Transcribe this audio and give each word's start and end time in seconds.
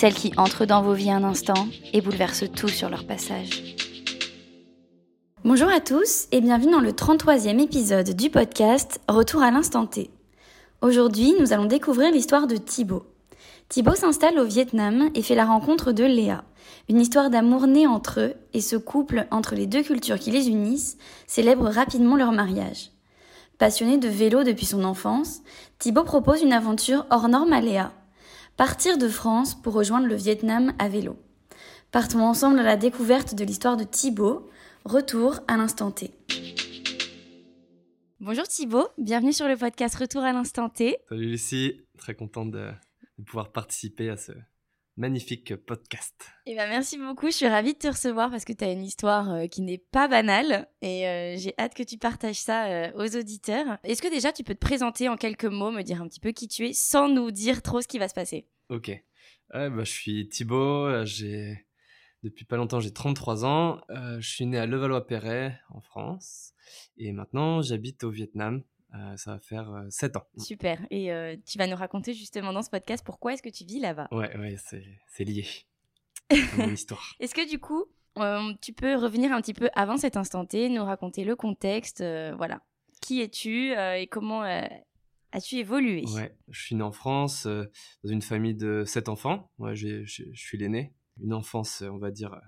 celles 0.00 0.14
qui 0.14 0.32
entrent 0.38 0.64
dans 0.64 0.80
vos 0.80 0.94
vies 0.94 1.10
un 1.10 1.24
instant 1.24 1.68
et 1.92 2.00
bouleversent 2.00 2.50
tout 2.56 2.68
sur 2.68 2.88
leur 2.88 3.04
passage. 3.04 3.76
Bonjour 5.44 5.68
à 5.68 5.80
tous 5.80 6.26
et 6.32 6.40
bienvenue 6.40 6.72
dans 6.72 6.80
le 6.80 6.92
33e 6.92 7.60
épisode 7.60 8.16
du 8.16 8.30
podcast 8.30 8.98
Retour 9.08 9.42
à 9.42 9.50
l'instant 9.50 9.84
T. 9.84 10.10
Aujourd'hui, 10.80 11.34
nous 11.38 11.52
allons 11.52 11.66
découvrir 11.66 12.12
l'histoire 12.12 12.46
de 12.46 12.56
Thibaut. 12.56 13.04
Thibaut 13.68 13.94
s'installe 13.94 14.38
au 14.38 14.46
Vietnam 14.46 15.10
et 15.14 15.20
fait 15.20 15.34
la 15.34 15.44
rencontre 15.44 15.92
de 15.92 16.04
Léa. 16.04 16.44
Une 16.88 16.98
histoire 16.98 17.28
d'amour 17.28 17.66
née 17.66 17.86
entre 17.86 18.20
eux 18.20 18.34
et 18.54 18.62
ce 18.62 18.76
couple 18.76 19.26
entre 19.30 19.54
les 19.54 19.66
deux 19.66 19.82
cultures 19.82 20.18
qui 20.18 20.30
les 20.30 20.48
unissent 20.48 20.96
célèbre 21.26 21.68
rapidement 21.68 22.16
leur 22.16 22.32
mariage. 22.32 22.90
Passionné 23.58 23.98
de 23.98 24.08
vélo 24.08 24.44
depuis 24.44 24.64
son 24.64 24.82
enfance, 24.82 25.42
Thibaut 25.78 26.04
propose 26.04 26.40
une 26.40 26.54
aventure 26.54 27.04
hors 27.10 27.28
norme 27.28 27.52
à 27.52 27.60
Léa. 27.60 27.92
Partir 28.60 28.98
de 28.98 29.08
France 29.08 29.54
pour 29.54 29.72
rejoindre 29.72 30.06
le 30.06 30.14
Vietnam 30.14 30.74
à 30.78 30.90
vélo. 30.90 31.16
Partons 31.92 32.20
ensemble 32.20 32.58
à 32.58 32.62
la 32.62 32.76
découverte 32.76 33.34
de 33.34 33.42
l'histoire 33.42 33.78
de 33.78 33.84
Thibaut. 33.84 34.50
Retour 34.84 35.40
à 35.48 35.56
l'instant 35.56 35.90
T. 35.90 36.10
Bonjour 38.20 38.46
Thibaut, 38.46 38.88
bienvenue 38.98 39.32
sur 39.32 39.48
le 39.48 39.56
podcast 39.56 39.94
Retour 39.94 40.24
à 40.24 40.34
l'instant 40.34 40.68
T. 40.68 40.98
Salut 41.08 41.30
Lucie, 41.30 41.86
très 41.96 42.14
contente 42.14 42.50
de, 42.50 42.70
de 43.16 43.24
pouvoir 43.24 43.50
participer 43.50 44.10
à 44.10 44.18
ce 44.18 44.32
magnifique 45.00 45.56
podcast. 45.56 46.14
Eh 46.46 46.54
ben 46.54 46.68
merci 46.68 46.98
beaucoup, 46.98 47.28
je 47.28 47.36
suis 47.36 47.48
ravie 47.48 47.72
de 47.72 47.78
te 47.78 47.88
recevoir 47.88 48.30
parce 48.30 48.44
que 48.44 48.52
tu 48.52 48.62
as 48.64 48.70
une 48.70 48.84
histoire 48.84 49.32
euh, 49.32 49.46
qui 49.46 49.62
n'est 49.62 49.78
pas 49.78 50.08
banale. 50.08 50.68
Et 50.82 51.08
euh, 51.08 51.36
j'ai 51.38 51.54
hâte 51.58 51.74
que 51.74 51.82
tu 51.82 51.96
partages 51.96 52.36
ça 52.36 52.66
euh, 52.66 52.92
aux 52.94 53.16
auditeurs. 53.16 53.78
Est-ce 53.82 54.02
que 54.02 54.10
déjà 54.10 54.30
tu 54.30 54.44
peux 54.44 54.54
te 54.54 54.60
présenter 54.60 55.08
en 55.08 55.16
quelques 55.16 55.46
mots, 55.46 55.70
me 55.70 55.82
dire 55.82 56.02
un 56.02 56.06
petit 56.06 56.20
peu 56.20 56.32
qui 56.32 56.48
tu 56.48 56.66
es 56.66 56.74
sans 56.74 57.08
nous 57.08 57.30
dire 57.30 57.62
trop 57.62 57.80
ce 57.80 57.88
qui 57.88 57.98
va 57.98 58.08
se 58.08 58.14
passer? 58.14 58.46
Ok, 58.68 58.92
bah, 59.52 59.70
je 59.78 59.90
suis 59.90 60.28
Thibaut, 60.28 61.04
j'ai 61.04 61.66
depuis 62.22 62.44
pas 62.44 62.58
longtemps 62.58 62.80
j'ai 62.80 62.92
33 62.92 63.46
ans, 63.46 63.80
je 63.88 64.28
suis 64.28 64.46
né 64.46 64.58
à 64.58 64.66
Levallois-Perret 64.66 65.58
en 65.70 65.80
France. 65.80 66.52
Et 66.98 67.12
maintenant 67.12 67.62
j'habite 67.62 68.04
au 68.04 68.10
Vietnam, 68.10 68.62
Euh, 68.94 69.16
ça 69.16 69.34
va 69.34 69.38
faire 69.38 69.70
euh, 69.70 69.86
7 69.88 70.16
ans. 70.16 70.26
Super, 70.38 70.84
et 70.90 71.12
euh, 71.12 71.36
tu 71.46 71.58
vas 71.58 71.66
nous 71.66 71.76
raconter 71.76 72.12
justement 72.12 72.52
dans 72.52 72.62
ce 72.62 72.70
podcast 72.70 73.04
pourquoi 73.04 73.34
est-ce 73.34 73.42
que 73.42 73.48
tu 73.48 73.64
vis 73.64 73.78
là-bas? 73.78 74.08
Ouais, 74.10 74.36
ouais, 74.36 74.56
c'est 74.58 74.84
c'est 75.08 75.24
lié 75.24 75.46
à 76.30 76.34
mon 76.56 76.70
histoire. 76.70 77.14
Est-ce 77.20 77.34
que 77.34 77.48
du 77.48 77.60
coup, 77.60 77.84
euh, 78.18 78.52
tu 78.60 78.72
peux 78.72 78.96
revenir 78.96 79.32
un 79.32 79.40
petit 79.40 79.54
peu 79.54 79.70
avant 79.74 79.96
cet 79.96 80.16
instant 80.16 80.44
T, 80.44 80.68
nous 80.68 80.84
raconter 80.84 81.24
le 81.24 81.36
contexte, 81.36 82.02
voilà. 82.36 82.62
Qui 83.00 83.22
es-tu 83.22 83.72
et 83.72 84.08
comment 84.08 84.42
as-tu 84.42 85.56
évolué? 85.56 86.04
Ouais, 86.14 86.36
je 86.48 86.60
suis 86.60 86.74
né 86.74 86.82
en 86.82 86.92
France 86.92 87.46
dans 87.46 88.10
une 88.10 88.22
famille 88.22 88.54
de 88.54 88.84
sept 88.84 89.08
enfants. 89.08 89.50
Ouais, 89.58 89.74
je 89.74 90.04
suis 90.34 90.58
l'aîné. 90.58 90.92
Une 91.22 91.32
enfance, 91.32 91.82
on 91.82 91.98
va 91.98 92.10
dire, 92.10 92.38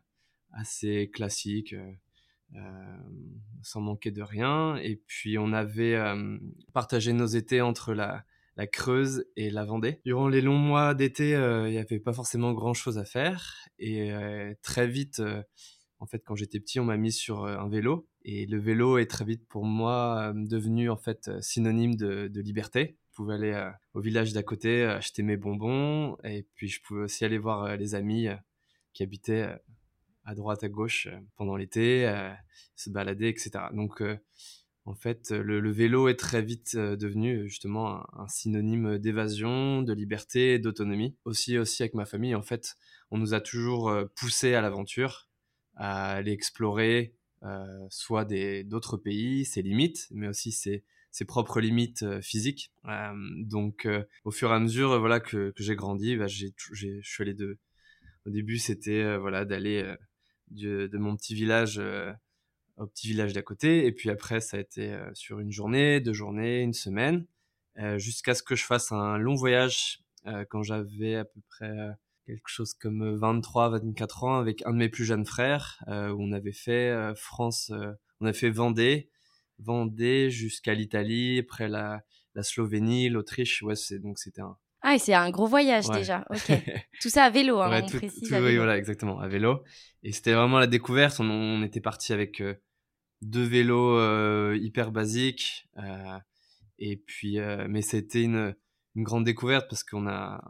assez 0.52 1.10
classique, 1.10 1.74
sans 3.62 3.80
manquer 3.80 4.10
de 4.10 4.22
rien. 4.22 4.76
Et 4.76 4.96
puis 5.06 5.38
on 5.38 5.52
avait 5.52 5.94
euh, 5.94 6.38
partagé 6.72 7.12
nos 7.12 7.26
étés 7.26 7.60
entre 7.60 7.94
la, 7.94 8.24
Creuse 8.70 9.24
et 9.36 9.50
la 9.50 9.64
Vendée. 9.64 10.00
Durant 10.04 10.28
les 10.28 10.40
longs 10.40 10.58
mois 10.58 10.94
d'été, 10.94 11.34
euh, 11.34 11.68
il 11.68 11.72
n'y 11.72 11.78
avait 11.78 12.00
pas 12.00 12.12
forcément 12.12 12.52
grand-chose 12.52 12.98
à 12.98 13.04
faire. 13.04 13.66
Et 13.78 14.12
euh, 14.12 14.54
très 14.62 14.86
vite, 14.86 15.20
euh, 15.20 15.42
en 15.98 16.06
fait, 16.06 16.22
quand 16.24 16.34
j'étais 16.34 16.60
petit, 16.60 16.80
on 16.80 16.84
m'a 16.84 16.96
mis 16.96 17.12
sur 17.12 17.44
euh, 17.44 17.56
un 17.56 17.68
vélo. 17.68 18.08
Et 18.24 18.46
le 18.46 18.58
vélo 18.58 18.98
est 18.98 19.10
très 19.10 19.24
vite 19.24 19.46
pour 19.48 19.64
moi 19.64 20.30
euh, 20.30 20.32
devenu 20.34 20.90
en 20.90 20.96
fait 20.96 21.28
euh, 21.28 21.40
synonyme 21.40 21.96
de, 21.96 22.28
de 22.28 22.40
liberté. 22.40 22.98
Je 23.10 23.16
pouvais 23.16 23.34
aller 23.34 23.52
euh, 23.52 23.70
au 23.94 24.00
village 24.00 24.32
d'à 24.32 24.42
côté 24.42 24.82
euh, 24.82 24.96
acheter 24.96 25.22
mes 25.22 25.36
bonbons 25.36 26.16
et 26.24 26.46
puis 26.54 26.68
je 26.68 26.80
pouvais 26.82 27.02
aussi 27.02 27.24
aller 27.24 27.38
voir 27.38 27.64
euh, 27.64 27.76
les 27.76 27.94
amis 27.94 28.28
euh, 28.28 28.36
qui 28.94 29.02
habitaient 29.02 29.42
euh, 29.42 29.56
à 30.24 30.34
droite 30.34 30.64
à 30.64 30.68
gauche 30.68 31.06
euh, 31.06 31.18
pendant 31.36 31.56
l'été, 31.56 32.06
euh, 32.06 32.30
se 32.76 32.90
balader, 32.90 33.28
etc. 33.28 33.50
Donc 33.72 34.00
euh, 34.00 34.16
en 34.84 34.94
fait, 34.94 35.30
le, 35.30 35.70
vélo 35.70 36.08
est 36.08 36.18
très 36.18 36.42
vite 36.42 36.76
devenu 36.76 37.48
justement 37.48 38.04
un, 38.18 38.26
synonyme 38.26 38.98
d'évasion, 38.98 39.80
de 39.80 39.92
liberté, 39.92 40.58
d'autonomie. 40.58 41.16
Aussi, 41.24 41.56
aussi 41.56 41.84
avec 41.84 41.94
ma 41.94 42.04
famille, 42.04 42.34
en 42.34 42.42
fait, 42.42 42.74
on 43.12 43.18
nous 43.18 43.32
a 43.32 43.40
toujours 43.40 43.94
poussé 44.16 44.54
à 44.54 44.60
l'aventure, 44.60 45.28
à 45.76 46.14
aller 46.14 46.32
explorer 46.32 47.14
euh, 47.44 47.86
soit 47.90 48.24
d'autres 48.64 48.96
pays, 48.96 49.44
ses 49.44 49.62
limites, 49.62 50.08
mais 50.10 50.26
aussi 50.26 50.50
ses, 50.50 50.82
ses 51.12 51.26
propres 51.26 51.60
limites 51.60 52.04
physiques. 52.20 52.72
Donc, 53.44 53.86
au 54.24 54.32
fur 54.32 54.50
et 54.50 54.54
à 54.54 54.58
mesure, 54.58 54.98
voilà 54.98 55.20
que, 55.20 55.52
j'ai 55.58 55.76
grandi, 55.76 56.16
bah, 56.16 56.26
j'ai, 56.26 56.52
je 56.72 57.00
suis 57.02 57.22
allé 57.22 57.34
de. 57.34 57.60
Au 58.26 58.30
début, 58.30 58.58
c'était 58.58 59.16
voilà 59.16 59.44
d'aller 59.44 59.94
de 60.52 60.98
mon 60.98 61.16
petit 61.16 61.34
village 61.34 61.78
euh, 61.78 62.12
au 62.76 62.86
petit 62.86 63.08
village 63.08 63.32
d'à 63.32 63.42
côté, 63.42 63.86
et 63.86 63.92
puis 63.92 64.10
après, 64.10 64.40
ça 64.40 64.56
a 64.56 64.60
été 64.60 64.92
euh, 64.92 65.10
sur 65.14 65.40
une 65.40 65.52
journée, 65.52 66.00
deux 66.00 66.12
journées, 66.12 66.62
une 66.62 66.72
semaine, 66.72 67.26
euh, 67.78 67.98
jusqu'à 67.98 68.34
ce 68.34 68.42
que 68.42 68.56
je 68.56 68.64
fasse 68.64 68.92
un 68.92 69.18
long 69.18 69.34
voyage 69.34 70.00
quand 70.50 70.62
j'avais 70.62 71.16
à 71.16 71.24
peu 71.24 71.40
près 71.48 71.74
quelque 72.26 72.46
chose 72.46 72.74
comme 72.74 73.16
23, 73.16 73.70
24 73.70 74.22
ans 74.22 74.38
avec 74.38 74.64
un 74.64 74.70
de 74.70 74.76
mes 74.76 74.88
plus 74.88 75.04
jeunes 75.04 75.26
frères, 75.26 75.82
où 75.88 76.22
on 76.22 76.30
avait 76.30 76.52
fait 76.52 77.12
France, 77.16 77.72
on 78.20 78.26
a 78.26 78.32
fait 78.32 78.50
Vendée, 78.50 79.10
Vendée 79.58 80.30
jusqu'à 80.30 80.74
l'Italie, 80.74 81.40
après 81.40 81.68
la, 81.68 82.04
la 82.36 82.44
Slovénie, 82.44 83.08
l'Autriche, 83.08 83.62
ouais, 83.62 83.74
c'est 83.74 83.98
donc 83.98 84.20
c'était 84.20 84.42
un. 84.42 84.56
Ah, 84.82 84.94
et 84.96 84.98
c'est 84.98 85.14
un 85.14 85.30
gros 85.30 85.46
voyage 85.46 85.86
Ouais. 85.88 85.98
déjà, 85.98 86.24
ok. 86.30 86.36
Tout 87.00 87.08
ça 87.08 87.24
à 87.24 87.30
vélo, 87.30 87.60
hein, 87.60 87.70
Ouais, 87.70 87.82
on 87.84 87.86
tout- 87.86 87.98
précise. 87.98 88.28
tout- 88.28 88.34
à 88.34 88.40
oui, 88.40 88.56
voilà, 88.56 88.76
exactement, 88.76 89.20
à 89.20 89.28
vélo. 89.28 89.62
Et 90.02 90.12
c'était 90.12 90.32
vraiment 90.32 90.58
la 90.58 90.66
découverte. 90.66 91.20
On, 91.20 91.30
on 91.30 91.62
était 91.62 91.80
parti 91.80 92.12
avec 92.12 92.40
euh, 92.40 92.54
deux 93.20 93.44
vélos 93.44 93.96
euh, 93.98 94.58
hyper 94.60 94.90
basiques. 94.90 95.68
euh, 95.78 96.18
et 96.78 96.96
puis, 96.96 97.38
mais 97.68 97.80
c'était 97.82 98.22
une, 98.24 98.56
une 98.96 99.04
grande 99.04 99.24
découverte 99.24 99.66
parce 99.70 99.84
qu'on 99.84 100.08
a, 100.08 100.42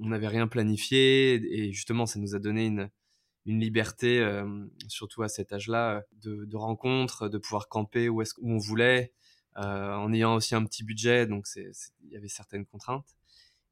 on 0.00 0.08
n'avait 0.10 0.28
rien 0.28 0.46
planifié 0.46 1.34
et 1.34 1.72
justement, 1.72 2.06
ça 2.06 2.20
nous 2.20 2.36
a 2.36 2.38
donné 2.38 2.66
une, 2.66 2.88
une 3.46 3.58
liberté, 3.58 4.24
surtout 4.86 5.24
à 5.24 5.28
cet 5.28 5.52
âge-là, 5.52 6.04
de, 6.22 6.44
de 6.44 6.56
rencontres, 6.56 7.28
de 7.28 7.36
pouvoir 7.38 7.66
camper 7.68 8.08
où, 8.08 8.22
où 8.22 8.52
on 8.52 8.58
voulait, 8.58 9.12
en 9.56 10.12
ayant 10.12 10.36
aussi 10.36 10.54
un 10.54 10.64
petit 10.64 10.84
budget. 10.84 11.26
Donc, 11.26 11.46
il 11.56 12.10
y 12.12 12.16
avait 12.16 12.28
certaines 12.28 12.64
contraintes. 12.66 13.08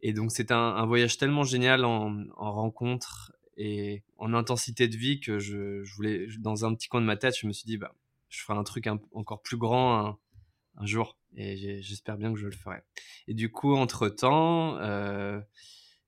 Et 0.01 0.13
donc, 0.13 0.31
c'était 0.31 0.55
un, 0.55 0.87
voyage 0.87 1.19
tellement 1.19 1.43
génial 1.43 1.85
en, 1.85 2.25
en 2.37 2.53
rencontres 2.53 3.33
et 3.57 4.05
en 4.19 4.35
intensité 4.35 4.87
de 4.87 4.97
vie 4.97 5.21
que 5.21 5.39
je, 5.39 5.83
voulais, 5.97 6.27
dans 6.39 6.65
un 6.65 6.75
petit 6.75 6.89
coin 6.89 7.01
de 7.01 7.07
ma 7.07 7.17
tête, 7.17 7.37
je 7.37 7.47
me 7.47 7.53
suis 7.53 7.67
dit, 7.67 7.77
bah, 7.77 7.95
je 8.29 8.41
ferai 8.43 8.57
un 8.57 8.65
truc 8.65 8.89
encore 9.13 9.43
plus 9.43 9.57
grand 9.57 10.19
un, 10.77 10.87
jour. 10.87 11.19
Et 11.37 11.83
j'espère 11.83 12.17
bien 12.17 12.33
que 12.33 12.39
je 12.39 12.47
le 12.47 12.53
ferai. 12.53 12.83
Et 13.27 13.35
du 13.35 13.51
coup, 13.51 13.75
entre-temps, 13.75 14.79
euh, 14.79 15.41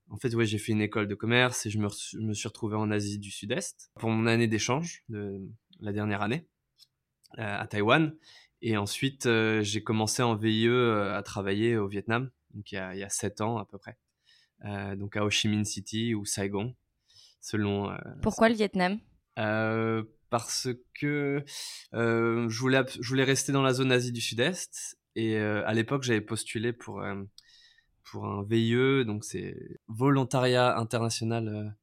en 0.09 0.17
fait, 0.17 0.35
ouais, 0.35 0.47
j'ai 0.47 0.59
fait 0.59 0.73
une 0.73 0.81
école 0.81 1.09
de 1.09 1.15
commerce 1.15 1.67
et 1.67 1.71
je 1.71 1.79
me, 1.79 1.89
re- 1.89 2.11
je 2.13 2.19
me 2.19 2.35
suis 2.35 2.47
retrouvé 2.49 2.77
en 2.77 2.91
Asie 2.91 3.19
du 3.19 3.31
Sud-Est 3.31 3.91
pour 3.99 4.11
mon 4.11 4.27
année 4.27 4.47
d'échange 4.47 5.03
de 5.09 5.41
la 5.81 5.93
dernière 5.93 6.23
année 6.23 6.47
euh, 7.39 7.61
à 7.61 7.67
Taïwan. 7.67 8.15
Et 8.63 8.77
ensuite, 8.77 9.27
euh, 9.27 9.63
j'ai 9.63 9.83
commencé 9.83 10.23
en 10.23 10.35
VIE 10.35 10.67
euh, 10.69 11.17
à 11.17 11.23
travailler 11.23 11.77
au 11.77 11.89
Vietnam, 11.89 12.31
donc 12.55 12.73
il 12.73 12.77
y 12.77 12.79
a, 12.79 12.95
il 12.95 12.99
y 13.01 13.05
a 13.05 13.09
7 13.09 13.41
ans 13.41 13.59
à 13.59 13.65
peu 13.65 13.79
près. 13.79 13.97
Euh, 14.65 14.95
donc 14.97 15.17
à 15.17 15.25
Ho 15.25 15.31
Chi 15.31 15.49
Minh 15.49 15.65
City 15.65 16.15
ou 16.15 16.25
Saigon, 16.25 16.75
selon. 17.41 17.91
euh, 17.91 17.97
Pourquoi 18.23 18.49
le 18.49 18.55
Vietnam? 18.55 18.99
Euh, 19.39 20.03
parce 20.29 20.69
que 20.95 21.45
euh, 21.95 22.49
je, 22.49 22.59
voulais, 22.61 22.79
abs- 22.79 22.99
je 23.01 23.09
voulais 23.09 23.25
rester 23.25 23.53
dans 23.53 23.63
la 23.63 23.73
zone 23.73 23.91
Asie 23.93 24.13
du 24.13 24.21
Sud-Est. 24.21 24.99
Et 25.17 25.37
euh, 25.39 25.67
à 25.67 25.73
l'époque, 25.75 26.03
j'avais 26.03 26.21
postulé 26.21 26.73
pour, 26.73 27.01
euh, 27.01 27.23
pour 28.05 28.27
un 28.27 28.45
VIE, 28.45 29.05
donc 29.05 29.25
c'est 29.25 29.57
Volontariat 29.89 30.77
International 30.79 31.75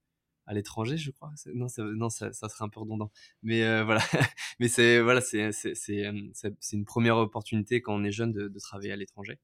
à 0.46 0.54
l'étranger, 0.54 0.98
je 0.98 1.12
crois. 1.12 1.32
Non, 1.54 1.68
ça, 1.68 1.84
non 1.84 2.10
ça, 2.10 2.32
ça 2.32 2.48
serait 2.48 2.64
un 2.64 2.70
peu 2.70 2.80
redondant. 2.80 3.12
Mais 3.44 3.84
voilà, 3.84 4.02
mais 4.60 4.68
c'est 4.70 5.02
voilà, 5.02 5.20
c'est 5.20 5.52
une 6.74 6.86
première 6.86 7.18
opportunité 7.18 7.82
quand 7.82 7.96
on 7.96 8.04
est 8.06 8.12
jeune 8.14 8.32
de, 8.32 8.48
de 8.48 8.60
travailler 8.60 8.92
à 8.94 8.96
l'étranger 8.96 9.40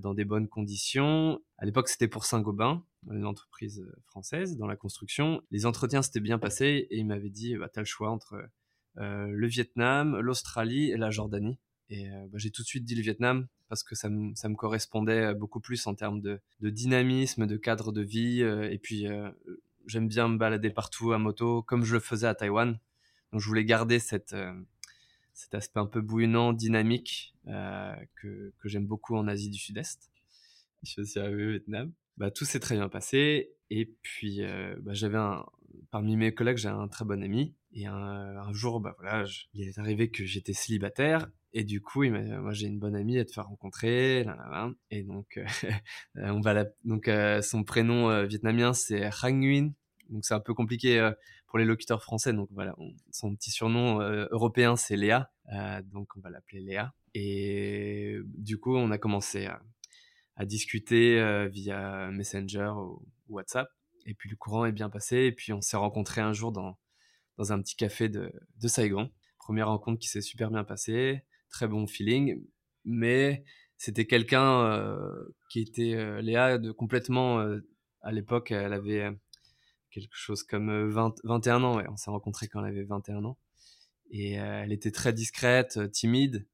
dans 0.00 0.14
des 0.14 0.24
bonnes 0.24 0.48
conditions. 0.48 1.40
À 1.58 1.64
l'époque, 1.64 1.88
c'était 1.88 2.08
pour 2.08 2.24
Saint-Gobain 2.24 2.84
une 3.10 3.26
entreprise 3.26 3.84
française 4.06 4.56
dans 4.56 4.66
la 4.66 4.76
construction. 4.76 5.42
Les 5.50 5.66
entretiens 5.66 6.02
s'étaient 6.02 6.20
bien 6.20 6.38
passés 6.38 6.86
et 6.90 6.98
il 6.98 7.06
m'avait 7.06 7.30
dit 7.30 7.56
bah, 7.56 7.68
tu 7.68 7.78
as 7.78 7.82
le 7.82 7.86
choix 7.86 8.10
entre 8.10 8.36
le 8.96 9.46
Vietnam, 9.46 10.18
l'Australie 10.20 10.90
et 10.90 10.96
la 10.96 11.10
Jordanie. 11.10 11.58
Et 11.88 12.08
bah, 12.08 12.38
j'ai 12.38 12.50
tout 12.50 12.62
de 12.62 12.66
suite 12.66 12.84
dit 12.84 12.94
le 12.94 13.02
Vietnam 13.02 13.48
parce 13.68 13.82
que 13.82 13.94
ça 13.94 14.08
me, 14.08 14.54
correspondait 14.54 15.34
beaucoup 15.34 15.60
plus 15.60 15.86
en 15.86 15.94
termes 15.94 16.20
de 16.20 16.40
dynamisme, 16.60 17.46
de 17.46 17.56
cadre 17.56 17.90
de 17.90 18.02
vie. 18.02 18.40
et 18.40 18.78
puis, 18.78 19.06
j'aime 19.86 20.08
bien 20.08 20.28
me 20.28 20.38
balader 20.38 20.70
partout 20.70 21.12
à 21.12 21.18
moto, 21.18 21.62
comme 21.62 21.84
je 21.84 21.94
le 21.94 22.00
faisais 22.00 22.26
à 22.26 22.34
Taïwan. 22.34 22.78
Donc, 23.32 23.40
je 23.40 23.48
voulais 23.48 23.64
garder 23.64 23.98
cette, 23.98 24.36
cet 25.34 25.54
aspect 25.54 25.80
un 25.80 25.86
peu 25.86 26.00
bouillonnant, 26.00 26.52
dynamique, 26.52 27.34
euh, 27.48 27.94
que, 28.20 28.52
que 28.58 28.68
j'aime 28.68 28.86
beaucoup 28.86 29.16
en 29.16 29.26
Asie 29.28 29.50
du 29.50 29.58
Sud-Est. 29.58 30.10
Je 30.82 30.90
suis 30.90 31.00
aussi 31.00 31.18
arrivé 31.18 31.46
au 31.46 31.50
Vietnam. 31.50 31.92
Bah, 32.18 32.30
tout 32.30 32.44
s'est 32.44 32.60
très 32.60 32.76
bien 32.76 32.88
passé. 32.88 33.52
Et 33.70 33.86
puis, 34.02 34.42
euh, 34.42 34.76
bah, 34.80 34.92
j'avais 34.94 35.18
un, 35.18 35.44
parmi 35.90 36.16
mes 36.16 36.34
collègues, 36.34 36.58
j'ai 36.58 36.68
un 36.68 36.88
très 36.88 37.04
bon 37.04 37.22
ami. 37.22 37.54
Et 37.74 37.86
un, 37.86 38.52
jour, 38.52 38.80
bah, 38.80 38.94
voilà, 38.98 39.24
il 39.54 39.66
est 39.66 39.78
arrivé 39.78 40.10
que 40.10 40.24
j'étais 40.24 40.52
célibataire. 40.52 41.28
Et 41.54 41.64
du 41.64 41.80
coup, 41.80 42.04
il 42.04 42.12
moi, 42.12 42.52
j'ai 42.52 42.66
une 42.66 42.78
bonne 42.78 42.96
amie 42.96 43.18
à 43.18 43.24
te 43.24 43.32
faire 43.32 43.46
rencontrer. 43.46 44.26
Et 44.90 45.02
donc, 45.02 45.38
euh, 45.38 45.44
on 46.16 46.40
va 46.40 46.64
donc, 46.84 47.10
son 47.42 47.64
prénom 47.64 48.24
vietnamien, 48.26 48.72
c'est 48.74 49.08
Hang 49.22 49.36
Nguyen. 49.36 49.72
Donc, 50.10 50.24
c'est 50.24 50.34
un 50.34 50.40
peu 50.40 50.52
compliqué 50.52 51.12
pour 51.52 51.58
les 51.58 51.66
locuteurs 51.66 52.02
français. 52.02 52.32
Donc 52.32 52.48
voilà, 52.50 52.74
son 53.10 53.36
petit 53.36 53.50
surnom 53.50 54.00
euh, 54.00 54.26
européen 54.30 54.74
c'est 54.74 54.96
Léa, 54.96 55.30
euh, 55.52 55.82
donc 55.82 56.08
on 56.16 56.20
va 56.20 56.30
l'appeler 56.30 56.62
Léa. 56.62 56.94
Et 57.12 58.16
du 58.24 58.58
coup, 58.58 58.74
on 58.74 58.90
a 58.90 58.96
commencé 58.96 59.46
à, 59.46 59.60
discuter 60.46 61.20
euh, 61.20 61.46
via 61.48 62.10
Messenger 62.10 62.72
ou 62.74 63.06
WhatsApp. 63.28 63.68
Et 64.06 64.14
puis 64.14 64.30
le 64.30 64.36
courant 64.36 64.64
est 64.64 64.72
bien 64.72 64.88
passé. 64.88 65.18
Et 65.18 65.32
puis 65.32 65.52
on 65.52 65.60
s'est 65.60 65.76
rencontrés 65.76 66.22
un 66.22 66.32
jour 66.32 66.52
dans, 66.52 66.78
dans 67.36 67.52
un 67.52 67.60
petit 67.60 67.76
café 67.76 68.08
de, 68.08 68.32
de 68.56 68.68
Saigon. 68.68 69.10
Première 69.38 69.68
rencontre 69.68 70.00
qui 70.00 70.08
s'est 70.08 70.22
super 70.22 70.50
bien 70.50 70.64
passée, 70.64 71.22
très 71.50 71.68
bon 71.68 71.86
feeling. 71.86 72.42
Mais 72.86 73.44
c'était 73.76 74.06
quelqu'un 74.06 74.82
qui 75.50 75.60
était 75.60 76.22
Léa 76.22 76.56
de 76.56 76.72
complètement 76.72 77.46
à 78.00 78.10
l'époque, 78.10 78.50
elle 78.50 78.72
avait 78.72 79.12
quelque 79.92 80.16
chose 80.16 80.42
comme 80.42 80.88
20, 80.88 81.14
21 81.24 81.62
ans. 81.62 81.82
On 81.88 81.96
s'est 81.96 82.10
rencontrés 82.10 82.48
quand 82.48 82.60
elle 82.64 82.72
avait 82.72 82.84
21 82.84 83.24
ans. 83.24 83.38
Et 84.10 84.32
elle 84.32 84.72
était 84.72 84.90
très 84.90 85.12
discrète, 85.12 85.90
timide. 85.92 86.46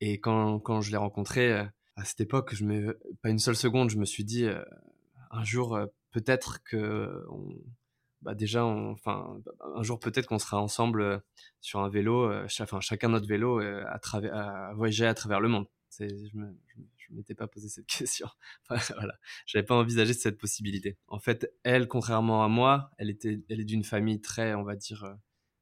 Et 0.00 0.20
quand, 0.20 0.60
quand 0.60 0.80
je 0.80 0.90
l'ai 0.90 0.96
rencontrée, 0.96 1.52
à 1.96 2.04
cette 2.04 2.20
époque, 2.20 2.54
je 2.54 2.92
pas 3.22 3.30
une 3.30 3.38
seule 3.38 3.56
seconde, 3.56 3.90
je 3.90 3.98
me 3.98 4.04
suis 4.04 4.24
dit, 4.24 4.46
un 5.30 5.44
jour, 5.44 5.78
peut-être 6.12 6.62
que. 6.64 7.24
Bah 8.22 8.34
déjà, 8.34 8.64
enfin, 8.64 9.38
un 9.76 9.82
jour, 9.82 10.00
peut-être 10.00 10.26
qu'on 10.26 10.38
sera 10.38 10.58
ensemble 10.58 11.22
sur 11.60 11.80
un 11.80 11.90
vélo, 11.90 12.30
chacun 12.48 13.08
notre 13.08 13.28
vélo, 13.28 13.60
à, 13.60 14.00
à 14.32 14.72
voyager 14.74 15.06
à 15.06 15.12
travers 15.12 15.40
le 15.40 15.48
monde. 15.48 15.66
Je 16.00 16.38
je 17.08 17.14
m'étais 17.14 17.34
pas 17.34 17.46
posé 17.46 17.68
cette 17.68 17.86
question. 17.98 18.28
voilà, 18.68 19.14
j'avais 19.46 19.64
pas 19.64 19.74
envisagé 19.74 20.12
cette 20.12 20.38
possibilité. 20.38 20.96
En 21.08 21.18
fait, 21.18 21.52
elle, 21.62 21.88
contrairement 21.88 22.44
à 22.44 22.48
moi, 22.48 22.90
elle 22.98 23.10
était, 23.10 23.40
elle 23.48 23.60
est 23.60 23.64
d'une 23.64 23.84
famille 23.84 24.20
très, 24.20 24.54
on 24.54 24.62
va 24.62 24.76
dire, 24.76 25.04
euh, 25.04 25.14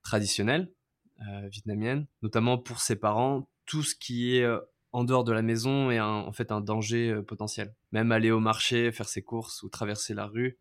traditionnelle 0.02 0.73
euh, 1.20 1.49
vietnamienne, 1.49 2.06
notamment 2.23 2.58
pour 2.58 2.81
ses 2.81 2.96
parents. 2.96 3.49
Tout 3.67 3.82
ce 3.82 3.94
qui 3.94 4.37
est 4.37 4.44
euh, 4.44 4.61
en 4.93 5.05
dehors 5.05 5.25
de 5.25 5.32
la 5.32 5.43
maison 5.43 5.90
est 5.90 6.00
en 6.00 6.32
fait 6.32 6.52
un 6.52 6.61
danger 6.61 7.23
potentiel. 7.26 7.75
Même 7.93 8.12
aller 8.12 8.31
au 8.31 8.40
marché, 8.40 8.93
faire 8.93 9.08
ses 9.08 9.23
courses 9.23 9.62
ou 9.62 9.70
traverser 9.70 10.12
la 10.12 10.26
rue, 10.26 10.58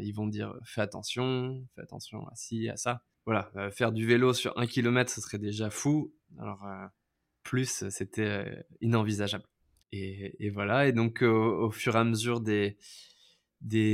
ils 0.00 0.12
vont 0.12 0.26
dire 0.26 0.52
fais 0.64 0.80
attention, 0.80 1.64
fais 1.76 1.82
attention 1.82 2.26
à 2.26 2.34
ci, 2.34 2.68
à 2.68 2.76
ça. 2.76 3.04
Voilà, 3.24 3.52
faire 3.70 3.92
du 3.92 4.04
vélo 4.04 4.34
sur 4.34 4.58
un 4.58 4.66
kilomètre, 4.66 5.12
ce 5.12 5.20
serait 5.20 5.38
déjà 5.38 5.70
fou. 5.70 6.12
Alors 6.40 6.66
plus, 7.42 7.88
c'était 7.90 8.64
inenvisageable. 8.80 9.44
Et, 9.92 10.50
voilà. 10.50 10.88
Et 10.88 10.92
donc, 10.92 11.22
au, 11.22 11.70
fur 11.70 11.96
et 11.96 11.98
à 11.98 12.04
mesure 12.04 12.40
des, 12.40 12.76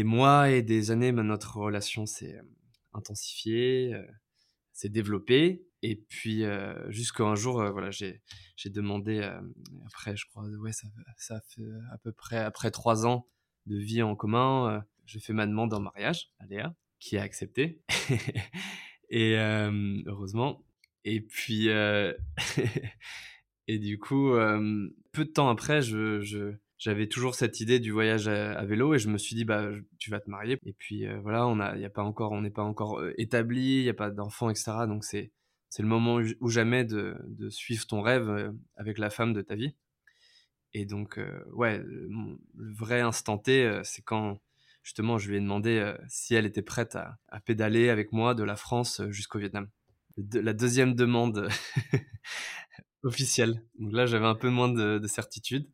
mois 0.04 0.50
et 0.50 0.62
des 0.62 0.90
années, 0.90 1.12
bah, 1.12 1.22
notre 1.22 1.56
relation 1.56 2.06
s'est 2.06 2.36
euh, 2.36 2.42
intensifiée, 2.92 3.92
euh, 3.94 4.06
s'est 4.72 4.88
développée. 4.88 5.64
Et 5.82 5.96
puis, 5.96 6.44
euh, 6.44 6.90
jusqu'à 6.90 7.24
un 7.24 7.34
jour, 7.34 7.64
voilà, 7.72 7.90
j'ai, 7.90 8.22
demandé, 8.66 9.22
après, 9.86 10.16
je 10.16 10.26
crois, 10.26 10.44
ouais, 10.44 10.72
ça, 10.72 10.88
ça 11.16 11.40
fait 11.48 11.62
à 11.92 11.98
peu 11.98 12.12
près, 12.12 12.38
après 12.38 12.70
trois 12.70 13.06
ans 13.06 13.28
de 13.66 13.76
vie 13.76 14.02
en 14.02 14.16
commun, 14.16 14.84
j'ai 15.04 15.20
fait 15.20 15.32
ma 15.32 15.46
demande 15.46 15.72
en 15.74 15.80
mariage 15.80 16.32
à 16.38 16.46
Léa, 16.46 16.74
qui 16.98 17.16
a 17.16 17.22
accepté. 17.22 17.82
et 19.10 19.36
heureusement. 20.06 20.64
Et 21.04 21.20
puis, 21.20 21.68
Et 23.68 23.78
du 23.78 23.98
coup, 23.98 24.32
peu 25.12 25.24
de 25.24 25.30
temps 25.30 25.50
après, 25.50 25.80
j'avais 26.78 27.06
toujours 27.06 27.34
cette 27.34 27.60
idée 27.60 27.78
du 27.78 27.92
voyage 27.92 28.26
à, 28.26 28.64
vélo 28.64 28.94
et 28.94 28.98
je 28.98 29.10
me 29.10 29.18
suis 29.18 29.36
dit 29.36 29.44
bah 29.44 29.68
tu 29.98 30.10
vas 30.10 30.20
te 30.20 30.30
marier. 30.30 30.58
Et 30.64 30.72
puis 30.72 31.06
voilà 31.22 31.46
on 31.46 31.60
a 31.60 31.76
a 31.76 31.90
pas 31.90 32.10
n'est 32.40 32.50
pas 32.50 32.62
encore 32.62 33.02
établi 33.18 33.80
il 33.80 33.84
y 33.84 33.88
a 33.90 33.94
pas 33.94 34.10
d'enfants 34.10 34.48
etc 34.48 34.72
donc 34.86 35.04
c'est 35.04 35.30
le 35.78 35.86
moment 35.86 36.18
ou 36.40 36.48
jamais 36.48 36.84
de, 36.84 37.14
suivre 37.50 37.86
ton 37.86 38.00
rêve 38.00 38.54
avec 38.76 38.96
la 38.96 39.10
femme 39.10 39.34
de 39.34 39.42
ta 39.42 39.54
vie. 39.54 39.74
Et 40.72 40.86
donc 40.86 41.20
ouais 41.52 41.78
le, 41.84 42.38
vrai 42.74 43.02
instant 43.02 43.36
T 43.36 43.80
c'est 43.84 44.02
quand 44.02 44.40
justement 44.82 45.18
je 45.18 45.28
lui 45.28 45.36
ai 45.36 45.40
demandé 45.40 45.94
si 46.08 46.34
elle 46.34 46.46
était 46.46 46.62
prête 46.62 46.96
à, 46.96 47.18
pédaler 47.44 47.90
avec 47.90 48.12
moi 48.12 48.34
de 48.34 48.44
la 48.44 48.56
France 48.56 49.02
jusqu'au 49.10 49.38
Vietnam. 49.38 49.68
La 50.32 50.52
deuxième 50.54 50.94
demande 50.94 51.48
officielle. 53.02 53.62
Donc 53.78 53.92
là, 53.92 54.06
j'avais 54.06 54.26
un 54.26 54.34
peu 54.34 54.48
moins 54.48 54.68
de, 54.68 55.06
certitude. 55.06 55.68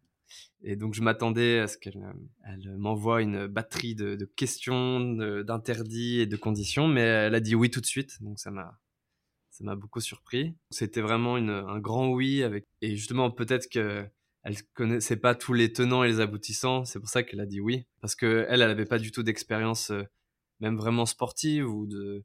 Et 0.62 0.76
donc, 0.76 0.94
je 0.94 1.02
m'attendais 1.02 1.58
à 1.60 1.68
ce 1.68 1.76
qu'elle 1.78 2.02
elle 2.44 2.76
m'envoie 2.78 3.22
une 3.22 3.46
batterie 3.46 3.94
de, 3.94 4.24
questions, 4.36 5.00
d'interdits 5.42 6.20
et 6.20 6.26
de 6.26 6.36
conditions, 6.36 6.88
mais 6.88 7.02
elle 7.02 7.34
a 7.34 7.40
dit 7.40 7.54
oui 7.54 7.70
tout 7.70 7.80
de 7.80 7.86
suite. 7.86 8.22
Donc, 8.22 8.38
ça 8.38 8.50
m'a, 8.50 8.80
ça 9.50 9.64
m'a 9.64 9.76
beaucoup 9.76 10.00
surpris. 10.00 10.56
C'était 10.70 11.02
vraiment 11.02 11.36
un 11.36 11.78
grand 11.78 12.10
oui 12.10 12.42
avec, 12.42 12.66
et 12.80 12.96
justement, 12.96 13.30
peut-être 13.30 13.68
que 13.68 14.06
elle 14.44 14.62
connaissait 14.74 15.16
pas 15.16 15.34
tous 15.34 15.54
les 15.54 15.72
tenants 15.72 16.04
et 16.04 16.08
les 16.08 16.20
aboutissants. 16.20 16.84
C'est 16.84 17.00
pour 17.00 17.08
ça 17.08 17.22
qu'elle 17.22 17.40
a 17.40 17.46
dit 17.46 17.60
oui. 17.60 17.86
Parce 18.00 18.14
que 18.14 18.46
elle, 18.48 18.60
elle 18.60 18.70
avait 18.70 18.84
pas 18.84 18.98
du 18.98 19.10
tout 19.10 19.22
d'expérience, 19.22 19.90
euh, 19.90 20.02
même 20.60 20.76
vraiment 20.76 21.06
sportive 21.06 21.68
ou 21.68 21.86
de, 21.86 22.24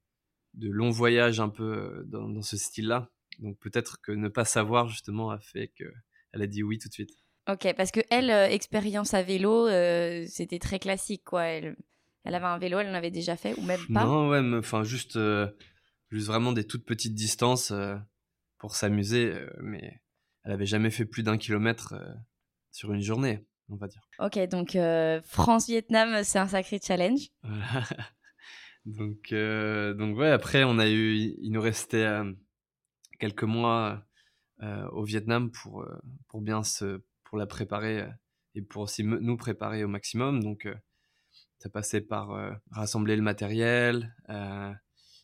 de 0.55 0.69
longs 0.69 0.89
voyages 0.89 1.39
un 1.39 1.49
peu 1.49 1.63
euh, 1.63 2.03
dans 2.05 2.41
ce 2.41 2.57
style-là. 2.57 3.09
Donc 3.39 3.57
peut-être 3.59 3.99
que 4.01 4.11
ne 4.11 4.27
pas 4.27 4.45
savoir 4.45 4.87
justement 4.87 5.31
a 5.31 5.39
fait 5.39 5.69
qu'elle 5.69 6.41
a 6.41 6.47
dit 6.47 6.63
oui 6.63 6.77
tout 6.77 6.89
de 6.89 6.93
suite. 6.93 7.11
Ok, 7.49 7.73
parce 7.75 7.91
que 7.91 8.01
elle, 8.11 8.29
euh, 8.29 8.47
expérience 8.47 9.13
à 9.13 9.23
vélo, 9.23 9.67
euh, 9.67 10.25
c'était 10.27 10.59
très 10.59 10.77
classique, 10.77 11.23
quoi. 11.23 11.45
Elle, 11.45 11.75
elle 12.23 12.35
avait 12.35 12.45
un 12.45 12.59
vélo, 12.59 12.79
elle 12.79 12.89
en 12.89 12.93
avait 12.93 13.09
déjà 13.11 13.35
fait, 13.37 13.57
ou 13.57 13.63
même 13.63 13.79
pas 13.91 14.05
Non, 14.05 14.29
ouais, 14.29 14.41
enfin 14.57 14.83
juste, 14.83 15.15
euh, 15.15 15.47
juste 16.11 16.27
vraiment 16.27 16.51
des 16.51 16.65
toutes 16.65 16.85
petites 16.85 17.15
distances 17.15 17.73
pour 18.59 18.75
s'amuser, 18.75 19.33
mais 19.61 19.99
elle 20.43 20.51
avait 20.51 20.67
jamais 20.67 20.91
fait 20.91 21.05
plus 21.05 21.23
d'un 21.23 21.37
kilomètre 21.37 21.95
sur 22.71 22.93
une 22.93 23.01
journée, 23.01 23.47
on 23.69 23.77
va 23.77 23.87
dire. 23.87 24.01
Ok, 24.19 24.37
donc 24.49 24.77
France-Vietnam, 25.23 26.23
c'est 26.23 26.39
un 26.39 26.49
sacré 26.49 26.79
challenge. 26.85 27.29
donc, 28.85 29.33
donc 29.33 30.17
ouais, 30.17 30.29
après, 30.29 30.65
on 30.65 30.77
a 30.77 30.89
eu, 30.89 31.15
il 31.15 31.51
nous 31.51 31.61
restait 31.61 32.05
quelques 33.19 33.43
mois 33.43 34.03
euh, 34.61 34.87
au 34.89 35.03
Vietnam 35.03 35.51
pour, 35.51 35.83
euh, 35.83 36.01
pour 36.27 36.41
bien 36.41 36.63
se, 36.63 37.01
pour 37.23 37.37
la 37.37 37.45
préparer 37.45 38.01
euh, 38.01 38.09
et 38.55 38.61
pour 38.61 38.81
aussi 38.81 39.03
nous 39.03 39.37
préparer 39.37 39.83
au 39.83 39.87
maximum. 39.87 40.43
Donc, 40.43 40.67
ça 41.59 41.69
passait 41.69 42.01
par 42.01 42.57
rassembler 42.71 43.15
le 43.15 43.21
matériel 43.21 44.15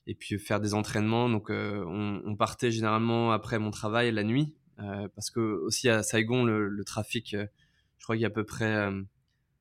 et 0.05 0.13
puis 0.13 0.37
faire 0.37 0.59
des 0.59 0.75
entraînements. 0.75 1.27
Donc, 1.27 1.49
on, 1.49 2.35
partait 2.37 2.71
généralement 2.71 3.31
après 3.31 3.57
mon 3.57 3.71
travail 3.71 4.11
la 4.11 4.23
nuit 4.23 4.55
parce 4.77 5.31
que 5.31 5.39
aussi 5.39 5.89
à 5.89 6.03
Saigon, 6.03 6.45
le, 6.45 6.83
trafic, 6.85 7.31
je 7.31 8.03
crois 8.03 8.15
qu'il 8.15 8.21
y 8.21 8.25
a 8.25 8.27
à 8.27 8.31
peu 8.31 8.45
près, 8.45 8.89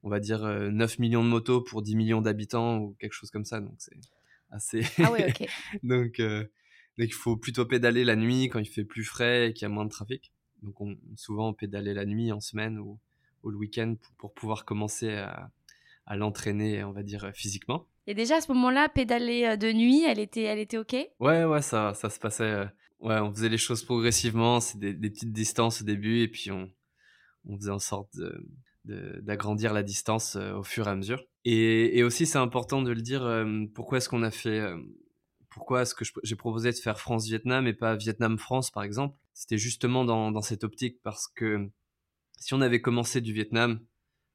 on 0.03 0.11
va 0.11 0.21
dire, 0.21 0.45
9 0.45 0.99
millions 0.99 1.25
de 1.25 1.31
motos 1.31 1.63
pour 1.63 1.81
10 1.81 1.97
millions 1.97 2.21
d'habitants 2.21 2.77
ou 2.77 2.95
quelque 3.01 3.15
chose 3.15 3.31
comme 3.31 3.47
ça. 3.47 3.61
Donc, 3.61 3.77
c'est 3.79 3.97
assez. 4.51 4.83
Ah 5.03 5.11
oui, 5.11 5.21
ok. 5.27 5.49
donc, 5.83 6.21
donc 6.99 7.09
il 7.09 7.15
faut 7.15 7.37
plutôt 7.37 7.65
pédaler 7.65 8.05
la 8.05 8.17
nuit 8.17 8.49
quand 8.49 8.59
il 8.59 8.67
fait 8.69 8.85
plus 8.85 9.05
frais 9.05 9.49
et 9.49 9.53
qu'il 9.53 9.63
y 9.63 9.67
a 9.67 9.69
moins 9.69 9.85
de 9.85 9.91
trafic. 9.91 10.33
Donc 10.63 10.81
on 10.81 10.97
souvent 11.17 11.53
pédaler 11.53 11.95
la 11.95 12.05
nuit 12.05 12.33
en 12.33 12.41
semaine 12.41 12.79
ou, 12.79 12.99
le 13.47 13.57
week-end 13.57 13.97
pour, 14.17 14.33
pouvoir 14.33 14.65
commencer 14.65 15.11
à, 15.11 15.51
l'entraîner, 16.17 16.83
on 16.83 16.93
va 16.93 17.03
dire 17.03 17.31
physiquement. 17.35 17.87
Et 18.07 18.15
déjà 18.15 18.37
à 18.37 18.41
ce 18.41 18.51
moment-là, 18.53 18.89
pédaler 18.89 19.45
euh, 19.45 19.57
de 19.57 19.71
nuit, 19.71 20.03
elle 20.05 20.19
était, 20.19 20.45
elle 20.45 20.59
était 20.59 20.79
ok? 20.79 20.97
Ouais, 21.21 21.45
ouais, 21.45 21.61
ça, 21.61 21.93
ça 21.93 22.09
se 22.09 22.19
passait. 22.19 22.45
Euh, 22.45 22.65
ouais, 23.01 23.19
on 23.19 23.31
faisait 23.33 23.51
les 23.51 23.59
choses 23.59 23.83
progressivement, 23.83 24.61
c'est 24.61 24.79
des, 24.79 24.95
petites 24.95 25.33
distances 25.33 25.83
au 25.83 25.85
début 25.85 26.21
et 26.21 26.29
puis 26.29 26.51
on, 26.51 26.71
on 27.47 27.57
faisait 27.59 27.71
en 27.71 27.79
sorte 27.79 28.17
d'agrandir 28.85 29.73
la 29.73 29.83
distance 29.83 30.37
euh, 30.37 30.55
au 30.55 30.63
fur 30.63 30.87
et 30.87 30.91
à 30.91 30.95
mesure. 30.95 31.25
Et, 31.45 31.99
et 31.99 32.03
aussi, 32.03 32.27
c'est 32.27 32.39
important 32.39 32.83
de 32.83 32.91
le 32.91 33.01
dire, 33.01 33.25
euh, 33.25 33.65
pourquoi 33.75 33.99
est-ce 33.99 34.09
qu'on 34.09 34.23
a 34.23 34.31
fait, 34.31 34.61
euh, 34.61 34.77
pourquoi 35.55 35.83
est-ce 35.83 35.95
que 35.95 36.05
j'ai 36.23 36.37
proposé 36.37 36.71
de 36.71 36.77
faire 36.77 36.99
France-Vietnam 36.99 37.67
et 37.67 37.75
pas 37.75 37.97
Vietnam-France, 37.97 38.71
par 38.71 38.83
exemple? 38.83 39.17
C'était 39.33 39.59
justement 39.59 40.05
dans, 40.05 40.43
cette 40.43 40.65
optique 40.65 41.01
parce 41.03 41.29
que 41.29 41.71
si 42.39 42.55
on 42.55 42.61
avait 42.61 42.81
commencé 42.81 43.21
du 43.21 43.33
Vietnam 43.33 43.81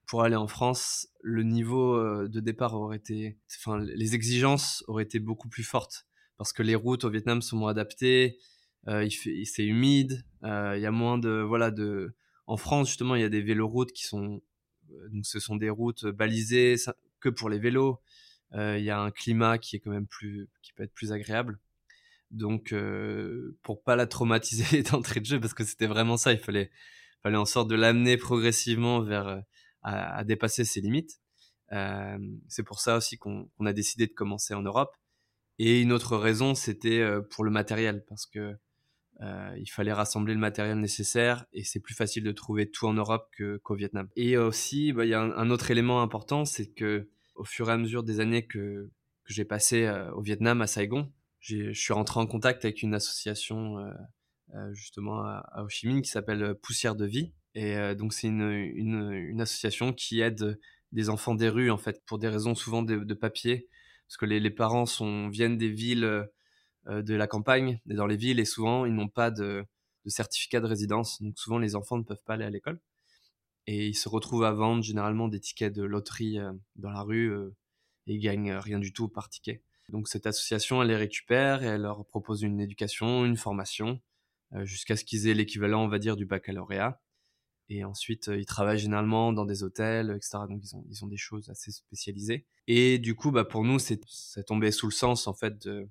pour 0.08 0.24
aller 0.24 0.36
en 0.36 0.48
France, 0.48 1.08
le 1.22 1.44
niveau 1.44 1.94
euh, 1.94 2.28
de 2.28 2.40
départ 2.40 2.74
aurait 2.74 2.98
été, 2.98 3.38
enfin, 3.60 3.80
les 3.80 4.16
exigences 4.16 4.84
auraient 4.88 5.04
été 5.04 5.20
beaucoup 5.20 5.50
plus 5.50 5.64
fortes 5.64 6.08
parce 6.38 6.54
que 6.54 6.64
les 6.64 6.74
routes 6.74 7.04
au 7.04 7.10
Vietnam 7.10 7.42
sont 7.42 7.58
moins 7.58 7.72
adaptées, 7.72 8.40
euh, 8.88 9.08
c'est 9.44 9.66
humide, 9.66 10.24
euh, 10.44 10.74
il 10.78 10.82
y 10.82 10.86
a 10.86 10.92
moins 10.92 11.18
de, 11.18 11.42
voilà, 11.42 11.70
de, 11.70 12.16
en 12.48 12.56
France 12.56 12.88
justement, 12.88 13.16
il 13.16 13.22
y 13.22 13.26
a 13.26 13.30
des 13.30 13.42
véloroutes 13.42 13.92
qui 13.92 14.06
sont, 14.06 14.42
euh, 14.92 15.10
donc 15.10 15.26
ce 15.26 15.40
sont 15.40 15.58
des 15.58 15.70
routes 15.70 16.06
balisées 16.06 16.76
que 17.20 17.28
pour 17.28 17.50
les 17.50 17.60
vélos. 17.60 18.00
Il 18.53 18.84
y 18.84 18.89
a 18.89 19.00
un 19.00 19.12
climat 19.12 19.58
qui 19.58 19.75
est 19.75 19.79
quand 19.79 19.91
même 19.91 20.08
plus, 20.08 20.50
qui 20.62 20.74
peut 20.74 20.84
être 20.84 20.94
plus 20.94 21.12
agréable. 21.12 21.60
Donc, 22.32 22.74
pour 23.63 23.84
pas 23.84 23.96
la 23.96 24.08
traumatiser 24.08 24.84
d'entrée 24.91 25.20
de 25.20 25.25
jeu, 25.25 25.39
parce 25.39 25.53
que 25.53 25.63
c'était 25.63 25.88
vraiment 25.88 26.18
ça, 26.18 26.34
il 26.34 26.39
fallait, 26.39 26.72
fallait 27.22 27.38
en 27.38 27.46
sorte 27.46 27.70
de 27.70 27.75
l'amener 27.75 28.18
progressivement 28.18 29.01
vers 29.01 29.44
à, 29.84 30.24
dépasser 30.24 30.65
ses 30.65 30.82
limites. 30.82 31.20
C'est 32.48 32.63
pour 32.63 32.79
ça 32.79 32.98
aussi 32.98 33.18
qu'on 33.18 33.50
a 33.65 33.74
décidé 33.74 34.08
de 34.08 34.13
commencer 34.13 34.53
en 34.53 34.62
Europe. 34.62 34.96
Et 35.60 35.82
une 35.82 35.91
autre 35.91 36.18
raison, 36.18 36.56
c'était 36.56 37.06
pour 37.29 37.44
le 37.44 37.51
matériel, 37.51 38.03
parce 38.08 38.25
que 38.25 38.58
il 39.22 39.70
fallait 39.70 39.94
rassembler 39.94 40.34
le 40.34 40.39
matériel 40.39 40.79
nécessaire 40.79 41.46
et 41.51 41.63
c'est 41.63 41.82
plus 41.82 41.94
facile 41.96 42.24
de 42.24 42.32
trouver 42.32 42.70
tout 42.70 42.88
en 42.88 42.94
Europe 42.94 43.29
qu'au 43.63 43.75
Vietnam. 43.75 44.08
Et 44.15 44.38
aussi, 44.38 44.94
bah, 44.94 45.06
il 45.06 45.10
y 45.10 45.13
a 45.13 45.22
un 45.22 45.50
autre 45.50 45.72
élément 45.72 46.01
important, 46.01 46.46
c'est 46.46 46.68
que 46.68 47.10
au 47.39 47.46
fur 47.46 47.69
et 47.69 47.74
à 47.74 47.77
mesure 47.77 48.03
des 48.03 48.19
années 48.19 48.46
que, 48.46 48.89
j'ai 49.25 49.46
passé 49.46 49.86
euh, 49.86 50.12
au 50.13 50.22
Vietnam, 50.22 50.60
à 50.62 50.65
Saigon, 50.65 51.13
je 51.39 51.72
suis 51.72 51.93
rentré 51.93 52.19
en 52.19 52.25
contact 52.25 52.65
avec 52.65 52.81
une 52.81 52.96
association 52.96 53.77
euh, 53.77 53.91
euh, 54.55 54.74
justement 54.74 55.19
à, 55.19 55.63
Ho 55.63 55.69
Chi 55.69 55.88
Minh 55.88 56.01
qui 56.01 56.10
s'appelle 56.10 56.55
Poussière 56.55 56.96
de 56.96 57.05
Vie. 57.05 57.31
Et 57.53 57.96
donc 57.96 58.13
c'est 58.13 58.27
une, 58.27 59.39
association 59.39 59.93
qui 59.93 60.22
aide 60.22 60.60
des 60.91 61.10
enfants 61.10 61.36
des 61.36 61.50
rues 61.50 61.69
en 61.69 61.77
fait 61.77 62.03
pour 62.05 62.17
des 62.17 62.27
raisons 62.27 62.55
souvent 62.55 62.81
de, 62.81 63.13
papier. 63.13 63.67
Parce 64.08 64.17
que 64.17 64.25
les, 64.25 64.50
parents 64.50 64.88
sont, 64.88 65.29
viennent 65.29 65.58
des 65.58 65.69
villes 65.69 66.27
de 66.88 67.13
la 67.13 67.27
campagne 67.27 67.79
et 67.88 67.93
dans 67.93 68.08
les 68.08 68.17
villes 68.17 68.39
et 68.39 68.46
souvent 68.46 68.86
ils 68.86 68.93
n'ont 68.93 69.10
pas 69.10 69.29
de, 69.29 69.63
de 70.05 70.10
certificat 70.10 70.60
de 70.60 70.67
résidence. 70.67 71.22
Donc 71.22 71.38
souvent 71.38 71.60
les 71.60 71.75
enfants 71.75 71.98
ne 71.98 72.03
peuvent 72.03 72.24
pas 72.25 72.34
aller 72.34 72.46
à 72.46 72.50
l'école 72.50 72.79
et 73.70 73.88
ils 73.88 73.96
se 73.96 74.10
retrouvent 74.10 74.46
à 74.46 74.52
vendre 74.52 74.84
généralement 74.84 75.28
des 75.28 75.40
tickets 75.40 75.74
de 75.74 75.84
loterie 75.84 76.40
euh, 76.40 76.52
dans 76.76 76.90
la 76.90 77.02
rue 77.02 77.32
euh, 77.32 77.56
et 78.08 78.14
ils 78.14 78.20
gagnent 78.20 78.54
rien 78.54 78.80
du 78.80 78.94
tout 78.94 79.08
par 79.08 79.30
ticket. 79.30 79.64
Donc 79.90 80.08
cette 80.08 80.26
association, 80.26 80.82
elle 80.82 80.90
les 80.90 80.96
récupère 80.96 81.64
et 81.64 81.68
elle 81.68 81.82
leur 81.82 82.06
propose 82.06 82.42
une 82.42 82.60
éducation, 82.60 83.26
une 83.26 83.38
formation, 83.38 84.02
euh, 84.54 84.66
jusqu'à 84.66 84.96
ce 84.96 85.04
qu'ils 85.04 85.28
aient 85.28 85.34
l'équivalent, 85.34 85.84
on 85.84 85.88
va 85.88 86.00
dire, 86.00 86.16
du 86.16 86.26
baccalauréat. 86.26 87.00
Et 87.70 87.84
ensuite, 87.84 88.30
euh, 88.30 88.40
ils 88.40 88.46
travaillent 88.46 88.80
généralement 88.80 89.32
dans 89.32 89.46
des 89.46 89.64
hôtels, 89.64 90.12
etc. 90.16 90.40
Donc 90.50 90.64
ils 90.64 91.04
ont, 91.04 91.08
des 91.08 91.18
choses 91.18 91.50
assez 91.50 91.72
spécialisées. 91.72 92.48
Et 92.68 92.98
du 92.98 93.16
coup, 93.16 93.32
bah, 93.32 93.46
pour 93.46 93.64
nous, 93.64 93.78
c'est, 93.78 94.02
ça 94.08 94.44
tombait 94.44 94.72
sous 94.72 94.88
le 94.88 94.92
sens, 94.92 95.28
en 95.28 95.34
fait, 95.36 95.68
de, 95.68 95.88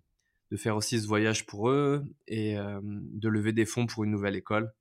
faire 0.57 0.77
aussi 0.77 1.01
ce 1.01 1.07
voyage 1.07 1.47
pour 1.47 1.69
eux 1.69 2.05
et 2.27 2.59
euh, 2.59 2.81
de 2.83 3.29
lever 3.29 3.53
des 3.53 3.67
fonds 3.67 3.87
pour 3.87 4.05
une 4.05 4.11
nouvelle 4.11 4.35
école, 4.35 4.65
euh, 4.65 4.78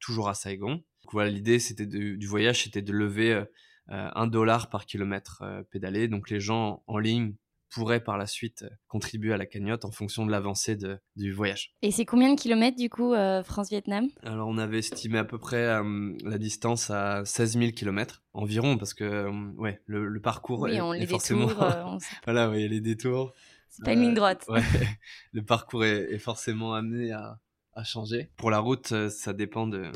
toujours 0.00 0.28
à 0.28 0.34
Saigon. 0.34 0.74
Donc 0.74 1.12
voilà, 1.12 1.30
l'idée 1.30 1.58
c'était 1.58 1.86
du 1.86 2.26
voyage, 2.26 2.64
c'était 2.64 2.82
de 2.82 2.92
lever 2.92 3.32
euh, 3.32 3.44
euh, 3.90 4.10
un 4.14 4.26
dollar 4.26 4.68
par 4.68 4.84
kilomètre 4.84 5.42
euh, 5.42 5.62
pédalé. 5.70 6.08
Donc 6.08 6.28
les 6.30 6.40
gens 6.40 6.82
en 6.86 6.98
ligne 6.98 7.34
pourraient 7.70 8.02
par 8.02 8.18
la 8.18 8.26
suite 8.26 8.62
euh, 8.62 8.68
contribuer 8.86 9.32
à 9.32 9.36
la 9.36 9.46
cagnotte 9.46 9.84
en 9.84 9.90
fonction 9.90 10.26
de 10.26 10.30
l'avancée 10.30 10.76
du 11.16 11.32
voyage. 11.32 11.72
Et 11.82 11.90
c'est 11.90 12.04
combien 12.04 12.34
de 12.34 12.38
kilomètres 12.40 12.76
du 12.78 12.90
coup 12.90 13.14
euh, 13.14 13.42
France-Vietnam? 13.42 14.08
Alors 14.22 14.48
on 14.48 14.58
avait 14.58 14.78
estimé 14.78 15.18
à 15.18 15.24
peu 15.24 15.38
près 15.38 15.64
euh, 15.64 16.16
la 16.24 16.38
distance 16.38 16.90
à 16.90 17.24
16 17.24 17.58
000 17.58 17.72
kilomètres 17.72 18.22
environ 18.32 18.76
parce 18.78 18.94
que 18.94 19.04
euh, 19.04 19.30
ouais 19.56 19.80
le, 19.86 20.06
le 20.08 20.20
parcours 20.20 20.60
Oui, 20.60 20.74
est, 20.76 20.80
on 20.80 20.92
est 20.92 21.00
les 21.00 21.06
forcément 21.06 21.46
détours, 21.46 21.62
euh, 21.62 21.82
on 21.84 21.98
voilà 22.24 22.50
ouais, 22.50 22.58
il 22.60 22.62
y 22.62 22.66
a 22.66 22.68
les 22.68 22.80
détours 22.80 23.32
c'est 23.70 23.84
pas 23.84 23.92
une 23.92 24.00
ligne 24.00 24.14
droite. 24.14 24.44
Ouais, 24.48 24.62
le 25.32 25.44
parcours 25.44 25.84
est, 25.84 26.12
est 26.12 26.18
forcément 26.18 26.72
amené 26.72 27.12
à, 27.12 27.38
à 27.78 27.84
changer. 27.84 28.30
Pour 28.36 28.50
la 28.50 28.58
route, 28.58 28.92
euh, 28.92 29.08
ça 29.08 29.32
dépend 29.32 29.66
de, 29.66 29.90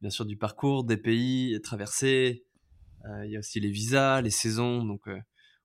bien 0.00 0.10
sûr 0.10 0.26
du 0.26 0.36
parcours, 0.36 0.84
des 0.84 0.96
pays 0.96 1.60
traversés. 1.62 2.44
Euh, 3.06 3.26
Il 3.26 3.32
y 3.32 3.36
a 3.36 3.38
aussi 3.38 3.60
les 3.60 3.70
visas, 3.70 4.20
les 4.20 4.30
saisons. 4.30 4.84
Donc 4.84 5.06
euh, 5.06 5.18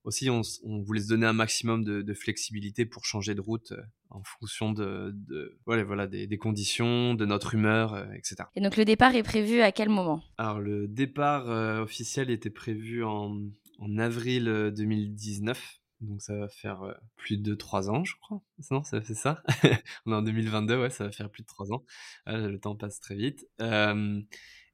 aussi, 0.04 0.30
on, 0.30 0.42
voulait 0.84 1.02
se 1.02 1.08
donner 1.08 1.26
un 1.26 1.34
maximum 1.34 1.84
de, 1.84 2.02
de 2.02 2.14
flexibilité 2.14 2.86
pour 2.86 3.06
changer 3.06 3.36
de 3.36 3.42
route 3.42 3.72
euh, 3.72 3.82
en 4.10 4.22
fonction 4.24 4.72
de, 4.72 5.12
de 5.14 5.58
voilà, 5.66 5.84
voilà, 5.84 6.08
des, 6.08 6.28
des 6.28 6.38
conditions, 6.38 7.16
de 7.16 7.26
notre 7.26 7.56
humeur, 7.56 7.94
euh, 7.94 8.06
etc. 8.14 8.44
Et 8.56 8.62
donc 8.62 8.78
le 8.78 8.86
départ 8.86 9.16
est 9.16 9.24
prévu 9.24 9.62
à 9.62 9.72
quel 9.72 9.90
moment? 9.90 10.22
Alors 10.38 10.60
le 10.60 10.88
départ 10.88 11.50
euh, 11.50 11.82
officiel 11.82 12.30
était 12.30 12.52
prévu 12.52 13.04
en, 13.04 13.40
en 13.80 13.98
avril 13.98 14.48
euh, 14.48 14.72
2019. 14.72 15.80
Donc 16.04 16.22
ça 16.22 16.36
va 16.36 16.50
faire 16.50 16.96
plus 17.16 17.38
de 17.38 17.56
trois 17.56 17.90
ans, 17.90 18.04
je 18.04 18.16
crois. 18.22 18.42
Non, 18.72 18.84
ça 18.84 19.02
fait 19.02 19.14
ça. 19.14 19.42
on 20.06 20.12
est 20.12 20.16
en 20.16 20.22
2022, 20.22 20.82
ouais, 20.82 20.90
ça 20.90 21.06
va 21.06 21.12
faire 21.12 21.30
plus 21.30 21.44
de 21.44 21.48
trois 21.48 21.72
ans. 21.72 21.84
Ah, 22.26 22.38
le 22.38 22.60
temps 22.60 22.76
passe 22.76 23.00
très 23.00 23.16
vite. 23.16 23.48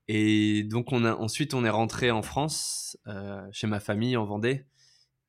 Et 0.07 0.63
donc 0.63 0.91
on 0.91 1.05
a 1.05 1.13
ensuite 1.13 1.53
on 1.53 1.63
est 1.63 1.69
rentré 1.69 2.09
en 2.09 2.23
France, 2.23 2.97
chez 3.51 3.67
ma 3.67 3.79
famille 3.79 4.17
en 4.17 4.25
Vendée. 4.25 4.65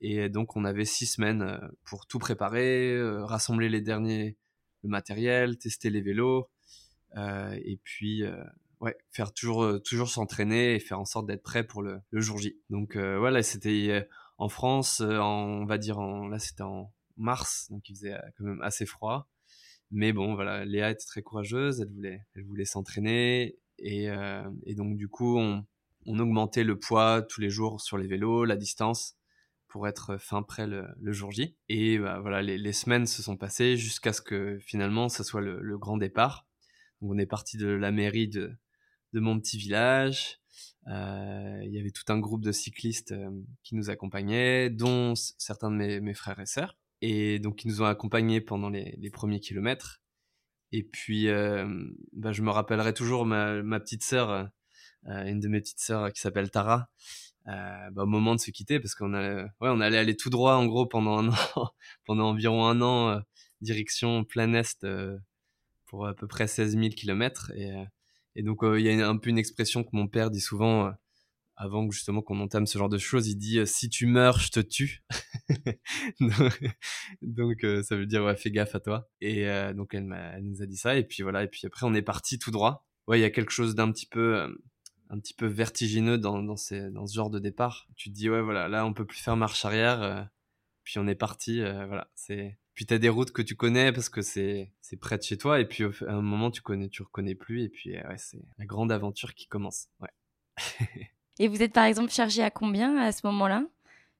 Et 0.00 0.30
donc 0.30 0.56
on 0.56 0.64
avait 0.64 0.86
six 0.86 1.06
semaines 1.06 1.60
pour 1.84 2.06
tout 2.06 2.18
préparer, 2.18 2.98
rassembler 3.22 3.68
les 3.68 3.82
derniers 3.82 4.38
le 4.82 4.88
matériel, 4.88 5.58
tester 5.58 5.90
les 5.90 6.00
vélos, 6.00 6.48
et 7.14 7.78
puis 7.84 8.24
ouais, 8.80 8.96
faire 9.12 9.34
toujours 9.34 9.82
toujours 9.82 10.08
s'entraîner 10.08 10.76
et 10.76 10.80
faire 10.80 10.98
en 10.98 11.04
sorte 11.04 11.26
d'être 11.26 11.42
prêt 11.42 11.64
pour 11.64 11.82
le, 11.82 12.00
jour 12.12 12.38
J. 12.38 12.58
Donc 12.70 12.96
voilà, 12.96 13.42
c'était 13.42 14.08
en 14.40 14.48
France, 14.48 15.02
euh, 15.02 15.18
on 15.18 15.66
va 15.66 15.76
dire 15.76 15.98
en 15.98 16.26
là 16.26 16.38
c'était 16.38 16.62
en 16.62 16.92
mars, 17.18 17.66
donc 17.70 17.88
il 17.90 17.94
faisait 17.94 18.14
euh, 18.14 18.20
quand 18.36 18.44
même 18.44 18.62
assez 18.62 18.86
froid. 18.86 19.28
Mais 19.90 20.12
bon, 20.12 20.34
voilà, 20.34 20.64
Léa 20.64 20.90
était 20.90 21.04
très 21.04 21.22
courageuse, 21.22 21.80
elle 21.82 21.90
voulait 21.90 22.22
elle 22.34 22.44
voulait 22.44 22.64
s'entraîner 22.64 23.58
et, 23.78 24.08
euh, 24.10 24.42
donc 24.76 24.96
du 24.96 25.08
coup 25.08 25.38
on, 25.38 25.64
augmentait 26.06 26.64
le 26.64 26.78
poids 26.78 27.22
tous 27.22 27.40
les 27.40 27.50
jours 27.50 27.80
sur 27.82 27.98
les 27.98 28.06
vélos, 28.06 28.46
la 28.46 28.56
distance 28.56 29.16
pour 29.68 29.86
être 29.86 30.16
fin 30.16 30.42
prêt 30.42 30.66
le, 30.66 31.12
jour 31.12 31.30
J. 31.30 31.56
Et 31.68 31.98
bah, 31.98 32.18
voilà, 32.20 32.42
les, 32.42 32.72
semaines 32.72 33.06
se 33.06 33.22
sont 33.22 33.36
passées 33.36 33.76
jusqu'à 33.76 34.12
ce 34.12 34.22
que 34.22 34.58
finalement 34.60 35.08
ça 35.10 35.22
soit 35.22 35.42
le, 35.42 35.78
grand 35.78 35.98
départ. 35.98 36.46
Donc 37.00 37.12
on 37.12 37.18
est 37.18 37.26
parti 37.26 37.58
de 37.58 37.68
la 37.68 37.92
mairie 37.92 38.28
de 38.28 38.58
mon 39.12 39.38
petit 39.38 39.58
village. 39.58 40.39
Euh, 40.88 41.60
il 41.64 41.72
y 41.72 41.78
avait 41.78 41.90
tout 41.90 42.04
un 42.08 42.18
groupe 42.18 42.42
de 42.42 42.52
cyclistes 42.52 43.12
euh, 43.12 43.30
qui 43.62 43.74
nous 43.74 43.90
accompagnaient, 43.90 44.70
dont 44.70 45.14
certains 45.14 45.70
de 45.70 45.76
mes, 46.00 46.14
frères 46.14 46.40
et 46.40 46.46
sœurs. 46.46 46.76
Et 47.02 47.38
donc 47.38 47.64
ils 47.64 47.68
nous 47.68 47.82
ont 47.82 47.86
accompagnés 47.86 48.40
pendant 48.40 48.68
les, 48.70 49.10
premiers 49.10 49.40
kilomètres. 49.40 50.00
Et 50.72 50.82
puis 50.82 51.28
euh, 51.28 51.66
bah, 52.12 52.32
je 52.32 52.42
me 52.42 52.50
rappellerai 52.50 52.94
toujours 52.94 53.26
ma, 53.26 53.80
petite 53.80 54.02
sœur, 54.04 54.50
une 55.06 55.40
de 55.40 55.48
mes 55.48 55.60
petites 55.60 55.80
sœurs 55.80 56.12
qui 56.12 56.20
s'appelle 56.20 56.50
Tara, 56.50 56.90
bah, 57.46 57.90
au 57.96 58.06
moment 58.06 58.34
de 58.34 58.40
se 58.40 58.50
quitter, 58.50 58.80
parce 58.80 58.94
qu'on 58.94 59.14
a, 59.14 59.44
ouais, 59.60 59.68
allait 59.82 59.98
aller 59.98 60.16
tout 60.16 60.30
droit 60.30 60.54
en 60.54 60.66
gros 60.66 60.86
pendant 60.86 61.30
pendant 62.06 62.28
environ 62.30 62.66
un 62.66 62.80
an, 62.82 63.22
direction 63.60 64.24
plein 64.24 64.52
est 64.54 64.86
pour 65.86 66.06
à 66.06 66.14
peu 66.14 66.26
près 66.26 66.46
16 66.46 66.76
000 66.78 66.88
kilomètres. 66.90 67.50
Et, 67.56 67.72
et 68.40 68.42
donc 68.42 68.64
euh, 68.64 68.80
il 68.80 68.86
y 68.86 69.02
a 69.02 69.06
un 69.06 69.18
peu 69.18 69.28
une 69.28 69.36
expression 69.36 69.84
que 69.84 69.90
mon 69.92 70.08
père 70.08 70.30
dit 70.30 70.40
souvent, 70.40 70.86
euh, 70.86 70.90
avant 71.56 71.90
justement 71.90 72.22
qu'on 72.22 72.40
entame 72.40 72.66
ce 72.66 72.78
genre 72.78 72.88
de 72.88 72.96
choses, 72.96 73.28
il 73.28 73.36
dit 73.36 73.58
euh, 73.58 73.66
si 73.66 73.90
tu 73.90 74.06
meurs, 74.06 74.38
je 74.38 74.50
te 74.50 74.60
tue. 74.60 75.04
donc 77.20 77.66
ça 77.82 77.96
veut 77.96 78.06
dire 78.06 78.24
ouais, 78.24 78.34
fais 78.36 78.50
gaffe 78.50 78.74
à 78.74 78.80
toi. 78.80 79.10
Et 79.20 79.44
donc 79.74 79.92
elle, 79.92 80.06
nous 80.40 80.62
a 80.62 80.66
dit 80.66 80.78
ça. 80.78 80.96
Et 80.96 81.04
puis 81.04 81.22
voilà. 81.22 81.44
Et 81.44 81.48
puis 81.48 81.66
après 81.66 81.84
on 81.84 81.92
est 81.92 82.00
parti 82.00 82.38
tout 82.38 82.50
droit. 82.50 82.86
Ouais, 83.08 83.18
il 83.18 83.22
y 83.22 83.26
a 83.26 83.30
quelque 83.30 83.52
chose 83.52 83.74
d'un 83.74 83.92
petit 83.92 84.06
peu 84.06 84.56
un 85.10 85.18
petit 85.18 85.34
peu 85.34 85.46
vertigineux 85.46 86.16
dans, 86.16 86.42
dans, 86.42 86.56
ce 86.56 86.90
genre 87.12 87.28
de 87.28 87.40
départ. 87.40 87.88
Tu 87.96 88.08
te 88.10 88.14
dis, 88.14 88.30
ouais, 88.30 88.40
voilà, 88.40 88.68
là, 88.68 88.86
on 88.86 88.94
peut 88.94 89.04
plus 89.04 89.18
faire 89.18 89.36
marche 89.36 89.64
arrière. 89.66 90.30
puis 90.82 90.98
on 90.98 91.06
est 91.06 91.14
parti. 91.14 91.60
voilà, 91.60 92.10
c'est. 92.14 92.58
Puis 92.80 92.86
t'as 92.86 92.96
des 92.96 93.10
routes 93.10 93.30
que 93.30 93.42
tu 93.42 93.56
connais 93.56 93.92
parce 93.92 94.08
que 94.08 94.22
c'est 94.22 94.72
c'est 94.80 94.96
près 94.96 95.18
de 95.18 95.22
chez 95.22 95.36
toi. 95.36 95.60
Et 95.60 95.66
puis 95.66 95.84
à 95.84 96.14
un 96.14 96.22
moment, 96.22 96.50
tu 96.50 96.62
connais, 96.62 96.88
tu 96.88 97.02
reconnais 97.02 97.34
plus. 97.34 97.62
Et 97.62 97.68
puis 97.68 97.94
euh, 97.94 98.08
ouais, 98.08 98.16
c'est 98.16 98.40
la 98.56 98.64
grande 98.64 98.90
aventure 98.90 99.34
qui 99.34 99.48
commence. 99.48 99.88
Ouais. 100.00 100.08
Et 101.38 101.48
vous 101.48 101.60
êtes 101.60 101.74
par 101.74 101.84
exemple 101.84 102.10
chargé 102.10 102.42
à 102.42 102.50
combien 102.50 102.96
à 102.96 103.12
ce 103.12 103.26
moment-là 103.26 103.66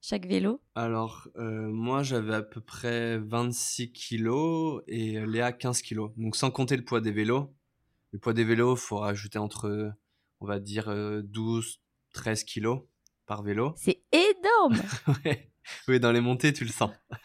Chaque 0.03 0.27
vélo? 0.27 0.61
Alors, 0.75 1.27
euh, 1.37 1.71
moi, 1.71 2.03
j'avais 2.03 2.35
à 2.35 2.43
peu 2.43 2.61
près 2.61 3.17
26 3.17 3.93
kilos 3.93 4.83
et 4.87 5.17
euh, 5.17 5.25
Léa 5.25 5.53
15 5.53 5.81
kilos. 5.81 6.11
Donc, 6.19 6.37
sans 6.37 6.51
compter 6.51 6.77
le 6.77 6.85
poids 6.85 7.01
des 7.01 7.13
vélos. 7.13 7.51
Le 8.13 8.19
poids 8.19 8.35
des 8.35 8.45
vélos, 8.45 8.77
faut 8.77 8.99
rajouter 8.99 9.39
entre, 9.39 9.91
on 10.41 10.47
va 10.47 10.61
dire, 10.61 10.91
euh, 10.91 11.23
12, 11.25 11.81
13 12.13 12.45
kilos 12.45 12.83
par 13.25 13.43
vélo. 13.43 13.73
C'est 13.79 14.03
énorme 14.13 14.41
énorme. 14.51 14.81
Ouais. 15.25 15.50
Oui, 15.89 16.01
dans 16.01 16.11
les 16.13 16.21
montées, 16.21 16.53
tu 16.53 16.65
le 16.65 16.71
sens. 16.71 16.91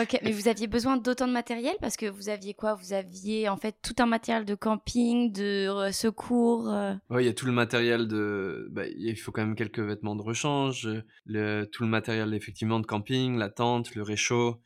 Ok, 0.00 0.18
mais 0.22 0.32
vous 0.32 0.48
aviez 0.48 0.66
besoin 0.66 0.96
d'autant 0.96 1.26
de 1.26 1.32
matériel? 1.32 1.74
Parce 1.80 1.96
que 1.96 2.06
vous 2.06 2.28
aviez 2.30 2.54
quoi? 2.54 2.74
Vous 2.74 2.92
aviez 2.94 3.48
en 3.50 3.56
fait 3.58 3.76
tout 3.82 3.94
un 3.98 4.06
matériel 4.06 4.44
de 4.46 4.54
camping, 4.54 5.30
de 5.30 5.68
euh, 5.68 5.92
secours. 5.92 6.68
euh? 6.70 6.94
Ouais, 7.10 7.22
il 7.22 7.26
y 7.26 7.28
a 7.28 7.34
tout 7.34 7.44
le 7.46 7.52
matériel 7.52 8.08
de. 8.08 8.66
bah, 8.70 8.86
il 8.86 9.16
faut 9.16 9.30
quand 9.30 9.42
même 9.44 9.54
quelques 9.56 9.80
vêtements 9.80 10.16
de 10.16 10.22
rechange, 10.22 10.88
le... 11.26 11.64
tout 11.66 11.82
le 11.82 11.88
matériel 11.88 12.32
effectivement 12.34 12.80
de 12.80 12.86
camping, 12.86 13.36
la 13.36 13.50
tente, 13.50 13.94
le 13.94 14.02
réchaud, 14.02 14.62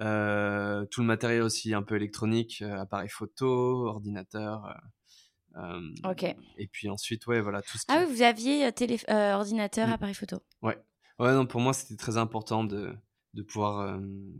euh, 0.00 0.84
tout 0.90 1.00
le 1.00 1.06
matériel 1.06 1.42
aussi 1.42 1.72
un 1.74 1.82
peu 1.82 1.96
électronique, 1.96 2.60
euh, 2.62 2.78
appareil 2.80 3.08
photo, 3.08 3.86
ordinateur. 3.86 4.74
Ok. 6.04 6.22
Et 6.58 6.68
puis 6.68 6.88
ensuite, 6.88 7.26
ouais, 7.26 7.40
voilà, 7.40 7.60
tout 7.62 7.76
ce 7.76 7.84
qui. 7.84 7.92
Ah 7.92 8.04
oui, 8.06 8.14
vous 8.14 8.22
aviez 8.22 8.70
télé... 8.72 8.98
ordinateur, 9.08 9.88
Mm. 9.88 9.92
appareil 9.92 10.14
photo. 10.14 10.42
Ouais, 10.62 10.78
non, 11.20 11.46
pour 11.46 11.60
moi, 11.60 11.72
c'était 11.72 11.96
très 11.96 12.16
important 12.16 12.64
de, 12.64 12.94
de 13.34 13.42
pouvoir 13.42 13.80
euh, 13.80 13.98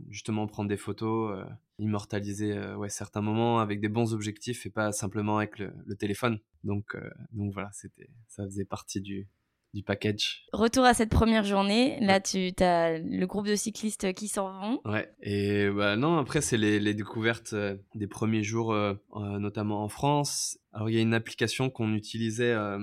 justement 0.09 0.47
prendre 0.47 0.69
des 0.69 0.77
photos, 0.77 1.37
euh, 1.37 1.49
immortaliser 1.79 2.53
euh, 2.53 2.75
ouais, 2.75 2.89
certains 2.89 3.21
moments 3.21 3.59
avec 3.59 3.79
des 3.79 3.89
bons 3.89 4.13
objectifs 4.13 4.65
et 4.65 4.69
pas 4.69 4.91
simplement 4.91 5.37
avec 5.37 5.59
le, 5.59 5.73
le 5.85 5.95
téléphone. 5.95 6.39
Donc, 6.63 6.95
donc 7.31 7.53
voilà, 7.53 7.69
c'était, 7.73 8.09
ça 8.27 8.43
faisait 8.45 8.65
partie 8.65 9.01
du, 9.01 9.27
du 9.73 9.83
package. 9.83 10.45
Retour 10.53 10.83
à 10.85 10.93
cette 10.93 11.09
première 11.09 11.43
journée. 11.43 11.99
Là, 12.01 12.19
tu 12.19 12.51
as 12.59 12.99
le 12.99 13.25
groupe 13.25 13.47
de 13.47 13.55
cyclistes 13.55 14.13
qui 14.13 14.27
s'en 14.27 14.51
vont. 14.59 14.81
Ouais, 14.85 15.11
et 15.21 15.69
bah, 15.69 15.95
non, 15.95 16.17
après, 16.17 16.41
c'est 16.41 16.57
les, 16.57 16.79
les 16.79 16.93
découvertes 16.93 17.55
des 17.95 18.07
premiers 18.07 18.43
jours, 18.43 18.73
euh, 18.73 18.93
notamment 19.39 19.83
en 19.83 19.89
France. 19.89 20.59
Alors, 20.73 20.89
il 20.89 20.95
y 20.95 20.99
a 20.99 21.01
une 21.01 21.13
application 21.13 21.69
qu'on 21.69 21.93
utilisait, 21.93 22.51
euh, 22.51 22.79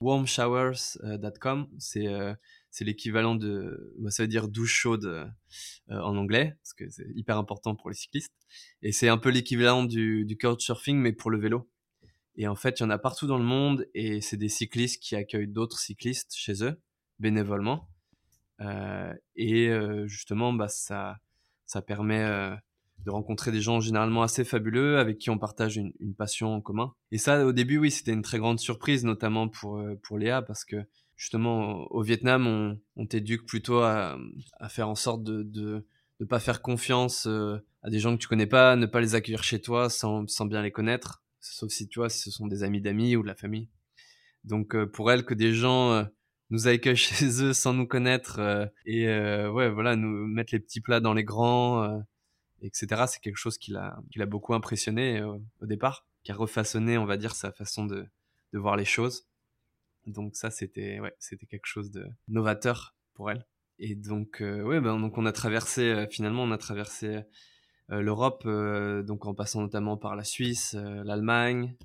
warmshowers.com. 0.00 1.68
C'est 1.78 2.06
euh, 2.06 2.34
c'est 2.70 2.84
l'équivalent 2.84 3.34
de, 3.34 3.94
bah, 3.98 4.10
ça 4.10 4.22
veut 4.22 4.28
dire 4.28 4.48
douche 4.48 4.72
chaude 4.72 5.04
euh, 5.04 5.26
en 5.88 6.16
anglais, 6.16 6.56
parce 6.62 6.72
que 6.72 6.88
c'est 6.88 7.06
hyper 7.14 7.36
important 7.36 7.74
pour 7.74 7.90
les 7.90 7.96
cyclistes. 7.96 8.32
Et 8.82 8.92
c'est 8.92 9.08
un 9.08 9.18
peu 9.18 9.30
l'équivalent 9.30 9.84
du, 9.84 10.24
du 10.24 10.36
couchsurfing, 10.38 10.96
mais 10.96 11.12
pour 11.12 11.30
le 11.30 11.38
vélo. 11.38 11.68
Et 12.36 12.46
en 12.46 12.54
fait, 12.54 12.78
il 12.78 12.84
y 12.84 12.86
en 12.86 12.90
a 12.90 12.98
partout 12.98 13.26
dans 13.26 13.38
le 13.38 13.44
monde, 13.44 13.86
et 13.94 14.20
c'est 14.20 14.36
des 14.36 14.48
cyclistes 14.48 15.02
qui 15.02 15.16
accueillent 15.16 15.48
d'autres 15.48 15.78
cyclistes 15.78 16.32
chez 16.34 16.64
eux, 16.64 16.80
bénévolement. 17.18 17.88
Euh, 18.60 19.12
et 19.34 19.68
euh, 19.68 20.06
justement, 20.06 20.52
bah, 20.52 20.68
ça, 20.68 21.18
ça 21.66 21.82
permet 21.82 22.24
de 23.04 23.10
rencontrer 23.10 23.50
des 23.50 23.60
gens 23.60 23.80
généralement 23.80 24.22
assez 24.22 24.44
fabuleux 24.44 24.98
avec 24.98 25.18
qui 25.18 25.30
on 25.30 25.38
partage 25.38 25.76
une, 25.76 25.92
une 25.98 26.14
passion 26.14 26.54
en 26.54 26.60
commun. 26.60 26.94
Et 27.10 27.18
ça, 27.18 27.44
au 27.44 27.52
début, 27.52 27.78
oui, 27.78 27.90
c'était 27.90 28.12
une 28.12 28.22
très 28.22 28.38
grande 28.38 28.60
surprise, 28.60 29.04
notamment 29.04 29.48
pour, 29.48 29.82
pour 30.02 30.18
Léa, 30.18 30.42
parce 30.42 30.64
que 30.64 30.86
justement, 31.20 31.86
au 31.92 32.00
Vietnam, 32.00 32.46
on, 32.46 32.80
on 32.96 33.06
t'éduque 33.06 33.44
plutôt 33.44 33.80
à, 33.80 34.18
à 34.58 34.68
faire 34.70 34.88
en 34.88 34.94
sorte 34.94 35.22
de 35.22 35.42
de, 35.42 35.86
de 36.18 36.24
pas 36.24 36.40
faire 36.40 36.62
confiance 36.62 37.26
euh, 37.26 37.58
à 37.82 37.90
des 37.90 38.00
gens 38.00 38.16
que 38.16 38.22
tu 38.22 38.26
connais 38.26 38.46
pas, 38.46 38.74
ne 38.74 38.86
pas 38.86 39.02
les 39.02 39.14
accueillir 39.14 39.44
chez 39.44 39.60
toi 39.60 39.90
sans, 39.90 40.26
sans 40.28 40.46
bien 40.46 40.62
les 40.62 40.70
connaître, 40.70 41.22
sauf 41.38 41.70
si 41.70 41.88
tu 41.88 41.98
vois, 41.98 42.08
si 42.08 42.20
ce 42.20 42.30
sont 42.30 42.46
des 42.46 42.62
amis 42.62 42.80
d'amis 42.80 43.16
ou 43.16 43.22
de 43.22 43.26
la 43.26 43.34
famille. 43.34 43.68
Donc 44.44 44.74
euh, 44.74 44.86
pour 44.86 45.12
elle, 45.12 45.26
que 45.26 45.34
des 45.34 45.52
gens 45.52 45.92
euh, 45.92 46.04
nous 46.48 46.68
accueillent 46.68 46.96
chez 46.96 47.42
eux 47.42 47.52
sans 47.52 47.74
nous 47.74 47.86
connaître 47.86 48.40
et 48.86 49.06
ouais, 49.06 49.68
voilà, 49.68 49.96
nous 49.96 50.26
mettre 50.26 50.54
les 50.54 50.60
petits 50.60 50.80
plats 50.80 51.00
dans 51.00 51.12
les 51.12 51.24
grands, 51.24 52.02
etc. 52.62 53.04
C'est 53.08 53.20
quelque 53.20 53.36
chose 53.36 53.58
qui 53.58 53.72
l'a 53.72 53.98
qui 54.10 54.18
l'a 54.18 54.26
beaucoup 54.26 54.54
impressionné 54.54 55.22
au 55.22 55.66
départ, 55.66 56.06
qui 56.24 56.32
a 56.32 56.34
refaçonné, 56.34 56.96
on 56.96 57.04
va 57.04 57.18
dire, 57.18 57.34
sa 57.34 57.52
façon 57.52 57.84
de, 57.84 58.06
de 58.54 58.58
voir 58.58 58.76
les 58.76 58.86
choses. 58.86 59.29
Donc 60.06 60.36
ça, 60.36 60.50
c'était 60.50 60.98
ouais, 61.00 61.14
c'était 61.18 61.46
quelque 61.46 61.66
chose 61.66 61.90
de 61.90 62.06
novateur 62.28 62.94
pour 63.14 63.30
elle. 63.30 63.46
Et 63.78 63.94
donc 63.94 64.42
euh, 64.42 64.62
ouais, 64.62 64.80
ben 64.80 64.98
donc 65.00 65.16
on 65.18 65.24
a 65.26 65.32
traversé 65.32 65.82
euh, 65.90 66.06
finalement 66.06 66.42
on 66.42 66.50
a 66.50 66.58
traversé 66.58 67.20
euh, 67.90 68.02
l'Europe, 68.02 68.46
donc 68.46 69.26
en 69.26 69.34
passant 69.34 69.60
notamment 69.62 69.96
par 69.96 70.16
la 70.16 70.24
Suisse, 70.24 70.74
l'Allemagne, 70.74 71.76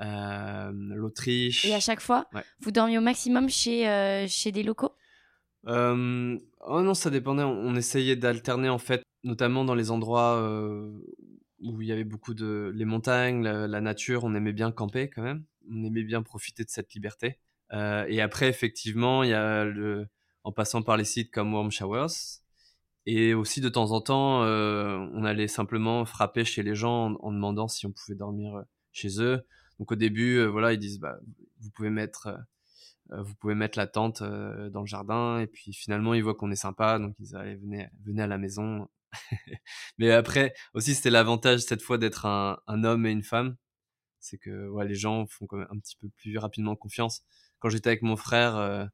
l'Autriche. 0.00 1.64
Et 1.64 1.74
à 1.74 1.80
chaque 1.80 2.00
fois, 2.00 2.26
Ouais. 2.34 2.42
vous 2.60 2.70
dormiez 2.70 2.98
au 2.98 3.02
maximum 3.02 3.48
chez, 3.48 4.26
chez 4.28 4.52
des 4.52 4.62
locaux? 4.62 4.92
Oh 5.66 5.72
non, 6.82 6.94
ça 6.94 7.10
dépendait. 7.10 7.44
On, 7.44 7.52
on 7.52 7.76
essayait 7.76 8.16
d'alterner 8.16 8.68
en 8.68 8.78
fait, 8.78 9.02
notamment 9.24 9.64
dans 9.64 9.74
les 9.74 9.90
endroits 9.90 10.42
où 11.60 11.80
il 11.80 11.86
y 11.86 11.92
avait 11.92 12.04
beaucoup 12.04 12.34
de 12.34 12.72
les 12.74 12.84
montagnes, 12.84 13.42
la, 13.42 13.66
la 13.68 13.80
nature. 13.80 14.24
On 14.24 14.34
aimait 14.34 14.52
bien 14.52 14.72
camper 14.72 15.08
quand 15.08 15.22
même. 15.22 15.44
On 15.70 15.84
aimait 15.84 16.04
bien 16.04 16.22
profiter 16.22 16.64
de 16.64 16.70
cette 16.70 16.94
liberté. 16.94 17.38
Euh, 17.72 18.04
et 18.08 18.20
après, 18.20 18.48
effectivement, 18.48 19.22
il 19.22 19.30
y 19.30 19.34
a 19.34 19.64
le, 19.64 20.06
en 20.44 20.52
passant 20.52 20.82
par 20.82 20.96
les 20.96 21.04
sites 21.04 21.30
comme 21.30 21.52
Warm 21.54 21.70
Showers. 21.70 22.40
Et 23.06 23.34
aussi 23.34 23.60
de 23.60 23.68
temps 23.68 23.90
en 23.90 24.00
temps, 24.00 24.44
euh, 24.44 24.96
on 25.12 25.24
allait 25.24 25.48
simplement 25.48 26.04
frapper 26.04 26.44
chez 26.44 26.62
les 26.62 26.76
gens 26.76 27.16
en, 27.20 27.32
demandant 27.32 27.66
si 27.66 27.86
on 27.86 27.92
pouvait 27.92 28.14
dormir 28.16 28.56
euh, 28.56 28.62
chez 28.92 29.20
eux. 29.20 29.42
Donc 29.78 29.90
au 29.92 29.96
début, 29.96 30.44
voilà, 30.44 30.72
ils 30.72 30.78
disent 30.78 31.00
bah, 31.00 31.18
vous 31.60 31.70
pouvez 31.70 31.90
mettre 31.90 32.36
vous 33.10 33.34
pouvez 33.34 33.54
mettre 33.54 33.76
la 33.78 33.86
tente 33.86 34.22
dans 34.22 34.80
le 34.80 34.86
jardin 34.86 35.40
et 35.40 35.46
puis 35.46 35.74
finalement 35.74 36.14
ils 36.14 36.22
voient 36.22 36.34
qu'on 36.34 36.50
est 36.50 36.56
sympa 36.56 36.98
donc 36.98 37.14
ils 37.18 37.36
allaient 37.36 37.56
venez 37.56 37.88
venez 38.06 38.22
à 38.22 38.26
la 38.26 38.38
maison 38.38 38.88
mais 39.98 40.10
après 40.12 40.54
aussi 40.72 40.94
c'était 40.94 41.10
l'avantage 41.10 41.60
cette 41.60 41.82
fois 41.82 41.98
d'être 41.98 42.24
un 42.24 42.84
homme 42.84 43.04
et 43.04 43.10
une 43.10 43.24
femme 43.24 43.56
c'est 44.22 44.38
que 44.38 44.70
les 44.84 44.94
gens 44.94 45.26
font 45.26 45.46
quand 45.46 45.58
même 45.58 45.68
un 45.70 45.78
petit 45.78 45.96
peu 45.96 46.08
plus 46.08 46.38
rapidement 46.38 46.76
confiance. 46.76 47.24
Quand 47.58 47.68
j'étais 47.68 47.88
avec 47.88 48.02
mon 48.02 48.16
frère 48.16 48.56
euh, 48.56 48.86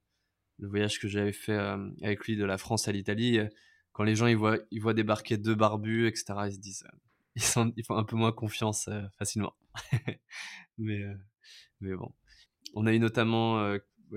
le 0.59 0.69
voyage 0.69 0.99
que 0.99 1.07
j'avais 1.07 1.33
fait 1.33 1.53
euh, 1.53 1.91
avec 2.03 2.25
lui 2.27 2.37
de 2.37 2.45
la 2.45 2.59
France 2.59 2.89
à 2.89 2.93
l'Italie 2.93 3.39
euh, 3.39 3.49
quand 3.93 4.05
les 4.05 4.15
gens 4.15 4.27
ils 4.27 4.37
voient 4.37 4.59
ils 4.71 4.81
voient 4.81 4.95
débarquer 4.95 5.37
deux 5.37 5.55
barbus 5.55 6.09
etc 6.09 6.25
ils 6.47 6.55
se 6.55 6.59
disent 6.59 6.85
ils, 7.37 7.73
ils 7.77 7.85
font 7.85 7.97
un 7.97 8.05
peu 8.05 8.17
moins 8.17 8.33
confiance 8.33 8.89
facilement. 9.19 9.55
Mais 10.79 11.05
mais 11.81 11.95
bon. 11.95 12.13
On 12.75 12.87
a 12.87 12.93
eu 12.93 12.99
notamment 12.99 13.77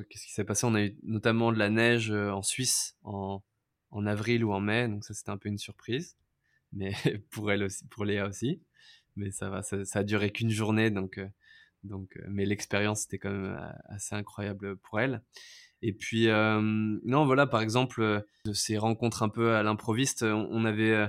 qu'est-ce 0.09 0.25
qui 0.25 0.31
s'est 0.31 0.43
passé? 0.43 0.65
On 0.65 0.75
a 0.75 0.83
eu 0.83 0.97
notamment 1.03 1.51
de 1.51 1.57
la 1.57 1.69
neige 1.69 2.11
en 2.11 2.41
Suisse 2.41 2.97
en, 3.03 3.43
en 3.91 4.05
avril 4.05 4.43
ou 4.43 4.53
en 4.53 4.59
mai, 4.59 4.87
donc 4.87 5.03
ça 5.03 5.13
c'était 5.13 5.31
un 5.31 5.37
peu 5.37 5.49
une 5.49 5.57
surprise, 5.57 6.17
mais 6.71 6.93
pour 7.31 7.51
elle 7.51 7.63
aussi, 7.63 7.85
pour 7.87 8.05
Léa 8.05 8.27
aussi. 8.27 8.61
Mais 9.15 9.31
ça 9.31 9.49
va, 9.49 9.61
ça, 9.61 9.77
a 9.93 10.03
duré 10.03 10.31
qu'une 10.31 10.49
journée, 10.49 10.89
donc 10.89 11.17
euh, 11.17 11.27
donc, 11.83 12.15
euh, 12.17 12.25
mais 12.29 12.45
l'expérience 12.45 13.01
c'était 13.01 13.17
quand 13.17 13.31
même 13.31 13.57
euh, 13.57 13.71
assez 13.89 14.15
incroyable 14.15 14.77
pour 14.77 14.99
elle. 14.99 15.21
Et 15.81 15.93
puis 15.93 16.27
non, 16.27 17.25
voilà, 17.25 17.47
par 17.47 17.61
exemple, 17.61 18.23
de 18.45 18.53
ces 18.53 18.77
rencontres 18.77 19.23
un 19.23 19.29
peu 19.29 19.55
à 19.55 19.63
l'improviste, 19.63 20.21
on, 20.21 20.63
avait, 20.63 21.07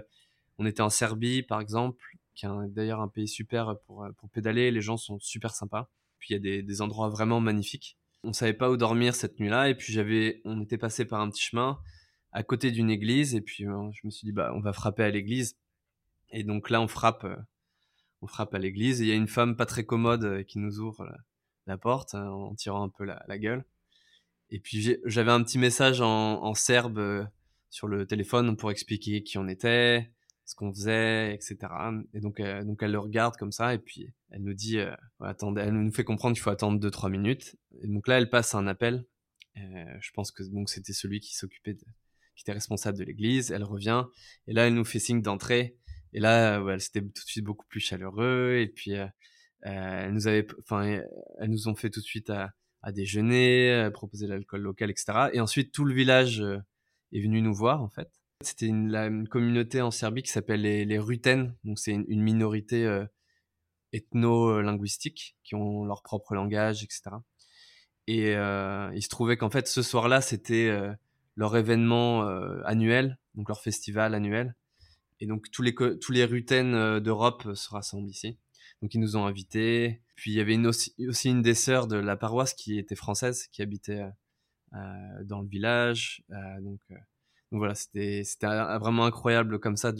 on 0.57 0.65
était 0.65 0.81
en 0.81 0.89
Serbie 0.89 1.43
par 1.43 1.61
exemple, 1.61 2.03
qui 2.35 2.47
est 2.47 2.49
d'ailleurs 2.69 3.03
un 3.03 3.09
pays 3.09 3.29
super 3.29 3.77
pour 3.85 4.07
pour 4.17 4.31
pédaler. 4.31 4.71
Les 4.71 4.81
gens 4.81 4.97
sont 4.97 5.19
super 5.21 5.55
sympas. 5.55 5.91
Puis 6.19 6.31
il 6.31 6.33
y 6.33 6.37
a 6.37 6.41
des, 6.41 6.63
des 6.63 6.81
endroits 6.81 7.11
vraiment 7.11 7.39
magnifiques 7.39 7.99
on 8.25 8.33
savait 8.33 8.55
pas 8.55 8.71
où 8.71 8.77
dormir 8.77 9.15
cette 9.15 9.41
nuit-là 9.41 9.69
et 9.69 9.75
puis 9.75 9.93
j'avais 9.93 10.41
on 10.45 10.63
était 10.63 10.79
passé 10.79 11.05
par 11.05 11.21
un 11.21 11.29
petit 11.29 11.43
chemin 11.43 11.79
à 12.31 12.43
côté 12.43 12.71
d'une 12.71 12.91
église 12.91 13.35
et 13.35 13.41
puis 13.41 13.65
je 13.65 14.07
me 14.07 14.11
suis 14.11 14.27
dit 14.27 14.33
bah 14.33 14.53
on 14.55 14.61
va 14.61 14.73
frapper 14.73 15.03
à 15.03 15.11
l'église 15.11 15.59
et 16.31 16.45
donc 16.45 16.71
là 16.71 16.81
on 16.81 16.89
frappe 16.89 17.27
on 18.23 18.27
frappe 18.27 18.55
à 18.55 18.59
l'église 18.59 19.01
et 19.01 19.05
il 19.05 19.09
y 19.09 19.13
a 19.13 19.17
une 19.17 19.29
femme 19.29 19.57
pas 19.57 19.67
très 19.67 19.85
commode 19.85 20.25
euh, 20.25 20.43
qui 20.43 20.59
nous 20.59 20.79
ouvre 20.79 21.07
la, 21.67 21.77
porte 21.77 22.15
hein, 22.15 22.29
en 22.29 22.55
tirant 22.55 22.85
un 22.85 22.89
peu 22.89 23.05
la, 23.05 23.39
gueule 23.39 23.65
et 24.51 24.61
puis 24.61 24.97
j'avais 25.05 25.31
un 25.31 25.43
petit 25.43 25.59
message 25.59 26.01
en, 26.01 26.55
serbe 26.55 26.99
euh, 26.99 27.25
sur 27.71 27.89
le 27.89 28.07
téléphone 28.07 28.57
pour 28.57 28.71
expliquer 28.71 29.23
qui 29.23 29.39
on 29.39 29.49
était 29.49 30.11
ce 30.45 30.55
qu'on 30.55 30.73
faisait 30.73 31.35
etc 31.35 31.57
et 32.15 32.21
donc 32.21 32.41
euh, 32.41 32.65
donc 32.65 32.83
elle 32.83 32.93
le 32.93 32.99
regarde 32.99 33.37
comme 33.37 33.53
ça 33.53 33.75
et 33.75 33.79
puis 33.79 34.13
elle 34.31 34.43
nous 34.43 34.55
dit 34.55 34.79
attendez 35.21 35.63
elle 35.63 35.73
nous 35.73 35.93
fait 35.93 36.05
comprendre 36.05 36.35
qu'il 36.35 36.43
faut 36.43 36.51
attendre 36.51 36.81
2-3 36.81 37.11
minutes 37.11 37.57
et 37.81 37.87
donc 37.87 38.07
là, 38.09 38.19
elle 38.19 38.31
passe 38.31 38.55
un 38.55 38.67
appel. 38.67 39.07
Je 39.55 40.11
pense 40.13 40.31
que 40.31 40.43
c'était 40.67 40.93
celui 40.93 41.21
qui 41.21 41.35
s'occupait 41.35 41.77
qui 42.35 42.43
était 42.43 42.53
responsable 42.53 42.99
de 42.99 43.05
l'église. 43.05 43.51
Elle 43.51 43.65
revient 43.65 44.05
et 44.47 44.53
là, 44.53 44.67
elle 44.67 44.75
nous 44.75 44.85
fait 44.85 44.99
signe 44.99 45.23
d'entrer. 45.23 45.77
Et 46.13 46.21
là, 46.21 46.63
ouais, 46.63 46.79
c'était 46.79 47.01
tout 47.01 47.25
de 47.25 47.31
suite 47.31 47.45
beaucoup 47.45 47.67
plus 47.67 47.81
chaleureux. 47.81 48.57
Et 48.61 48.69
puis, 48.69 48.97
euh, 48.97 49.07
elle 49.63 50.13
nous 50.13 50.27
avait, 50.27 50.47
enfin, 50.61 51.01
elles 51.39 51.51
nous 51.51 51.69
ont 51.69 51.75
fait 51.75 51.91
tout 51.91 52.01
de 52.01 52.05
suite 52.05 52.31
à, 52.31 52.53
à 52.83 52.93
déjeuner, 52.93 53.73
euh, 53.73 53.91
proposer 53.91 54.27
l'alcool 54.27 54.61
local, 54.63 54.91
etc. 54.91 55.31
Et 55.33 55.41
ensuite, 55.41 55.73
tout 55.73 55.85
le 55.85 55.95
village 55.95 56.41
euh, 56.41 56.59
est 57.13 57.21
venu 57.21 57.41
nous 57.43 57.55
voir 57.55 57.83
en 57.83 57.89
fait. 57.89 58.09
C'était 58.43 58.67
une, 58.67 58.95
une 58.95 59.29
communauté 59.29 59.81
en 59.81 59.91
Serbie 59.91 60.23
qui 60.23 60.33
s'appelle 60.33 60.63
les, 60.63 60.85
les 60.85 60.99
Ruten. 60.99 61.55
Donc 61.65 61.79
c'est 61.79 61.93
une, 61.93 62.23
minorité 62.23 62.85
euh, 62.85 63.05
ethno-linguistique 63.93 65.37
qui 65.45 65.55
ont 65.55 65.85
leur 65.85 66.03
propre 66.03 66.35
langage, 66.35 66.83
etc. 66.83 67.03
Et 68.09 68.35
euh, 68.35 68.91
il 68.95 69.03
se 69.03 69.09
trouvait 69.09 69.37
qu'en 69.37 69.51
fait, 69.51 69.69
ce 69.69 69.83
soir-là, 69.83 70.21
c'était 70.21 70.69
euh, 70.69 70.93
leur 71.37 71.57
événement 71.57 72.27
annuel, 72.65 73.19
donc 73.35 73.49
leur 73.49 73.63
festival 73.63 74.15
annuel. 74.15 74.55
Et 75.23 75.27
donc, 75.27 75.53
tous 75.53 75.63
les, 75.63 75.73
tous 75.73 76.11
les 76.11 76.25
rutaines 76.25 76.75
euh, 76.75 76.99
d'Europe 76.99 77.45
euh, 77.47 77.55
se 77.55 77.71
rassemblent 77.71 78.11
ici. 78.11 78.41
Donc, 78.83 78.93
ils 78.93 79.01
nous 79.01 79.17
ont 79.17 79.25
invités. 79.25 80.03
Puis, 80.17 80.33
il 80.33 80.35
y 80.37 80.41
avait 80.41 80.59
aussi, 80.67 81.31
une 81.31 81.43
des 81.43 81.55
sœurs 81.55 81.87
de 81.87 81.97
la 81.97 82.17
paroisse 82.17 82.55
qui 82.55 82.77
était 82.77 82.97
française, 82.97 83.47
qui 83.53 83.63
habitait 83.63 84.03
euh, 84.75 84.79
dans 85.23 85.41
le 85.41 85.47
village. 85.47 86.25
donc, 86.61 86.81
voilà, 87.53 87.77
c'était 87.77 88.23
vraiment 88.81 89.05
incroyable 89.05 89.61
comme 89.61 89.77
ça 89.77 89.93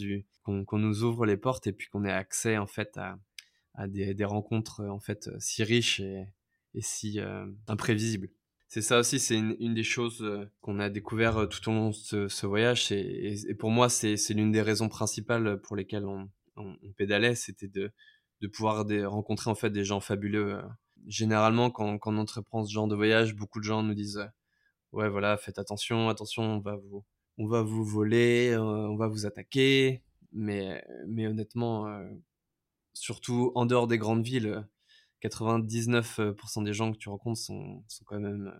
qu'on 0.43 0.79
nous 0.79 1.03
ouvre 1.03 1.25
les 1.25 1.37
portes 1.37 1.67
et 1.67 1.71
puis 1.71 1.87
qu'on 1.87 2.03
ait 2.03 2.11
accès 2.11 2.57
en 2.57 2.65
fait 2.67 2.97
à, 2.97 3.87
des, 3.87 4.13
des, 4.15 4.25
rencontres 4.25 4.83
en 4.83 4.99
fait 4.99 5.29
si 5.39 5.63
riches 5.63 5.99
et 5.99 6.81
si 6.81 7.19
imprévisibles. 7.67 8.29
C'est 8.73 8.81
ça 8.81 8.97
aussi, 8.97 9.19
c'est 9.19 9.35
une, 9.37 9.75
des 9.75 9.83
choses 9.83 10.25
qu'on 10.61 10.79
a 10.79 10.89
découvert 10.89 11.47
tout 11.47 11.69
au 11.69 11.71
long 11.71 11.89
de 11.89 12.27
ce, 12.27 12.45
voyage. 12.47 12.91
Et, 12.91 13.53
pour 13.53 13.69
moi, 13.69 13.87
c'est 13.87 14.17
l'une 14.31 14.51
des 14.51 14.63
raisons 14.63 14.89
principales 14.89 15.61
pour 15.61 15.75
lesquelles 15.75 16.07
on, 16.07 16.27
pédalait, 16.97 17.35
c'était 17.35 17.67
de, 17.67 17.93
pouvoir 18.51 18.83
rencontrer 19.05 19.51
en 19.51 19.53
fait 19.53 19.69
des 19.69 19.83
gens 19.83 19.99
fabuleux. 19.99 20.59
Généralement, 21.05 21.69
quand, 21.69 21.99
quand 21.99 22.15
on 22.15 22.17
entreprend 22.17 22.65
ce 22.65 22.73
genre 22.73 22.87
de 22.87 22.95
voyage, 22.95 23.35
beaucoup 23.35 23.59
de 23.59 23.63
gens 23.63 23.83
nous 23.83 23.93
disent 23.93 24.27
ouais 24.91 25.07
voilà, 25.07 25.37
faites 25.37 25.59
attention, 25.59 26.09
attention, 26.09 26.41
on 26.41 26.59
va 26.59 26.75
vous, 26.75 27.05
on 27.37 27.45
va 27.45 27.61
vous 27.61 27.85
voler, 27.85 28.57
on 28.57 28.95
va 28.95 29.05
vous 29.07 29.27
attaquer. 29.27 30.01
Mais, 30.31 30.83
mais 31.07 31.27
honnêtement, 31.27 31.95
surtout 32.93 33.51
en 33.53 33.67
dehors 33.67 33.85
des 33.85 33.99
grandes 33.99 34.25
villes, 34.25 34.67
99% 35.23 36.63
des 36.63 36.73
gens 36.73 36.91
que 36.91 36.97
tu 36.97 37.09
rencontres 37.09 37.39
sont, 37.39 37.83
sont 37.87 38.03
quand 38.05 38.19
même 38.19 38.53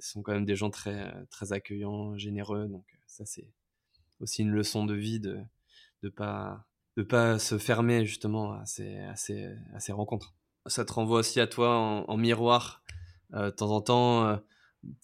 sont 0.00 0.22
quand 0.22 0.32
même 0.32 0.44
des 0.44 0.56
gens 0.56 0.70
très 0.70 1.12
très 1.30 1.52
accueillants, 1.52 2.16
généreux. 2.16 2.66
Donc 2.68 2.84
ça 3.06 3.24
c'est 3.24 3.48
aussi 4.20 4.42
une 4.42 4.50
leçon 4.50 4.84
de 4.84 4.94
vie 4.94 5.20
de 5.20 5.40
de 6.02 6.08
pas 6.08 6.66
de 6.96 7.02
pas 7.02 7.38
se 7.38 7.58
fermer 7.58 8.04
justement 8.04 8.52
à 8.52 8.66
ces 8.66 8.98
à 8.98 9.16
ces, 9.16 9.54
à 9.74 9.80
ces 9.80 9.92
rencontres. 9.92 10.34
Ça 10.66 10.84
te 10.84 10.92
renvoie 10.92 11.20
aussi 11.20 11.40
à 11.40 11.46
toi 11.46 11.76
en, 11.76 12.16
miroir. 12.16 12.82
Euh, 13.34 13.46
de 13.46 13.50
temps 13.50 13.70
en 13.70 13.80
temps, 13.80 14.26
euh, 14.26 14.36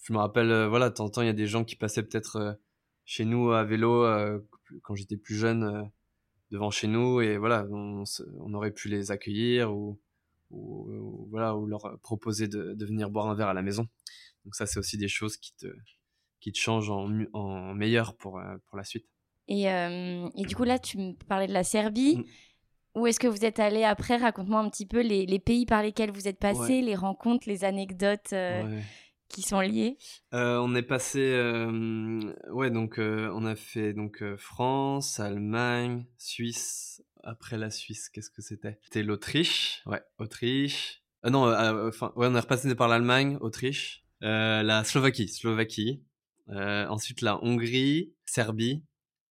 je 0.03 0.13
me 0.13 0.17
rappelle, 0.19 0.51
euh, 0.51 0.69
voilà, 0.69 0.89
de 0.89 0.93
temps 0.93 1.05
en 1.05 1.09
temps, 1.09 1.21
il 1.21 1.27
y 1.27 1.29
a 1.29 1.33
des 1.33 1.47
gens 1.47 1.65
qui 1.65 1.75
passaient 1.75 2.03
peut-être 2.03 2.59
chez 3.05 3.25
nous 3.25 3.51
à 3.51 3.63
vélo 3.65 4.05
quand 4.83 4.95
j'étais 4.95 5.17
plus 5.17 5.35
jeune 5.35 5.89
devant 6.51 6.71
chez 6.71 6.87
nous 6.87 7.21
et 7.21 7.37
voilà, 7.37 7.65
on, 7.71 8.03
on, 8.39 8.53
aurait 8.53 8.71
pu 8.71 8.87
les 8.87 9.11
accueillir 9.11 9.73
ou 9.73 9.99
ou, 10.49 11.27
voilà, 11.29 11.55
ou 11.55 11.65
leur 11.65 11.99
proposer 12.01 12.47
de, 12.47 12.73
de, 12.73 12.85
venir 12.85 13.09
boire 13.09 13.27
un 13.27 13.35
verre 13.35 13.49
à 13.49 13.53
la 13.53 13.61
maison. 13.61 13.87
Donc 14.45 14.55
ça, 14.55 14.65
c'est 14.65 14.79
aussi 14.79 14.97
des 14.97 15.07
choses 15.07 15.37
qui 15.37 15.55
te, 15.55 15.67
qui 16.39 16.51
te 16.51 16.57
changent 16.57 16.89
en, 16.89 17.09
en 17.33 17.73
meilleur 17.73 18.15
pour, 18.15 18.39
euh, 18.39 18.57
pour 18.67 18.77
la 18.77 18.83
suite. 18.83 19.05
Et, 19.47 19.69
euh, 19.69 20.29
et, 20.35 20.45
du 20.45 20.55
coup, 20.55 20.63
là, 20.63 20.79
tu 20.79 20.97
me 20.97 21.13
parlais 21.27 21.47
de 21.47 21.53
la 21.53 21.63
Serbie. 21.63 22.17
Mm. 22.17 22.23
Où 22.95 23.07
est-ce 23.07 23.19
que 23.19 23.27
vous 23.27 23.45
êtes 23.45 23.59
allé 23.59 23.83
après? 23.83 24.17
Raconte-moi 24.17 24.59
un 24.59 24.69
petit 24.69 24.85
peu 24.85 25.01
les, 25.01 25.25
les, 25.25 25.39
pays 25.39 25.65
par 25.65 25.83
lesquels 25.83 26.11
vous 26.11 26.27
êtes 26.27 26.39
passé, 26.39 26.81
les 26.81 26.95
rencontres, 26.95 27.47
les 27.47 27.63
anecdotes 27.63 28.33
euh, 28.33 28.81
qui 29.29 29.43
sont 29.43 29.59
liées. 29.59 29.95
on 30.31 30.75
est 30.75 30.81
passé, 30.81 31.19
ouais, 32.51 32.71
donc 32.71 32.95
on 32.97 33.45
a 33.45 33.55
fait 33.55 33.93
donc 33.93 34.23
France, 34.37 35.19
Allemagne, 35.19 36.07
Suisse, 36.17 37.03
après 37.23 37.57
la 37.57 37.69
Suisse, 37.69 38.09
qu'est-ce 38.09 38.29
que 38.29 38.41
c'était? 38.41 38.79
C'était 38.83 39.03
l'Autriche, 39.03 39.81
ouais, 39.85 40.01
Autriche. 40.17 41.03
Euh, 41.25 41.29
non, 41.29 41.47
euh, 41.47 41.89
enfin, 41.89 42.11
ouais, 42.15 42.27
on 42.27 42.35
est 42.35 42.39
repassé 42.39 42.73
par 42.75 42.87
l'Allemagne, 42.87 43.37
Autriche, 43.41 44.05
euh, 44.23 44.63
la 44.63 44.83
Slovaquie, 44.83 45.27
Slovaquie. 45.27 46.03
Euh, 46.49 46.87
ensuite 46.87 47.21
la 47.21 47.43
Hongrie, 47.43 48.15
Serbie, 48.25 48.83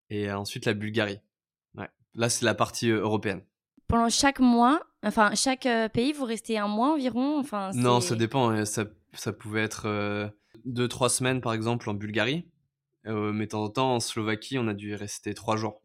et 0.08 0.30
ensuite 0.30 0.66
la 0.66 0.74
Bulgarie. 0.74 1.18
Ouais. 1.74 1.88
Là, 2.14 2.28
c'est 2.28 2.44
la 2.44 2.54
partie 2.54 2.90
européenne. 2.90 3.42
Pendant 3.88 4.08
chaque 4.08 4.38
mois, 4.38 4.86
enfin 5.02 5.34
chaque 5.34 5.66
pays, 5.92 6.12
vous 6.12 6.24
restez 6.24 6.58
un 6.58 6.68
mois 6.68 6.92
environ? 6.92 7.40
Enfin. 7.40 7.70
Non, 7.74 8.00
ça 8.00 8.14
dépend. 8.14 8.50
Hein. 8.50 8.64
Ça, 8.64 8.84
ça 9.14 9.32
pouvait 9.32 9.62
être 9.62 10.32
deux, 10.64 10.86
trois 10.86 11.08
semaines 11.08 11.40
par 11.40 11.54
exemple 11.54 11.90
en 11.90 11.94
Bulgarie. 11.94 12.46
mais 13.04 13.46
de 13.46 13.50
temps 13.50 13.64
en 13.64 13.70
temps, 13.70 13.94
en 13.96 14.00
Slovaquie, 14.00 14.58
on 14.58 14.68
a 14.68 14.74
dû 14.74 14.94
rester 14.94 15.34
trois 15.34 15.56
jours. 15.56 15.82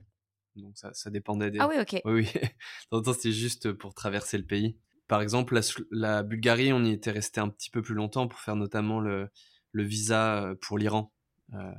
Donc 0.56 0.78
ça, 0.78 0.94
ça 0.94 1.10
dépendait 1.10 1.52
des. 1.52 1.60
Ah 1.60 1.68
oui, 1.68 1.76
ok. 1.80 2.02
Oui, 2.06 2.14
oui. 2.14 2.28
de 2.92 3.00
temps 3.00 3.14
c'était 3.14 3.32
juste 3.32 3.72
pour 3.72 3.94
traverser 3.94 4.38
le 4.38 4.46
pays. 4.46 4.78
Par 5.08 5.22
exemple, 5.22 5.56
la, 5.56 5.62
la, 5.92 6.24
Bulgarie, 6.24 6.74
on 6.74 6.84
y 6.84 6.92
était 6.92 7.12
resté 7.12 7.42
un 7.42 7.50
petit 7.50 7.70
peu 7.70 7.82
plus 7.82 7.96
longtemps 7.96 8.28
pour 8.28 8.40
faire 8.40 8.56
notamment 8.56 9.00
le, 9.00 9.30
le 9.72 9.84
visa 9.84 10.44
euh, 10.44 10.56
pour 10.56 10.78
l'Iran. 10.78 11.12
Euh, 11.54 11.72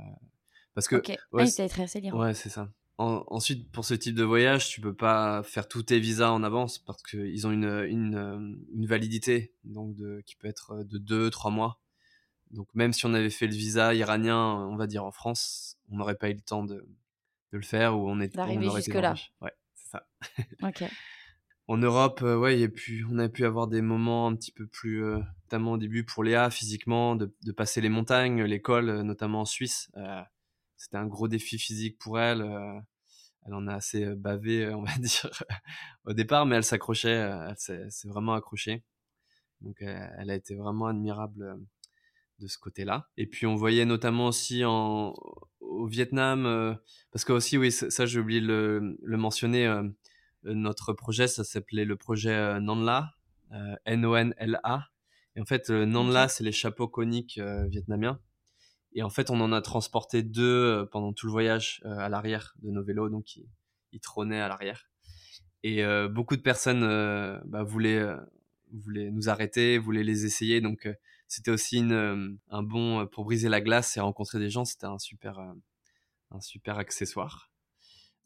parce 0.73 0.87
que. 0.87 0.97
Ok. 0.97 1.17
Ouais, 1.31 1.45
ah, 1.57 1.67
traversé 1.67 2.01
l'Iran. 2.01 2.19
Ouais, 2.19 2.33
c'est 2.33 2.49
ça. 2.49 2.69
ensuite, 2.97 3.71
pour 3.71 3.85
ce 3.85 3.93
type 3.93 4.15
de 4.15 4.23
voyage, 4.23 4.69
tu 4.69 4.81
peux 4.81 4.93
pas 4.93 5.41
faire 5.43 5.67
tous 5.67 5.83
tes 5.83 5.99
visas 5.99 6.31
en 6.31 6.43
avance 6.43 6.77
parce 6.79 7.01
qu'ils 7.01 7.47
ont 7.47 7.51
une, 7.51 7.85
une, 7.89 8.15
euh, 8.15 8.55
une, 8.73 8.85
validité 8.85 9.53
donc 9.63 9.95
de, 9.95 10.21
qui 10.25 10.35
peut 10.35 10.47
être 10.47 10.83
de 10.83 11.29
2-3 11.29 11.51
mois. 11.51 11.79
Donc 12.51 12.67
même 12.75 12.93
si 12.93 13.05
on 13.05 13.13
avait 13.13 13.31
fait 13.31 13.47
le 13.47 13.55
visa 13.55 13.93
iranien, 13.95 14.37
on 14.37 14.75
va 14.75 14.85
dire 14.85 15.03
en 15.03 15.11
France, 15.11 15.77
on 15.89 15.97
n'aurait 15.97 16.15
pas 16.15 16.29
eu 16.29 16.35
le 16.35 16.41
temps 16.41 16.63
de, 16.63 16.87
de 17.55 17.61
le 17.61 17.65
faire 17.65 17.97
ou 17.97 18.09
on 18.09 18.19
est 18.19 18.35
d'arriver 18.35 18.69
jusque 18.75 18.93
là. 18.93 19.15
Ouais, 19.41 19.53
c'est 19.73 19.91
ça. 19.91 20.07
ok. 20.63 20.83
En 21.67 21.77
Europe, 21.77 22.21
euh, 22.21 22.37
ouais, 22.37 22.59
y 22.59 22.63
a 22.63 22.69
pu, 22.69 23.05
on 23.09 23.17
a 23.17 23.29
pu 23.29 23.45
avoir 23.45 23.67
des 23.67 23.81
moments 23.81 24.27
un 24.27 24.35
petit 24.35 24.51
peu 24.51 24.67
plus, 24.67 25.03
euh, 25.03 25.19
notamment 25.45 25.71
au 25.73 25.77
début 25.77 26.03
pour 26.03 26.23
Léa 26.23 26.49
physiquement, 26.51 27.15
de, 27.15 27.33
de 27.43 27.51
passer 27.51 27.81
les 27.81 27.89
montagnes, 27.89 28.43
l'école, 28.43 28.89
euh, 28.89 29.03
notamment 29.03 29.41
en 29.41 29.45
Suisse. 29.45 29.89
C'était 30.77 30.97
un 30.97 31.07
gros 31.07 31.27
défi 31.27 31.57
physique 31.57 31.97
pour 31.97 32.19
elle. 32.19 32.41
elle 33.45 33.53
en 33.53 33.65
a 33.67 33.75
assez 33.75 34.05
bavé, 34.15 34.69
on 34.69 34.83
va 34.83 34.91
dire, 34.99 35.29
au 36.03 36.13
départ, 36.13 36.45
mais 36.45 36.57
elle 36.57 36.65
s'accrochait, 36.65 37.09
elle 37.09 37.55
s'est 37.57 38.07
vraiment 38.09 38.33
accrochée. 38.33 38.83
Donc, 39.61 39.77
elle 39.81 40.29
a 40.29 40.35
été 40.35 40.53
vraiment 40.53 40.87
admirable 40.87 41.57
de 42.39 42.47
ce 42.47 42.57
côté-là. 42.57 43.09
Et 43.17 43.27
puis 43.27 43.45
on 43.45 43.55
voyait 43.55 43.85
notamment 43.85 44.27
aussi 44.27 44.63
en, 44.65 45.13
au 45.75 45.87
Vietnam, 45.87 46.45
euh, 46.45 46.73
parce 47.11 47.25
que 47.25 47.33
aussi, 47.33 47.57
oui, 47.57 47.71
ça, 47.71 48.05
j'ai 48.05 48.19
oublié 48.19 48.41
de 48.41 48.97
le, 49.01 49.17
mentionner, 49.17 49.67
euh, 49.67 49.83
notre 50.43 50.93
projet, 50.93 51.27
ça 51.27 51.43
s'appelait 51.43 51.85
le 51.85 51.95
projet 51.95 52.33
euh, 52.33 52.59
Nanla, 52.59 53.11
N-O-N-L-A. 53.85 54.89
Et 55.35 55.41
en 55.41 55.45
fait, 55.45 55.69
Nanla, 55.69 56.27
c'est 56.27 56.43
les 56.43 56.51
chapeaux 56.51 56.87
coniques 56.87 57.39
vietnamiens. 57.67 58.19
Et 58.93 59.03
en 59.03 59.09
fait, 59.09 59.29
on 59.29 59.39
en 59.39 59.51
a 59.53 59.61
transporté 59.61 60.23
deux 60.23 60.87
pendant 60.91 61.13
tout 61.13 61.25
le 61.27 61.31
voyage 61.31 61.81
à 61.85 62.09
l'arrière 62.09 62.53
de 62.63 62.71
nos 62.71 62.83
vélos, 62.83 63.09
donc 63.09 63.35
ils, 63.35 63.47
ils 63.91 63.99
trônaient 63.99 64.41
à 64.41 64.47
l'arrière. 64.47 64.89
Et 65.63 65.83
beaucoup 66.09 66.35
de 66.35 66.41
personnes 66.41 66.81
bah, 67.45 67.63
voulaient, 67.63 68.05
voulaient 68.73 69.11
nous 69.11 69.29
arrêter, 69.29 69.77
voulaient 69.77 70.03
les 70.03 70.25
essayer, 70.25 70.59
donc 70.59 70.89
c'était 71.27 71.51
aussi 71.51 71.79
un 71.79 72.63
bon 72.63 73.07
pour 73.07 73.25
briser 73.25 73.49
la 73.49 73.61
glace 73.61 73.97
et 73.97 73.99
rencontrer 73.99 74.39
des 74.39 74.49
gens. 74.49 74.65
C'était 74.65 74.85
un 74.85 74.99
super, 74.99 75.39
un 76.31 76.41
super 76.41 76.77
accessoire. 76.77 77.51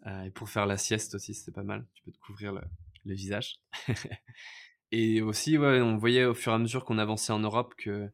et 0.05 0.31
pour 0.31 0.49
faire 0.49 0.65
la 0.65 0.77
sieste 0.77 1.15
aussi, 1.15 1.33
c'était 1.33 1.51
pas 1.51 1.63
mal. 1.63 1.87
Tu 1.93 2.03
peux 2.03 2.11
te 2.11 2.19
couvrir 2.19 2.53
le, 2.53 2.61
visage. 3.05 3.59
et 4.91 5.21
aussi, 5.21 5.57
on 5.57 5.97
voyait 5.97 6.25
au 6.25 6.33
fur 6.33 6.51
et 6.51 6.55
à 6.55 6.59
mesure 6.59 6.85
qu'on 6.85 6.97
avançait 6.97 7.33
en 7.33 7.39
Europe 7.39 7.73
que 7.77 8.09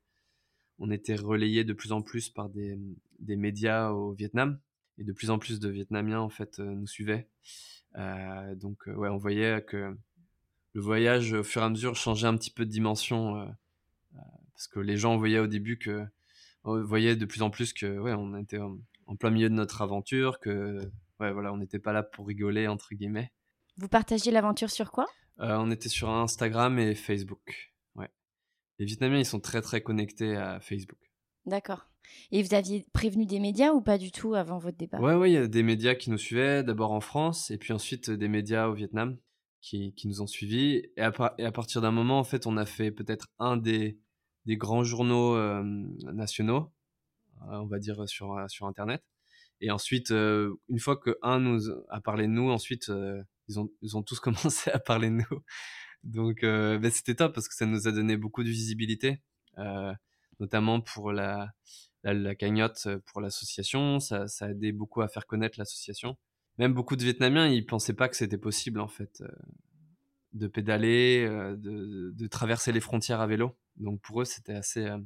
on 0.78 0.92
était 0.92 1.16
relayé 1.16 1.64
de 1.64 1.74
plus 1.74 1.94
en 1.94 2.02
plus 2.02 2.30
par 2.30 2.50
des, 2.50 2.78
des 3.20 3.38
médias 3.38 3.92
au 3.92 4.12
Vietnam 4.12 4.60
et 4.98 5.04
de 5.04 5.14
plus 5.14 5.30
en 5.30 5.40
plus 5.40 5.60
de 5.60 5.70
Vietnamiens 5.70 6.20
en 6.20 6.30
fait 6.30 6.60
nous 6.60 6.88
suivaient. 6.88 7.28
Donc 8.56 8.84
ouais, 8.88 9.10
on 9.10 9.18
voyait 9.18 9.64
que 9.64 9.98
le 10.74 10.82
voyage 10.82 11.34
au 11.34 11.44
fur 11.44 11.62
et 11.62 11.66
à 11.66 11.70
mesure 11.70 11.96
changeait 11.96 12.28
un 12.28 12.36
petit 12.38 12.52
peu 12.52 12.66
de 12.66 12.72
dimension 12.72 13.48
parce 14.56 14.68
que 14.68 14.80
les 14.80 14.98
gens 14.98 15.18
voyaient 15.18 15.40
au 15.40 15.48
début 15.48 15.78
que 15.78 16.06
voyaient 16.64 17.16
de 17.16 17.26
plus 17.26 17.42
en 17.42 17.50
plus 17.50 17.74
que 17.74 18.00
ouais 18.00 18.14
on 18.14 18.36
était 18.38 18.58
en, 18.58 18.80
plein 19.20 19.30
milieu 19.30 19.50
de 19.50 19.54
notre 19.54 19.82
aventure 19.82 20.40
que 20.40 20.80
ouais 21.20 21.32
voilà 21.32 21.54
on 21.54 21.58
n'était 21.58 21.80
pas 21.80 21.94
là 21.94 22.02
pour 22.02 22.28
rigoler 22.28 22.68
entre 22.68 22.96
guillemets. 22.96 23.32
Vous 23.78 23.90
partagez 23.90 24.32
l'aventure 24.32 24.72
sur 24.72 24.92
quoi? 24.92 25.06
Euh, 25.42 25.58
on 25.58 25.70
était 25.70 25.90
sur 25.90 26.10
Instagram 26.10 26.80
et 26.80 26.96
Facebook 26.96 27.74
ouais. 27.96 28.10
Les 28.80 28.86
Vietnamiens 28.86 29.20
ils 29.20 29.26
sont 29.26 29.42
très 29.42 29.62
très 29.62 29.82
connectés 29.82 30.36
à 30.36 30.60
Facebook. 30.60 31.00
D'accord. 31.46 31.88
Et 32.32 32.42
vous 32.42 32.54
aviez 32.54 32.86
prévenu 32.94 33.26
des 33.26 33.40
médias 33.40 33.72
ou 33.72 33.82
pas 33.82 33.98
du 33.98 34.12
tout 34.12 34.36
avant 34.36 34.58
votre 34.58 34.78
départ? 34.78 35.02
Ouais, 35.02 35.16
ouais, 35.16 35.32
il 35.32 35.34
y 35.34 35.38
a 35.38 35.48
des 35.48 35.64
médias 35.64 35.96
qui 35.96 36.12
nous 36.12 36.18
suivaient, 36.18 36.64
d'abord 36.64 36.92
en 36.92 37.02
France, 37.02 37.50
et 37.52 37.58
puis 37.58 37.74
ensuite 37.74 38.10
des 38.12 38.28
médias 38.28 38.68
au 38.68 38.74
Vietnam 38.74 39.18
qui, 39.62 39.94
qui 39.94 40.08
nous 40.08 40.22
ont 40.22 40.28
suivis. 40.28 40.84
Et 40.98 41.02
à, 41.02 41.36
et 41.40 41.46
à 41.46 41.52
partir 41.52 41.82
d'un 41.82 41.92
moment, 41.92 42.20
en 42.20 42.24
fait, 42.24 42.46
on 42.46 42.58
a 42.58 42.66
fait 42.66 42.92
peut-être 42.92 43.28
un 43.40 43.58
des, 43.58 44.00
des 44.46 44.58
grands 44.58 44.84
journaux 44.84 45.36
euh, 45.36 45.64
nationaux, 46.14 46.72
euh, 47.44 47.58
on 47.58 47.66
va 47.66 47.80
dire 47.80 48.08
sur, 48.08 48.34
euh, 48.34 48.48
sur 48.48 48.68
Internet. 48.68 49.04
Et 49.62 49.72
ensuite, 49.72 50.12
une 50.12 50.80
fois 50.80 50.98
que 50.98 51.18
un 51.22 51.40
nous 51.40 51.72
a 51.90 52.02
parlé 52.02 52.24
de 52.28 52.32
nous, 52.32 52.50
ensuite, 52.52 52.92
ils, 53.48 53.58
ont, 53.58 53.72
ils 53.82 53.96
ont 53.96 54.04
tous 54.04 54.20
commencé 54.20 54.70
à 54.70 54.80
parler 54.80 55.10
de 55.10 55.16
nous. 55.16 55.44
Donc, 56.04 56.42
ben, 56.42 56.92
c'était 56.92 57.16
top 57.16 57.34
parce 57.34 57.48
que 57.48 57.56
ça 57.56 57.66
nous 57.66 57.88
a 57.88 57.94
donné 57.94 58.18
beaucoup 58.18 58.44
de 58.44 58.50
visibilité, 58.50 59.22
notamment 60.42 60.82
pour 60.82 61.14
la, 61.14 61.54
la, 62.04 62.36
cagnotte 62.36 62.90
pour 63.06 63.22
l'association. 63.22 64.02
Ça, 64.02 64.28
ça 64.28 64.48
a 64.48 64.50
aidé 64.50 64.74
beaucoup 64.74 65.02
à 65.02 65.08
faire 65.08 65.26
connaître 65.26 65.58
l'association. 65.58 66.18
Même 66.58 66.74
beaucoup 66.74 66.98
de 66.98 67.04
Vietnamiens, 67.04 67.48
ils 67.48 67.66
pensaient 67.66 67.94
pas 67.94 68.10
que 68.10 68.18
c'était 68.18 68.38
possible 68.38 68.82
en 68.82 68.90
fait 68.90 69.24
de 70.36 70.48
pédaler, 70.48 71.28
de, 71.28 72.12
de, 72.14 72.28
traverser 72.28 72.72
les 72.72 72.82
frontières 72.82 73.22
à 73.22 73.28
vélo. 73.28 73.58
Donc 73.78 74.02
pour 74.02 74.22
eux, 74.22 74.26
c'était 74.26 74.54
assez 74.54 74.86
euh, 74.86 75.00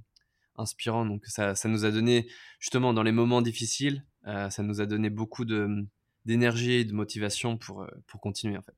inspirant. 0.57 1.05
Donc 1.05 1.25
ça, 1.27 1.55
ça 1.55 1.69
nous 1.69 1.85
a 1.85 1.91
donné, 1.91 2.27
justement, 2.59 2.93
dans 2.93 3.03
les 3.03 3.11
moments 3.11 3.41
difficiles, 3.41 4.05
ça 4.25 4.61
nous 4.61 4.81
a 4.81 4.85
donné 4.85 5.09
beaucoup 5.09 5.45
de 5.45 5.87
d'énergie 6.25 6.73
et 6.73 6.85
de 6.85 6.93
motivation 6.93 7.57
pour, 7.57 7.87
pour 8.05 8.19
continuer, 8.19 8.57
en 8.57 8.61
fait. 8.61 8.75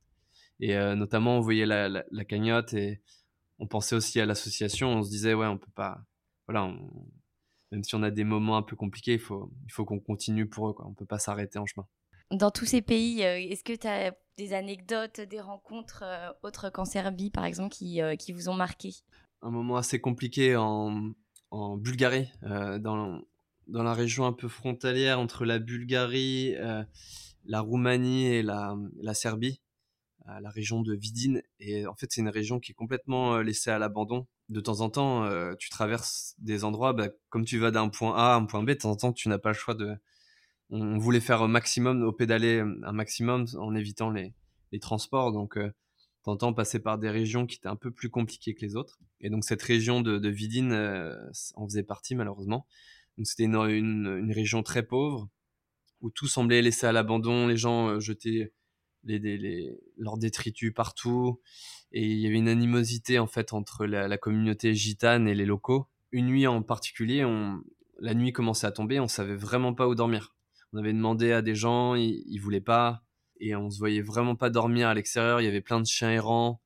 Et 0.59 0.75
notamment, 0.95 1.37
on 1.37 1.41
voyait 1.41 1.65
la, 1.65 1.89
la, 1.89 2.25
cagnotte 2.25 2.73
et 2.73 3.01
on 3.57 3.67
pensait 3.67 3.95
aussi 3.95 4.21
à 4.21 4.25
l'association. 4.25 4.89
On 4.89 5.03
se 5.03 5.09
disait, 5.09 5.33
ouais, 5.33 5.47
on 5.47 5.57
peut 5.57 5.71
pas. 5.73 6.05
Voilà, 6.47 6.71
même 7.71 7.83
si 7.83 7.95
on 7.95 8.03
a 8.03 8.11
des 8.11 8.23
moments 8.23 8.57
un 8.57 8.61
peu 8.61 8.75
compliqués, 8.75 9.13
il 9.13 9.19
faut, 9.19 9.51
il 9.65 9.71
faut 9.71 9.85
qu'on 9.85 9.99
continue 9.99 10.47
pour 10.47 10.69
eux. 10.69 10.73
Quoi. 10.73 10.85
On 10.87 10.93
peut 10.93 11.05
pas 11.05 11.19
s'arrêter 11.19 11.57
en 11.57 11.65
chemin. 11.65 11.87
Dans 12.31 12.51
tous 12.51 12.65
ces 12.65 12.81
pays, 12.81 13.21
est-ce 13.21 13.63
que 13.63 13.75
tu 13.75 13.87
as 13.87 14.13
des 14.37 14.53
anecdotes, 14.53 15.21
des 15.21 15.39
rencontres 15.39 16.03
autres 16.43 16.69
qu'en 16.69 16.85
Serbie, 16.85 17.29
par 17.29 17.45
exemple, 17.45 17.73
qui, 17.73 17.99
qui 18.17 18.33
vous 18.33 18.49
ont 18.49 18.53
marqué 18.53 18.93
Un 19.41 19.51
moment 19.51 19.77
assez 19.77 19.99
compliqué 19.99 20.55
en, 20.55 21.13
Bulgarie, 21.77 22.31
dans, 22.41 23.21
dans 23.67 23.83
la 23.83 23.93
région 23.93 24.25
un 24.25 24.33
peu 24.33 24.47
frontalière 24.47 25.19
entre 25.19 25.45
la 25.45 25.59
Bulgarie, 25.59 26.55
la 27.45 27.61
Roumanie 27.61 28.27
et 28.27 28.41
la, 28.41 28.75
Serbie 29.13 29.61
la 30.39 30.49
région 30.49 30.81
de 30.81 30.93
Vidin. 30.93 31.39
Et 31.59 31.85
en 31.87 31.95
fait, 31.95 32.07
c'est 32.11 32.21
une 32.21 32.29
région 32.29 32.59
qui 32.59 32.71
est 32.71 32.75
complètement 32.75 33.35
euh, 33.35 33.43
laissée 33.43 33.71
à 33.71 33.79
l'abandon. 33.79 34.27
De 34.49 34.59
temps 34.59 34.81
en 34.81 34.89
temps, 34.89 35.25
euh, 35.25 35.55
tu 35.57 35.69
traverses 35.69 36.35
des 36.37 36.63
endroits, 36.63 36.93
bah, 36.93 37.09
comme 37.29 37.45
tu 37.45 37.57
vas 37.57 37.71
d'un 37.71 37.89
point 37.89 38.15
A 38.15 38.33
à 38.33 38.35
un 38.35 38.45
point 38.45 38.63
B, 38.63 38.69
de 38.69 38.73
temps 38.75 38.91
en 38.91 38.95
temps, 38.95 39.13
tu 39.13 39.29
n'as 39.29 39.37
pas 39.37 39.49
le 39.49 39.55
choix 39.55 39.73
de. 39.73 39.95
On 40.71 40.97
voulait 40.97 41.19
faire 41.19 41.41
un 41.41 41.47
maximum, 41.47 42.01
au 42.03 42.11
pédaler 42.11 42.59
un 42.59 42.91
maximum 42.91 43.45
en 43.57 43.75
évitant 43.75 44.09
les, 44.09 44.33
transports. 44.79 45.31
Donc, 45.33 45.57
euh, 45.57 45.71
temps, 46.23 46.53
passer 46.53 46.79
par 46.79 46.97
des 46.97 47.09
régions 47.09 47.45
qui 47.45 47.57
étaient 47.57 47.67
un 47.67 47.75
peu 47.75 47.91
plus 47.91 48.09
compliquées 48.09 48.53
que 48.53 48.61
les 48.65 48.75
autres. 48.75 48.99
Et 49.19 49.29
donc, 49.29 49.43
cette 49.43 49.61
région 49.61 50.01
de, 50.01 50.17
de 50.17 50.29
Vidin 50.29 51.17
en 51.55 51.67
faisait 51.67 51.83
partie, 51.83 52.15
malheureusement. 52.15 52.65
Donc, 53.17 53.27
c'était 53.27 53.43
une, 53.43 53.55
une, 53.55 54.31
région 54.31 54.63
très 54.63 54.83
pauvre 54.83 55.27
où 55.99 56.09
tout 56.09 56.27
semblait 56.27 56.61
laissé 56.61 56.87
à 56.87 56.93
l'abandon. 56.93 57.47
Les 57.47 57.57
gens 57.57 57.99
jetaient 57.99 58.53
leurs 59.03 60.17
détritus 60.17 60.73
partout. 60.73 61.41
Et 61.91 62.05
il 62.05 62.19
y 62.19 62.27
avait 62.27 62.37
une 62.37 62.47
animosité 62.47 63.19
en 63.19 63.27
fait 63.27 63.53
entre 63.53 63.85
la, 63.85 64.17
communauté 64.17 64.73
gitane 64.73 65.27
et 65.27 65.35
les 65.35 65.45
locaux. 65.45 65.87
Une 66.11 66.27
nuit 66.27 66.47
en 66.47 66.61
particulier, 66.61 67.25
la 67.99 68.13
nuit 68.13 68.31
commençait 68.31 68.67
à 68.67 68.71
tomber, 68.71 68.99
on 68.99 69.07
savait 69.07 69.35
vraiment 69.35 69.73
pas 69.73 69.87
où 69.87 69.95
dormir. 69.95 70.33
On 70.73 70.77
avait 70.77 70.93
demandé 70.93 71.31
à 71.31 71.41
des 71.41 71.55
gens, 71.55 71.95
ils, 71.95 72.23
ils 72.27 72.39
voulaient 72.39 72.61
pas, 72.61 73.03
et 73.39 73.55
on 73.55 73.69
se 73.69 73.79
voyait 73.79 74.01
vraiment 74.01 74.35
pas 74.35 74.49
dormir 74.49 74.87
à 74.87 74.93
l'extérieur. 74.93 75.41
Il 75.41 75.45
y 75.45 75.47
avait 75.47 75.61
plein 75.61 75.81
de 75.81 75.85
chiens 75.85 76.11
errants, 76.11 76.61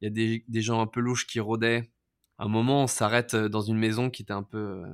il 0.00 0.04
y 0.04 0.08
a 0.08 0.42
des, 0.48 0.60
gens 0.60 0.80
un 0.80 0.86
peu 0.86 1.00
louches 1.00 1.26
qui 1.26 1.40
rôdaient. 1.40 1.90
À 2.38 2.44
un 2.44 2.48
moment, 2.48 2.84
on 2.84 2.86
s'arrête 2.86 3.34
dans 3.34 3.62
une 3.62 3.78
maison 3.78 4.10
qui 4.10 4.22
était 4.22 4.32
un 4.32 4.44
peu 4.44 4.58
euh, 4.58 4.86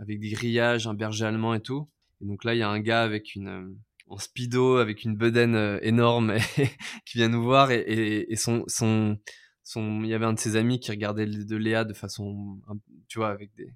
avec 0.00 0.20
des 0.20 0.30
grillages, 0.30 0.86
un 0.86 0.94
berger 0.94 1.24
allemand 1.24 1.54
et 1.54 1.60
tout. 1.60 1.88
Et 2.20 2.26
donc 2.26 2.44
là, 2.44 2.54
il 2.54 2.58
y 2.58 2.62
a 2.62 2.68
un 2.68 2.80
gars 2.80 3.02
avec 3.02 3.34
une, 3.34 3.78
en 4.06 4.18
speedo 4.18 4.76
avec 4.76 5.04
une 5.04 5.16
bedaine 5.16 5.54
euh, 5.54 5.78
énorme 5.82 6.34
qui 7.06 7.18
vient 7.18 7.28
nous 7.28 7.42
voir 7.42 7.70
et, 7.70 8.26
son, 8.36 8.64
son, 8.66 9.18
son, 9.62 10.02
il 10.02 10.10
y 10.10 10.14
avait 10.14 10.26
un 10.26 10.34
de 10.34 10.38
ses 10.38 10.56
amis 10.56 10.78
qui 10.78 10.90
regardait 10.90 11.26
de 11.26 11.56
Léa 11.56 11.84
de 11.84 11.94
façon, 11.94 12.60
tu 13.08 13.18
vois, 13.18 13.30
avec 13.30 13.54
des, 13.54 13.72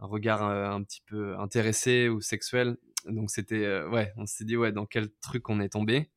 un 0.00 0.06
regard 0.06 0.44
euh, 0.46 0.70
un, 0.70 0.82
petit 0.82 1.02
peu 1.06 1.38
intéressé 1.38 2.08
ou 2.08 2.20
sexuel. 2.20 2.76
Donc 3.06 3.30
c'était, 3.30 3.64
euh, 3.64 3.88
ouais, 3.88 4.12
on 4.16 4.26
s'est 4.26 4.44
dit, 4.44 4.56
ouais, 4.56 4.72
dans 4.72 4.86
quel 4.86 5.10
truc 5.20 5.48
on 5.48 5.60
est 5.60 5.70
tombé. 5.70 6.10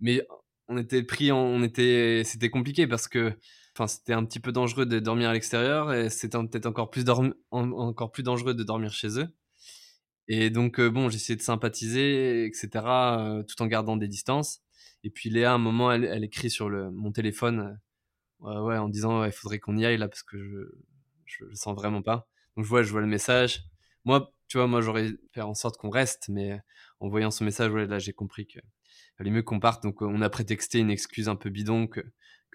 Mais 0.00 0.26
on 0.68 0.78
était 0.78 1.02
pris, 1.02 1.32
on 1.32 1.62
était, 1.62 2.22
c'était 2.24 2.50
compliqué 2.50 2.86
parce 2.86 3.08
que, 3.08 3.32
enfin, 3.74 3.86
c'était 3.86 4.12
un 4.14 4.24
petit 4.24 4.40
peu 4.40 4.52
dangereux 4.52 4.86
de 4.86 4.98
dormir 4.98 5.30
à 5.30 5.32
l'extérieur 5.32 5.92
et 5.92 6.10
c'était 6.10 6.38
peut-être 6.38 6.66
encore 6.66 6.90
plus, 6.90 7.04
encore 7.50 8.12
plus 8.12 8.22
dangereux 8.22 8.54
de 8.54 8.64
dormir 8.64 8.92
chez 8.92 9.18
eux. 9.20 9.28
Et 10.28 10.50
donc, 10.50 10.80
euh, 10.80 10.90
bon, 10.90 11.10
j'essayais 11.10 11.36
de 11.36 11.42
sympathiser, 11.42 12.46
etc., 12.46 12.68
euh, 13.18 13.42
tout 13.42 13.60
en 13.62 13.66
gardant 13.66 13.96
des 13.96 14.08
distances. 14.08 14.62
Et 15.02 15.10
puis 15.10 15.28
Léa, 15.28 15.52
à 15.52 15.54
un 15.54 15.58
moment, 15.58 15.92
elle, 15.92 16.24
écrit 16.24 16.50
sur 16.50 16.70
le, 16.70 16.90
mon 16.90 17.12
téléphone, 17.12 17.78
euh, 18.44 18.62
ouais, 18.62 18.78
en 18.78 18.88
disant, 18.88 19.24
il 19.24 19.32
faudrait 19.32 19.58
qu'on 19.58 19.76
y 19.76 19.84
aille 19.84 19.98
là 19.98 20.08
parce 20.08 20.22
que 20.22 20.38
je, 20.38 21.44
je, 21.50 21.54
sens 21.54 21.74
vraiment 21.74 22.02
pas. 22.02 22.28
Donc 22.56 22.64
je 22.64 22.70
vois, 22.70 22.82
je 22.82 22.90
vois 22.90 23.02
le 23.02 23.06
message. 23.06 23.64
Moi, 24.04 24.32
tu 24.48 24.58
vois, 24.58 24.66
moi 24.66 24.80
j'aurais 24.80 25.10
fait 25.32 25.40
en 25.40 25.54
sorte 25.54 25.76
qu'on 25.78 25.90
reste, 25.90 26.28
mais 26.28 26.60
en 27.00 27.08
voyant 27.08 27.30
ce 27.30 27.44
message, 27.44 27.72
là 27.72 27.98
j'ai 27.98 28.12
compris 28.12 28.46
que 28.46 28.60
fallait 29.16 29.30
mieux 29.30 29.42
qu'on 29.42 29.60
parte. 29.60 29.82
Donc 29.82 30.02
on 30.02 30.20
a 30.20 30.30
prétexté 30.30 30.78
une 30.78 30.90
excuse 30.90 31.28
un 31.28 31.36
peu 31.36 31.50
bidon 31.50 31.86
que, 31.86 32.00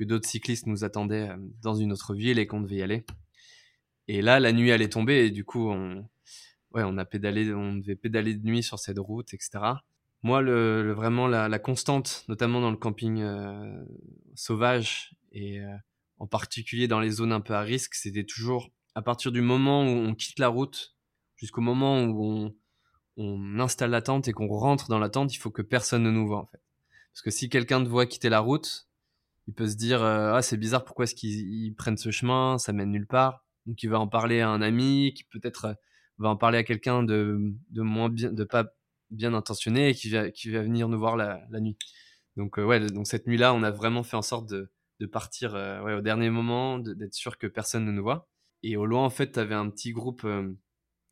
d'autres 0.02 0.30
cyclistes 0.30 0.66
nous 0.66 0.86
attendaient 0.86 1.30
dans 1.62 1.76
une 1.76 1.92
autre 1.92 2.14
ville 2.14 2.40
et 2.40 2.48
qu'on 2.48 2.62
devait 2.62 2.78
y 2.78 2.82
aller. 2.82 3.06
Et 4.08 4.22
là, 4.22 4.40
la 4.40 4.54
nuit 4.54 4.72
allait 4.72 4.88
tomber 4.88 5.26
et 5.26 5.30
du 5.30 5.44
coup, 5.44 5.70
on, 5.70 6.08
ouais, 6.72 6.84
on 6.86 6.98
a 6.98 7.04
pédalé, 7.04 7.54
on 7.54 7.76
devait 7.76 7.98
pédaler 7.98 8.34
de 8.34 8.46
nuit 8.46 8.64
sur 8.64 8.80
cette 8.80 8.98
route, 8.98 9.34
etc. 9.34 9.60
Moi, 10.24 10.42
vraiment 10.42 11.28
la, 11.28 11.60
constante, 11.60 12.24
notamment 12.30 12.62
dans 12.62 12.72
le 12.72 12.78
camping 12.78 13.22
euh, 13.22 13.84
sauvage 14.36 15.16
et 15.34 15.60
euh, 15.60 15.76
en 16.18 16.28
particulier 16.28 16.88
dans 16.88 17.02
les 17.02 17.12
zones 17.12 17.34
un 17.34 17.42
peu 17.42 17.54
à 17.54 17.62
risque, 17.62 17.94
c'était 17.96 18.24
toujours 18.24 18.72
à 18.96 19.02
partir 19.02 19.34
du 19.34 19.42
moment 19.42 19.84
où 19.84 19.96
on 19.96 20.16
quitte 20.16 20.40
la 20.40 20.48
route 20.48 20.96
jusqu'au 21.40 21.62
moment 21.62 22.04
où 22.04 22.24
on, 22.24 22.56
on 23.18 23.60
installe 23.60 23.90
la 23.90 24.02
tente 24.02 24.28
et 24.28 24.34
qu'on 24.34 24.48
rentre 24.48 24.88
dans 24.88 25.00
la 25.00 25.10
tente, 25.10 25.34
il 25.34 25.38
faut 25.38 25.52
que 25.52 25.62
personne 25.62 26.04
ne 26.04 26.12
nous 26.12 26.28
voit 26.28 26.40
en 26.40 26.46
fait. 26.46 26.62
Parce 27.14 27.22
que 27.24 27.32
si 27.32 27.50
quelqu'un 27.50 27.84
te 27.84 27.90
voit 27.90 28.06
quitter 28.06 28.30
la 28.30 28.40
route, 28.40 28.88
il 29.48 29.54
peut 29.54 29.68
se 29.68 29.76
dire 29.76 30.04
euh, 30.04 30.34
ah 30.36 30.42
c'est 30.42 30.58
bizarre 30.58 30.86
pourquoi 30.86 31.06
est-ce 31.06 31.16
qu'ils 31.16 31.74
prennent 31.76 31.98
ce 31.98 32.12
chemin, 32.12 32.58
ça 32.58 32.74
mène 32.74 32.92
nulle 32.92 33.08
part. 33.08 33.44
Donc 33.66 33.82
il 33.82 33.90
va 33.90 34.00
en 34.00 34.08
parler 34.08 34.42
à 34.42 34.50
un 34.50 34.62
ami 34.62 35.14
qui 35.16 35.24
peut-être 35.24 35.76
va 36.20 36.30
en 36.30 36.36
parler 36.36 36.60
à 36.60 36.64
quelqu'un 36.64 37.04
de, 37.04 37.40
de 37.72 37.82
moins 37.82 38.10
bien, 38.10 38.32
de 38.32 38.44
pas 38.44 38.66
bien 39.10 39.34
intentionné 39.34 39.90
et 39.90 39.96
qui 39.96 40.10
va, 40.10 40.30
qui 40.30 40.52
va 40.52 40.62
venir 40.62 40.88
nous 40.88 41.00
voir 41.00 41.16
la, 41.16 41.42
la 41.50 41.60
nuit. 41.60 41.78
Donc, 42.38 42.58
euh, 42.58 42.64
ouais, 42.64 42.80
donc 42.80 43.08
cette 43.08 43.28
nuit-là, 43.28 43.54
on 43.54 43.64
a 43.64 43.72
vraiment 43.72 44.04
fait 44.04 44.16
en 44.16 44.22
sorte 44.22 44.50
de, 44.50 44.72
de 45.00 45.06
partir 45.06 45.56
euh, 45.56 45.82
ouais, 45.82 45.94
au 45.94 46.02
dernier 46.02 46.30
moment, 46.30 46.80
d'être 46.80 47.14
sûr 47.14 47.38
que 47.38 47.48
personne 47.48 47.86
ne 47.86 47.92
nous 47.92 48.04
voit. 48.04 48.30
Et 48.64 48.78
au 48.78 48.86
loin, 48.86 49.04
en 49.04 49.10
fait, 49.10 49.34
tu 49.34 49.40
avais 49.40 49.56
un 49.56 49.70
petit 49.70 49.92
groupe 49.92 50.24
euh, 50.26 50.54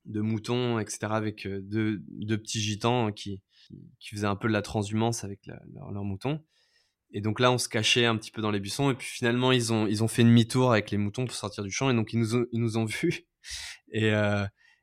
de 0.07 0.21
moutons, 0.21 0.79
etc., 0.79 0.99
avec 1.11 1.47
deux, 1.47 2.01
deux, 2.07 2.37
petits 2.37 2.59
gitans 2.59 3.11
qui, 3.11 3.41
qui, 3.99 4.15
faisaient 4.15 4.27
un 4.27 4.35
peu 4.35 4.47
de 4.47 4.53
la 4.53 4.61
transhumance 4.61 5.23
avec 5.23 5.45
leurs 5.45 6.03
moutons. 6.03 6.43
Et 7.11 7.21
donc 7.21 7.39
là, 7.39 7.51
on 7.51 7.57
se 7.57 7.69
cachait 7.69 8.05
un 8.05 8.17
petit 8.17 8.31
peu 8.31 8.41
dans 8.41 8.51
les 8.51 8.59
buissons. 8.59 8.91
Et 8.91 8.95
puis 8.95 9.07
finalement, 9.07 9.51
ils 9.51 9.71
ont, 9.71 9.87
ils 9.87 10.03
ont 10.03 10.07
fait 10.07 10.23
demi-tour 10.23 10.71
avec 10.71 10.91
les 10.91 10.97
moutons 10.97 11.25
pour 11.25 11.35
sortir 11.35 11.63
du 11.63 11.71
champ. 11.71 11.89
Et 11.89 11.93
donc, 11.93 12.11
ils 12.13 12.19
nous 12.19 12.35
ont, 12.35 12.45
ils 12.51 12.59
nous 12.59 12.77
ont 12.77 12.85
vus. 12.85 13.27
Et, 13.93 14.11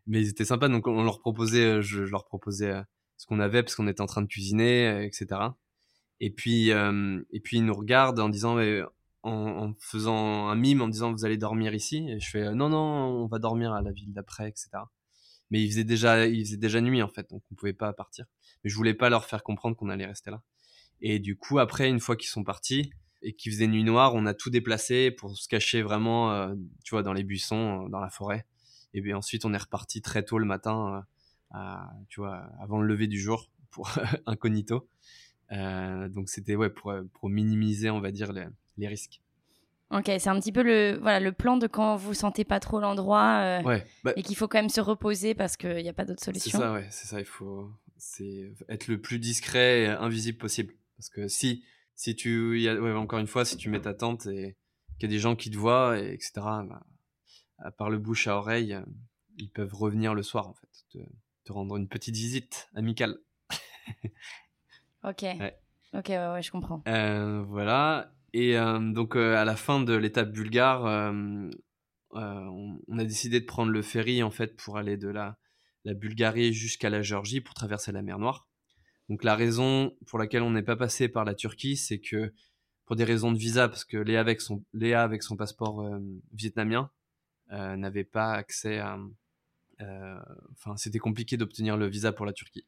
mais 0.06 0.20
ils 0.20 0.28
étaient 0.28 0.44
sympas 0.44 0.68
donc 0.68 0.86
on 0.86 1.02
leur 1.02 1.20
proposait 1.20 1.64
euh, 1.64 1.82
je, 1.82 2.02
leur 2.02 2.24
proposais 2.24 2.70
euh, 2.70 2.82
ce 3.16 3.26
qu'on 3.26 3.40
avait 3.40 3.62
parce 3.62 3.74
qu'on 3.74 3.88
était 3.88 4.00
en 4.00 4.06
train 4.06 4.22
de 4.22 4.26
cuisiner 4.26 4.88
euh, 4.88 5.04
etc 5.04 5.40
et 6.20 6.30
puis 6.30 6.70
et 6.70 7.40
puis 7.40 7.56
ils 7.58 7.64
nous 7.64 7.74
regardent 7.74 8.20
en 8.20 8.28
disant 8.28 8.56
en, 9.24 9.30
en, 9.32 9.74
faisant 9.80 10.48
un 10.48 10.54
mime 10.54 10.80
en 10.80 10.88
disant 10.88 11.12
vous 11.12 11.24
allez 11.24 11.36
dormir 11.36 11.74
ici? 11.74 12.08
Et 12.08 12.20
je 12.20 12.30
fais 12.30 12.54
non 12.54 12.68
non 12.68 12.78
on 12.78 13.26
va 13.26 13.40
dormir 13.40 13.72
à 13.72 13.82
la 13.82 13.90
ville 13.90 14.12
d'après 14.12 14.48
etc 14.48 14.68
mais 15.50 15.62
il 15.62 15.70
faisait 15.70 15.84
déjà 15.84 16.26
il 16.26 16.44
faisait 16.44 16.56
déjà 16.56 16.80
nuit 16.80 17.02
en 17.02 17.08
fait 17.08 17.30
donc 17.30 17.42
on 17.50 17.54
pouvait 17.54 17.72
pas 17.72 17.92
partir 17.92 18.26
mais 18.62 18.70
je 18.70 18.76
voulais 18.76 18.94
pas 18.94 19.10
leur 19.10 19.24
faire 19.24 19.42
comprendre 19.42 19.76
qu'on 19.76 19.88
allait 19.88 20.06
rester 20.06 20.30
là 20.30 20.42
et 21.00 21.18
du 21.18 21.36
coup 21.36 21.58
après 21.58 21.88
une 21.88 22.00
fois 22.00 22.16
qu'ils 22.16 22.30
sont 22.30 22.44
partis 22.44 22.92
et 23.22 23.34
qu'il 23.34 23.52
faisait 23.52 23.66
nuit 23.66 23.84
noire 23.84 24.14
on 24.14 24.26
a 24.26 24.34
tout 24.34 24.50
déplacé 24.50 25.10
pour 25.10 25.36
se 25.36 25.48
cacher 25.48 25.82
vraiment 25.82 26.54
tu 26.84 26.94
vois 26.94 27.02
dans 27.02 27.12
les 27.12 27.24
buissons 27.24 27.88
dans 27.88 28.00
la 28.00 28.10
forêt 28.10 28.46
et 28.94 29.00
bien 29.00 29.16
ensuite, 29.16 29.44
on 29.44 29.52
est 29.52 29.58
reparti 29.58 30.00
très 30.00 30.24
tôt 30.24 30.38
le 30.38 30.46
matin, 30.46 31.04
euh, 31.54 31.58
tu 32.08 32.20
vois, 32.20 32.36
avant 32.60 32.80
le 32.80 32.86
lever 32.86 33.08
du 33.08 33.20
jour 33.20 33.50
pour 33.70 33.90
incognito. 34.26 34.88
Euh, 35.52 36.08
donc 36.08 36.28
c'était 36.28 36.54
ouais 36.54 36.70
pour, 36.70 36.94
minimiser, 37.24 37.90
on 37.90 38.00
va 38.00 38.12
dire, 38.12 38.32
les 38.32 38.88
risques. 38.88 39.20
Ok, 39.94 40.06
c'est 40.06 40.28
un 40.28 40.40
petit 40.40 40.50
peu 40.50 40.64
le, 40.64 40.98
voilà, 41.00 41.20
le 41.20 41.30
plan 41.30 41.56
de 41.56 41.68
quand 41.68 41.94
vous 41.94 42.14
sentez 42.14 42.44
pas 42.44 42.58
trop 42.58 42.80
l'endroit 42.80 43.62
euh, 43.62 43.78
bah 44.02 44.12
et 44.16 44.24
qu'il 44.24 44.34
faut 44.34 44.48
quand 44.48 44.58
même 44.58 44.68
se 44.68 44.80
reposer 44.80 45.34
parce 45.34 45.56
qu'il 45.56 45.76
n'y 45.76 45.88
a 45.88 45.92
pas 45.92 46.04
d'autre 46.04 46.22
solution. 46.22 46.50
C'est 46.50 46.64
ça, 46.64 46.72
ouais, 46.72 46.88
c'est 46.90 47.06
ça. 47.06 47.20
Il 47.20 47.26
faut 47.26 47.70
être 48.68 48.88
le 48.88 49.00
plus 49.00 49.20
discret 49.20 49.82
et 49.82 49.86
invisible 49.86 50.38
possible. 50.38 50.74
Parce 50.96 51.10
que 51.10 51.28
si, 51.28 51.64
si 51.94 52.16
tu, 52.16 52.60
y 52.60 52.68
a, 52.68 52.74
ouais, 52.74 52.90
encore 52.92 53.20
une 53.20 53.28
fois, 53.28 53.44
si 53.44 53.56
tu 53.56 53.68
mets 53.68 53.80
ta 53.80 53.94
tente 53.94 54.26
et 54.26 54.56
qu'il 54.98 55.08
y 55.08 55.12
a 55.12 55.14
des 55.14 55.20
gens 55.20 55.36
qui 55.36 55.48
te 55.50 55.56
voient, 55.56 55.96
et 55.96 56.12
etc., 56.12 56.32
bah, 56.34 56.84
par 57.78 57.88
le 57.88 57.98
bouche 57.98 58.26
à 58.26 58.36
oreille, 58.36 58.76
ils 59.38 59.50
peuvent 59.50 59.74
revenir 59.74 60.12
le 60.12 60.24
soir, 60.24 60.48
en 60.48 60.54
fait, 60.54 60.98
te, 61.44 61.52
rendre 61.52 61.76
une 61.76 61.88
petite 61.88 62.16
visite 62.16 62.68
amicale. 62.74 63.18
ok. 65.04 65.24
Ok, 65.92 66.08
ouais, 66.08 66.42
je 66.42 66.50
comprends. 66.50 66.82
Euh, 66.88 67.44
voilà. 67.46 68.13
Et 68.36 68.56
donc, 68.92 69.14
à 69.14 69.44
la 69.44 69.54
fin 69.54 69.80
de 69.80 69.94
l'étape 69.94 70.32
bulgare, 70.32 71.12
on, 72.10 72.98
a 72.98 73.04
décidé 73.04 73.40
de 73.40 73.46
prendre 73.46 73.70
le 73.70 73.80
ferry, 73.80 74.24
en 74.24 74.30
fait, 74.32 74.56
pour 74.56 74.76
aller 74.76 74.96
de 74.96 75.08
la, 75.08 75.38
Bulgarie 75.84 76.52
jusqu'à 76.52 76.90
la 76.90 77.02
Géorgie 77.02 77.40
pour 77.40 77.54
traverser 77.54 77.92
la 77.92 78.02
mer 78.02 78.18
Noire. 78.18 78.48
Donc, 79.08 79.22
la 79.22 79.36
raison 79.36 79.96
pour 80.06 80.18
laquelle 80.18 80.42
on 80.42 80.50
n'est 80.50 80.62
pas 80.62 80.76
passé 80.76 81.08
par 81.08 81.24
la 81.24 81.34
Turquie, 81.34 81.76
c'est 81.76 82.00
que 82.00 82.34
pour 82.86 82.96
des 82.96 83.04
raisons 83.04 83.30
de 83.30 83.38
visa, 83.38 83.68
parce 83.68 83.84
que 83.84 83.98
Léa 83.98 84.20
avec 84.20 84.40
son, 84.40 84.64
Léa 84.72 85.02
avec 85.02 85.22
son 85.22 85.36
passeport 85.36 85.88
vietnamien, 86.32 86.90
n'avait 87.50 88.04
pas 88.04 88.32
accès 88.32 88.78
à, 88.78 88.98
Enfin, 90.52 90.76
c'était 90.76 90.98
compliqué 90.98 91.36
d'obtenir 91.36 91.76
le 91.76 91.86
visa 91.86 92.12
pour 92.12 92.26
la 92.26 92.32
Turquie. 92.32 92.66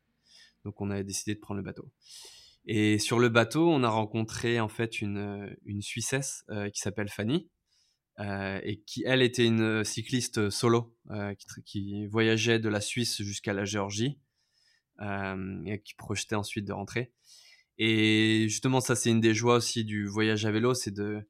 Donc 0.65 0.81
on 0.81 0.91
a 0.91 1.03
décidé 1.03 1.35
de 1.35 1.41
prendre 1.41 1.59
le 1.59 1.65
bateau. 1.65 1.91
Et 2.67 2.99
sur 2.99 3.19
le 3.19 3.29
bateau, 3.29 3.71
on 3.71 3.83
a 3.85 3.89
rencontré 3.89 4.61
en 4.61 4.69
fait 4.69 5.01
une, 5.01 5.57
une 5.65 5.83
Suissesse 5.83 6.45
qui 6.73 6.81
s'appelle 6.81 7.09
Fanny, 7.09 7.49
euh, 8.19 8.61
et 8.63 8.81
qui, 8.81 9.03
elle, 9.05 9.21
était 9.21 9.45
une 9.45 9.85
cycliste 9.85 10.49
solo 10.49 10.97
euh, 11.11 11.35
qui, 11.35 11.63
qui, 11.65 12.07
voyageait 12.07 12.59
de 12.59 12.71
la 12.71 12.81
Suisse 12.81 13.21
jusqu'à 13.21 13.53
la 13.53 13.67
Géorgie 13.67 14.19
euh, 15.01 15.63
et 15.67 15.83
qui 15.83 15.95
projetait 15.95 16.35
ensuite 16.35 16.65
de 16.65 16.73
rentrer. 16.73 17.13
Et 17.77 18.47
justement, 18.49 18.81
ça, 18.81 18.97
c'est 18.97 19.11
une 19.11 19.21
des 19.21 19.35
joies 19.35 19.57
aussi 19.57 19.85
du 19.85 20.07
voyage 20.07 20.47
à 20.47 20.51
vélo, 20.51 20.73
c'est 20.73 20.93
de, 20.93 21.29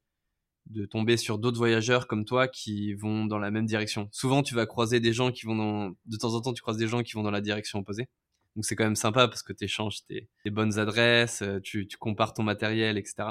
de 0.66 0.86
tomber 0.86 1.16
sur 1.16 1.38
d'autres 1.40 1.58
voyageurs 1.58 2.06
comme 2.06 2.24
toi 2.24 2.46
qui 2.46 2.94
vont 2.94 3.26
dans 3.26 3.38
la 3.38 3.50
même 3.50 3.66
direction. 3.66 4.08
Souvent, 4.12 4.44
tu 4.44 4.54
vas 4.54 4.66
croiser 4.66 5.00
des 5.00 5.12
gens 5.12 5.32
qui 5.32 5.44
vont 5.44 5.56
dans... 5.56 5.96
De 6.04 6.16
temps 6.16 6.34
en 6.34 6.40
temps, 6.40 6.52
tu 6.52 6.62
croises 6.62 6.76
des 6.76 6.86
gens 6.86 7.02
qui 7.02 7.14
vont 7.14 7.24
dans 7.24 7.32
la 7.32 7.40
direction 7.40 7.80
opposée. 7.80 8.08
Donc, 8.56 8.64
c'est 8.64 8.74
quand 8.74 8.84
même 8.84 8.96
sympa 8.96 9.28
parce 9.28 9.42
que 9.42 9.52
tu 9.52 9.64
échanges 9.64 10.04
tes, 10.06 10.28
tes, 10.42 10.50
bonnes 10.50 10.78
adresses, 10.78 11.44
tu, 11.62 11.86
tu, 11.86 11.96
compares 11.96 12.34
ton 12.34 12.42
matériel, 12.42 12.98
etc. 12.98 13.28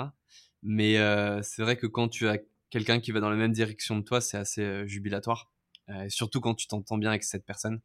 Mais 0.62 0.98
euh, 0.98 1.42
c'est 1.42 1.62
vrai 1.62 1.78
que 1.78 1.88
quand 1.88 2.08
tu 2.08 2.28
as 2.28 2.38
quelqu'un 2.76 3.00
qui 3.00 3.14
va 3.14 3.22
dans 3.22 3.30
la 3.30 3.38
même 3.38 3.54
direction 3.54 3.98
de 3.98 4.04
toi, 4.04 4.20
c'est 4.20 4.36
assez 4.36 4.62
euh, 4.62 4.86
jubilatoire. 4.86 5.50
Euh, 5.90 6.10
surtout 6.10 6.42
quand 6.42 6.56
tu 6.56 6.68
t'entends 6.68 6.98
bien 6.98 7.10
avec 7.10 7.24
cette 7.24 7.46
personne. 7.46 7.80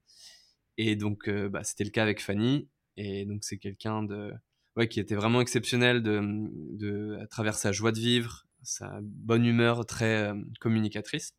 Et 0.79 0.97
donc, 0.97 1.29
euh, 1.29 1.49
bah, 1.49 1.63
c'était 1.63 1.85
le 1.85 1.91
cas 1.91 2.03
avec 2.03 2.21
Fanny. 2.21 2.69
Et 2.97 3.25
donc, 3.25 3.45
c'est 3.45 3.59
quelqu'un 3.59 4.03
de, 4.03 4.33
ouais, 4.77 4.89
qui 4.89 4.99
était 4.99 5.15
vraiment 5.15 5.41
exceptionnel 5.41 6.03
de, 6.03 6.21
de, 6.77 7.19
à 7.23 7.27
travers 7.29 7.55
sa 7.55 7.71
joie 7.71 7.93
de 7.93 8.01
vivre, 8.01 8.47
sa 8.63 8.99
bonne 9.03 9.45
humeur 9.45 9.87
très 9.87 10.33
communicatrice. 10.61 11.37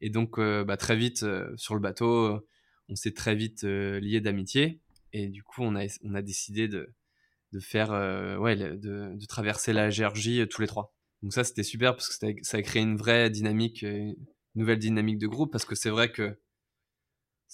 Et 0.00 0.10
donc, 0.10 0.38
bah, 0.38 0.76
très 0.76 0.96
vite, 0.96 1.24
sur 1.56 1.74
le 1.74 1.80
bateau, 1.80 2.46
on 2.88 2.94
s'est 2.94 3.12
très 3.12 3.34
vite 3.34 3.64
liés 3.64 4.20
d'amitié. 4.20 4.80
Et 5.14 5.28
du 5.28 5.42
coup, 5.42 5.62
on 5.62 5.74
a, 5.74 5.86
on 6.02 6.14
a 6.14 6.20
décidé 6.20 6.68
de, 6.68 6.94
de 7.52 7.60
faire, 7.60 7.90
ouais, 8.40 8.56
de, 8.56 8.76
de, 8.76 9.26
traverser 9.26 9.72
la 9.72 9.88
Géorgie 9.88 10.46
tous 10.50 10.60
les 10.60 10.66
trois. 10.66 10.94
Donc 11.22 11.32
ça, 11.32 11.44
c'était 11.44 11.62
super 11.62 11.94
parce 11.94 12.14
que 12.14 12.26
ça 12.42 12.56
a 12.58 12.62
créé 12.62 12.82
une 12.82 12.96
vraie 12.96 13.30
dynamique, 13.30 13.80
une 13.80 14.16
nouvelle 14.54 14.78
dynamique 14.78 15.18
de 15.18 15.26
groupe 15.26 15.50
parce 15.50 15.64
que 15.64 15.74
c'est 15.74 15.88
vrai 15.88 16.12
que 16.12 16.38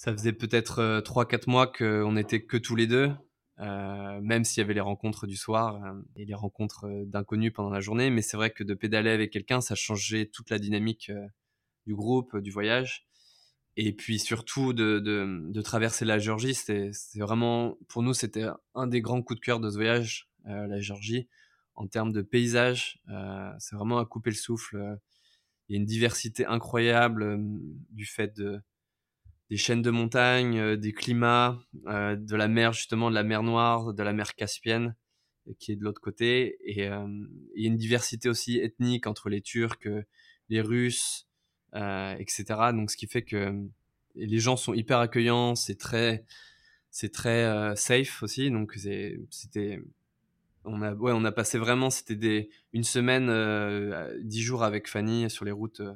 ça 0.01 0.11
faisait 0.11 0.33
peut-être 0.33 1.01
3-4 1.01 1.33
euh, 1.33 1.37
mois 1.47 1.67
qu'on 1.67 2.13
n'était 2.13 2.43
que 2.43 2.57
tous 2.57 2.75
les 2.75 2.87
deux, 2.87 3.11
euh, 3.59 4.19
même 4.21 4.43
s'il 4.43 4.61
y 4.61 4.63
avait 4.63 4.73
les 4.73 4.81
rencontres 4.81 5.27
du 5.27 5.35
soir 5.35 5.75
euh, 5.75 6.01
et 6.15 6.25
les 6.25 6.33
rencontres 6.33 6.87
d'inconnus 7.05 7.53
pendant 7.53 7.69
la 7.69 7.81
journée. 7.81 8.09
Mais 8.09 8.23
c'est 8.23 8.35
vrai 8.35 8.49
que 8.49 8.63
de 8.63 8.73
pédaler 8.73 9.11
avec 9.11 9.31
quelqu'un, 9.31 9.61
ça 9.61 9.75
changeait 9.75 10.25
toute 10.25 10.49
la 10.49 10.57
dynamique 10.57 11.11
du 11.85 11.95
groupe, 11.95 12.35
du 12.37 12.49
voyage. 12.49 13.07
Et 13.77 13.93
puis 13.93 14.19
surtout 14.19 14.73
de, 14.73 14.99
de, 14.99 15.49
de 15.49 15.61
traverser 15.61 16.05
la 16.05 16.19
Géorgie, 16.19 16.53
c'était 16.53 16.91
vraiment, 17.15 17.77
pour 17.87 18.03
nous, 18.03 18.13
c'était 18.13 18.45
un 18.75 18.87
des 18.87 19.01
grands 19.01 19.21
coups 19.21 19.39
de 19.39 19.45
cœur 19.45 19.59
de 19.59 19.69
ce 19.69 19.75
voyage, 19.75 20.29
la 20.45 20.79
Géorgie 20.79 21.27
en 21.75 21.87
termes 21.87 22.11
de 22.11 22.21
paysage. 22.21 22.99
Euh, 23.09 23.51
c'est 23.59 23.75
vraiment 23.75 23.99
à 23.99 24.05
couper 24.05 24.29
le 24.29 24.35
souffle. 24.35 24.99
Il 25.67 25.73
y 25.73 25.75
a 25.75 25.79
une 25.79 25.85
diversité 25.85 26.45
incroyable 26.45 27.23
euh, 27.23 27.37
du 27.89 28.05
fait 28.05 28.35
de, 28.35 28.59
des 29.49 29.57
chaînes 29.57 29.81
de 29.81 29.89
montagnes, 29.89 30.59
euh, 30.59 30.77
des 30.77 30.93
climats, 30.93 31.59
de 31.73 32.35
la 32.35 32.47
mer 32.47 32.73
justement, 32.73 33.09
de 33.09 33.15
la 33.15 33.23
mer 33.23 33.43
Noire, 33.43 33.93
de 33.93 34.03
la 34.03 34.13
mer 34.13 34.35
Caspienne 34.35 34.95
qui 35.57 35.71
est 35.71 35.75
de 35.75 35.83
l'autre 35.83 36.01
côté. 36.01 36.57
Et 36.63 36.83
il 36.83 37.63
y 37.63 37.65
a 37.65 37.67
une 37.67 37.77
diversité 37.77 38.29
aussi 38.29 38.59
ethnique 38.59 39.07
entre 39.07 39.27
les 39.27 39.41
Turcs, 39.41 39.87
les 40.49 40.61
Russes, 40.61 41.27
etc. 41.73 42.43
Donc 42.73 42.91
ce 42.91 42.97
qui 42.97 43.07
fait 43.07 43.23
que 43.23 43.53
les 44.15 44.39
gens 44.39 44.57
sont 44.57 44.73
hyper 44.73 44.99
accueillants, 44.99 45.55
c'est 45.55 45.77
très, 45.77 46.25
c'est 46.89 47.11
très 47.11 47.75
safe 47.75 48.23
aussi. 48.23 48.51
Donc 48.51 48.73
c'était 49.29 49.81
on 50.65 50.81
a, 50.81 50.93
ouais, 50.93 51.11
on 51.13 51.23
a 51.25 51.31
passé 51.31 51.57
vraiment, 51.57 51.89
c'était 51.89 52.49
une 52.73 52.83
semaine, 52.83 53.29
euh, 53.29 54.17
dix 54.21 54.41
jours 54.41 54.63
avec 54.63 54.87
Fanny 54.87 55.29
sur 55.29 55.45
les 55.45 55.51
routes 55.51 55.79
euh, 55.79 55.93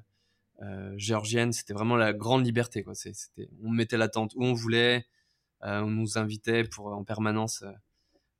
euh 0.61 0.93
géorgiennes. 0.97 1.53
C'était 1.53 1.73
vraiment 1.73 1.95
la 1.95 2.13
grande 2.13 2.45
liberté. 2.45 2.83
Quoi. 2.83 2.95
C'était, 2.95 3.49
on 3.63 3.69
mettait 3.69 3.97
la 3.97 4.09
tente 4.09 4.33
où 4.35 4.43
on 4.43 4.53
voulait. 4.53 5.05
Euh, 5.63 5.81
on 5.81 5.89
nous 5.89 6.17
invitait 6.17 6.63
pour 6.63 6.87
en 6.87 7.03
permanence 7.03 7.63
euh, 7.63 7.71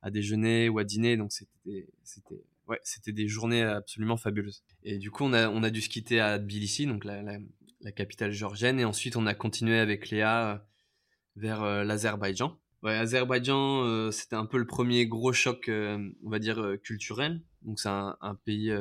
à 0.02 0.10
déjeuner 0.10 0.68
ou 0.68 0.78
à 0.78 0.84
dîner. 0.84 1.16
Donc 1.16 1.32
c'était, 1.32 1.88
c'était, 2.02 2.42
ouais, 2.68 2.80
c'était 2.84 3.12
des 3.12 3.28
journées 3.28 3.62
absolument 3.62 4.16
fabuleuses. 4.16 4.62
Et 4.82 4.98
du 4.98 5.10
coup, 5.10 5.24
on 5.24 5.32
a, 5.32 5.48
on 5.48 5.62
a 5.62 5.70
dû 5.70 5.80
se 5.80 5.88
quitter 5.88 6.20
à 6.20 6.38
Tbilissi, 6.38 6.86
donc 6.86 7.04
la, 7.04 7.22
capitale 7.92 8.32
géorgienne. 8.32 8.80
Et 8.80 8.84
ensuite, 8.84 9.16
on 9.16 9.26
a 9.26 9.34
continué 9.34 9.78
avec 9.78 10.10
Léa 10.10 10.66
vers 11.36 11.84
l'Azerbaïdjan. 11.84 12.58
Ouais, 12.82 12.94
Azerbaïdjan, 12.94 13.84
euh, 13.84 14.10
c'était 14.10 14.36
un 14.36 14.46
peu 14.46 14.58
le 14.58 14.66
premier 14.66 15.06
gros 15.06 15.32
choc, 15.32 15.68
euh, 15.68 16.08
on 16.24 16.30
va 16.30 16.38
dire, 16.38 16.60
euh, 16.60 16.76
culturel. 16.76 17.42
Donc 17.62 17.80
c'est 17.80 17.88
un, 17.88 18.16
un, 18.20 18.34
pays 18.34 18.72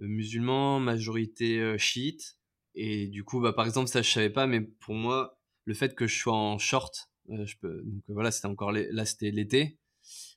musulman, 0.00 0.80
majorité 0.80 1.78
chiite. 1.78 2.36
Et 2.74 3.06
du 3.06 3.22
coup, 3.22 3.40
bah, 3.40 3.52
par 3.52 3.66
exemple, 3.66 3.88
ça 3.88 4.02
je 4.02 4.10
savais 4.10 4.30
pas, 4.30 4.46
mais 4.46 4.60
pour 4.60 4.94
moi, 4.94 5.38
le 5.66 5.74
fait 5.74 5.94
que 5.94 6.06
je 6.06 6.18
sois 6.18 6.34
en 6.34 6.58
short, 6.58 7.10
je 7.28 7.54
peux, 7.60 7.82
donc 7.84 8.02
voilà, 8.08 8.32
c'était 8.32 8.48
encore 8.48 8.72
là, 8.72 9.04
c'était 9.04 9.30
l'été. 9.30 9.78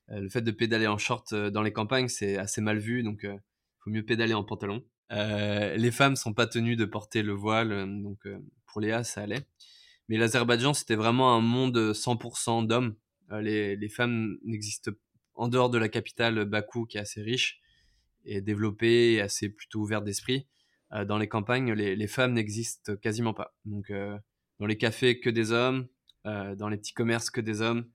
Le 0.10 0.30
fait 0.30 0.41
de 0.41 0.52
pédaler 0.52 0.88
en 0.88 0.98
short 0.98 1.34
dans 1.34 1.62
les 1.62 1.74
campagnes, 1.74 2.08
c'est 2.08 2.38
assez 2.38 2.62
mal 2.62 2.78
vu, 2.78 3.04
donc 3.04 3.22
il 3.24 3.39
faut 3.80 3.89
mieux 3.89 4.06
pédaler 4.06 4.34
en 4.34 4.44
pantalon. 4.44 4.84
les 5.10 5.91
femmes 5.91 6.15
sont 6.15 6.34
pas 6.34 6.48
tenues 6.48 6.76
de 6.76 6.86
porter 6.86 7.24
le 7.24 7.34
voile, 7.34 8.02
donc 8.02 8.28
pour 8.68 8.82
Léa, 8.82 9.04
ça 9.04 9.22
allait. 9.22 9.48
Mais 10.08 10.18
l'Azerbaïdjan, 10.18 10.74
c'était 10.74 10.96
vraiment 10.96 11.36
un 11.36 11.41
monde 11.41 11.94
100% 11.94 12.68
d'hommes. 12.68 12.96
Euh, 13.32 13.41
les, 13.41 13.76
les, 13.76 13.89
femmes 13.89 14.38
n'existent 14.44 14.91
en 15.34 15.48
dehors 15.48 15.70
de 15.70 15.78
la 15.78 15.89
capitale 15.89 16.46
Bakou, 16.46 16.86
qui 16.86 16.98
est 16.98 17.02
assez 17.02 17.22
riche 17.22 17.60
et 18.24 18.41
développée 18.41 19.13
et 19.13 19.22
assez 19.22 19.50
plutôt 19.50 19.80
ouverte 19.80 20.04
d'esprit. 20.04 20.48
Euh, 20.94 21.06
dans 21.06 21.18
les 21.18 21.28
campagnes, 21.28 21.74
les, 21.74 21.96
les 21.96 22.08
femmes 22.08 22.34
n'existent 22.34 22.96
quasiment 22.98 23.34
pas. 23.34 23.56
Donc, 23.65 23.89
euh, 23.89 24.18
dans 24.60 24.68
les 24.68 24.78
cafés, 24.78 25.20
que 25.20 25.30
des 25.30 25.52
hommes. 25.52 25.88
dans 26.24 26.70
les 26.70 26.78
petits 26.78 26.94
commerces, 26.94 27.30
que 27.30 27.41
des 27.41 27.62
hommes. 27.62 27.89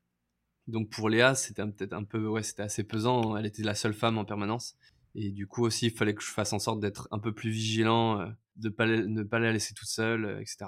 Donc, 0.70 0.90
pour 0.90 1.08
Léa, 1.08 1.34
c'était 1.34 1.64
peut-être 1.64 1.92
un 1.92 2.04
peu, 2.04 2.26
ouais, 2.26 2.42
c'était 2.42 2.62
assez 2.62 2.84
pesant. 2.84 3.36
Elle 3.36 3.46
était 3.46 3.62
la 3.62 3.74
seule 3.74 3.94
femme 3.94 4.18
en 4.18 4.24
permanence. 4.24 4.76
Et 5.14 5.30
du 5.30 5.46
coup 5.46 5.64
aussi, 5.64 5.86
il 5.86 5.92
fallait 5.92 6.14
que 6.14 6.22
je 6.22 6.30
fasse 6.30 6.52
en 6.52 6.58
sorte 6.58 6.80
d'être 6.80 7.08
un 7.10 7.18
peu 7.18 7.34
plus 7.34 7.50
vigilant, 7.50 8.32
de 8.56 8.68
pas, 8.68 8.86
ne 8.86 9.22
pas 9.24 9.40
la 9.40 9.52
laisser 9.52 9.74
toute 9.74 9.88
seule, 9.88 10.38
etc. 10.40 10.66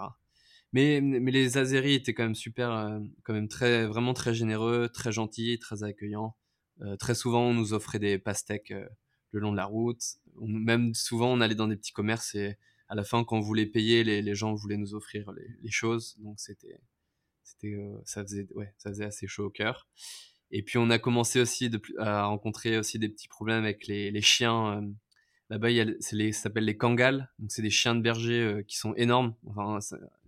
Mais, 0.72 1.00
mais 1.02 1.30
les 1.30 1.58
Azeris 1.58 1.94
étaient 1.94 2.14
quand 2.14 2.22
même 2.22 2.34
super, 2.34 2.72
euh, 2.72 2.98
quand 3.24 3.34
même 3.34 3.48
très, 3.48 3.86
vraiment 3.86 4.14
très 4.14 4.34
généreux, 4.34 4.88
très 4.88 5.12
gentils, 5.12 5.58
très 5.58 5.82
accueillants. 5.84 6.34
Euh, 6.80 6.96
très 6.96 7.14
souvent, 7.14 7.42
on 7.50 7.54
nous 7.54 7.74
offrait 7.74 7.98
des 7.98 8.18
pastèques 8.18 8.70
euh, 8.70 8.86
le 9.32 9.40
long 9.40 9.52
de 9.52 9.56
la 9.56 9.66
route. 9.66 10.02
même 10.40 10.94
souvent, 10.94 11.30
on 11.32 11.40
allait 11.40 11.54
dans 11.54 11.68
des 11.68 11.76
petits 11.76 11.92
commerces 11.92 12.34
et 12.34 12.56
à 12.88 12.94
la 12.94 13.04
fin, 13.04 13.24
quand 13.24 13.36
on 13.36 13.40
voulait 13.40 13.66
payer, 13.66 14.04
les, 14.04 14.22
les 14.22 14.34
gens 14.34 14.54
voulaient 14.54 14.76
nous 14.78 14.94
offrir 14.94 15.30
les, 15.32 15.46
les 15.62 15.70
choses. 15.70 16.16
Donc 16.20 16.40
c'était, 16.40 16.78
c'était, 17.52 17.76
ça 18.04 18.22
faisait, 18.22 18.46
ouais, 18.54 18.72
ça 18.78 18.90
faisait 18.90 19.04
assez 19.04 19.26
chaud 19.26 19.46
au 19.46 19.50
cœur. 19.50 19.88
Et 20.50 20.62
puis 20.62 20.78
on 20.78 20.90
a 20.90 20.98
commencé 20.98 21.40
aussi 21.40 21.70
à 21.98 22.24
rencontrer 22.24 22.78
aussi 22.78 22.98
des 22.98 23.08
petits 23.08 23.28
problèmes 23.28 23.64
avec 23.64 23.86
les, 23.86 24.20
chiens 24.20 24.82
Là-bas, 25.52 25.70
il 25.70 25.96
c'est 26.00 26.16
les, 26.16 26.32
ça 26.32 26.44
s'appelle 26.44 26.64
les 26.64 26.78
Kangals. 26.78 27.28
Donc, 27.38 27.52
c'est 27.52 27.60
des 27.60 27.68
chiens 27.68 27.94
de 27.94 28.00
berger 28.00 28.40
euh, 28.40 28.62
qui 28.62 28.78
sont 28.78 28.94
énormes. 28.94 29.34
Enfin, 29.46 29.80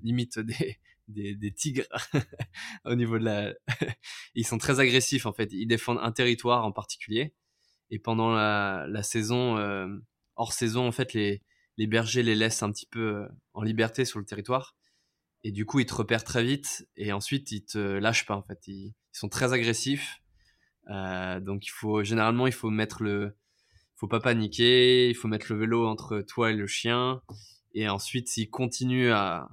limite 0.03 0.39
des, 1.09 1.35
des, 1.35 1.51
tigres 1.51 1.87
au 2.85 2.95
niveau 2.95 3.19
de 3.19 3.25
la. 3.25 3.55
ils 4.35 4.47
sont 4.47 4.59
très 4.59 4.81
agressifs 4.81 5.25
en 5.25 5.33
fait. 5.33 5.51
Ils 5.53 5.67
défendent 5.67 6.01
un 6.03 6.13
territoire 6.13 6.67
en 6.67 6.73
particulier. 6.73 7.33
Et 7.91 7.99
pendant 7.99 8.35
la, 8.35 9.03
saison, 9.03 9.57
euh, 9.57 9.89
hors 10.37 10.53
saison, 10.53 10.87
en 10.87 10.93
fait, 10.93 11.15
les, 11.15 11.41
les 11.79 11.87
bergers 11.87 12.23
les 12.23 12.35
laissent 12.35 12.63
un 12.63 12.71
petit 12.71 12.87
peu 12.87 13.17
euh, 13.17 13.29
en 13.55 13.63
liberté 13.63 14.05
sur 14.05 14.19
le 14.19 14.27
territoire. 14.27 14.77
Et 15.45 15.53
du 15.53 15.67
coup, 15.67 15.79
ils 15.79 15.87
te 15.87 15.95
repèrent 15.95 16.25
très 16.25 16.43
vite. 16.43 16.89
Et 16.97 17.13
ensuite, 17.13 17.53
ils 17.53 17.65
te 17.65 17.79
lâchent 17.79 18.27
pas 18.27 18.35
en 18.35 18.43
fait. 18.43 18.67
Ils, 18.67 18.95
sont 19.13 19.29
très 19.29 19.53
agressifs. 19.53 20.21
Euh, 20.91 21.39
donc, 21.39 21.67
il 21.67 21.71
faut 21.71 22.03
généralement, 22.03 22.49
il 22.49 22.53
faut 22.53 22.71
mettre 22.71 23.05
le 23.05 23.37
faut 23.95 24.09
pas 24.09 24.19
paniquer, 24.19 25.09
il 25.09 25.15
faut 25.15 25.29
mettre 25.29 25.53
le 25.53 25.59
vélo 25.59 25.87
entre 25.87 26.21
toi 26.23 26.51
et 26.51 26.55
le 26.55 26.67
chien. 26.67 27.23
Et 27.75 27.89
ensuite, 27.89 28.29
s'il 28.29 28.51
continue 28.51 29.13
à, 29.13 29.49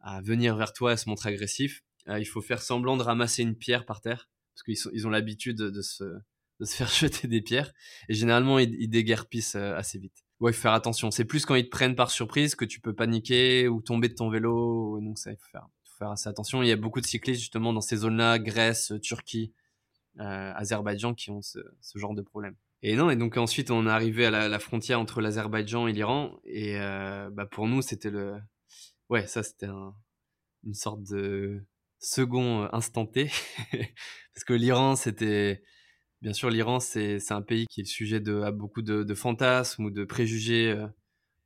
à 0.00 0.20
venir 0.22 0.56
vers 0.56 0.72
toi 0.72 0.94
et 0.94 0.96
se 0.96 1.08
montrer 1.08 1.30
agressif, 1.30 1.84
euh, 2.08 2.18
il 2.18 2.24
faut 2.24 2.42
faire 2.42 2.62
semblant 2.62 2.96
de 2.96 3.02
ramasser 3.02 3.42
une 3.42 3.56
pierre 3.56 3.86
par 3.86 4.00
terre, 4.00 4.28
parce 4.54 4.62
qu'ils 4.62 4.92
ils 4.92 5.06
ont 5.06 5.10
l'habitude 5.10 5.56
de 5.56 5.82
se, 5.82 6.04
de 6.04 6.64
se 6.64 6.74
faire 6.76 6.88
jeter 6.88 7.28
des 7.28 7.42
pierres. 7.42 7.72
Et 8.08 8.14
généralement, 8.14 8.58
ils, 8.58 8.74
ils 8.80 8.88
déguerpissent 8.88 9.56
euh, 9.56 9.76
assez 9.76 9.98
vite. 9.98 10.25
Ouais, 10.40 10.52
faut 10.52 10.60
faire 10.60 10.72
attention. 10.72 11.10
C'est 11.10 11.24
plus 11.24 11.46
quand 11.46 11.54
ils 11.54 11.64
te 11.64 11.70
prennent 11.70 11.96
par 11.96 12.10
surprise 12.10 12.54
que 12.54 12.64
tu 12.64 12.80
peux 12.80 12.94
paniquer 12.94 13.68
ou 13.68 13.80
tomber 13.80 14.08
de 14.08 14.14
ton 14.14 14.28
vélo. 14.28 15.00
Donc 15.00 15.18
ça, 15.18 15.32
il 15.32 15.36
faut 15.36 15.48
faire, 15.50 15.68
faut 15.84 15.96
faire 15.98 16.10
assez 16.10 16.28
attention. 16.28 16.62
Il 16.62 16.68
y 16.68 16.72
a 16.72 16.76
beaucoup 16.76 17.00
de 17.00 17.06
cyclistes 17.06 17.40
justement 17.40 17.72
dans 17.72 17.80
ces 17.80 17.96
zones-là, 17.96 18.38
Grèce, 18.38 18.92
Turquie, 19.02 19.54
euh, 20.20 20.52
Azerbaïdjan, 20.54 21.14
qui 21.14 21.30
ont 21.30 21.40
ce, 21.42 21.58
genre 21.94 22.14
de 22.14 22.22
problème. 22.22 22.54
Et 22.82 22.94
non, 22.94 23.08
et 23.08 23.16
donc 23.16 23.36
ensuite 23.38 23.70
on 23.70 23.86
est 23.86 23.90
arrivé 23.90 24.26
à 24.26 24.48
la, 24.48 24.58
frontière 24.58 25.00
entre 25.00 25.22
l'Azerbaïdjan 25.22 25.86
et 25.86 25.92
l'Iran, 25.92 26.38
et 26.44 26.78
euh, 26.78 27.30
bah 27.30 27.46
pour 27.46 27.66
nous 27.66 27.80
c'était 27.80 28.10
le, 28.10 28.36
ouais, 29.08 29.26
ça 29.26 29.42
c'était 29.42 29.66
un, 29.66 29.94
une 30.62 30.74
sorte 30.74 31.02
de 31.02 31.64
second 31.98 32.68
instant 32.72 33.06
T, 33.06 33.30
parce 33.72 34.44
que 34.46 34.52
l'Iran, 34.52 34.96
c'était 34.96 35.62
bien 36.26 36.32
sûr 36.32 36.50
l'Iran, 36.50 36.80
c'est 36.80 37.30
un 37.30 37.40
pays 37.40 37.66
qui 37.70 37.80
est 37.80 37.84
le 37.84 37.88
sujet 37.88 38.18
de 38.18 38.40
à 38.40 38.50
beaucoup 38.50 38.82
de, 38.82 39.14
fantasmes 39.14 39.84
ou 39.84 39.90
de 39.92 40.04
préjugés, 40.04 40.76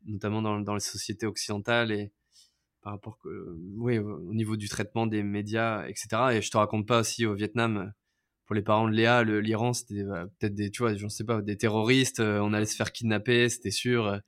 notamment 0.07 0.41
dans, 0.41 0.59
dans 0.61 0.73
les 0.73 0.81
sociétés 0.81 1.27
occidentales 1.27 1.93
et 1.93 2.13
par 2.81 2.95
rapport 2.95 3.19
que, 3.19 3.29
oui, 3.77 3.99
au 3.99 4.33
niveau 4.33 4.57
du 4.57 4.71
traitement 4.71 5.07
des 5.07 5.23
médias, 5.23 5.87
etc. 5.87 6.09
Et 6.33 6.41
je 6.41 6.51
te 6.51 6.57
raconte 6.57 6.89
pas 6.89 7.01
aussi 7.01 7.27
au 7.27 7.35
Vietnam, 7.35 7.93
pour 8.47 8.55
les 8.55 8.63
parents 8.63 8.89
de 8.89 8.95
Léa, 8.95 9.23
l'Iran, 9.23 9.75
c'était 9.75 10.03
peut-être 10.39 10.55
des, 10.55 10.71
tu 10.71 10.83
vois, 10.83 10.97
je 10.97 11.07
sais 11.09 11.25
pas, 11.25 11.43
des 11.43 11.59
terroristes, 11.59 12.21
on 12.21 12.55
allait 12.55 12.65
se 12.65 12.77
faire 12.77 12.91
kidnapper, 12.91 13.51
c'était 13.51 13.71
sûr. 13.71 14.19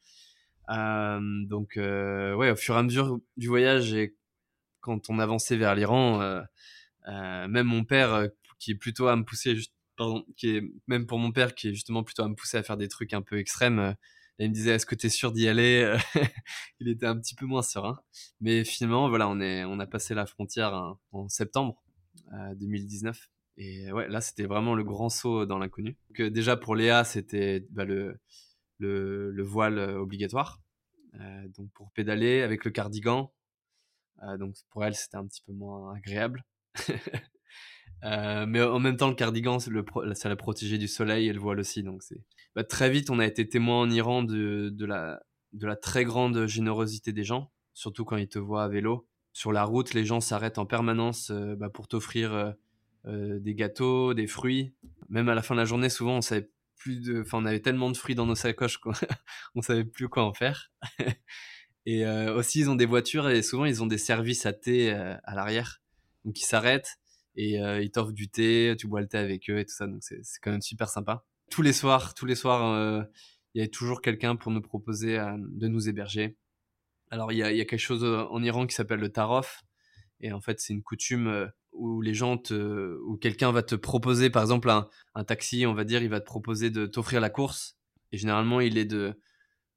Euh, 0.69 1.21
donc, 1.47 1.79
euh, 1.79 2.35
ouais, 2.35 2.51
au 2.51 2.57
fur 2.57 2.75
et 2.75 2.79
à 2.79 2.83
mesure 2.83 3.19
du 3.39 3.49
voyage 3.49 3.95
et 3.95 4.15
quand 4.81 5.09
on 5.09 5.19
avançait 5.19 5.57
vers 5.57 5.75
l'Iran, 5.75 6.21
euh, 6.21 6.43
euh 7.09 7.49
même 7.49 7.69
mon 7.69 7.85
père, 7.85 8.29
qui 8.59 8.73
est 8.73 8.77
plutôt 8.77 9.09
à 9.09 9.17
me 9.17 9.25
pousser, 9.25 9.57
juste, 9.57 9.73
qui 10.37 10.57
est 10.57 10.63
même 10.87 11.07
pour 11.07 11.19
mon 11.19 11.33
père, 11.33 11.55
qui 11.55 11.69
est 11.69 11.75
justement 11.75 12.03
plutôt 12.03 12.23
à 12.23 12.29
me 12.29 12.35
pousser 12.35 12.57
à 12.57 12.63
faire 12.63 12.77
des 12.77 12.89
trucs 12.89 13.13
un 13.13 13.23
peu 13.23 13.39
extrêmes, 13.39 13.95
il 14.39 14.49
me 14.49 14.55
disait 14.55 14.73
est-ce 14.73 14.87
que 14.87 14.95
tu 14.95 15.07
es 15.07 15.11
sûr 15.11 15.33
d'y 15.33 15.49
aller 15.49 15.97
Il 16.81 16.89
était 16.89 17.07
un 17.07 17.17
petit 17.19 17.35
peu 17.35 17.47
moins 17.47 17.63
serein. 17.63 18.01
Mais 18.41 18.65
finalement, 18.65 19.09
voilà, 19.09 19.29
on, 19.29 19.41
est, 19.41 19.65
on 19.65 19.79
a 19.79 19.87
passé 19.87 20.15
la 20.15 20.27
frontière 20.27 20.75
hein, 20.75 20.99
en 21.13 21.29
septembre 21.29 21.83
2019. 22.57 23.29
Et 23.59 23.93
ouais, 23.93 24.09
là, 24.09 24.21
c'était 24.21 24.47
vraiment 24.47 24.75
le 24.75 24.83
grand 24.83 25.11
saut 25.11 25.47
dans 25.47 25.59
l'inconnu. 25.59 25.97
Déjà 26.19 26.57
pour 26.57 26.75
Léa, 26.75 27.05
c'était 27.05 27.67
bah, 27.71 27.85
le, 27.85 28.19
le, 28.79 29.31
le, 29.31 29.43
voile 29.43 29.79
obligatoire. 29.79 30.63
Euh, 31.21 31.49
donc 31.49 31.71
pour 31.73 31.91
pédaler 31.93 32.43
avec 32.43 32.65
le 32.65 32.71
cardigan. 32.71 33.33
Euh, 34.23 34.37
donc 34.39 34.55
pour 34.71 34.85
elle, 34.85 34.95
c'était 34.95 35.17
un 35.17 35.27
petit 35.27 35.43
peu 35.43 35.53
moins 35.53 35.95
agréable. 35.95 36.45
Euh, 38.05 38.47
mais 38.47 38.61
en 38.63 38.81
même 38.81 38.97
temps, 38.97 39.09
le 39.09 39.15
cardigan, 39.15 39.59
le, 39.69 39.85
ça 40.15 40.29
l'a 40.29 40.37
protégé 40.37 40.79
du 40.79 40.89
soleil 40.89 41.29
et 41.29 41.33
le 41.33 41.41
voile 41.41 41.61
aussi. 41.61 41.83
Donc 41.83 42.03
c'est 42.03 42.21
bah, 42.55 42.65
très 42.65 42.91
vite, 42.91 43.11
on 43.11 43.19
a 43.19 43.27
été 43.27 43.49
témoin 43.49 43.81
en 43.81 43.91
Iran 43.91 44.23
de, 44.23 44.71
de, 44.71 44.87
la, 44.87 45.23
de 45.53 45.67
la 45.67 45.77
très 45.77 46.05
grande 46.05 46.47
générosité 46.47 47.13
des 47.13 47.25
gens, 47.25 47.51
surtout 47.75 48.05
quand 48.05 48.17
ils 48.17 48.29
te 48.29 48.39
voient 48.39 48.65
à 48.65 48.69
vélo. 48.69 49.07
Sur 49.33 49.53
la 49.53 49.65
route, 49.65 49.95
les 49.95 50.05
gens 50.05 50.21
s'arrêtent 50.21 50.59
en 50.59 50.67
permanence 50.67 51.31
euh, 51.31 51.57
bah, 51.57 51.71
pour 51.71 51.89
t'offrir 51.89 52.35
euh, 52.35 52.53
euh, 53.07 53.39
des 53.41 53.55
gâteaux, 53.55 54.13
des 54.13 54.27
fruits. 54.27 54.75
Même 55.09 55.29
à 55.29 55.35
la 55.35 55.43
fin 55.43 55.55
de 55.55 55.61
la 55.61 55.65
journée, 55.65 55.89
souvent, 55.89 56.19
on 56.19 56.21
savait 56.21 56.51
plus 56.77 57.01
de, 57.01 57.23
enfin, 57.23 57.39
on 57.39 57.47
avait 57.47 57.61
tellement 57.61 57.91
de 57.91 57.97
fruits 57.97 58.15
dans 58.15 58.27
nos 58.27 58.35
sacoches 58.35 58.77
qu'on 58.79 58.93
on 59.55 59.63
savait 59.63 59.85
plus 59.85 60.09
quoi 60.09 60.25
en 60.25 60.35
faire. 60.35 60.71
et 61.87 62.07
aussi, 62.07 62.61
ils 62.61 62.71
ont 62.71 62.75
des 62.75 62.87
voitures 62.87 63.29
et 63.29 63.43
souvent, 63.43 63.65
ils 63.65 63.83
ont 63.83 63.87
des 63.87 63.99
services 63.99 64.47
à 64.47 64.53
thé 64.53 64.91
à 64.91 65.35
l'arrière. 65.35 65.81
Donc, 66.25 66.41
ils 66.41 66.45
s'arrêtent 66.45 66.99
et 67.37 67.55
ils 67.57 67.91
t'offrent 67.91 68.13
du 68.13 68.29
thé, 68.29 68.75
tu 68.79 68.87
bois 68.87 69.01
le 69.01 69.09
thé 69.09 69.19
avec 69.19 69.49
eux 69.51 69.59
et 69.59 69.65
tout 69.65 69.75
ça. 69.75 69.87
Donc, 69.87 70.03
c'est 70.03 70.23
quand 70.41 70.51
même 70.51 70.63
super 70.63 70.89
sympa 70.89 71.25
tous 71.53 71.63
les 71.63 71.75
soirs, 71.75 72.15
tous 72.15 72.25
les 72.25 72.35
soirs, 72.35 72.65
euh, 72.73 73.03
il 73.55 73.59
y 73.59 73.61
avait 73.61 73.71
toujours 73.71 74.01
quelqu'un 74.01 74.37
pour 74.37 74.51
nous 74.51 74.63
proposer 74.63 75.19
euh, 75.19 75.37
de 75.39 75.69
nous 75.69 75.87
héberger. 75.87 76.39
Alors 77.11 77.31
il 77.31 77.39
y, 77.39 77.43
a, 77.43 77.51
quelque 77.67 77.79
chose 77.79 78.05
euh, 78.05 78.25
en 78.31 78.43
Iran 78.43 78.67
qui 78.67 78.75
s'appelle 78.75 79.01
le 79.01 79.13
tarof, 79.13 79.63
et 80.21 80.33
en 80.33 80.41
fait 80.41 80.61
c'est 80.61 80.73
une 80.73 80.83
coutume 80.83 81.51
où 81.73 82.01
les 82.01 82.15
gens 82.15 82.39
te, 82.39 82.99
où 83.05 83.19
quelqu'un 83.19 83.53
va 83.53 83.63
te 83.63 83.75
proposer, 83.75 84.31
par 84.31 84.43
exemple 84.43 84.71
un, 84.71 84.89
un, 85.15 85.25
taxi, 85.25 85.67
on 85.67 85.75
va 85.75 85.85
dire, 85.85 86.03
il 86.03 86.09
va 86.09 86.21
te 86.21 86.25
proposer 86.25 86.71
de 86.71 86.87
t'offrir 86.87 87.21
la 87.21 87.29
course, 87.29 87.77
et 88.13 88.17
généralement 88.17 88.61
il 88.61 88.79
est 88.79 88.87
de 88.87 89.21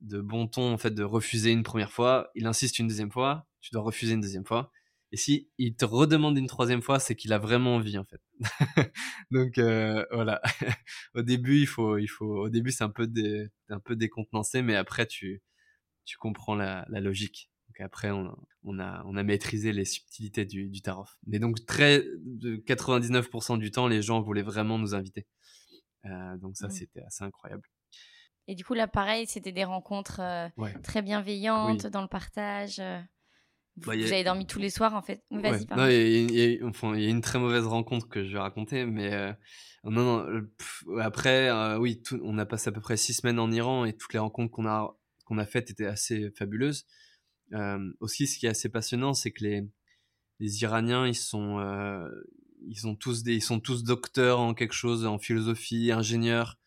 de 0.02 0.22
bon 0.22 0.48
ton 0.48 0.74
en 0.74 0.78
fait 0.78 0.92
de 0.92 1.04
refuser 1.04 1.52
une 1.52 1.64
première 1.64 1.92
fois, 1.92 2.30
il 2.36 2.48
insiste 2.48 2.80
une 2.80 2.88
deuxième 2.88 3.12
fois, 3.12 3.48
tu 3.60 3.72
dois 3.74 3.82
refuser 3.82 4.14
une 4.14 4.22
deuxième 4.22 4.46
fois, 4.46 4.72
et 5.16 5.18
si 5.18 5.50
il 5.58 5.78
te 5.78 5.86
redemande 5.86 6.38
une 6.38 6.48
troisième 6.48 6.82
fois, 6.82 7.00
c'est 7.00 7.16
qu'il 7.16 7.32
a 7.32 7.38
vraiment 7.38 7.78
envie 7.78 7.98
en 7.98 8.04
fait. 8.04 8.20
Donc 9.32 9.58
euh, 9.58 10.06
voilà. 10.12 10.42
au 11.16 11.22
début, 11.22 11.62
il 11.62 11.68
faut, 11.68 11.98
il 11.98 12.08
faut, 12.08 12.26
au 12.26 12.50
début 12.50 12.72
c'est 12.72 12.84
un 12.84 12.90
peu 12.90 13.08
des, 13.08 13.48
un 13.70 13.80
peu 13.80 13.96
décontenancé, 13.96 14.62
mais 14.62 14.76
après 14.76 15.06
tu, 15.06 15.42
tu 16.04 16.18
comprends 16.18 16.54
la, 16.54 16.86
la 16.90 17.00
logique. 17.00 17.50
Donc 17.70 17.80
après, 17.80 18.12
on, 18.12 18.36
on, 18.64 18.78
a, 18.78 19.06
on 19.06 19.16
a 19.16 19.24
maîtrisé 19.24 19.72
les 19.72 19.86
subtilités 19.86 20.44
du, 20.44 20.68
du 20.68 20.82
tarot. 20.82 21.06
Mais 21.28 21.40
donc 21.40 21.66
très, 21.66 22.04
de 22.26 22.58
99% 22.58 23.58
du 23.58 23.72
temps, 23.72 23.88
les 23.88 24.02
gens 24.02 24.20
voulaient 24.20 24.42
vraiment 24.42 24.78
nous 24.78 24.96
inviter. 24.96 25.26
Euh, 26.04 26.36
donc 26.40 26.58
ça, 26.58 26.68
mmh. 26.68 26.72
c'était 26.72 27.04
assez 27.04 27.24
incroyable. 27.24 27.64
Et 28.48 28.56
du 28.56 28.66
coup, 28.66 28.74
là, 28.74 28.90
pareil, 28.90 29.28
c'était 29.28 29.54
des 29.54 29.64
rencontres 29.64 30.20
euh, 30.20 30.50
très 30.84 31.02
bienveillantes 31.02 31.88
dans 31.88 32.02
le 32.02 32.10
partage. 32.10 32.82
Vous, 33.78 33.88
bah, 33.88 33.94
avez 33.94 34.24
dormi 34.24 34.48
tous 34.48 34.60
les 34.60 34.70
soirs 34.70 34.94
en 34.94 35.02
fait. 35.02 35.24
Vas-y, 35.32 35.66
Non, 35.76 35.88
il 35.88 36.32
y, 36.32 36.62
a, 36.62 36.66
enfin, 36.66 36.96
y, 36.96 37.06
a 37.06 37.10
une 37.10 37.22
très 37.22 37.40
mauvaise 37.40 37.66
rencontre 37.66 38.08
que 38.08 38.24
je 38.24 38.32
vais 38.32 38.40
raconter, 38.40 38.86
mais 38.86 39.14
euh, 39.14 39.34
non, 39.84 40.26
non. 40.26 41.00
après, 41.02 41.50
euh, 41.50 41.78
oui, 41.78 42.02
on 42.24 42.38
a 42.38 42.46
passé 42.46 42.70
à 42.70 42.72
peu 42.72 42.80
près 42.80 42.96
six 42.96 43.14
semaines 43.14 43.40
en 43.40 43.52
Iran 43.52 43.84
et 43.84 43.94
toutes 43.94 44.14
les 44.14 44.20
rencontres 44.20 44.52
qu'on 44.52 44.66
a 44.66 44.96
qu'on 45.26 45.38
a 45.40 45.46
faites 45.46 45.72
étaient 45.72 45.88
assez 45.88 46.32
fabuleuses. 46.38 46.86
Euh, 47.54 47.92
aussi, 48.00 48.28
ce 48.28 48.40
qui 48.40 48.46
est 48.46 48.50
assez 48.50 48.70
passionnant, 48.70 49.14
c'est 49.14 49.32
que 49.32 49.44
les 49.44 49.68
les 50.40 50.62
Iraniens, 50.62 51.06
ils 51.06 51.16
sont 51.16 51.60
ils 52.66 52.80
sont 52.80 52.96
tous 52.96 53.24
des 53.24 53.36
ils 53.36 53.44
sont 53.44 53.60
tous 53.60 53.84
docteurs 53.84 54.40
en 54.40 54.54
quelque 54.54 54.74
chose, 54.74 55.06
en 55.06 55.20
philosophie, 55.20 55.92
ingénieurs. 55.92 56.58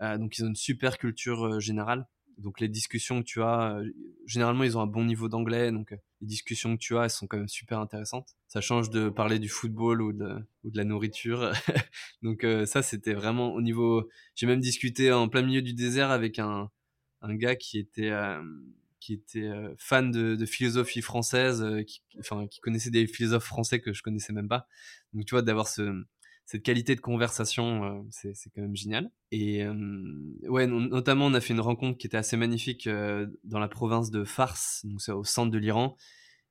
donc 0.00 0.38
ils 0.38 0.44
ont 0.44 0.48
une 0.48 0.56
super 0.56 0.96
culture 0.96 1.60
générale 1.60 2.06
donc 2.38 2.60
les 2.60 2.68
discussions 2.68 3.20
que 3.20 3.26
tu 3.26 3.42
as, 3.42 3.76
euh, 3.76 3.90
généralement 4.26 4.64
ils 4.64 4.76
ont 4.76 4.80
un 4.80 4.86
bon 4.86 5.04
niveau 5.04 5.28
d'anglais, 5.28 5.72
donc 5.72 5.92
euh, 5.92 5.96
les 6.20 6.26
discussions 6.26 6.76
que 6.76 6.80
tu 6.80 6.96
as, 6.96 7.04
elles 7.04 7.10
sont 7.10 7.26
quand 7.26 7.38
même 7.38 7.48
super 7.48 7.78
intéressantes. 7.78 8.36
Ça 8.48 8.60
change 8.60 8.90
de 8.90 9.08
parler 9.08 9.38
du 9.38 9.48
football 9.48 10.02
ou 10.02 10.12
de, 10.12 10.36
ou 10.64 10.70
de 10.70 10.76
la 10.76 10.84
nourriture. 10.84 11.52
donc 12.22 12.44
euh, 12.44 12.66
ça 12.66 12.82
c'était 12.82 13.14
vraiment 13.14 13.54
au 13.54 13.62
niveau. 13.62 14.08
J'ai 14.34 14.46
même 14.46 14.60
discuté 14.60 15.12
en 15.12 15.28
plein 15.28 15.42
milieu 15.42 15.62
du 15.62 15.72
désert 15.72 16.10
avec 16.10 16.38
un, 16.38 16.70
un 17.22 17.34
gars 17.34 17.56
qui 17.56 17.78
était 17.78 18.12
qui 19.00 19.14
était 19.14 19.50
fan 19.78 20.10
de, 20.10 20.34
de, 20.34 20.46
philosophie 20.46 21.00
française, 21.02 21.64
qui, 21.86 22.02
enfin 22.18 22.46
qui 22.48 22.60
connaissait 22.60 22.90
des 22.90 23.06
philosophes 23.06 23.44
français 23.44 23.80
que 23.80 23.92
je 23.92 24.02
connaissais 24.02 24.32
même 24.32 24.48
pas. 24.48 24.66
Donc 25.12 25.24
tu 25.26 25.34
vois 25.34 25.42
d'avoir 25.42 25.68
ce 25.68 26.04
cette 26.46 26.62
qualité 26.62 26.94
de 26.94 27.00
conversation, 27.00 27.84
euh, 27.84 28.02
c'est, 28.10 28.50
quand 28.54 28.62
même 28.62 28.76
génial. 28.76 29.10
Et 29.32 29.64
euh, 29.64 29.74
ouais, 30.44 30.68
notamment, 30.68 31.26
on 31.26 31.34
a 31.34 31.40
fait 31.40 31.52
une 31.52 31.60
rencontre 31.60 31.98
qui 31.98 32.06
était 32.06 32.16
assez 32.16 32.36
magnifique 32.36 32.86
euh, 32.86 33.26
dans 33.42 33.58
la 33.58 33.66
province 33.66 34.12
de 34.12 34.22
Fars, 34.22 34.80
donc 34.84 35.00
au 35.08 35.24
centre 35.24 35.50
de 35.50 35.58
l'Iran. 35.58 35.96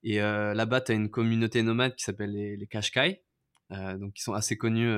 Et 0.03 0.17
là-bas, 0.19 0.81
tu 0.81 0.91
as 0.91 0.95
une 0.95 1.09
communauté 1.09 1.63
nomade 1.63 1.95
qui 1.95 2.03
s'appelle 2.03 2.31
les, 2.31 2.57
les 2.57 2.67
Qashqai, 2.67 3.23
donc 3.71 4.13
qui 4.13 4.21
sont 4.21 4.33
assez 4.33 4.55
connus 4.55 4.95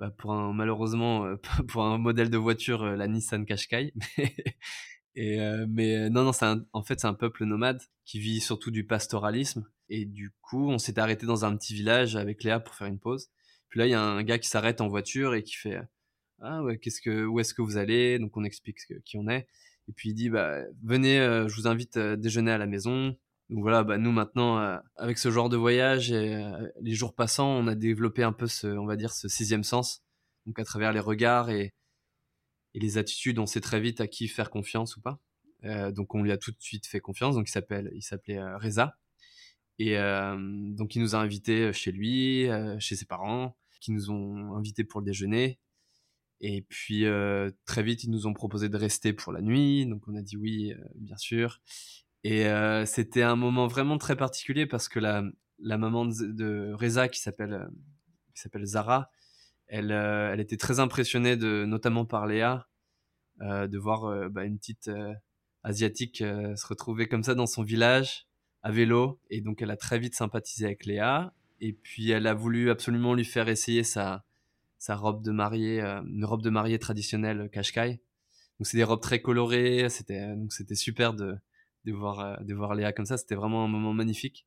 bah, 0.00 0.10
pour 0.10 0.32
un, 0.32 0.54
malheureusement, 0.54 1.26
pour 1.68 1.84
un 1.84 1.98
modèle 1.98 2.30
de 2.30 2.38
voiture, 2.38 2.82
la 2.96 3.08
Nissan 3.08 3.44
Qashqai. 3.44 3.92
Mais 5.16 6.08
non, 6.08 6.24
non, 6.24 6.32
en 6.72 6.82
fait 6.82 6.98
c'est 6.98 7.06
un 7.06 7.12
peuple 7.12 7.44
nomade 7.44 7.82
qui 8.06 8.20
vit 8.20 8.40
surtout 8.40 8.70
du 8.70 8.86
pastoralisme. 8.86 9.68
Et 9.90 10.06
du 10.06 10.32
coup, 10.40 10.70
on 10.70 10.78
s'est 10.78 10.98
arrêté 10.98 11.26
dans 11.26 11.44
un 11.44 11.54
petit 11.54 11.74
village 11.74 12.16
avec 12.16 12.42
Léa 12.42 12.58
pour 12.58 12.74
faire 12.74 12.86
une 12.86 13.00
pause. 13.00 13.28
Puis 13.72 13.78
là, 13.78 13.86
il 13.86 13.90
y 13.90 13.94
a 13.94 14.02
un 14.02 14.22
gars 14.22 14.38
qui 14.38 14.48
s'arrête 14.50 14.82
en 14.82 14.88
voiture 14.88 15.34
et 15.34 15.42
qui 15.42 15.54
fait 15.54 15.80
Ah 16.42 16.62
ouais, 16.62 16.76
qu'est-ce 16.76 17.00
que, 17.00 17.24
où 17.24 17.40
est-ce 17.40 17.54
que 17.54 17.62
vous 17.62 17.78
allez? 17.78 18.18
Donc 18.18 18.36
on 18.36 18.44
explique 18.44 18.76
qui 19.02 19.16
on 19.16 19.26
est. 19.28 19.48
Et 19.88 19.92
puis 19.94 20.10
il 20.10 20.14
dit 20.14 20.28
bah, 20.28 20.60
Venez, 20.82 21.18
euh, 21.18 21.48
je 21.48 21.56
vous 21.56 21.66
invite 21.66 21.96
à 21.96 22.16
déjeuner 22.16 22.50
à 22.50 22.58
la 22.58 22.66
maison. 22.66 23.16
Donc 23.48 23.62
voilà, 23.62 23.82
bah, 23.82 23.96
nous 23.96 24.12
maintenant, 24.12 24.58
euh, 24.58 24.76
avec 24.96 25.16
ce 25.16 25.30
genre 25.30 25.48
de 25.48 25.56
voyage 25.56 26.12
et 26.12 26.34
euh, 26.34 26.68
les 26.82 26.92
jours 26.92 27.14
passants, 27.14 27.48
on 27.48 27.66
a 27.66 27.74
développé 27.74 28.22
un 28.22 28.34
peu 28.34 28.46
ce, 28.46 28.66
on 28.66 28.84
va 28.84 28.96
dire, 28.96 29.14
ce 29.14 29.26
sixième 29.26 29.64
sens. 29.64 30.02
Donc 30.44 30.58
à 30.58 30.64
travers 30.64 30.92
les 30.92 31.00
regards 31.00 31.48
et, 31.48 31.72
et 32.74 32.78
les 32.78 32.98
attitudes, 32.98 33.38
on 33.38 33.46
sait 33.46 33.62
très 33.62 33.80
vite 33.80 34.02
à 34.02 34.06
qui 34.06 34.28
faire 34.28 34.50
confiance 34.50 34.98
ou 34.98 35.00
pas. 35.00 35.18
donc 35.92 36.14
on 36.14 36.22
lui 36.22 36.32
a 36.32 36.36
tout 36.36 36.50
de 36.50 36.60
suite 36.60 36.86
fait 36.86 37.00
confiance. 37.00 37.36
Donc 37.36 37.48
il 37.48 37.52
s'appelle, 37.52 37.90
il 37.94 38.02
s'appelait 38.02 38.38
Reza. 38.56 38.98
Et 39.78 39.96
donc 39.96 40.94
il 40.94 41.00
nous 41.00 41.14
a 41.14 41.18
invités 41.18 41.72
chez 41.72 41.92
lui, 41.92 42.48
chez 42.78 42.96
ses 42.96 43.06
parents 43.06 43.56
qui 43.82 43.92
nous 43.92 44.10
ont 44.10 44.54
invités 44.54 44.84
pour 44.84 45.00
le 45.00 45.06
déjeuner. 45.06 45.58
Et 46.40 46.62
puis 46.62 47.04
euh, 47.06 47.50
très 47.66 47.82
vite, 47.82 48.04
ils 48.04 48.10
nous 48.10 48.26
ont 48.26 48.32
proposé 48.32 48.68
de 48.68 48.76
rester 48.76 49.12
pour 49.12 49.32
la 49.32 49.42
nuit. 49.42 49.86
Donc 49.86 50.02
on 50.08 50.14
a 50.14 50.22
dit 50.22 50.36
oui, 50.36 50.72
euh, 50.72 50.84
bien 50.96 51.16
sûr. 51.16 51.60
Et 52.24 52.46
euh, 52.46 52.86
c'était 52.86 53.22
un 53.22 53.36
moment 53.36 53.66
vraiment 53.66 53.98
très 53.98 54.16
particulier 54.16 54.66
parce 54.66 54.88
que 54.88 55.00
la, 55.00 55.22
maman 55.60 56.06
de, 56.06 56.72
Reza, 56.74 57.08
qui 57.08 57.20
s'appelle 57.20 57.68
s'appelle 58.34 58.64
Zara, 58.64 59.10
elle, 59.66 59.90
elle 59.90 60.40
était 60.40 60.56
très 60.56 60.80
impressionnée 60.80 61.36
de, 61.36 61.64
notamment 61.64 62.04
par 62.06 62.26
Léa, 62.26 62.68
de 63.40 63.78
voir 63.78 64.30
bah, 64.30 64.44
une 64.44 64.58
petite 64.58 64.90
asiatique 65.62 66.18
se 66.18 66.66
retrouver 66.66 67.08
comme 67.08 67.22
ça 67.22 67.34
dans 67.34 67.46
son 67.46 67.62
village 67.62 68.26
à 68.62 68.70
vélo. 68.70 69.20
Et 69.30 69.40
donc 69.40 69.62
elle 69.62 69.70
a 69.70 69.76
très 69.76 69.98
vite 69.98 70.14
sympathisé 70.14 70.66
avec 70.66 70.86
Léa. 70.86 71.32
Et 71.62 71.72
puis 71.72 72.10
elle 72.10 72.26
a 72.26 72.34
voulu 72.34 72.70
absolument 72.70 73.14
lui 73.14 73.24
faire 73.24 73.48
essayer 73.48 73.84
sa, 73.84 74.24
robe 74.88 75.22
de 75.22 75.30
mariée, 75.30 75.80
euh, 75.80 76.02
une 76.02 76.24
robe 76.24 76.42
de 76.42 76.50
mariée 76.50 76.78
traditionnelle 76.78 77.48
Qashqai. 77.52 78.00
Donc 78.58 78.66
c'est 78.66 78.76
des 78.76 78.84
robes 78.84 79.00
très 79.00 79.22
colorées, 79.22 79.88
c'était 79.88 80.34
donc 80.36 80.52
c'était 80.52 80.74
super 80.74 81.14
de 81.14 81.38
voir 81.86 82.20
euh, 82.20 82.74
Léa 82.74 82.92
comme 82.92 83.06
ça, 83.06 83.16
c'était 83.16 83.36
vraiment 83.36 83.64
un 83.64 83.68
moment 83.68 83.92
magnifique. 83.94 84.46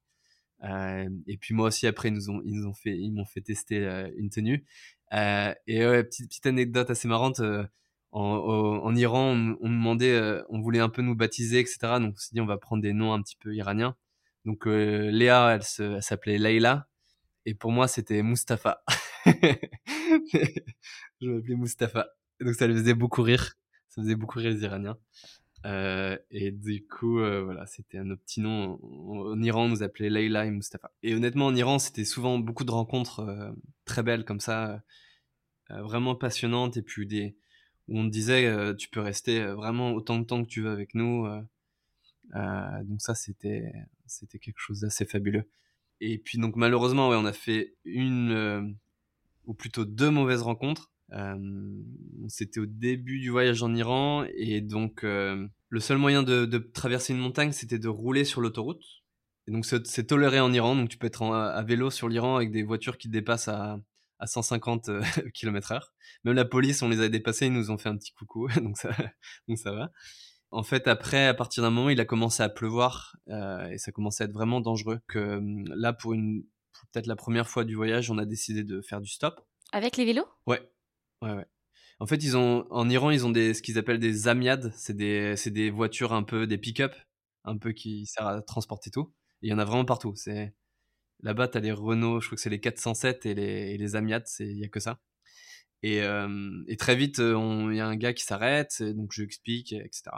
Euh, 0.63 1.09
et 1.28 1.38
puis 1.38 1.53
moi 1.53 1.68
aussi 1.68 1.86
après 1.86 2.09
ils 2.09 2.13
nous 2.13 2.30
ont 2.68 2.74
fait 2.74 2.97
ils 2.97 3.11
m'ont 3.11 3.26
fait 3.26 3.41
tester 3.41 3.86
euh, 3.86 4.09
une 4.18 4.30
tenue. 4.30 4.66
Euh, 5.13 5.53
et 5.68 5.86
ouais, 5.86 6.03
petite 6.03 6.45
anecdote 6.45 6.89
assez 6.89 7.07
marrante. 7.07 7.39
Euh, 7.39 7.66
en, 8.11 8.95
Iran, 8.95 9.34
on, 9.34 9.57
on 9.59 9.70
demandait, 9.70 10.41
on 10.49 10.61
voulait 10.61 10.80
un 10.80 10.88
peu 10.88 11.01
nous 11.01 11.16
baptiser, 11.16 11.59
etc. 11.59 11.78
Donc 11.99 12.13
on 12.16 12.18
s'est 12.18 12.30
dit 12.34 12.39
on 12.39 12.45
va 12.45 12.57
prendre 12.57 12.82
des 12.82 12.93
noms 12.93 13.11
un 13.13 13.22
petit 13.22 13.36
peu 13.36 13.53
iraniens. 13.53 13.97
Donc 14.45 14.66
Léa, 14.68 15.55
elle, 15.55 16.01
s'appelait 16.01 16.38
Layla. 16.38 16.88
Et 17.46 17.54
pour 17.54 17.72
moi, 17.72 17.88
c'était 17.88 18.24
Mustapha. 18.24 18.84
je 19.26 21.30
m'appelais 21.30 21.56
Mustapha. 21.56 22.08
Donc 22.39 22.56
ça 22.56 22.68
les 22.68 22.76
faisait 22.76 22.93
beaucoup 22.93 23.22
rire. 23.22 23.54
Ça 23.89 24.02
faisait 24.02 24.16
beaucoup 24.16 24.39
rire 24.39 24.52
les 24.52 24.64
Iraniens. 24.64 24.98
Euh, 25.66 26.18
et 26.30 26.52
du 26.52 26.86
coup, 26.86 27.20
euh, 27.20 27.43
voilà, 27.43 27.66
c'était 27.66 27.98
un 27.98 28.16
petit 28.16 28.39
nom. 28.39 28.80
En, 28.84 29.41
Iran, 29.41 29.66
on 29.66 29.70
nous 29.70 29.84
appelait 29.84 30.10
Leila 30.10 30.46
et 30.46 30.52
Mustafa. 30.52 30.91
Et 31.02 31.16
honnêtement, 31.16 31.48
en 31.48 31.56
Iran, 31.56 31.80
c'était 31.80 32.06
souvent 32.06 32.38
beaucoup 32.38 32.66
de 32.66 32.72
rencontres 32.72 33.22
euh, 33.22 33.52
très 33.86 34.04
belles 34.04 34.26
comme 34.26 34.39
ça, 34.39 34.84
vraiment 35.70 36.16
passionnantes. 36.16 36.78
Et 36.78 36.84
puis 36.84 37.08
des 37.08 37.36
où 37.88 38.00
on 38.00 38.06
disait, 38.06 38.76
tu 38.78 38.89
peux 38.89 39.00
rester 39.00 39.46
vraiment 39.46 39.93
autant 39.93 40.20
de 40.20 40.26
temps 40.26 40.43
que 40.43 40.50
tu 40.50 40.62
veux 40.62 40.72
avec 40.72 40.96
nous. 40.96 41.28
donc 42.34 43.02
ça, 43.02 43.16
c'était 43.16 43.72
c'était 44.08 44.39
quelque 44.39 44.60
chose 44.60 44.82
d'assez 44.82 45.06
fabuleux. 45.06 45.50
Et 46.02 46.18
puis 46.18 46.38
donc 46.38 46.56
malheureusement, 46.56 47.10
ouais, 47.10 47.18
on 47.18 47.26
a 47.26 47.34
fait 47.34 47.76
une 47.86 48.76
ou 49.46 49.54
plutôt 49.54 49.86
deux 49.86 50.10
mauvaises 50.10 50.41
rencontres. 50.41 50.91
Euh, 51.14 51.38
C'était 52.28 52.60
au 52.60 52.66
début 52.66 53.20
du 53.20 53.30
voyage 53.30 53.62
en 53.64 53.74
Iran 53.76 54.26
et 54.36 54.62
donc 54.62 55.04
euh, 55.04 55.48
le 55.70 55.80
seul 55.80 55.98
moyen 55.98 56.24
de, 56.24 56.58
traverser 56.58 57.14
une 57.14 57.20
montagne, 57.20 57.52
c'était 57.52 57.80
de 57.80 57.88
rouler 57.88 58.26
sur 58.26 58.41
l'autoroute. 58.41 58.84
Et 59.48 59.52
donc 59.52 59.66
c'est 59.66 60.08
toléré 60.08 60.39
en 60.39 60.52
Iran, 60.52 60.76
donc 60.76 60.89
tu 60.89 60.98
peux 60.98 61.06
être 61.06 61.22
à 61.22 61.62
vélo 61.62 61.91
sur 61.91 62.10
l'Iran 62.10 62.38
avec 62.38 62.52
des 62.52 62.64
voitures 62.64 62.98
qui 62.98 63.10
dépassent 63.10 63.48
à, 63.48 63.80
à 64.18 64.26
150 64.26 64.89
km/h. 65.36 65.82
Même 66.24 66.34
la 66.34 66.46
police, 66.46 66.82
on 66.82 66.89
les 66.89 67.00
a 67.02 67.10
dépassés, 67.10 67.46
ils 67.46 67.54
nous 67.54 67.70
ont 67.70 67.78
fait 67.78 67.89
un 67.89 67.98
petit 67.98 68.12
coucou, 68.14 68.48
donc 68.62 68.78
ça, 68.78 68.89
donc 69.48 69.60
ça 69.60 69.72
va. 69.72 69.91
En 70.56 70.64
fait, 70.64 70.88
après, 70.88 71.28
à 71.28 71.34
partir 71.34 71.64
d'un 71.64 71.70
moment, 71.70 71.89
il 71.89 71.99
a 71.99 72.06
commencé 72.06 72.41
à 72.41 72.47
pleuvoir 72.47 73.18
euh, 73.28 73.68
et 73.68 73.78
ça 73.78 73.91
commençait 73.91 74.24
à 74.24 74.28
être 74.28 74.32
vraiment 74.32 74.62
dangereux. 74.62 75.01
Que 75.06 75.41
là, 75.76 75.91
pour 75.91 76.14
une 76.14 76.45
peut-être 76.93 77.08
la 77.08 77.18
première 77.18 77.49
fois 77.49 77.66
du 77.66 77.76
voyage, 77.76 78.10
on 78.10 78.18
a 78.18 78.26
décidé 78.26 78.64
de 78.64 78.80
faire 78.80 79.01
du 79.01 79.10
stop. 79.10 79.45
Avec 79.74 79.97
les 79.97 80.06
vélos? 80.06 80.26
Ouais, 80.47 80.62
ouais, 81.22 81.34
ouais. 81.34 81.45
En 81.99 82.06
fait, 82.06 82.24
ils 82.24 82.38
ont 82.38 82.66
en 82.70 82.89
Iran, 82.89 83.12
ils 83.12 83.26
ont 83.26 83.32
des 83.32 83.53
ce 83.53 83.62
qu'ils 83.62 83.78
appellent 83.78 83.99
des 83.99 84.30
amiades. 84.30 84.72
C'est 84.78 84.95
des 84.95 85.36
c'est 85.36 85.51
des 85.51 85.70
voitures 85.70 86.14
un 86.14 86.24
peu 86.24 86.47
des 86.47 86.58
pick-up, 86.58 86.95
un 87.43 87.58
peu 87.58 87.74
qui 87.74 88.06
servent 88.06 88.30
à 88.30 88.41
transporter 88.41 88.91
tout. 88.91 89.14
Et 89.41 89.47
il 89.47 89.49
y 89.49 89.53
en 89.53 89.60
a 89.60 89.66
vraiment 89.66 89.84
partout. 89.84 90.16
C'est 90.16 90.56
là-bas, 91.22 91.49
t'as 91.49 91.60
les 91.60 91.74
Renault, 91.74 92.22
je 92.22 92.28
crois 92.28 92.38
que 92.38 92.41
c'est 92.41 92.49
les 92.49 92.62
407 92.62 93.26
et 93.26 93.34
les 93.36 93.74
et 93.74 93.78
les 93.78 93.97
amiades, 93.97 94.28
c'est 94.28 94.47
il 94.47 94.58
y 94.58 94.64
a 94.64 94.70
que 94.70 94.80
ça. 94.80 95.01
Et, 95.84 96.01
euh, 96.01 96.64
et 96.68 96.78
très 96.78 96.95
vite, 96.95 97.18
il 97.20 97.76
y 97.76 97.82
a 97.82 97.88
un 97.88 97.97
gars 97.97 98.14
qui 98.14 98.24
s'arrête, 98.24 98.82
donc 98.82 99.12
je 99.12 99.22
lui 99.22 99.26
explique, 99.28 99.74
etc. 99.74 100.12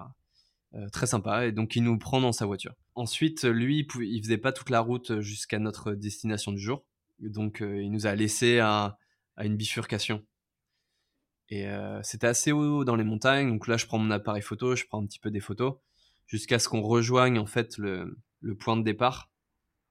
Euh, 0.76 0.90
très 0.90 1.08
sympa, 1.08 1.46
et 1.46 1.54
donc 1.54 1.78
il 1.78 1.84
nous 1.84 1.98
prend 1.98 2.20
dans 2.20 2.34
sa 2.34 2.46
voiture. 2.46 2.74
Ensuite, 2.94 3.46
lui, 3.46 3.80
il, 3.80 3.88
pouvait, 3.88 4.20
faisait 4.22 4.38
pas 4.38 4.52
toute 4.52 4.70
la 4.70 4.82
route 4.82 5.22
jusqu'à 5.22 5.60
notre 5.60 5.94
destination 5.94 6.52
du 6.52 6.60
jour, 6.60 6.86
donc 7.20 7.62
euh, 7.62 7.82
il 7.82 7.90
nous 7.90 8.06
a 8.06 8.14
laissé 8.16 8.60
à, 8.60 8.98
une 9.42 9.56
bifurcation. 9.56 10.26
Et 11.50 11.68
euh, 11.68 12.02
c'était 12.04 12.28
assez 12.28 12.52
haut 12.52 12.84
dans 12.84 12.98
les 12.98 13.06
montagnes, 13.06 13.50
donc 13.50 13.68
là 13.68 13.78
je 13.78 13.86
prends 13.86 13.98
mon 13.98 14.12
appareil 14.12 14.42
photo, 14.42 14.76
je 14.76 14.84
prends 14.86 15.02
un 15.02 15.06
petit 15.06 15.20
peu 15.20 15.32
des 15.32 15.40
photos, 15.40 15.76
jusqu'à 16.26 16.60
ce 16.60 16.68
qu'on 16.68 16.82
rejoigne 16.82 17.40
en 17.40 17.46
fait 17.46 17.78
le, 17.78 18.18
point 18.60 18.76
de 18.76 18.84
départ, 18.84 19.32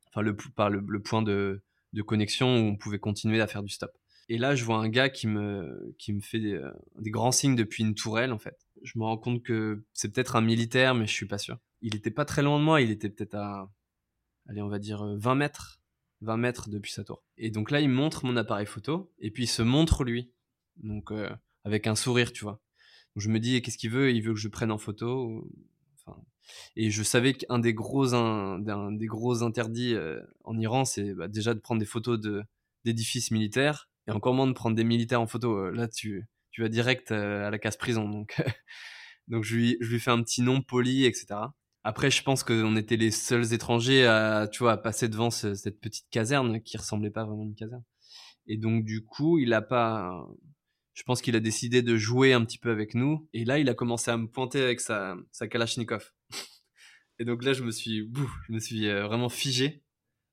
enfin 0.09 0.21
le, 0.21 0.37
par 0.37 0.69
le, 0.69 1.01
point 1.01 1.23
de, 1.23 1.63
de, 1.95 2.03
connexion 2.03 2.55
où 2.55 2.67
on 2.67 2.77
pouvait 2.77 2.99
continuer 2.99 3.41
à 3.41 3.47
faire 3.47 3.63
du 3.63 3.71
stop. 3.71 3.97
Et 4.29 4.37
là 4.37 4.55
je 4.55 4.65
vois 4.65 4.77
un 4.77 4.91
gars 4.91 5.09
qui 5.09 5.27
me, 5.27 5.95
qui 5.99 6.13
me 6.13 6.21
fait 6.21 6.41
des, 6.41 6.61
des 6.99 7.11
grands 7.11 7.33
signes 7.33 7.57
depuis 7.57 7.83
une 7.83 7.95
tourelle 7.95 8.35
en 8.35 8.39
fait. 8.39 8.66
Je 8.83 8.99
me 8.99 9.05
rends 9.05 9.19
compte 9.19 9.43
que 9.43 9.85
c'est 9.93 10.13
peut-être 10.13 10.37
un 10.37 10.41
militaire, 10.41 10.95
mais 10.95 11.07
je 11.07 11.13
suis 11.13 11.27
pas 11.27 11.39
sûr. 11.39 11.59
Il 11.83 11.95
était 11.95 12.11
pas 12.11 12.25
très 12.25 12.43
loin 12.43 12.59
de 12.59 12.65
moi, 12.65 12.81
il 12.81 12.91
était 12.91 13.11
peut-être 13.11 13.35
à, 13.35 13.71
allez 14.49 14.63
on 14.63 14.69
va 14.69 14.79
dire 14.79 15.05
20 15.05 15.35
mètres, 15.35 15.81
20 16.21 16.37
mètres 16.37 16.69
depuis 16.69 16.93
sa 16.93 17.05
tour. 17.05 17.25
Et 17.37 17.51
donc 17.51 17.71
là 17.71 17.81
il 17.81 17.89
montre 17.89 18.25
mon 18.25 18.37
appareil 18.37 18.67
photo, 18.67 19.13
et 19.19 19.31
puis 19.31 19.45
il 19.45 19.49
se 19.49 19.63
montre 19.63 20.05
lui. 20.05 20.33
Donc 20.77 21.11
euh, 21.13 21.31
avec 21.65 21.87
un 21.87 21.97
sourire, 21.97 22.33
tu 22.33 22.45
vois. 22.45 22.61
Je 23.17 23.31
me 23.31 23.41
dis, 23.41 23.63
qu'est-ce 23.63 23.79
qu'il 23.79 23.91
veut? 23.91 24.13
Il 24.13 24.23
veut 24.23 24.35
que 24.35 24.41
je 24.41 24.49
prenne 24.49 24.71
en 24.71 24.79
photo. 24.79 25.49
Et 26.77 26.91
je 26.91 27.03
savais 27.03 27.35
qu'un 27.35 27.59
des 27.59 27.75
gros, 27.75 28.15
un, 28.15 28.61
des 28.93 29.07
gros 29.07 29.43
interdits 29.43 29.95
euh, 29.95 30.21
en 30.45 30.57
Iran, 30.59 30.85
c'est 30.85 31.15
bah, 31.15 31.27
déjà 31.27 31.55
de 31.55 31.59
prendre 31.59 31.81
des 31.81 31.87
photos 31.87 32.21
de, 32.21 32.45
d'édifices 32.85 33.31
militaires, 33.33 33.89
et 34.07 34.13
encore 34.13 34.35
moins 34.35 34.47
de 34.47 34.53
prendre 34.53 34.77
des 34.77 34.85
militaires 34.85 35.21
en 35.21 35.27
photo. 35.27 35.57
Euh, 35.57 35.71
là, 35.73 35.89
tu, 35.89 36.25
tu 36.57 36.63
vas 36.63 36.71
direct 36.71 37.13
euh, 37.13 37.47
à 37.47 37.51
la 37.51 37.59
casse 37.59 37.77
prison. 37.77 38.09
Donc, 38.09 38.43
donc 39.29 39.45
je, 39.45 39.57
lui, 39.57 39.77
je 39.83 39.91
lui 39.91 40.01
fais 40.01 40.11
un 40.11 40.23
petit 40.23 40.41
nom 40.41 40.63
poli, 40.63 41.05
etc. 41.05 41.27
Après, 41.85 42.11
je 42.11 42.23
pense 42.23 42.45
qu'on 42.45 42.77
était 42.77 42.97
les 42.97 43.11
seuls 43.11 43.53
étrangers 43.53 44.07
à, 44.07 44.49
tu 44.51 44.61
vois, 44.61 44.73
à 44.73 44.77
passer 44.79 45.11
devant 45.11 45.31
ce, 45.31 45.55
cette 45.55 45.79
petite 45.79 46.07
caserne 46.11 46.63
qui 46.63 46.79
ressemblait 46.79 47.11
pas 47.11 47.25
vraiment 47.27 47.43
à 47.43 47.45
une 47.45 47.55
caserne. 47.55 47.85
Et 48.47 48.57
donc, 48.57 48.87
du 48.87 49.05
coup, 49.05 49.39
il 49.39 49.53
a 49.53 49.61
pas, 49.61 50.27
je 50.95 51.03
pense 51.03 51.21
qu'il 51.21 51.37
a 51.37 51.41
décidé 51.41 51.83
de 51.83 51.95
jouer 51.99 52.33
un 52.33 52.43
petit 52.43 52.57
peu 52.57 52.71
avec 52.71 52.95
nous. 52.95 53.29
Et 53.35 53.45
là, 53.45 53.59
il 53.59 53.69
a 53.69 53.75
commencé 53.75 54.11
à 54.11 54.17
me 54.17 54.27
pointer 54.27 54.63
avec 54.63 54.81
sa, 54.81 55.15
sa 55.33 55.49
Kalachnikov. 55.49 56.11
et 57.19 57.27
donc 57.27 57.45
là, 57.45 57.53
je 57.53 57.65
me 57.65 57.71
suis, 57.71 58.03
bouh, 58.03 58.33
je 58.49 58.55
me 58.55 58.61
suis 58.61 58.89
euh, 58.89 59.05
vraiment 59.07 59.29
figé 59.29 59.85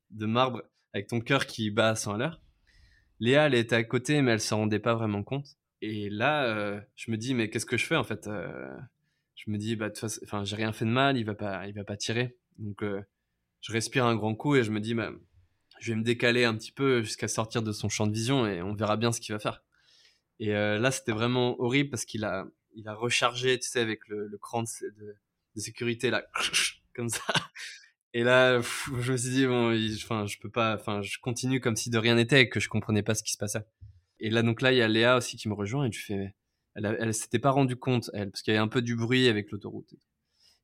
de 0.10 0.26
marbre 0.26 0.62
avec 0.94 1.08
ton 1.08 1.20
cœur 1.20 1.48
qui 1.48 1.70
bat 1.70 1.90
à 1.90 1.96
100 1.98 2.14
à 2.14 2.18
l'heure. 2.18 2.42
Léa, 3.20 3.48
elle 3.48 3.56
était 3.56 3.76
à 3.76 3.84
côté, 3.84 4.22
mais 4.22 4.32
elle 4.32 4.40
se 4.40 4.54
rendait 4.54 4.80
pas 4.80 4.96
vraiment 4.96 5.22
compte. 5.22 5.58
Et 5.86 6.10
là, 6.10 6.46
euh, 6.46 6.80
je 6.96 7.12
me 7.12 7.18
dis, 7.18 7.34
mais 7.34 7.50
qu'est-ce 7.50 7.66
que 7.66 7.76
je 7.76 7.86
fais 7.86 7.98
en 7.98 8.06
fait 8.06 8.28
euh, 8.28 8.74
Je 9.36 9.52
me 9.52 9.58
dis, 9.58 9.76
bah, 9.76 9.90
enfin, 10.24 10.46
j'ai 10.46 10.56
rien 10.56 10.72
fait 10.72 10.86
de 10.86 10.90
mal, 10.90 11.18
il 11.18 11.26
va 11.26 11.36
pas, 11.36 11.68
il 11.68 11.74
va 11.74 11.84
pas 11.84 11.98
tirer. 11.98 12.38
Donc, 12.58 12.82
euh, 12.84 13.02
je 13.60 13.74
respire 13.74 14.06
un 14.06 14.16
grand 14.16 14.34
coup 14.34 14.56
et 14.56 14.64
je 14.64 14.72
me 14.72 14.80
dis, 14.80 14.94
bah, 14.94 15.12
je 15.82 15.92
vais 15.92 15.98
me 15.98 16.04
décaler 16.04 16.46
un 16.46 16.56
petit 16.56 16.72
peu 16.72 17.02
jusqu'à 17.02 17.28
sortir 17.28 17.64
de 17.64 17.74
son 17.74 17.90
champ 17.90 18.08
de 18.08 18.14
vision 18.14 18.48
et 18.48 18.62
on 18.62 18.74
verra 18.74 18.96
bien 18.96 19.12
ce 19.12 19.20
qu'il 19.20 19.34
va 19.34 19.40
faire. 19.40 19.62
Et 20.40 20.52
là, 20.52 20.90
c'était 20.90 21.12
vraiment 21.12 21.60
horrible 21.60 21.90
parce 21.90 22.06
qu'il 22.06 22.24
a, 22.24 22.46
il 22.76 22.88
a 22.88 22.94
rechargé, 22.94 23.60
tu 23.60 23.70
sais, 23.70 23.82
avec 23.82 24.08
le, 24.08 24.38
cran 24.42 24.64
de, 24.64 25.18
sécurité 25.58 26.12
là, 26.12 26.26
comme 26.96 27.10
ça. 27.10 27.22
Et 28.14 28.24
là, 28.24 28.62
je 28.62 29.12
me 29.12 29.18
suis 29.18 29.32
dit 29.32 29.46
bon, 29.48 29.78
enfin, 29.96 30.28
je 30.28 30.38
peux 30.40 30.50
pas, 30.50 30.76
enfin, 30.76 31.02
je 31.02 31.18
continue 31.20 31.60
comme 31.60 31.76
si 31.76 31.90
de 31.90 31.98
rien 31.98 32.16
n'était 32.16 32.44
et 32.44 32.50
que 32.50 32.62
je 32.62 32.70
comprenais 32.70 33.04
pas 33.04 33.16
ce 33.16 33.24
qui 33.24 33.34
se 33.34 33.38
passait. 33.38 33.66
Et 34.24 34.30
là, 34.30 34.42
donc 34.42 34.62
là, 34.62 34.72
il 34.72 34.78
y 34.78 34.82
a 34.82 34.88
Léa 34.88 35.18
aussi 35.18 35.38
qui 35.38 35.50
me 35.50 35.54
rejoint 35.54 35.86
et 35.86 35.92
je 35.92 36.00
fais, 36.00 36.34
elle, 36.76 36.98
elle 37.00 37.14
s'était 37.14 37.40
pas 37.40 37.52
rendu 37.52 37.76
compte, 37.76 38.10
elle, 38.14 38.32
parce 38.32 38.42
qu'il 38.42 38.54
y 38.54 38.58
avait 38.58 38.64
un 38.64 38.70
peu 38.70 38.82
du 38.82 38.96
bruit 38.96 39.28
avec 39.28 39.52
l'autoroute. 39.52 39.94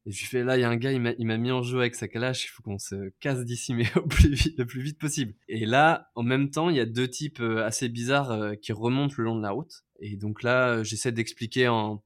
Et 0.05 0.11
je 0.11 0.25
fais 0.25 0.43
là, 0.43 0.57
il 0.57 0.61
y 0.61 0.63
a 0.63 0.69
un 0.69 0.77
gars, 0.77 0.93
il 0.93 1.01
m'a 1.01 1.37
mis 1.37 1.51
en 1.51 1.61
jeu 1.61 1.79
avec 1.79 1.93
sa 1.95 2.07
calache, 2.07 2.45
il 2.45 2.47
faut 2.47 2.63
qu'on 2.63 2.79
se 2.79 3.09
casse 3.19 3.43
d'ici, 3.43 3.73
mais 3.73 3.85
au 3.97 4.07
plus 4.07 4.33
vite, 4.33 4.57
le 4.57 4.65
plus 4.65 4.81
vite 4.81 4.97
possible. 4.97 5.33
Et 5.49 5.65
là, 5.65 6.09
en 6.15 6.23
même 6.23 6.49
temps, 6.49 6.69
il 6.69 6.77
y 6.77 6.79
a 6.79 6.85
deux 6.85 7.09
types 7.09 7.41
assez 7.41 7.89
bizarres 7.89 8.53
qui 8.61 8.71
remontent 8.71 9.15
le 9.17 9.25
long 9.25 9.35
de 9.35 9.43
la 9.43 9.51
route. 9.51 9.83
Et 9.99 10.15
donc 10.15 10.41
là, 10.41 10.81
j'essaie 10.83 11.11
d'expliquer 11.11 11.67
en, 11.67 12.01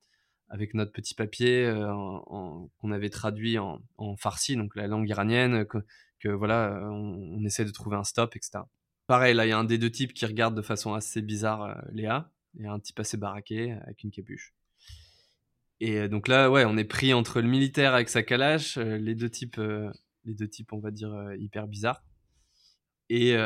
avec 0.54 0.76
notre 0.76 0.92
petit 0.92 1.16
papier 1.16 1.66
euh, 1.66 1.92
qu'on 2.80 2.92
avait 2.92 3.10
traduit 3.10 3.58
en, 3.58 3.82
en, 3.98 4.16
farsi, 4.18 4.56
donc 4.56 4.76
la 4.76 4.86
langue 4.86 5.10
iranienne, 5.10 5.66
que, 5.66 5.80
que 6.20 6.30
voilà, 6.30 6.80
on, 6.92 7.44
essaie 7.44 7.66
de 7.66 7.72
trouver 7.72 7.98
un 7.98 8.04
stop, 8.04 8.36
etc. 8.36 8.60
Pareil, 9.14 9.36
là, 9.36 9.46
il 9.46 9.50
y 9.50 9.52
a 9.52 9.60
un 9.60 9.64
des 9.64 9.78
deux 9.78 9.92
types 9.92 10.12
qui 10.12 10.26
regarde 10.26 10.56
de 10.56 10.64
façon 10.64 10.96
assez 10.96 11.22
bizarre 11.22 11.66
euh, 11.66 11.76
Léa, 11.92 12.32
et 12.60 12.66
un 12.66 12.80
type 12.80 13.00
assez 13.00 13.16
baraqué 13.16 13.74
avec 13.86 14.04
une 14.04 14.10
capuche. 14.10 14.56
Et 15.80 16.10
donc 16.10 16.28
là, 16.28 16.50
ouais, 16.50 16.66
on 16.66 16.78
est 16.78 16.84
pris 16.84 17.14
entre 17.14 17.40
le 17.40 17.48
militaire 17.48 17.94
avec 17.94 18.10
sa 18.10 18.24
calache, 18.24 18.80
euh, 18.80 18.98
les 18.98 19.14
deux 19.14 19.30
types, 19.30 19.60
euh, 19.60 19.92
les 20.26 20.34
deux 20.34 20.48
types, 20.48 20.74
on 20.74 20.80
va 20.80 20.90
dire, 20.90 21.14
euh, 21.14 21.38
hyper 21.38 21.68
bizarres. 21.68 22.04
Et, 23.08 23.38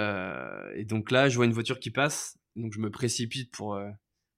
donc 0.86 1.12
là, 1.12 1.28
je 1.28 1.36
vois 1.36 1.44
une 1.44 1.52
voiture 1.52 1.82
qui 1.82 1.92
passe, 1.92 2.40
donc 2.56 2.72
je 2.72 2.80
me 2.80 2.90
précipite 2.90 3.52
pour, 3.52 3.78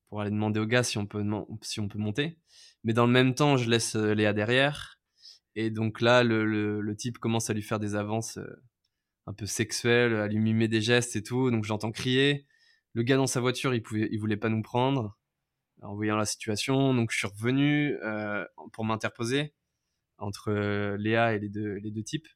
pour 0.08 0.22
aller 0.22 0.32
demander 0.32 0.60
au 0.60 0.66
gars 0.66 0.82
si 0.82 0.98
on 0.98 1.06
peut, 1.06 1.24
si 1.62 1.80
on 1.80 1.88
peut 1.88 2.00
monter. 2.00 2.40
Mais 2.84 2.94
dans 2.94 3.06
le 3.06 3.12
même 3.12 3.36
temps, 3.36 3.56
je 3.56 3.70
laisse 3.70 3.94
Léa 3.94 4.34
derrière. 4.34 5.00
Et 5.54 5.70
donc 5.70 6.02
là, 6.02 6.24
le, 6.24 6.44
le 6.82 6.96
type 6.96 7.20
commence 7.20 7.52
à 7.52 7.54
lui 7.54 7.62
faire 7.62 7.78
des 7.78 7.94
avances 7.94 8.40
un 9.30 9.34
peu 9.34 9.46
sexuelles, 9.46 10.16
à 10.16 10.28
lui 10.28 10.68
des 10.68 10.82
gestes 10.82 11.16
et 11.16 11.24
tout. 11.24 11.52
Donc 11.52 11.64
j'entends 11.64 11.92
crier. 11.92 12.48
Le 12.94 13.04
gars 13.04 13.16
dans 13.16 13.28
sa 13.28 13.40
voiture, 13.40 13.76
il 13.76 13.84
pouvait, 13.84 14.10
voulait 14.18 14.38
pas 14.38 14.50
nous 14.50 14.64
prendre 14.64 15.18
en 15.84 15.96
voyant 15.96 16.18
la 16.18 16.26
situation. 16.26 16.96
Donc 16.96 17.12
je 17.12 17.18
suis 17.18 17.28
revenu 17.28 17.96
euh, 18.04 18.44
pour 18.74 18.86
m'interposer 18.86 19.54
entre 20.18 20.52
euh, 20.52 20.98
Léa 20.98 21.36
et 21.36 21.40
les 21.40 21.50
deux, 21.50 22.04
types. 22.04 22.28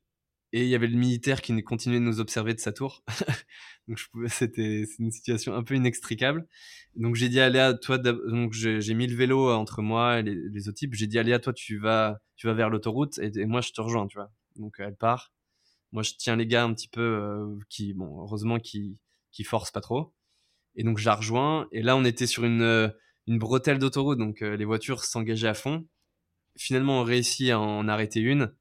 Et 0.53 0.61
il 0.61 0.69
y 0.69 0.75
avait 0.75 0.87
le 0.87 0.95
militaire 0.95 1.41
qui 1.41 1.59
continuait 1.63 1.99
de 1.99 2.03
nous 2.03 2.19
observer 2.19 2.53
de 2.53 2.59
sa 2.59 2.71
tour. 2.71 3.03
donc 3.87 3.99
c'était, 4.27 4.85
une 4.99 5.11
situation 5.11 5.55
un 5.55 5.63
peu 5.63 5.73
inextricable. 5.73 6.47
Donc 6.95 7.15
j'ai 7.15 7.27
dit 7.27 7.39
à 7.39 7.49
Léa, 7.49 7.73
toi, 7.73 7.97
donc 7.97 8.53
j'ai 8.53 8.93
mis 8.93 9.07
le 9.07 9.15
vélo 9.15 9.51
entre 9.51 9.81
moi 9.81 10.19
et 10.19 10.23
les, 10.23 10.35
les, 10.35 10.69
autres 10.69 10.77
types. 10.77 10.93
J'ai 10.93 11.07
dit 11.07 11.17
à 11.17 11.23
Léa, 11.23 11.39
toi, 11.39 11.53
tu 11.53 11.79
vas, 11.79 12.19
tu 12.35 12.45
vas 12.45 12.53
vers 12.53 12.69
l'autoroute 12.69 13.17
et, 13.17 13.31
et, 13.35 13.45
moi 13.47 13.61
je 13.61 13.71
te 13.71 13.81
rejoins, 13.81 14.05
tu 14.05 14.19
vois. 14.19 14.31
Donc 14.57 14.75
elle 14.77 14.95
part. 14.95 15.33
Moi, 15.93 16.01
je 16.01 16.13
tiens 16.17 16.35
les 16.35 16.47
gars 16.47 16.63
un 16.63 16.73
petit 16.73 16.87
peu 16.87 17.01
euh, 17.01 17.55
qui, 17.69 17.93
bon, 17.93 18.21
heureusement, 18.21 18.59
qui, 18.59 18.97
qui 19.31 19.43
forcent 19.43 19.71
pas 19.71 19.79
trop. 19.79 20.11
Et 20.75 20.83
donc, 20.83 20.97
je 20.97 21.05
la 21.05 21.15
rejoins. 21.15 21.67
Et 21.71 21.83
là, 21.83 21.95
on 21.95 22.03
était 22.03 22.25
sur 22.25 22.43
une, 22.43 22.63
euh, 22.63 22.89
une 23.27 23.37
bretelle 23.37 23.77
d'autoroute, 23.77 24.17
donc 24.17 24.41
euh, 24.41 24.57
les 24.57 24.65
voitures 24.65 25.03
s'engageaient 25.03 25.47
à 25.47 25.53
fond. 25.53 25.87
Finalement, 26.57 27.01
on 27.01 27.03
réussit 27.03 27.51
à 27.51 27.59
en 27.59 27.87
arrêter 27.87 28.19
une. 28.19 28.53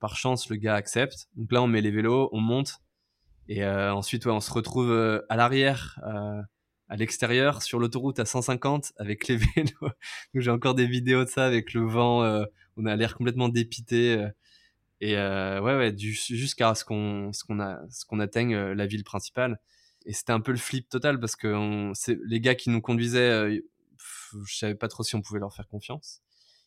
par 0.00 0.16
chance, 0.16 0.48
le 0.50 0.56
gars 0.56 0.74
accepte. 0.74 1.28
Donc 1.34 1.50
là, 1.52 1.62
on 1.62 1.66
met 1.66 1.80
les 1.80 1.90
vélos, 1.90 2.28
on 2.32 2.40
monte. 2.40 2.80
Et 3.48 3.64
ensuite, 3.66 4.26
on 4.26 4.40
se 4.40 4.50
retrouve 4.50 4.90
à 5.28 5.36
l'arrière 5.36 6.00
à 6.88 6.96
l'extérieur 6.96 7.62
sur 7.62 7.78
l'autoroute 7.78 8.18
à 8.20 8.24
150 8.24 8.94
avec 8.96 9.28
les 9.28 9.36
vélos. 9.56 9.92
J'ai 10.34 10.50
encore 10.50 10.74
des 10.74 10.86
vidéos 10.86 11.24
de 11.24 11.28
ça 11.28 11.44
avec 11.44 11.74
le 11.74 11.86
vent. 11.86 12.24
On 12.78 12.86
a 12.86 12.96
l'air 12.96 13.14
complètement 13.16 13.50
dépité. 13.50 14.26
Et 15.04 15.18
euh, 15.18 15.60
ouais, 15.60 15.76
ouais, 15.76 15.94
jusqu'à 15.98 16.74
ce 16.74 16.82
qu'on 16.82 17.30
qu'on 17.46 17.60
a 17.60 17.78
ce 17.90 18.06
qu'on 18.06 18.20
atteigne 18.20 18.56
la 18.56 18.86
ville 18.86 19.04
principale. 19.04 19.60
Et 20.06 20.14
c'était 20.14 20.32
un 20.32 20.40
peu 20.40 20.50
le 20.50 20.56
flip 20.56 20.88
total 20.88 21.20
parce 21.20 21.36
que 21.36 21.92
les 22.26 22.40
gars 22.40 22.54
qui 22.54 22.70
nous 22.70 22.80
conduisaient, 22.80 23.60
je 24.46 24.56
savais 24.56 24.74
pas 24.74 24.88
trop 24.88 25.02
si 25.02 25.14
on 25.14 25.20
pouvait 25.20 25.40
leur 25.40 25.54
faire 25.54 25.68
confiance. 25.68 26.22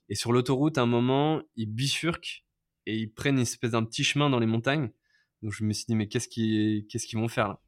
Et 0.10 0.14
sur 0.14 0.32
l'autoroute, 0.32 0.78
à 0.78 0.82
un 0.82 0.86
moment, 0.86 1.42
ils 1.56 1.66
bifurquent 1.66 2.46
et 2.86 2.96
ils 2.96 3.12
prennent 3.12 3.38
une 3.38 3.42
espèce 3.42 3.72
d'un 3.72 3.84
petit 3.84 4.04
chemin 4.04 4.30
dans 4.30 4.40
les 4.40 4.46
montagnes. 4.46 4.92
Donc 5.42 5.52
je 5.54 5.64
me 5.64 5.74
suis 5.74 5.86
dit 5.88 5.96
mais 5.96 6.08
qu'est-ce 6.08 6.28
qu'ils 6.28 6.86
qu'est-ce 6.86 7.08
qu'ils 7.08 7.18
vont 7.18 7.30
faire 7.30 7.48
là? 7.48 7.62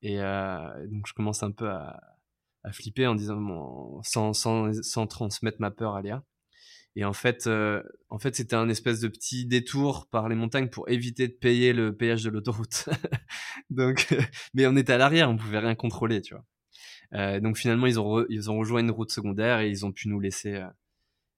Et 0.00 0.22
euh, 0.22 0.86
donc 0.88 1.06
je 1.06 1.12
commence 1.12 1.42
un 1.42 1.50
peu 1.50 1.68
à, 1.68 2.00
à 2.64 2.72
flipper 2.72 3.06
en 3.06 3.14
disant 3.14 4.00
sans, 4.04 4.32
sans, 4.32 4.72
sans, 4.82 5.06
transmettre 5.06 5.58
ma 5.60 5.70
peur 5.70 5.96
à 5.96 6.00
Léa. 6.00 6.24
Et 6.98 7.04
en 7.04 7.12
fait, 7.12 7.46
euh, 7.46 7.80
en 8.08 8.18
fait, 8.18 8.34
c'était 8.34 8.56
un 8.56 8.68
espèce 8.68 8.98
de 8.98 9.06
petit 9.06 9.46
détour 9.46 10.08
par 10.10 10.28
les 10.28 10.34
montagnes 10.34 10.68
pour 10.68 10.88
éviter 10.88 11.28
de 11.28 11.32
payer 11.32 11.72
le 11.72 11.96
péage 11.96 12.24
de 12.24 12.28
l'autoroute. 12.28 12.88
donc, 13.70 14.12
mais 14.52 14.66
on 14.66 14.74
était 14.74 14.94
à 14.94 14.98
l'arrière, 14.98 15.30
on 15.30 15.36
pouvait 15.36 15.60
rien 15.60 15.76
contrôler, 15.76 16.22
tu 16.22 16.34
vois. 16.34 16.44
Euh, 17.14 17.38
donc 17.38 17.56
finalement, 17.56 17.86
ils 17.86 18.00
ont 18.00 18.26
ils 18.28 18.50
ont 18.50 18.58
rejoint 18.58 18.80
une 18.80 18.90
route 18.90 19.12
secondaire 19.12 19.60
et 19.60 19.70
ils 19.70 19.86
ont 19.86 19.92
pu 19.92 20.08
nous 20.08 20.18
laisser, 20.18 20.56
euh, 20.56 20.66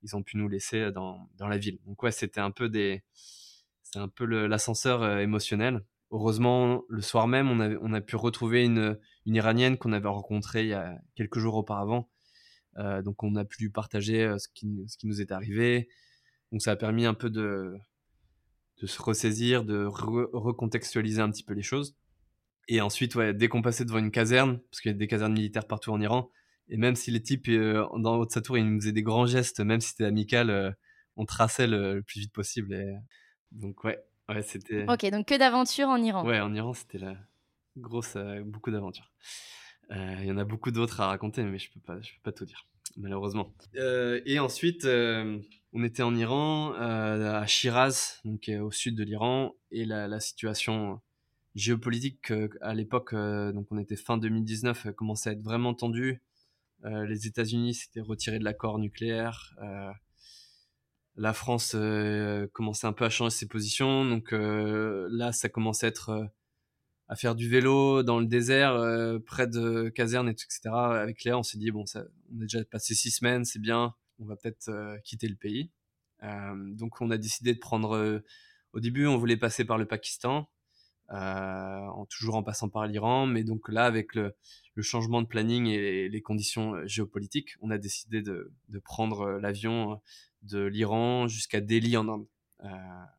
ils 0.02 0.16
ont 0.16 0.22
pu 0.22 0.38
nous 0.38 0.48
laisser 0.48 0.92
dans 0.92 1.28
dans 1.36 1.46
la 1.46 1.58
ville. 1.58 1.78
Donc 1.84 2.02
ouais, 2.02 2.10
c'était 2.10 2.40
un 2.40 2.52
peu 2.52 2.70
des, 2.70 3.02
c'est 3.82 3.98
un 3.98 4.08
peu 4.08 4.24
l'ascenseur 4.24 5.02
euh, 5.02 5.18
émotionnel. 5.18 5.84
Heureusement, 6.10 6.84
le 6.88 7.02
soir 7.02 7.28
même, 7.28 7.50
on 7.50 7.60
a, 7.60 7.68
on 7.82 7.92
a 7.92 8.00
pu 8.00 8.16
retrouver 8.16 8.64
une, 8.64 8.98
une 9.26 9.34
Iranienne 9.34 9.76
qu'on 9.76 9.92
avait 9.92 10.08
rencontrée 10.08 10.62
il 10.62 10.68
y 10.68 10.72
a 10.72 10.96
quelques 11.16 11.38
jours 11.38 11.56
auparavant. 11.56 12.08
Euh, 12.78 13.02
donc 13.02 13.22
on 13.22 13.36
a 13.36 13.44
pu 13.44 13.70
partager 13.70 14.24
euh, 14.24 14.38
ce 14.38 14.48
qui, 14.54 14.84
ce 14.88 14.96
qui 14.96 15.06
nous 15.06 15.20
est 15.20 15.32
arrivé. 15.32 15.88
Donc 16.52 16.62
ça 16.62 16.72
a 16.72 16.76
permis 16.76 17.06
un 17.06 17.14
peu 17.14 17.30
de, 17.30 17.74
de 18.80 18.86
se 18.86 19.00
ressaisir, 19.02 19.64
de 19.64 19.84
recontextualiser 19.86 21.20
un 21.20 21.30
petit 21.30 21.44
peu 21.44 21.54
les 21.54 21.62
choses. 21.62 21.96
Et 22.68 22.80
ensuite, 22.80 23.14
ouais, 23.14 23.34
dès 23.34 23.48
qu'on 23.48 23.62
passait 23.62 23.84
devant 23.84 23.98
une 23.98 24.10
caserne, 24.10 24.60
parce 24.70 24.80
qu'il 24.80 24.92
y 24.92 24.94
a 24.94 24.98
des 24.98 25.08
casernes 25.08 25.32
militaires 25.32 25.66
partout 25.66 25.90
en 25.90 26.00
Iran, 26.00 26.30
et 26.68 26.76
même 26.76 26.94
si 26.94 27.10
les 27.10 27.22
types 27.22 27.48
euh, 27.48 27.84
dans 27.98 28.16
haut 28.16 28.26
de 28.26 28.30
sa 28.30 28.40
tour, 28.40 28.56
ils 28.58 28.64
nous 28.64 28.80
faisaient 28.80 28.92
des 28.92 29.02
grands 29.02 29.26
gestes, 29.26 29.60
même 29.60 29.80
si 29.80 29.90
c'était 29.90 30.04
amical, 30.04 30.50
euh, 30.50 30.70
on 31.16 31.24
traçait 31.24 31.66
le, 31.66 31.94
le, 31.96 32.02
plus 32.02 32.20
vite 32.20 32.32
possible. 32.32 32.74
Et... 32.74 32.94
Donc 33.50 33.82
ouais, 33.82 33.98
Ouais, 34.30 34.42
c'était. 34.42 34.84
Ok, 34.88 35.10
donc 35.10 35.26
que 35.26 35.36
d'aventures 35.36 35.88
en 35.88 36.00
Iran. 36.00 36.24
Ouais, 36.24 36.38
en 36.38 36.54
Iran, 36.54 36.72
c'était 36.72 36.98
la 36.98 37.16
grosse, 37.76 38.14
euh, 38.14 38.42
beaucoup 38.44 38.70
d'aventures. 38.70 39.10
Euh, 39.90 40.16
il 40.20 40.26
y 40.26 40.32
en 40.32 40.38
a 40.38 40.44
beaucoup 40.44 40.70
d'autres 40.70 41.00
à 41.00 41.06
raconter, 41.06 41.42
mais 41.42 41.58
je 41.58 41.70
peux 41.72 41.80
pas, 41.80 42.00
je 42.00 42.12
peux 42.12 42.20
pas 42.22 42.32
tout 42.32 42.44
dire, 42.44 42.66
malheureusement. 42.96 43.52
Euh, 43.76 44.20
et 44.24 44.38
ensuite, 44.38 44.86
on 44.86 45.84
était 45.84 46.02
en 46.02 46.14
Iran, 46.14 46.72
à 46.74 47.46
Shiraz, 47.46 48.20
donc 48.24 48.50
au 48.60 48.70
sud 48.70 48.96
de 48.96 49.04
l'Iran, 49.04 49.54
et 49.70 49.84
la, 49.84 50.20
situation 50.20 51.00
géopolitique 51.56 52.32
à 52.60 52.74
l'époque, 52.74 53.14
donc 53.14 53.66
on 53.70 53.78
était 53.78 53.96
fin 53.96 54.18
2019, 54.18 54.92
commençait 54.96 55.30
à 55.30 55.32
être 55.32 55.42
vraiment 55.42 55.74
tendue. 55.74 56.22
les 56.84 57.26
États-Unis 57.26 57.74
s'étaient 57.74 58.00
retirés 58.00 58.38
de 58.38 58.44
l'accord 58.44 58.78
nucléaire 58.78 59.54
la 61.20 61.34
France 61.34 61.72
euh, 61.74 62.46
commençait 62.52 62.86
un 62.86 62.92
peu 62.92 63.04
à 63.04 63.10
changer 63.10 63.36
ses 63.36 63.46
positions. 63.46 64.04
Donc 64.04 64.32
euh, 64.32 65.08
là, 65.10 65.32
ça 65.32 65.48
commençait 65.48 65.86
à 65.86 65.88
être 65.90 66.08
euh, 66.10 66.24
à 67.10 67.16
faire 67.16 67.34
du 67.34 67.48
vélo 67.48 68.04
dans 68.04 68.20
le 68.20 68.26
désert, 68.26 68.72
près 69.26 69.48
de 69.48 69.90
tout, 69.90 70.28
etc. 70.28 70.60
Avec 70.72 71.24
Léa, 71.24 71.36
on 71.36 71.42
s'est 71.42 71.58
dit 71.58 71.72
bon, 71.72 71.84
ça, 71.84 72.04
on 72.32 72.38
a 72.38 72.42
déjà 72.42 72.64
passé 72.64 72.94
six 72.94 73.10
semaines, 73.10 73.44
c'est 73.44 73.58
bien, 73.58 73.94
on 74.20 74.26
va 74.26 74.36
peut-être 74.36 74.70
quitter 75.04 75.26
le 75.26 75.34
pays. 75.34 75.72
donc 76.22 77.00
on 77.00 77.10
a 77.10 77.18
décidé 77.18 77.52
de 77.52 77.58
prendre. 77.58 78.22
au 78.72 78.80
début, 78.80 79.06
on 79.08 79.18
voulait 79.18 79.36
passer 79.36 79.64
par 79.64 79.76
le 79.76 79.86
Pakistan, 79.86 80.48
en, 81.08 82.06
toujours 82.08 82.36
en 82.36 82.44
passant 82.44 82.68
par 82.68 82.86
l'Iran, 82.86 83.26
mais 83.26 83.42
donc 83.42 83.68
là, 83.68 83.86
avec 83.86 84.14
le, 84.14 84.36
le 84.74 84.82
changement 84.82 85.20
de 85.20 85.26
planning 85.26 85.66
et 85.66 86.08
les, 86.08 86.22
conditions 86.22 86.86
géopolitiques, 86.86 87.56
on 87.60 87.70
a 87.70 87.78
décidé 87.78 88.22
de, 88.22 88.52
de 88.68 88.78
prendre 88.78 89.32
l'avion 89.32 90.00
de 90.42 90.64
l'Iran 90.64 91.26
jusqu'à 91.26 91.60
Delhi 91.60 91.96
en 91.96 92.08
Inde. 92.08 92.26
Euh, 92.64 92.68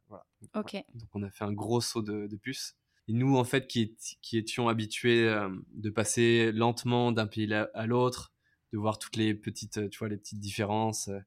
voilà. 0.07 0.25
Ok. 0.55 0.75
Donc 0.93 1.09
on 1.13 1.23
a 1.23 1.29
fait 1.29 1.43
un 1.43 1.53
gros 1.53 1.81
saut 1.81 2.01
de, 2.01 2.27
de 2.27 2.35
puce. 2.35 2.75
Et 3.07 3.13
nous, 3.13 3.37
en 3.37 3.43
fait, 3.43 3.67
qui, 3.67 3.95
qui 4.21 4.37
étions 4.37 4.69
habitués 4.69 5.27
euh, 5.27 5.49
de 5.73 5.89
passer 5.89 6.51
lentement 6.51 7.11
d'un 7.11 7.27
pays 7.27 7.51
à 7.53 7.85
l'autre, 7.85 8.31
de 8.73 8.77
voir 8.77 8.99
toutes 8.99 9.15
les 9.15 9.33
petites, 9.33 9.89
tu 9.89 9.99
vois, 9.99 10.09
les 10.09 10.17
petites 10.17 10.39
différences, 10.39 11.09
euh, 11.09 11.19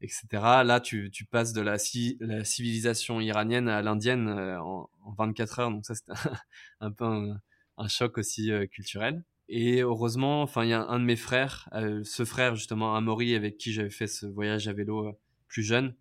etc. 0.00 0.26
Là, 0.64 0.80
tu, 0.80 1.10
tu 1.10 1.24
passes 1.24 1.52
de 1.52 1.60
la, 1.60 1.76
la, 2.20 2.44
civilisation 2.44 3.20
iranienne 3.20 3.68
à 3.68 3.80
l'indienne 3.80 4.28
en, 4.28 4.90
en, 5.02 5.12
24 5.12 5.58
heures. 5.60 5.70
Donc 5.70 5.86
ça, 5.86 5.94
c'était 5.94 6.12
un, 6.80 6.90
peu 6.90 7.04
un, 7.04 7.40
un, 7.78 7.88
choc 7.88 8.18
aussi 8.18 8.50
culturel. 8.70 9.24
Et 9.48 9.80
heureusement, 9.80 10.42
enfin, 10.42 10.64
il 10.64 10.70
y 10.70 10.72
a 10.72 10.82
un 10.82 10.98
de 10.98 11.04
mes 11.04 11.16
frères, 11.16 11.68
ce 12.02 12.24
frère 12.24 12.54
justement, 12.54 12.96
Amaury, 12.96 13.34
avec 13.34 13.58
qui 13.58 13.72
j'avais 13.72 13.90
fait 13.90 14.06
ce 14.06 14.26
voyage 14.26 14.68
à 14.68 14.72
vélo 14.72 15.18
plus 15.48 15.62
jeune, 15.62 15.94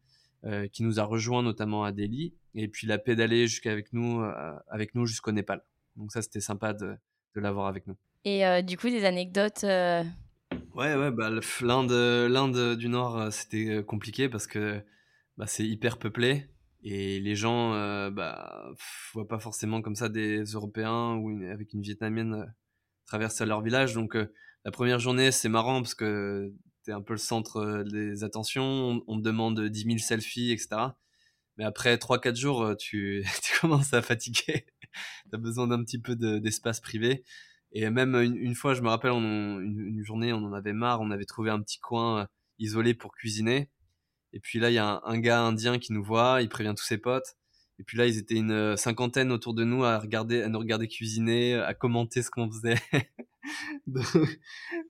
euh, 0.45 0.67
qui 0.67 0.83
nous 0.83 0.99
a 0.99 1.03
rejoint 1.03 1.41
notamment 1.41 1.85
à 1.85 1.93
Delhi, 1.93 2.33
et 2.55 2.67
puis 2.67 2.87
il 2.87 2.91
a 2.91 2.97
pédalé 2.97 3.47
jusqu'avec 3.47 3.93
nous, 3.93 4.21
euh, 4.21 4.53
avec 4.69 4.95
nous 4.95 5.05
jusqu'au 5.05 5.31
Népal. 5.31 5.63
Donc 5.95 6.11
ça, 6.11 6.21
c'était 6.21 6.39
sympa 6.39 6.73
de, 6.73 6.95
de 7.35 7.41
l'avoir 7.41 7.67
avec 7.67 7.87
nous. 7.87 7.95
Et 8.25 8.45
euh, 8.45 8.61
du 8.61 8.77
coup, 8.77 8.89
des 8.89 9.05
anecdotes 9.05 9.63
Ouais, 9.63 10.95
ouais, 10.95 11.11
bah, 11.11 11.29
l'Inde, 11.61 11.91
l'Inde 12.31 12.75
du 12.75 12.89
Nord, 12.89 13.31
c'était 13.31 13.83
compliqué 13.83 14.27
parce 14.27 14.47
que 14.47 14.81
bah, 15.37 15.45
c'est 15.45 15.65
hyper 15.65 15.99
peuplé. 15.99 16.47
Et 16.83 17.19
les 17.19 17.35
gens 17.35 17.71
bah, 18.09 18.71
voient 19.13 19.27
pas 19.27 19.39
forcément 19.39 19.81
comme 19.81 19.95
ça 19.95 20.09
des 20.09 20.43
Européens 20.43 21.15
ou 21.15 21.43
avec 21.51 21.73
une 21.73 21.81
Vietnamienne 21.81 22.53
traverser 23.05 23.45
leur 23.45 23.61
village. 23.61 23.93
Donc 23.93 24.17
la 24.65 24.71
première 24.71 24.99
journée, 24.99 25.31
c'est 25.31 25.49
marrant 25.49 25.81
parce 25.81 25.95
que 25.95 26.51
t'es 26.83 26.91
un 26.91 27.01
peu 27.01 27.13
le 27.13 27.19
centre 27.19 27.57
euh, 27.57 27.83
des 27.83 28.23
attentions, 28.23 29.01
on, 29.07 29.17
te 29.17 29.23
demande 29.23 29.59
10 29.59 29.83
000 29.83 29.97
selfies, 29.97 30.51
etc. 30.51 30.91
Mais 31.57 31.63
après 31.63 31.95
3-4 31.95 32.35
jours, 32.35 32.63
euh, 32.63 32.75
tu, 32.75 33.23
tu, 33.43 33.59
commences 33.59 33.93
à 33.93 34.01
fatiguer. 34.01 34.65
tu 35.29 35.35
as 35.35 35.37
besoin 35.37 35.67
d'un 35.67 35.83
petit 35.83 35.99
peu 35.99 36.15
d'espace 36.15 36.79
privé. 36.79 37.23
Et 37.71 37.89
même 37.89 38.15
une, 38.15 38.53
fois, 38.53 38.75
je 38.75 38.81
me 38.81 38.89
rappelle, 38.89 39.11
une, 39.11 40.03
journée, 40.03 40.31
on 40.31 40.43
en 40.45 40.53
avait 40.53 40.73
marre, 40.73 41.01
on 41.01 41.09
avait 41.09 41.25
trouvé 41.25 41.49
un 41.49 41.59
petit 41.59 41.79
coin 41.79 42.21
euh, 42.21 42.25
isolé 42.59 42.93
pour 42.93 43.13
cuisiner. 43.13 43.69
Et 44.31 44.39
puis 44.39 44.59
là, 44.59 44.69
il 44.69 44.73
y 44.73 44.79
a 44.79 45.01
un, 45.03 45.19
gars 45.19 45.41
indien 45.41 45.79
qui 45.79 45.93
nous 45.93 46.03
voit, 46.03 46.41
il 46.41 46.49
prévient 46.49 46.73
tous 46.77 46.85
ses 46.85 46.99
potes. 46.99 47.35
Et 47.79 47.83
puis 47.83 47.97
là, 47.97 48.05
ils 48.05 48.17
étaient 48.19 48.35
une 48.35 48.77
cinquantaine 48.77 49.31
autour 49.31 49.55
de 49.55 49.63
nous 49.63 49.83
à 49.83 49.97
regarder, 49.97 50.43
à 50.43 50.49
nous 50.49 50.59
regarder 50.59 50.87
cuisiner, 50.87 51.55
à 51.55 51.73
commenter 51.73 52.21
ce 52.21 52.29
qu'on 52.29 52.49
faisait. 52.51 52.77
donc, 53.87 54.05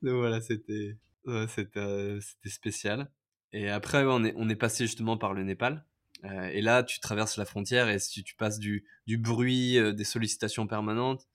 voilà, 0.01 0.41
c'était, 0.41 0.97
Ouais, 1.25 1.45
c'était, 1.47 2.17
c'était 2.19 2.49
spécial. 2.49 3.09
Et 3.53 3.69
après, 3.69 4.03
on, 4.05 4.23
est, 4.25 4.33
on 4.35 4.49
est 4.49 4.55
passé 4.55 4.85
justement 4.85 5.17
par 5.17 5.33
le 5.33 5.43
Népal. 5.43 5.85
Euh, 6.25 6.49
et 6.53 6.61
là, 6.61 6.83
tu 6.83 6.99
traverses 6.99 7.37
la 7.37 7.45
frontière 7.45 7.89
et 7.89 7.99
si 7.99 8.23
tu 8.23 8.35
passes 8.35 8.59
du, 8.59 8.85
du 9.07 9.17
bruit, 9.17 9.77
euh, 9.77 9.91
des 9.91 10.03
sollicitations 10.03 10.67
permanentes, 10.67 11.27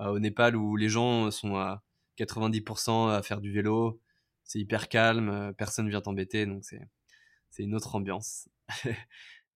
euh, 0.00 0.08
au 0.08 0.18
Népal 0.18 0.56
où 0.56 0.76
les 0.76 0.88
gens 0.88 1.30
sont 1.30 1.56
à 1.56 1.82
90% 2.18 3.10
à 3.10 3.22
faire 3.22 3.40
du 3.40 3.52
vélo, 3.52 4.00
c'est 4.44 4.58
hyper 4.58 4.88
calme, 4.88 5.54
personne 5.56 5.88
vient 5.88 6.02
t'embêter, 6.02 6.46
donc 6.46 6.64
c'est, 6.64 6.80
une 7.58 7.74
autre 7.74 7.94
ambiance, 7.94 8.48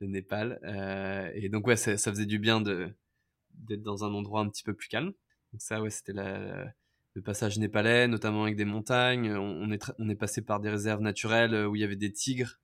le 0.01 0.07
Népal. 0.07 0.61
et 1.34 1.49
donc 1.49 1.66
ouais, 1.66 1.76
ça, 1.76 1.99
ça 1.99 2.11
faisait 2.11 2.26
du 2.26 2.39
bien 2.39 2.61
d'être 2.61 3.82
dans 3.82 4.05
un 4.05 4.14
endroit 4.14 4.41
un 4.41 4.49
petit 4.49 4.62
peu 4.62 4.74
plus 4.74 4.89
calme. 4.89 5.12
Donc 5.53 5.61
ça, 5.61 5.82
ouais, 5.82 5.91
c'était 5.91 6.14
le 6.14 7.22
passage 7.22 7.59
népalais, 7.59 8.09
notamment 8.09 8.45
avec 8.45 8.57
des 8.57 8.64
montagnes. 8.64 9.32
On, 9.32 9.70
est, 9.70 9.93
on 9.99 10.09
est 10.09 10.14
passé 10.14 10.43
par 10.43 10.61
des 10.61 10.70
réserves 10.70 11.01
naturelles 11.01 11.66
où 11.66 11.76
il 11.76 11.80
y 11.80 11.84
avait 11.84 11.97
des 11.97 12.12
tigres. 12.12 12.61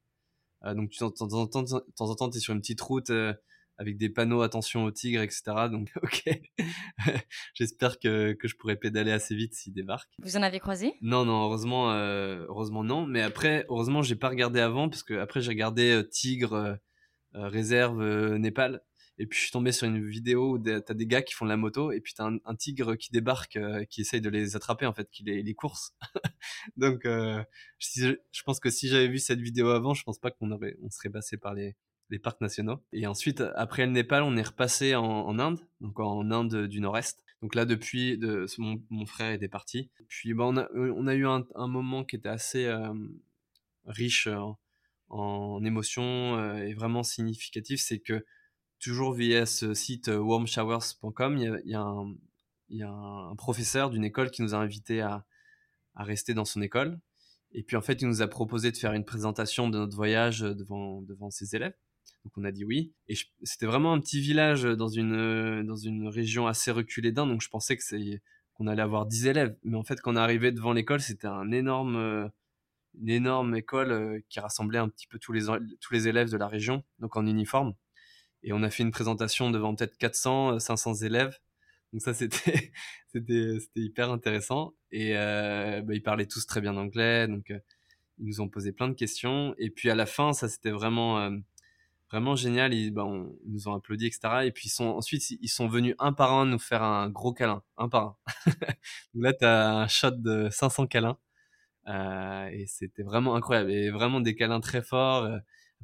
Euh, 0.65 0.75
donc, 0.75 0.91
de 0.91 0.97
temps 0.97 1.33
en 1.33 1.47
temps, 1.47 1.63
de 1.63 1.93
temps 1.97 2.11
en 2.11 2.15
temps, 2.15 2.31
tu 2.31 2.39
es 2.39 2.41
sur 2.41 2.55
une 2.55 2.61
petite 2.61 2.81
route 2.81 3.11
euh, 3.11 3.33
avec 3.77 3.97
des 3.97 4.09
panneaux 4.09 4.43
attention 4.43 4.85
aux 4.85 4.91
tigres, 4.91 5.23
etc. 5.23 5.43
Donc, 5.71 5.91
ok. 6.03 6.25
J'espère 7.55 7.99
que, 7.99 8.33
que 8.33 8.49
je 8.49 8.57
pourrais 8.57 8.77
pédaler 8.77 9.13
assez 9.13 9.35
vite 9.35 9.55
s'ils 9.55 9.75
débarquent. 9.75 10.13
Vous 10.23 10.37
en 10.37 10.43
avez 10.43 10.61
croisé? 10.61 10.95
Non, 11.03 11.25
non, 11.25 11.45
heureusement, 11.45 11.91
heureusement 11.93 12.85
non. 12.85 13.07
Mais 13.07 13.23
après, 13.23 13.67
heureusement, 13.69 14.03
j'ai 14.03 14.17
pas 14.17 14.29
regardé 14.29 14.61
avant 14.61 14.89
parce 14.89 15.03
que 15.03 15.15
après 15.15 15.41
j'ai 15.41 15.51
regardé 15.51 16.03
tigre, 16.11 16.79
réserve, 17.33 18.03
Népal. 18.37 18.81
Et 19.19 19.27
puis 19.27 19.39
je 19.39 19.45
suis 19.45 19.53
tombé 19.53 19.71
sur 19.73 19.87
une 19.87 20.09
vidéo 20.09 20.55
où 20.55 20.59
t'as 20.59 20.95
des 20.95 21.07
gars 21.07 21.23
qui 21.23 21.35
font 21.35 21.45
de 21.45 21.51
la 21.51 21.57
moto 21.57 21.93
et 21.93 22.01
puis 22.01 22.15
t'as 22.15 22.31
un, 22.45 22.55
tigre 22.57 22.97
qui 22.97 23.11
débarque, 23.13 23.57
euh, 23.57 23.85
qui 23.85 24.01
essaye 24.01 24.21
de 24.21 24.29
les 24.29 24.57
attraper 24.57 24.87
en 24.87 24.93
fait, 24.93 25.09
qui 25.11 25.23
les, 25.23 25.43
les 25.43 25.55
course. 25.55 25.95
Donc 26.77 27.07
euh, 27.07 27.43
je, 27.79 28.17
pense 28.45 28.61
que 28.61 28.71
si 28.71 28.89
j'avais 28.89 29.09
vu 29.09 29.19
cette 29.19 29.41
vidéo 29.41 29.69
avant, 29.69 29.95
je 29.95 30.03
pense 30.03 30.19
pas 30.19 30.31
qu'on 30.31 30.51
aurait, 30.51 30.77
on 30.83 30.91
serait 30.91 31.11
passé 31.11 31.37
par 31.37 31.55
les, 31.55 31.77
les 32.11 32.19
parcs 32.19 32.41
nationaux. 32.41 32.83
Et 32.93 33.07
ensuite, 33.07 33.43
après 33.55 33.87
le 33.87 33.93
Népal, 33.93 34.23
on 34.23 34.37
est 34.37 34.43
repassé 34.43 34.95
en, 34.95 35.05
en 35.05 35.39
Inde, 35.39 35.61
donc 35.81 36.01
en 36.01 36.31
Inde 36.31 36.67
du 36.67 36.81
Nord-Est. 36.81 37.25
Donc 37.43 37.55
là, 37.55 37.67
depuis, 37.67 38.19
de, 38.19 38.47
mon, 38.59 38.83
mon, 38.91 39.07
frère 39.07 39.31
était 39.33 39.49
parti. 39.49 39.91
Puis 40.09 40.33
bah, 40.33 40.45
on, 40.45 40.57
a, 40.57 40.63
a 40.63 41.15
eu 41.15 41.27
un, 41.27 41.67
moment 41.67 42.05
qui 42.05 42.17
était 42.17 42.29
assez 42.29 42.67
euh, 42.67 42.95
riche 43.87 44.27
en, 44.29 44.59
en 45.09 45.65
émotions 45.65 46.37
euh, 46.39 46.57
et 46.65 46.75
vraiment 46.75 47.03
significatif, 47.03 47.81
c'est 47.81 48.01
que 48.01 48.25
toujours 48.81 49.13
via 49.15 49.47
ce 49.47 49.75
site 49.75 50.09
euh, 50.09 50.19
warmshowers.com, 50.19 51.37
il 51.39 51.63
y 51.65 52.83
a, 52.83 52.87
un, 52.87 53.37
professeur 53.37 53.91
d'une 53.91 54.05
école 54.05 54.31
qui 54.31 54.43
nous 54.43 54.55
a 54.55 54.59
invités 54.59 55.01
à, 55.01 55.25
rester 55.97 56.35
dans 56.35 56.45
son 56.45 56.61
école. 56.61 56.99
Et 57.53 57.63
puis 57.63 57.77
en 57.77 57.81
fait, 57.81 58.03
il 58.03 58.09
nous 58.09 58.21
a 58.21 58.27
proposé 58.27 58.73
de 58.73 58.77
faire 58.77 58.93
une 58.93 59.05
présentation 59.05 59.69
de 59.69 59.79
notre 59.79 59.95
voyage 59.95 60.41
devant, 60.41 61.31
ses 61.31 61.55
élèves. 61.55 61.75
Donc 62.25 62.33
on 62.37 62.45
a 62.45 62.51
dit 62.51 62.65
oui. 62.65 62.93
Et 63.07 63.15
c'était 63.45 63.67
vraiment 63.67 63.93
un 63.93 64.01
petit 64.01 64.21
village 64.21 64.65
dans 64.65 64.89
une, 64.89 65.63
dans 65.65 65.77
une 65.77 66.09
région 66.09 66.49
assez 66.49 66.73
reculée 66.73 67.13
d'Inde. 67.13 67.29
Donc 67.29 67.43
je 67.43 67.49
pensais 67.49 67.77
que 67.77 67.85
c'est 67.85 68.23
qu'on 68.55 68.67
allait 68.67 68.83
avoir 68.83 69.07
10 69.07 69.27
élèves. 69.29 69.57
Mais 69.63 69.77
en 69.77 69.85
fait, 69.85 70.01
quand 70.01 70.15
on 70.15 70.17
est 70.17 70.21
arrivé 70.21 70.51
devant 70.51 70.73
l'école, 70.73 71.01
c'était 71.01 71.29
un 71.29 71.53
énorme, 71.53 72.29
une 73.01 73.11
énorme 73.11 73.55
école 73.55 74.23
qui 74.29 74.41
rassemblait 74.41 74.79
un 74.79 74.89
petit 74.89 75.07
peu 75.07 75.21
tous 75.21 75.33
les, 75.33 75.45
tous 75.81 75.95
les 75.95 76.09
élèves 76.09 76.31
de 76.31 76.37
la 76.37 76.49
région, 76.49 76.83
donc 76.99 77.17
en 77.17 77.25
uniforme. 77.27 77.75
Et 78.45 78.53
on 78.53 78.63
a 78.63 78.71
fait 78.71 78.83
une 78.83 78.93
présentation 78.93 79.51
devant 79.51 79.75
peut-être 79.75 79.97
400, 79.97 80.61
500 80.61 80.97
élèves. 80.97 81.39
Donc 81.93 82.03
ça, 82.03 82.13
c'était, 82.15 82.73
c'était, 83.13 83.59
c'était 83.59 83.81
hyper 83.81 84.11
intéressant. 84.13 84.75
Et 84.93 85.17
euh, 85.17 85.81
bah, 85.83 85.95
ils 85.95 86.03
parlaient 86.03 86.27
tous 86.27 86.47
très 86.47 86.61
bien 86.61 86.77
anglais. 86.77 87.27
Donc 87.27 87.51
euh, 87.51 87.59
ils 88.19 88.27
nous 88.27 88.41
ont 88.43 88.49
posé 88.49 88.73
plein 88.73 88.89
de 88.89 88.95
questions. 88.95 89.55
Et 89.59 89.71
puis 89.71 89.91
à 89.91 89.95
la 89.95 90.07
fin, 90.07 90.35
ça 90.35 90.49
c'était 90.49 90.71
vraiment 90.71 91.19
euh, 91.21 91.31
vraiment 92.11 92.37
génial. 92.37 92.75
Ils, 92.75 92.91
bah, 92.93 93.07
nous 93.47 93.69
ont 93.69 93.75
applaudi, 93.75 94.07
etc. 94.07 94.45
Et 94.45 94.53
puis 94.53 94.67
ils 94.69 94.71
sont, 94.71 94.87
ensuite, 94.87 95.31
ils 95.31 95.49
sont 95.49 95.67
venus 95.69 95.95
un 95.99 96.13
par 96.13 96.33
un 96.35 96.47
nous 96.47 96.59
faire 96.59 96.83
un 96.83 97.09
gros 97.11 97.33
câlin, 97.33 97.63
un 97.79 97.89
par 97.89 98.03
un. 98.05 98.17
Donc 99.15 99.25
là, 99.25 99.33
tu 99.33 99.45
as 99.47 99.75
un 99.79 99.89
shot 99.89 100.13
de 100.13 100.49
500 100.51 100.87
câlins. 100.87 101.19
Euh, 101.89 102.49
et 102.53 102.67
c'était 102.67 103.03
vraiment 103.03 103.37
incroyable. 103.37 103.73
Et 103.73 103.91
vraiment 103.91 104.21
des 104.21 104.35
câlins 104.35 104.61
très 104.61 104.83
forts. 104.83 105.29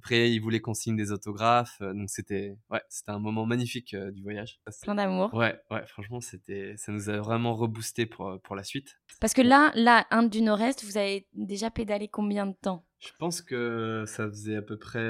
Après, 0.00 0.32
ils 0.32 0.38
voulaient 0.38 0.60
qu'on 0.60 0.74
signe 0.74 0.96
des 0.96 1.12
autographes. 1.12 1.80
Donc 1.80 2.08
c'était 2.08 2.56
ouais, 2.70 2.80
c'était 2.88 3.10
un 3.10 3.18
moment 3.18 3.44
magnifique 3.44 3.92
euh, 3.92 4.10
du 4.10 4.22
voyage. 4.22 4.60
Plein 4.82 4.94
d'amour. 4.94 5.32
Ouais, 5.34 5.60
ouais, 5.70 5.86
franchement, 5.86 6.20
c'était 6.20 6.74
ça 6.78 6.90
nous 6.90 7.10
a 7.10 7.18
vraiment 7.18 7.54
reboosté 7.54 8.06
pour, 8.06 8.40
pour 8.42 8.56
la 8.56 8.64
suite. 8.64 8.98
Parce 9.20 9.34
que 9.34 9.42
là, 9.42 9.72
là, 9.74 10.06
Inde 10.10 10.30
du 10.30 10.40
Nord-Est, 10.40 10.84
vous 10.84 10.96
avez 10.96 11.26
déjà 11.34 11.70
pédalé 11.70 12.08
combien 12.08 12.46
de 12.46 12.54
temps? 12.54 12.86
Je 12.98 13.10
pense 13.18 13.42
que 13.42 14.04
ça 14.06 14.26
faisait 14.28 14.56
à 14.56 14.62
peu 14.62 14.78
près 14.78 15.06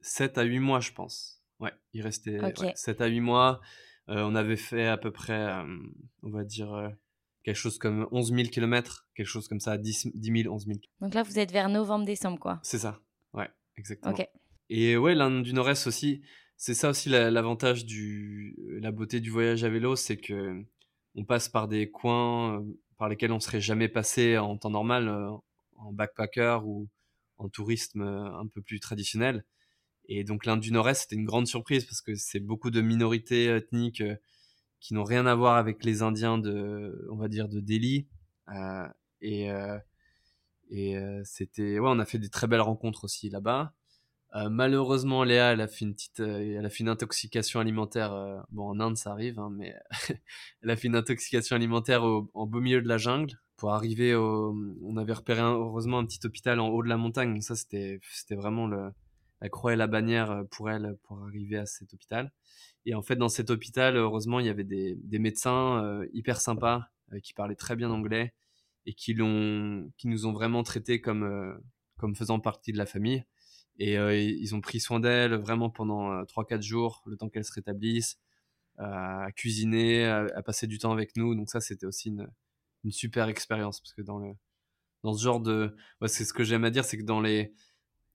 7 0.00 0.38
à 0.38 0.42
8 0.44 0.58
mois, 0.60 0.80
je 0.80 0.92
pense. 0.92 1.42
Ouais, 1.60 1.72
il 1.92 2.02
restait 2.02 2.40
Ok. 2.40 2.60
ouais, 2.60 2.72
7 2.74 3.00
à 3.02 3.06
8 3.06 3.20
mois. 3.20 3.60
Euh, 4.08 4.22
on 4.22 4.34
avait 4.34 4.56
fait 4.56 4.86
à 4.86 4.96
peu 4.96 5.12
près, 5.12 5.46
euh, 5.46 5.62
on 6.22 6.30
va 6.30 6.42
dire, 6.42 6.72
euh, 6.72 6.88
quelque 7.44 7.56
chose 7.56 7.78
comme 7.78 8.08
11 8.10 8.32
000 8.34 8.48
km, 8.48 9.06
quelque 9.14 9.26
chose 9.26 9.46
comme 9.46 9.60
ça, 9.60 9.78
10, 9.78 10.08
10 10.14 10.42
000, 10.42 10.54
11 10.54 10.66
000. 10.66 10.78
Donc 11.00 11.14
là, 11.14 11.22
vous 11.22 11.38
êtes 11.38 11.52
vers 11.52 11.68
novembre-décembre, 11.68 12.38
quoi. 12.38 12.60
C'est 12.62 12.78
ça, 12.78 13.00
exactement. 13.80 14.12
Et 14.68 14.96
ouais, 14.96 15.14
l'Inde 15.14 15.42
du 15.42 15.52
Nord-Est 15.52 15.86
aussi, 15.88 16.22
c'est 16.56 16.74
ça 16.74 16.90
aussi 16.90 17.08
la- 17.08 17.30
l'avantage 17.30 17.84
du, 17.84 18.54
la 18.80 18.92
beauté 18.92 19.20
du 19.20 19.30
voyage 19.30 19.64
à 19.64 19.68
vélo, 19.68 19.96
c'est 19.96 20.16
que 20.16 20.62
on 21.16 21.24
passe 21.24 21.48
par 21.48 21.66
des 21.66 21.90
coins 21.90 22.60
euh, 22.60 22.78
par 22.96 23.08
lesquels 23.08 23.32
on 23.32 23.40
serait 23.40 23.60
jamais 23.60 23.88
passé 23.88 24.38
en 24.38 24.56
temps 24.56 24.70
normal, 24.70 25.08
euh, 25.08 25.30
en 25.76 25.92
backpacker 25.92 26.58
ou 26.64 26.88
en 27.38 27.48
tourisme 27.48 28.02
euh, 28.02 28.38
un 28.38 28.46
peu 28.46 28.62
plus 28.62 28.78
traditionnel. 28.78 29.44
Et 30.06 30.24
donc 30.24 30.46
l'Inde 30.46 30.60
du 30.60 30.72
Nord-Est, 30.72 31.02
c'était 31.02 31.16
une 31.16 31.24
grande 31.24 31.46
surprise 31.46 31.84
parce 31.84 32.00
que 32.02 32.14
c'est 32.14 32.40
beaucoup 32.40 32.70
de 32.70 32.80
minorités 32.80 33.46
ethniques 33.46 34.02
euh, 34.02 34.16
qui 34.80 34.94
n'ont 34.94 35.04
rien 35.04 35.26
à 35.26 35.34
voir 35.34 35.56
avec 35.56 35.84
les 35.84 36.02
Indiens 36.02 36.38
de, 36.38 37.06
on 37.10 37.16
va 37.16 37.28
dire, 37.28 37.48
de 37.48 37.60
Delhi. 37.60 38.06
Euh, 38.54 38.86
et 39.20 39.50
euh, 39.50 39.78
et 40.70 40.96
euh, 40.96 41.20
c'était, 41.24 41.78
ouais, 41.78 41.88
on 41.90 41.98
a 41.98 42.04
fait 42.06 42.18
des 42.18 42.30
très 42.30 42.46
belles 42.46 42.60
rencontres 42.60 43.04
aussi 43.04 43.30
là-bas. 43.30 43.74
Euh, 44.36 44.48
malheureusement, 44.48 45.24
Léa, 45.24 45.52
elle 45.52 45.60
a 45.60 45.66
fait 45.68 45.84
une 45.84 45.94
petite, 45.94 46.20
euh, 46.20 46.56
elle 46.58 46.64
a 46.64 46.70
fait 46.70 46.80
une 46.80 46.88
intoxication 46.88 47.58
alimentaire. 47.60 48.12
euh, 48.12 48.40
bon, 48.50 48.68
en 48.70 48.78
Inde, 48.80 48.96
ça 48.96 49.10
arrive, 49.10 49.40
hein, 49.40 49.50
mais 49.52 49.74
elle 50.62 50.70
a 50.70 50.76
fait 50.76 50.86
une 50.88 50.94
intoxication 50.96 51.56
alimentaire 51.56 52.04
au, 52.04 52.30
en 52.34 52.46
beau 52.46 52.60
milieu 52.60 52.80
de 52.82 52.88
la 52.88 52.98
jungle. 52.98 53.34
Pour 53.56 53.72
arriver 53.72 54.14
au, 54.14 54.56
on 54.82 54.96
avait 54.96 55.12
repéré 55.12 55.40
heureusement 55.42 55.98
un 55.98 56.06
petit 56.06 56.20
hôpital 56.24 56.60
en 56.60 56.68
haut 56.68 56.82
de 56.82 56.88
la 56.88 56.96
montagne. 56.96 57.40
Ça, 57.40 57.56
c'était, 57.56 58.00
c'était 58.12 58.36
vraiment 58.36 58.66
le, 58.68 58.90
la 59.40 59.48
croix 59.48 59.72
et 59.72 59.76
la 59.76 59.86
bannière 59.88 60.30
euh, 60.30 60.44
pour 60.44 60.70
elle 60.70 60.96
pour 61.02 61.22
arriver 61.24 61.58
à 61.58 61.66
cet 61.66 61.92
hôpital. 61.92 62.32
Et 62.86 62.94
en 62.94 63.02
fait, 63.02 63.16
dans 63.16 63.28
cet 63.28 63.50
hôpital, 63.50 63.96
heureusement, 63.96 64.40
il 64.40 64.46
y 64.46 64.48
avait 64.48 64.64
des, 64.64 64.96
des 65.02 65.18
médecins 65.18 66.02
hyper 66.14 66.40
sympas 66.40 66.86
qui 67.22 67.34
parlaient 67.34 67.54
très 67.56 67.76
bien 67.76 67.90
anglais 67.90 68.32
et 68.86 68.94
qui 68.94 69.14
l'ont, 69.14 69.90
qui 69.96 70.08
nous 70.08 70.26
ont 70.26 70.32
vraiment 70.32 70.62
traités 70.62 71.00
comme, 71.00 71.24
euh, 71.24 71.54
comme 71.98 72.14
faisant 72.16 72.40
partie 72.40 72.72
de 72.72 72.78
la 72.78 72.86
famille. 72.86 73.24
Et 73.78 73.98
euh, 73.98 74.14
ils 74.16 74.54
ont 74.54 74.60
pris 74.60 74.80
soin 74.80 75.00
d'elle 75.00 75.34
vraiment 75.34 75.70
pendant 75.70 76.12
euh, 76.12 76.24
3-4 76.24 76.62
jours, 76.62 77.02
le 77.06 77.16
temps 77.16 77.28
qu'elle 77.28 77.44
se 77.44 77.52
rétablisse, 77.52 78.18
euh, 78.80 78.84
à 78.84 79.32
cuisiner, 79.32 80.06
à, 80.06 80.42
passer 80.42 80.66
du 80.66 80.78
temps 80.78 80.92
avec 80.92 81.16
nous. 81.16 81.34
Donc 81.34 81.50
ça, 81.50 81.60
c'était 81.60 81.86
aussi 81.86 82.08
une, 82.10 82.28
super 82.90 83.28
expérience 83.28 83.80
parce 83.80 83.92
que 83.94 84.02
dans 84.02 84.18
le 84.18 84.32
dans 85.02 85.14
ce 85.14 85.22
genre 85.24 85.40
de, 85.40 85.76
c'est 86.06 86.24
ce 86.26 86.32
que 86.34 86.44
j'aime 86.44 86.64
à 86.64 86.70
dire, 86.70 86.84
c'est 86.84 86.98
que 86.98 87.04
dans 87.04 87.20
les, 87.20 87.54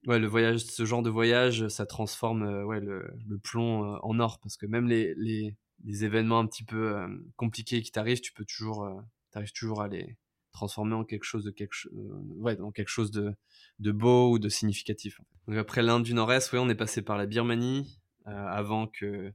ouais, 0.06 0.18
le 0.18 0.26
voyage, 0.28 0.60
ce 0.60 0.84
genre 0.84 1.02
de 1.02 1.10
voyage, 1.10 1.68
ça 1.68 1.86
transforme 1.86 2.44
euh, 2.44 2.64
ouais 2.64 2.80
le, 2.80 3.08
le 3.26 3.38
plomb 3.38 3.84
euh, 3.84 3.98
en 4.02 4.20
or 4.20 4.38
parce 4.40 4.56
que 4.56 4.66
même 4.66 4.86
les 4.88 5.14
les, 5.16 5.56
les 5.84 6.04
événements 6.04 6.38
un 6.38 6.46
petit 6.46 6.64
peu 6.64 6.96
euh, 6.96 7.08
compliqués 7.36 7.82
qui 7.82 7.92
t'arrivent, 7.92 8.20
tu 8.20 8.32
peux 8.32 8.44
toujours, 8.44 8.84
euh, 8.84 9.00
t'arrives 9.30 9.52
toujours 9.52 9.82
à 9.82 9.88
les 9.88 10.16
transformer 10.56 10.94
en 10.94 11.04
quelque 11.04 11.24
chose 11.24 11.44
de 11.44 11.50
quelque 11.50 11.74
euh, 11.92 12.22
ouais, 12.38 12.56
dans 12.56 12.72
quelque 12.72 12.88
chose 12.88 13.10
de 13.10 13.34
de 13.78 13.92
beau 13.92 14.32
ou 14.32 14.38
de 14.38 14.48
significatif. 14.48 15.20
Donc 15.46 15.58
après 15.58 15.82
l'Inde 15.82 16.02
du 16.02 16.14
Nord-Est, 16.14 16.52
ouais, 16.52 16.58
on 16.58 16.68
est 16.70 16.74
passé 16.74 17.02
par 17.02 17.18
la 17.18 17.26
Birmanie 17.26 18.00
euh, 18.26 18.30
avant 18.30 18.86
que 18.86 19.32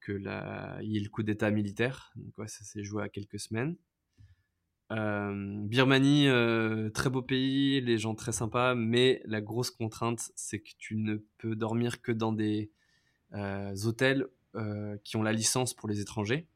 que 0.00 0.12
la 0.12 0.78
il 0.82 0.92
y 0.92 0.98
ait 0.98 1.02
le 1.02 1.08
coup 1.08 1.22
d'État 1.22 1.50
militaire. 1.50 2.12
Donc 2.16 2.36
ouais, 2.36 2.48
ça 2.48 2.62
s'est 2.62 2.84
joué 2.84 3.02
à 3.02 3.08
quelques 3.08 3.40
semaines. 3.40 3.76
Euh, 4.92 5.66
Birmanie, 5.66 6.28
très 6.92 7.10
beau 7.10 7.22
pays, 7.22 7.80
les 7.80 7.98
gens 7.98 8.14
très 8.14 8.32
sympas, 8.32 8.74
mais 8.74 9.22
la 9.24 9.40
grosse 9.40 9.70
contrainte, 9.70 10.30
c'est 10.34 10.60
que 10.60 10.70
tu 10.78 10.96
ne 10.96 11.16
peux 11.38 11.56
dormir 11.56 12.02
que 12.02 12.12
dans 12.12 12.32
des 12.32 12.70
hôtels 13.84 14.26
qui 15.04 15.16
ont 15.16 15.22
la 15.22 15.32
licence 15.32 15.72
pour 15.74 15.88
les 15.88 16.00
étrangers. 16.00 16.48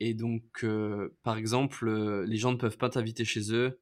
Et 0.00 0.14
donc, 0.14 0.42
euh, 0.64 1.16
par 1.22 1.38
exemple, 1.38 1.88
euh, 1.88 2.24
les 2.26 2.36
gens 2.36 2.52
ne 2.52 2.56
peuvent 2.56 2.76
pas 2.76 2.90
t'inviter 2.90 3.24
chez 3.24 3.52
eux. 3.54 3.80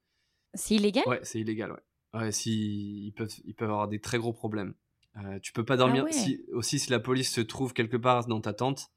C'est 0.55 0.77
illégal? 0.77 1.03
Ouais, 1.07 1.21
c'est 1.23 1.41
illégal, 1.41 1.73
ouais. 1.73 2.21
Ouais, 2.21 2.31
si, 2.33 3.07
ils, 3.07 3.13
peuvent, 3.13 3.33
ils 3.45 3.55
peuvent 3.55 3.71
avoir 3.71 3.89
des 3.89 3.99
très 4.01 4.19
gros 4.19 4.33
problèmes. 4.33 4.75
Euh, 5.17 5.39
tu 5.41 5.53
peux 5.53 5.65
pas 5.65 5.77
dormir. 5.77 6.03
Ah 6.03 6.07
ouais. 6.07 6.13
si, 6.13 6.45
aussi, 6.53 6.79
si 6.79 6.91
la 6.91 7.01
police 7.01 7.33
se 7.33 7.41
trouve 7.41 7.73
quelque 7.73 7.97
part 7.97 8.27
dans 8.27 8.41
ta 8.41 8.53
tente, 8.53 8.91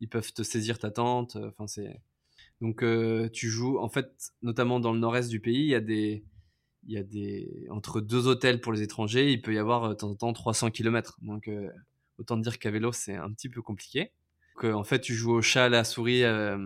ils 0.00 0.08
peuvent 0.08 0.32
te 0.32 0.42
saisir 0.42 0.78
ta 0.80 0.90
tente. 0.90 1.36
euh, 1.36 1.48
Enfin, 1.50 1.66
c'est. 1.68 2.00
Donc, 2.60 2.84
tu 3.32 3.48
joues. 3.48 3.78
En 3.78 3.88
fait, 3.88 4.32
notamment 4.42 4.80
dans 4.80 4.92
le 4.92 4.98
nord-est 4.98 5.28
du 5.28 5.40
pays, 5.40 5.60
il 5.62 5.68
y 5.68 5.74
a 5.74 5.80
des. 5.80 6.24
Il 6.86 6.92
y 6.92 6.98
a 6.98 7.02
des. 7.04 7.66
Entre 7.70 8.00
deux 8.00 8.26
hôtels 8.26 8.60
pour 8.60 8.72
les 8.72 8.82
étrangers, 8.82 9.32
il 9.32 9.40
peut 9.42 9.54
y 9.54 9.58
avoir 9.58 9.88
de 9.88 9.94
temps 9.94 10.10
en 10.10 10.14
temps 10.16 10.32
300 10.32 10.70
km. 10.70 11.18
Donc, 11.22 11.48
autant 12.18 12.36
dire 12.36 12.58
qu'à 12.58 12.70
vélo, 12.70 12.90
c'est 12.92 13.14
un 13.14 13.30
petit 13.32 13.48
peu 13.48 13.62
compliqué. 13.62 14.10
Euh, 14.62 14.72
en 14.72 14.84
fait, 14.84 15.00
tu 15.00 15.14
joues 15.14 15.32
au 15.32 15.42
chat 15.42 15.64
à 15.64 15.68
la 15.68 15.84
souris 15.84 16.22
euh, 16.24 16.58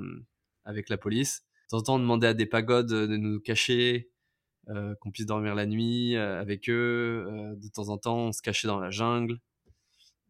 avec 0.65 0.89
la 0.89 0.99
police. 0.99 1.43
De 1.67 1.71
temps 1.71 1.79
en 1.79 1.83
temps, 1.83 1.95
on 1.97 1.99
demandait 2.01 2.27
à 2.29 2.35
des 2.35 2.47
pagodes 2.47 2.89
de 2.89 3.17
nous 3.17 3.41
cacher 3.41 4.11
euh, 4.69 4.95
qu'on 5.01 5.11
puisse 5.11 5.27
dormir 5.27 5.55
la 5.55 5.67
nuit 5.67 6.17
euh, 6.17 6.41
avec 6.41 6.69
eux. 6.71 7.27
Euh, 7.29 7.57
de 7.57 7.69
temps 7.69 7.89
en 7.89 7.99
temps, 7.99 8.19
on 8.29 8.33
se 8.33 8.43
cachait 8.43 8.69
dans 8.69 8.81
la 8.81 8.91
jungle. 8.91 9.39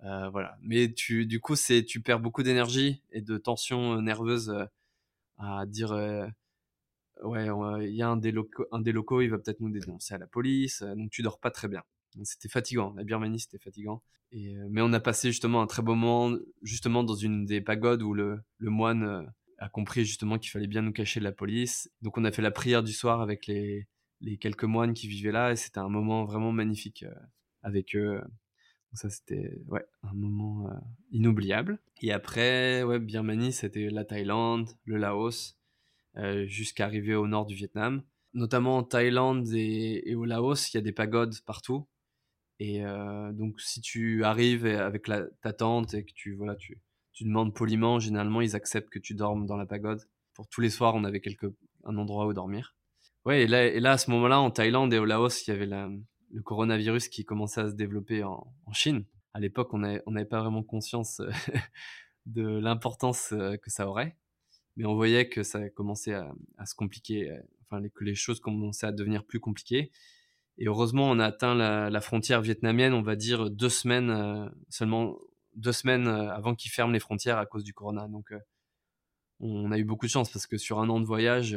Euh, 0.04 0.28
voilà. 0.30 0.56
Mais 0.62 0.92
tu, 0.92 1.26
du 1.26 1.40
coup, 1.40 1.54
tu 1.56 2.00
perds 2.02 2.20
beaucoup 2.20 2.42
d'énergie 2.42 3.02
et 3.12 3.20
de 3.22 3.36
tension 3.38 3.94
euh, 3.98 4.00
nerveuse 4.00 4.50
euh, 4.50 4.64
à 5.38 5.66
dire, 5.66 5.92
euh, 5.92 6.26
ouais, 7.22 7.48
il 7.88 7.94
y 7.94 8.02
a 8.02 8.08
un 8.08 8.16
des 8.16 8.32
locaux, 8.32 8.66
un 8.72 8.80
des 8.80 8.92
locaux, 8.92 9.20
il 9.22 9.28
va 9.28 9.38
peut-être 9.38 9.60
nous 9.60 9.70
dénoncer 9.70 10.14
à 10.14 10.18
la 10.18 10.26
police. 10.26 10.82
euh, 10.82 10.94
donc 10.94 11.10
tu 11.10 11.22
dors 11.22 11.40
pas 11.40 11.50
très 11.50 11.68
bien. 11.68 11.82
Donc, 12.14 12.26
C'était 12.26 12.48
fatigant. 12.48 12.94
La 12.96 13.04
Birmanie, 13.04 13.40
c'était 13.40 13.58
fatigant. 13.58 14.02
Euh, 14.34 14.68
mais 14.70 14.82
on 14.82 14.92
a 14.92 15.00
passé 15.00 15.28
justement 15.28 15.62
un 15.62 15.66
très 15.66 15.82
beau 15.82 15.94
moment, 15.94 16.36
justement 16.62 17.02
dans 17.02 17.14
une 17.14 17.46
des 17.46 17.60
pagodes 17.60 18.02
où 18.02 18.12
le, 18.12 18.42
moine 18.60 19.04
euh, 19.04 19.22
a 19.58 19.68
compris 19.68 20.04
justement 20.04 20.38
qu'il 20.38 20.50
fallait 20.50 20.66
bien 20.66 20.82
nous 20.82 20.92
cacher 20.92 21.20
de 21.20 21.24
la 21.24 21.32
police. 21.32 21.90
Donc 22.02 22.18
on 22.18 22.24
a 22.24 22.32
fait 22.32 22.42
la 22.42 22.50
prière 22.50 22.82
du 22.82 22.92
soir 22.92 23.20
avec 23.20 23.46
les, 23.46 23.86
quelques 24.40 24.64
moines 24.64 24.94
qui 24.94 25.08
vivaient 25.08 25.32
là 25.32 25.52
et 25.52 25.56
c'était 25.56 25.78
un 25.78 25.88
moment 25.88 26.24
vraiment 26.24 26.52
magnifique 26.52 27.04
euh, 27.04 27.14
avec 27.62 27.96
eux. 27.96 28.20
ça, 28.92 29.08
c'était 29.08 29.58
ouais, 29.66 29.84
un 30.02 30.14
moment 30.14 30.70
inoubliable. 31.10 31.78
Et 32.02 32.12
après, 32.12 32.82
ouais, 32.82 32.98
Birmanie, 32.98 33.52
c'était 33.52 33.88
la 33.90 34.04
Thaïlande, 34.04 34.70
le 34.84 34.96
Laos, 34.96 35.56
jusqu'à 36.46 36.84
arriver 36.84 37.14
au 37.14 37.26
nord 37.26 37.46
du 37.46 37.54
Vietnam. 37.54 38.02
Notamment 38.34 38.78
en 38.78 38.82
Thaïlande 38.84 39.48
et, 39.54 40.14
au 40.14 40.24
Laos, 40.24 40.72
il 40.72 40.76
y 40.76 40.78
a 40.78 40.82
des 40.82 40.92
pagodes 40.92 41.34
partout. 41.46 41.86
Et 42.60 42.82
donc, 43.32 43.60
si 43.60 43.80
tu 43.80 44.24
arrives 44.24 44.66
avec 44.66 45.08
ta 45.42 45.52
tente 45.52 45.94
et 45.94 46.04
que 46.04 46.12
tu, 46.12 46.34
voilà, 46.34 46.56
tu, 46.56 46.80
tu 47.12 47.24
demandes 47.24 47.54
poliment, 47.54 47.98
généralement, 47.98 48.40
ils 48.40 48.54
acceptent 48.54 48.90
que 48.90 48.98
tu 48.98 49.14
dormes 49.14 49.46
dans 49.46 49.56
la 49.56 49.66
pagode. 49.66 50.02
Pour 50.34 50.48
tous 50.48 50.60
les 50.60 50.70
soirs, 50.70 50.94
on 50.94 51.04
avait 51.04 51.20
quelque, 51.20 51.46
un 51.84 51.96
endroit 51.96 52.26
où 52.26 52.32
dormir. 52.32 52.76
Ouais, 53.24 53.42
et 53.42 53.46
là, 53.46 53.90
à 53.92 53.98
ce 53.98 54.10
moment-là, 54.12 54.40
en 54.40 54.50
Thaïlande 54.50 54.94
et 54.94 54.98
au 54.98 55.04
Laos, 55.04 55.46
il 55.46 55.50
y 55.50 55.52
avait 55.52 55.66
le 55.66 56.42
coronavirus 56.42 57.08
qui 57.08 57.24
commençait 57.24 57.60
à 57.60 57.68
se 57.68 57.74
développer 57.74 58.22
en, 58.22 58.46
Chine. 58.72 59.04
À 59.34 59.40
l'époque, 59.40 59.74
on 59.74 59.78
n'avait 59.78 60.24
pas 60.24 60.40
vraiment 60.40 60.62
conscience 60.62 61.20
euh, 61.20 61.30
de 62.26 62.46
l'importance 62.46 63.32
euh, 63.32 63.56
que 63.56 63.70
ça 63.70 63.88
aurait, 63.88 64.16
mais 64.76 64.84
on 64.84 64.94
voyait 64.94 65.28
que 65.28 65.42
ça 65.42 65.68
commençait 65.70 66.14
à, 66.14 66.66
se 66.66 66.74
compliquer, 66.74 67.30
euh, 67.30 67.40
enfin 67.62 67.86
que 67.88 68.04
les 68.04 68.14
choses 68.14 68.40
commençaient 68.40 68.86
à 68.86 68.92
devenir 68.92 69.24
plus 69.24 69.40
compliquées. 69.40 69.90
Et 70.58 70.66
heureusement, 70.66 71.10
on 71.10 71.18
a 71.18 71.26
atteint 71.26 71.54
la, 71.54 72.00
frontière 72.00 72.40
vietnamienne, 72.40 72.92
on 72.92 73.02
va 73.02 73.16
dire 73.16 73.50
deux 73.50 73.68
semaines 73.68 74.50
seulement 74.68 75.16
deux 75.54 75.72
semaines 75.72 76.06
avant 76.08 76.54
qu'ils 76.54 76.70
ferment 76.70 76.92
les 76.92 77.00
frontières 77.00 77.38
à 77.38 77.46
cause 77.46 77.64
du 77.64 77.72
corona. 77.72 78.08
Donc 78.08 78.32
on 79.40 79.70
a 79.70 79.78
eu 79.78 79.84
beaucoup 79.84 80.06
de 80.06 80.10
chance 80.10 80.30
parce 80.30 80.46
que 80.46 80.58
sur 80.58 80.80
un 80.80 80.88
an 80.88 81.00
de 81.00 81.06
voyage, 81.06 81.56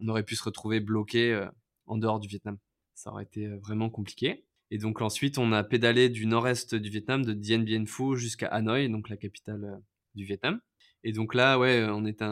on 0.00 0.08
aurait 0.08 0.22
pu 0.22 0.36
se 0.36 0.44
retrouver 0.44 0.80
bloqué 0.80 1.48
en 1.86 1.98
dehors 1.98 2.20
du 2.20 2.28
Vietnam 2.28 2.58
ça 2.98 3.12
aurait 3.12 3.22
été 3.22 3.46
euh, 3.46 3.58
vraiment 3.58 3.90
compliqué. 3.90 4.44
Et 4.70 4.78
donc 4.78 5.00
ensuite, 5.00 5.38
on 5.38 5.52
a 5.52 5.62
pédalé 5.62 6.08
du 6.08 6.26
nord-est 6.26 6.74
du 6.74 6.90
Vietnam, 6.90 7.24
de 7.24 7.32
Dien 7.32 7.60
Bien 7.60 7.86
Phu 7.86 8.16
jusqu'à 8.16 8.48
Hanoi, 8.48 8.88
donc 8.88 9.08
la 9.08 9.16
capitale 9.16 9.64
euh, 9.64 9.76
du 10.14 10.24
Vietnam. 10.24 10.60
Et 11.04 11.12
donc 11.12 11.34
là, 11.34 11.58
ouais, 11.58 11.86
on 11.88 12.04
était, 12.04 12.26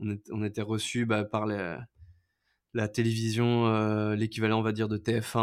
on, 0.00 0.42
était 0.42 0.62
reçu 0.62 1.04
bah, 1.04 1.24
par 1.24 1.44
la, 1.44 1.86
la 2.74 2.88
télévision, 2.88 3.66
euh, 3.68 4.14
l'équivalent, 4.16 4.58
on 4.58 4.62
va 4.62 4.72
dire, 4.72 4.88
de 4.88 4.98
TF1 4.98 5.38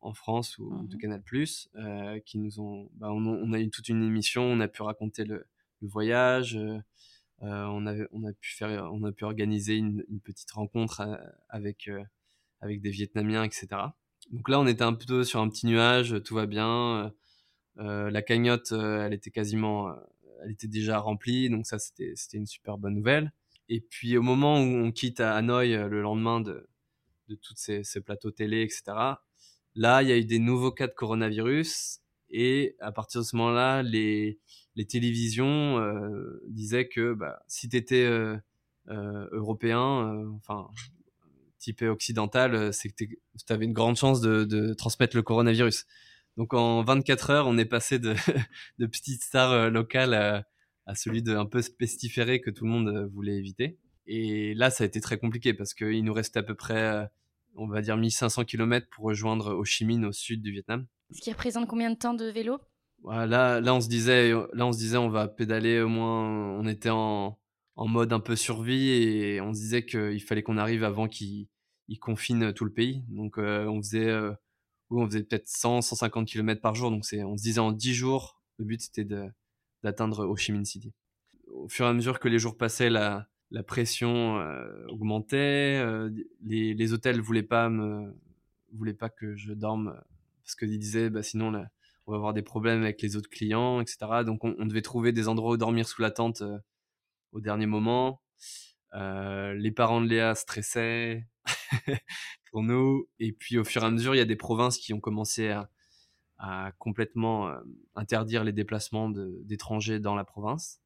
en, 0.00 0.14
France 0.14 0.58
ou 0.58 0.86
de 0.86 0.96
mmh 0.96 0.98
Canal+, 0.98 1.22
qui 2.24 2.38
nous 2.38 2.60
ont, 2.60 2.88
bah, 2.94 3.10
on, 3.12 3.52
a 3.52 3.60
eu 3.60 3.70
toute 3.70 3.88
une 3.88 4.02
émission, 4.02 4.42
on 4.42 4.60
a 4.60 4.68
pu 4.68 4.82
raconter 4.82 5.24
le, 5.24 5.46
voyage, 5.82 6.58
on, 7.40 7.86
avait, 7.86 8.06
on 8.12 8.24
a 8.24 8.32
pu 8.34 8.54
faire, 8.54 8.90
on 8.92 9.02
a 9.04 9.12
pu 9.12 9.24
organiser 9.24 9.76
une, 9.76 10.04
une 10.08 10.20
petite 10.20 10.50
rencontre 10.50 11.02
avec 11.48 11.88
avec 12.60 12.80
des 12.82 12.90
Vietnamiens, 12.90 13.44
etc. 13.44 13.68
Donc 14.30 14.48
là, 14.48 14.60
on 14.60 14.66
était 14.66 14.82
un 14.82 14.92
peu 14.92 15.24
sur 15.24 15.40
un 15.40 15.48
petit 15.48 15.66
nuage, 15.66 16.22
tout 16.22 16.34
va 16.34 16.46
bien. 16.46 17.12
Euh, 17.78 18.10
la 18.10 18.22
cagnotte, 18.22 18.72
euh, 18.72 19.06
elle 19.06 19.14
était 19.14 19.30
quasiment, 19.30 19.88
euh, 19.88 19.94
elle 20.42 20.50
était 20.50 20.68
déjà 20.68 20.98
remplie, 20.98 21.48
donc 21.48 21.66
ça, 21.66 21.78
c'était, 21.78 22.12
c'était 22.16 22.36
une 22.36 22.46
super 22.46 22.78
bonne 22.78 22.94
nouvelle. 22.94 23.32
Et 23.70 23.80
puis 23.80 24.18
au 24.18 24.22
moment 24.22 24.60
où 24.60 24.66
on 24.66 24.92
quitte 24.92 25.20
à 25.20 25.34
Hanoï 25.34 25.70
le 25.88 26.02
lendemain 26.02 26.40
de, 26.40 26.68
de 27.28 27.34
tous 27.36 27.54
ces, 27.56 27.82
plateaux 28.04 28.30
télé, 28.30 28.62
etc., 28.62 28.82
là, 29.74 30.02
il 30.02 30.08
y 30.08 30.12
a 30.12 30.18
eu 30.18 30.24
des 30.26 30.38
nouveaux 30.38 30.72
cas 30.72 30.86
de 30.86 30.92
coronavirus. 30.92 32.00
Et 32.28 32.76
à 32.80 32.92
partir 32.92 33.22
de 33.22 33.26
ce 33.26 33.36
moment-là, 33.36 33.82
les, 33.82 34.38
télévisions 34.88 35.80
disaient 36.48 36.88
que 36.88 37.14
bah, 37.14 37.42
si 37.46 37.68
tu 37.68 37.76
étais 37.76 38.06
européen, 38.88 40.28
enfin 40.36 40.68
type 41.60 41.82
occidental, 41.82 42.54
euh, 42.54 42.72
c'est 42.72 42.88
que 42.88 43.04
tu 43.04 43.18
avais 43.50 43.66
une 43.66 43.72
grande 43.72 43.96
chance 43.96 44.20
de, 44.20 44.74
transmettre 44.74 45.14
le 45.14 45.22
coronavirus. 45.22 45.86
Donc 46.36 46.54
en 46.54 46.82
24 46.82 47.30
heures, 47.30 47.46
on 47.46 47.58
est 47.58 47.66
passé 47.66 47.98
de, 47.98 48.14
de 48.78 48.86
petite 48.86 49.22
star 49.22 49.52
euh, 49.52 49.70
locale 49.70 50.14
à, 50.14 50.44
celui 50.94 51.22
de 51.22 51.36
un 51.36 51.46
peu 51.46 51.62
pestiféré 51.78 52.40
que 52.40 52.50
tout 52.50 52.64
le 52.64 52.70
monde 52.70 52.88
euh, 52.88 53.06
voulait 53.06 53.36
éviter. 53.36 53.78
Et 54.06 54.54
là, 54.54 54.70
ça 54.70 54.84
a 54.84 54.86
été 54.86 55.00
très 55.00 55.18
compliqué 55.18 55.54
parce 55.54 55.74
qu'il 55.74 56.04
nous 56.04 56.12
restait 56.12 56.40
à 56.40 56.42
peu 56.42 56.54
près, 56.54 57.08
on 57.54 57.68
va 57.68 57.80
dire, 57.80 57.96
1500 57.96 58.44
km 58.44 58.88
pour 58.90 59.04
rejoindre 59.04 59.54
Ho 59.54 59.64
Chi 59.64 59.84
Minh 59.84 60.04
au 60.04 60.12
sud 60.12 60.42
du 60.42 60.50
Vietnam. 60.50 60.86
Ce 61.12 61.20
qui 61.20 61.30
représente 61.30 61.68
combien 61.68 61.90
de 61.90 61.96
temps 61.96 62.14
de 62.14 62.24
vélo? 62.24 62.58
Là, 63.04 63.60
là, 63.60 63.74
on 63.74 63.80
se 63.80 63.88
disait, 63.88 64.32
là, 64.32 64.66
on 64.66 64.72
se 64.72 64.78
disait, 64.78 64.96
on 64.96 65.10
va 65.10 65.28
pédaler 65.28 65.80
au 65.80 65.88
moins. 65.88 66.58
On 66.58 66.66
était 66.66 66.90
en, 66.90 67.38
en 67.80 67.88
mode 67.88 68.12
un 68.12 68.20
peu 68.20 68.36
survie 68.36 68.90
et 68.90 69.40
on 69.40 69.54
se 69.54 69.60
disait 69.60 69.86
qu'il 69.86 70.22
fallait 70.22 70.42
qu'on 70.42 70.58
arrive 70.58 70.84
avant 70.84 71.08
qu'ils 71.08 71.48
confinent 71.98 72.52
tout 72.52 72.66
le 72.66 72.72
pays. 72.72 73.04
Donc 73.08 73.38
euh, 73.38 73.64
on 73.66 73.82
faisait, 73.82 74.08
euh, 74.08 74.32
on 74.90 75.06
faisait 75.06 75.22
peut-être 75.22 75.48
100, 75.48 75.80
150 75.80 76.28
km 76.28 76.60
par 76.60 76.74
jour. 76.74 76.90
Donc 76.90 77.04
on 77.12 77.36
se 77.38 77.42
disait 77.42 77.60
en 77.60 77.72
10 77.72 77.94
jours, 77.94 78.42
le 78.58 78.66
but 78.66 78.82
c'était 78.82 79.06
d'atteindre 79.82 80.26
Ho 80.26 80.36
Chi 80.36 80.52
Minh 80.52 80.64
City. 80.64 80.92
Au 81.52 81.68
fur 81.68 81.86
et 81.86 81.88
à 81.88 81.92
mesure 81.92 82.20
que 82.20 82.28
les 82.28 82.38
jours 82.38 82.56
passaient, 82.56 82.90
la, 82.90 83.28
pression 83.66 84.38
euh, 84.38 84.86
augmentait. 84.88 85.84
les, 86.44 86.74
les 86.74 86.92
hôtels 86.92 87.20
voulaient 87.20 87.42
pas 87.42 87.68
me 87.68 88.14
voulaient 88.72 88.94
pas 88.94 89.08
que 89.08 89.34
je 89.34 89.52
dorme 89.52 90.00
parce 90.44 90.54
qu'ils 90.54 90.78
disaient 90.78 91.10
bah, 91.10 91.22
sinon 91.22 91.52
on 92.06 92.12
va 92.12 92.16
avoir 92.16 92.32
des 92.32 92.42
problèmes 92.42 92.82
avec 92.82 93.02
les 93.02 93.16
autres 93.16 93.30
clients, 93.30 93.80
etc. 93.80 93.98
Donc 94.24 94.44
on, 94.44 94.66
devait 94.66 94.82
trouver 94.82 95.12
des 95.12 95.28
endroits 95.28 95.52
où 95.52 95.56
dormir 95.56 95.88
sous 95.88 96.02
la 96.02 96.10
tente 96.10 96.42
au 97.32 97.40
dernier 97.40 97.66
moment. 97.66 98.20
Euh, 98.94 99.54
les 99.54 99.70
parents 99.70 100.00
de 100.00 100.08
Léa 100.08 100.34
stressaient 100.34 101.26
pour 102.50 102.62
nous. 102.62 103.08
Et 103.18 103.32
puis 103.32 103.58
au 103.58 103.64
fur 103.64 103.82
et 103.82 103.86
à 103.86 103.90
mesure, 103.90 104.14
il 104.14 104.18
y 104.18 104.22
a 104.22 104.26
des 104.26 104.36
provinces 104.36 104.78
qui 104.78 104.92
ont 104.92 105.00
commencé 105.00 105.50
à, 105.50 105.70
complètement 106.78 107.48
euh, 107.48 107.60
interdire 107.94 108.44
les 108.44 108.52
déplacements 108.52 109.10
d'étrangers 109.10 110.00
dans 110.00 110.14
la 110.14 110.24
province. 110.24 110.80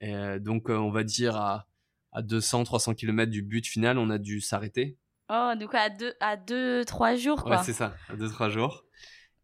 Et 0.00 0.38
donc 0.40 0.68
on 0.68 0.90
va 0.90 1.04
dire 1.04 1.36
à, 1.36 1.66
à 2.12 2.22
200-300 2.22 2.94
km 2.94 3.30
du 3.30 3.42
but 3.42 3.66
final, 3.66 3.98
on 3.98 4.10
a 4.10 4.18
dû 4.18 4.40
s'arrêter. 4.40 4.98
Oh, 5.30 5.52
donc 5.58 5.74
à 5.74 5.88
2 5.88 6.14
à 6.20 6.36
deux, 6.36 6.84
3 6.84 7.16
jours 7.16 7.42
quoi. 7.42 7.56
Ouais, 7.56 7.62
c'est 7.64 7.72
ça, 7.72 7.94
à 8.08 8.16
2-3 8.16 8.50
jours. 8.50 8.84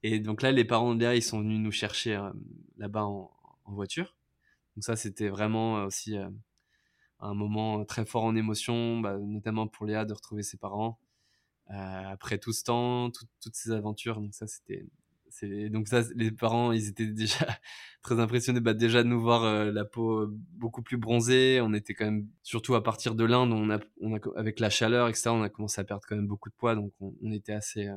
Et 0.02 0.18
donc 0.18 0.42
là, 0.42 0.52
les 0.52 0.64
parents 0.64 0.94
de 0.94 1.00
Léa, 1.00 1.14
ils 1.14 1.22
sont 1.22 1.40
venus 1.40 1.60
nous 1.60 1.72
chercher 1.72 2.16
euh, 2.16 2.30
là-bas 2.78 3.04
en, 3.04 3.30
voiture. 3.66 4.16
Donc 4.74 4.82
ça, 4.82 4.96
c'était 4.96 5.28
vraiment 5.28 5.84
aussi 5.84 6.18
euh, 6.18 6.28
un 7.20 7.34
moment 7.34 7.84
très 7.84 8.04
fort 8.04 8.24
en 8.24 8.34
émotion, 8.34 8.98
bah, 8.98 9.16
notamment 9.16 9.68
pour 9.68 9.86
Léa 9.86 10.04
de 10.04 10.12
retrouver 10.12 10.42
ses 10.42 10.56
parents 10.56 10.98
euh, 11.70 12.08
après 12.10 12.38
tout 12.38 12.52
ce 12.52 12.64
temps, 12.64 13.10
toutes 13.10 13.54
ces 13.54 13.70
aventures. 13.70 14.20
Donc 14.20 14.34
ça, 14.34 14.48
c'était 14.48 14.84
donc 15.70 15.88
ça, 15.88 16.02
les 16.14 16.30
parents, 16.30 16.72
ils 16.72 16.88
étaient 16.88 17.06
déjà 17.06 17.46
très 18.02 18.20
impressionnés, 18.20 18.60
bah, 18.60 18.74
déjà 18.74 19.02
de 19.02 19.08
nous 19.08 19.20
voir 19.20 19.44
euh, 19.44 19.70
la 19.70 19.84
peau 19.84 20.26
beaucoup 20.28 20.82
plus 20.82 20.96
bronzée. 20.96 21.60
On 21.62 21.74
était 21.74 21.94
quand 21.94 22.06
même, 22.06 22.28
surtout 22.42 22.74
à 22.74 22.82
partir 22.82 23.14
de 23.14 23.24
l'Inde, 23.24 23.52
on 23.52 23.70
a, 23.70 23.78
on 24.00 24.16
a, 24.16 24.18
avec 24.36 24.60
la 24.60 24.70
chaleur, 24.70 25.08
etc., 25.08 25.30
on 25.30 25.42
a 25.42 25.48
commencé 25.48 25.80
à 25.80 25.84
perdre 25.84 26.04
quand 26.08 26.16
même 26.16 26.26
beaucoup 26.26 26.48
de 26.48 26.54
poids, 26.54 26.74
donc 26.74 26.92
on, 27.00 27.14
on 27.22 27.32
était 27.32 27.52
assez, 27.52 27.88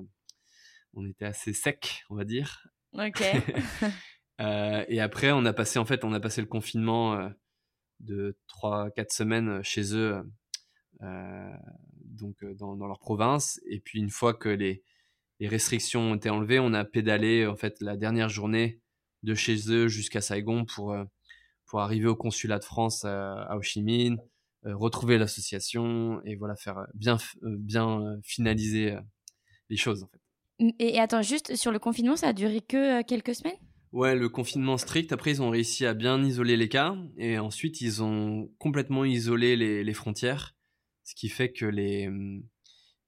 on 0.93 1.05
était 1.05 1.25
assez 1.25 1.53
sec, 1.53 2.03
on 2.09 2.15
va 2.15 2.23
dire. 2.23 2.67
Ok. 2.93 3.23
Euh, 4.41 4.83
et 4.87 4.99
après, 4.99 5.31
on 5.31 5.45
a 5.45 5.53
passé 5.53 5.77
en 5.77 5.85
fait, 5.85 6.03
on 6.03 6.11
a 6.11 6.19
passé 6.19 6.41
le 6.41 6.47
confinement 6.47 7.13
euh, 7.13 7.29
de 7.99 8.35
3-4 8.49 9.13
semaines 9.13 9.49
euh, 9.49 9.63
chez 9.63 9.95
eux, 9.95 10.23
donc 11.99 12.43
dans, 12.57 12.75
dans, 12.75 12.87
leur 12.87 12.97
province. 12.97 13.61
Et 13.69 13.79
puis 13.79 13.99
une 13.99 14.09
fois 14.09 14.33
que 14.33 14.49
les, 14.49 14.83
les, 15.39 15.47
restrictions 15.47 16.11
ont 16.11 16.15
été 16.15 16.29
enlevées, 16.29 16.59
on 16.59 16.73
a 16.73 16.85
pédalé 16.85 17.45
en 17.45 17.55
fait 17.55 17.75
la 17.81 17.97
dernière 17.97 18.29
journée 18.29 18.81
de 19.23 19.35
chez 19.35 19.71
eux 19.71 19.87
jusqu'à 19.87 20.21
Saigon 20.21 20.65
pour 20.65 20.95
pour 21.65 21.81
arriver 21.81 22.07
au 22.07 22.15
consulat 22.15 22.59
de 22.59 22.65
France 22.65 23.03
à, 23.05 23.55
Ho 23.55 23.61
Chi 23.61 23.81
Minh, 23.81 24.17
retrouver 24.63 25.17
l'association 25.17 26.21
et 26.25 26.35
voilà 26.35 26.55
faire 26.55 26.85
bien 26.93 27.17
bien 27.41 28.19
finaliser 28.23 28.95
les 29.69 29.77
choses 29.77 30.03
en 30.03 30.07
fait. 30.07 30.19
Et, 30.79 30.95
et 30.95 30.99
attends, 30.99 31.21
juste 31.21 31.55
sur 31.55 31.71
le 31.71 31.79
confinement, 31.79 32.15
ça 32.15 32.29
a 32.29 32.33
duré 32.33 32.61
que 32.61 33.01
quelques 33.03 33.35
semaines? 33.35 33.57
Ouais, 33.93 34.15
le 34.15 34.27
confinement 34.27 34.77
strict. 34.77 35.11
Après, 35.11 35.29
ils 35.29 35.41
ont 35.43 35.51
réussi 35.51 35.85
à 35.85 35.93
bien 35.93 36.23
isoler 36.23 36.57
les 36.57 36.67
cas. 36.67 36.95
Et 37.15 37.37
ensuite, 37.37 37.79
ils 37.79 38.01
ont 38.01 38.51
complètement 38.57 39.05
isolé 39.05 39.55
les, 39.55 39.83
les 39.83 39.93
frontières. 39.93 40.55
Ce 41.03 41.13
qui 41.13 41.29
fait 41.29 41.51
que 41.51 41.65
les, 41.65 42.09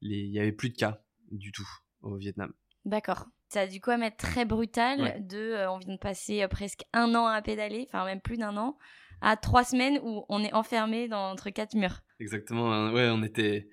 les, 0.01 0.17
il 0.17 0.31
y 0.31 0.39
avait 0.39 0.51
plus 0.51 0.69
de 0.69 0.75
cas 0.75 1.03
du 1.31 1.51
tout 1.51 1.67
au 2.05 2.17
Vietnam. 2.17 2.53
D'accord. 2.85 3.27
Ça 3.49 3.61
a 3.61 3.67
dû 3.67 3.79
quoi 3.79 3.97
mettre 3.97 4.17
très 4.17 4.45
brutal 4.45 5.25
de, 5.25 5.37
euh, 5.37 5.71
on 5.71 5.77
vient 5.77 5.93
de 5.93 5.99
passer 5.99 6.43
euh, 6.43 6.47
presque 6.47 6.83
un 6.93 7.13
an 7.15 7.25
à 7.27 7.41
pédaler, 7.41 7.87
enfin 7.87 8.05
même 8.05 8.21
plus 8.21 8.37
d'un 8.37 8.57
an, 8.57 8.77
à 9.21 9.37
trois 9.37 9.63
semaines 9.63 9.99
où 10.03 10.25
on 10.29 10.43
est 10.43 10.53
enfermé 10.53 11.07
dans, 11.07 11.31
entre 11.31 11.49
quatre 11.51 11.75
murs. 11.75 12.01
Exactement. 12.19 12.73
Hein. 12.73 12.91
Ouais, 12.93 13.09
on 13.11 13.23
était 13.23 13.69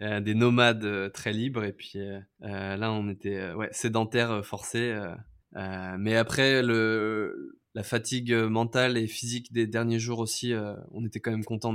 euh, 0.00 0.20
des 0.20 0.34
nomades 0.34 1.12
très 1.12 1.32
libres 1.32 1.64
et 1.64 1.72
puis 1.72 1.98
là, 2.40 2.92
on 2.92 3.08
était 3.08 3.52
ouais, 3.52 3.68
sédentaires 3.72 4.44
forcés 4.44 4.94
mais 5.98 6.16
après, 6.16 6.62
le, 6.62 7.58
la 7.74 7.82
fatigue 7.82 8.34
mentale 8.34 8.96
et 8.96 9.06
physique 9.06 9.52
des 9.52 9.66
derniers 9.66 10.00
jours 10.00 10.18
aussi, 10.18 10.52
on 10.90 11.04
était 11.04 11.20
quand 11.20 11.30
même 11.30 11.44
content 11.44 11.74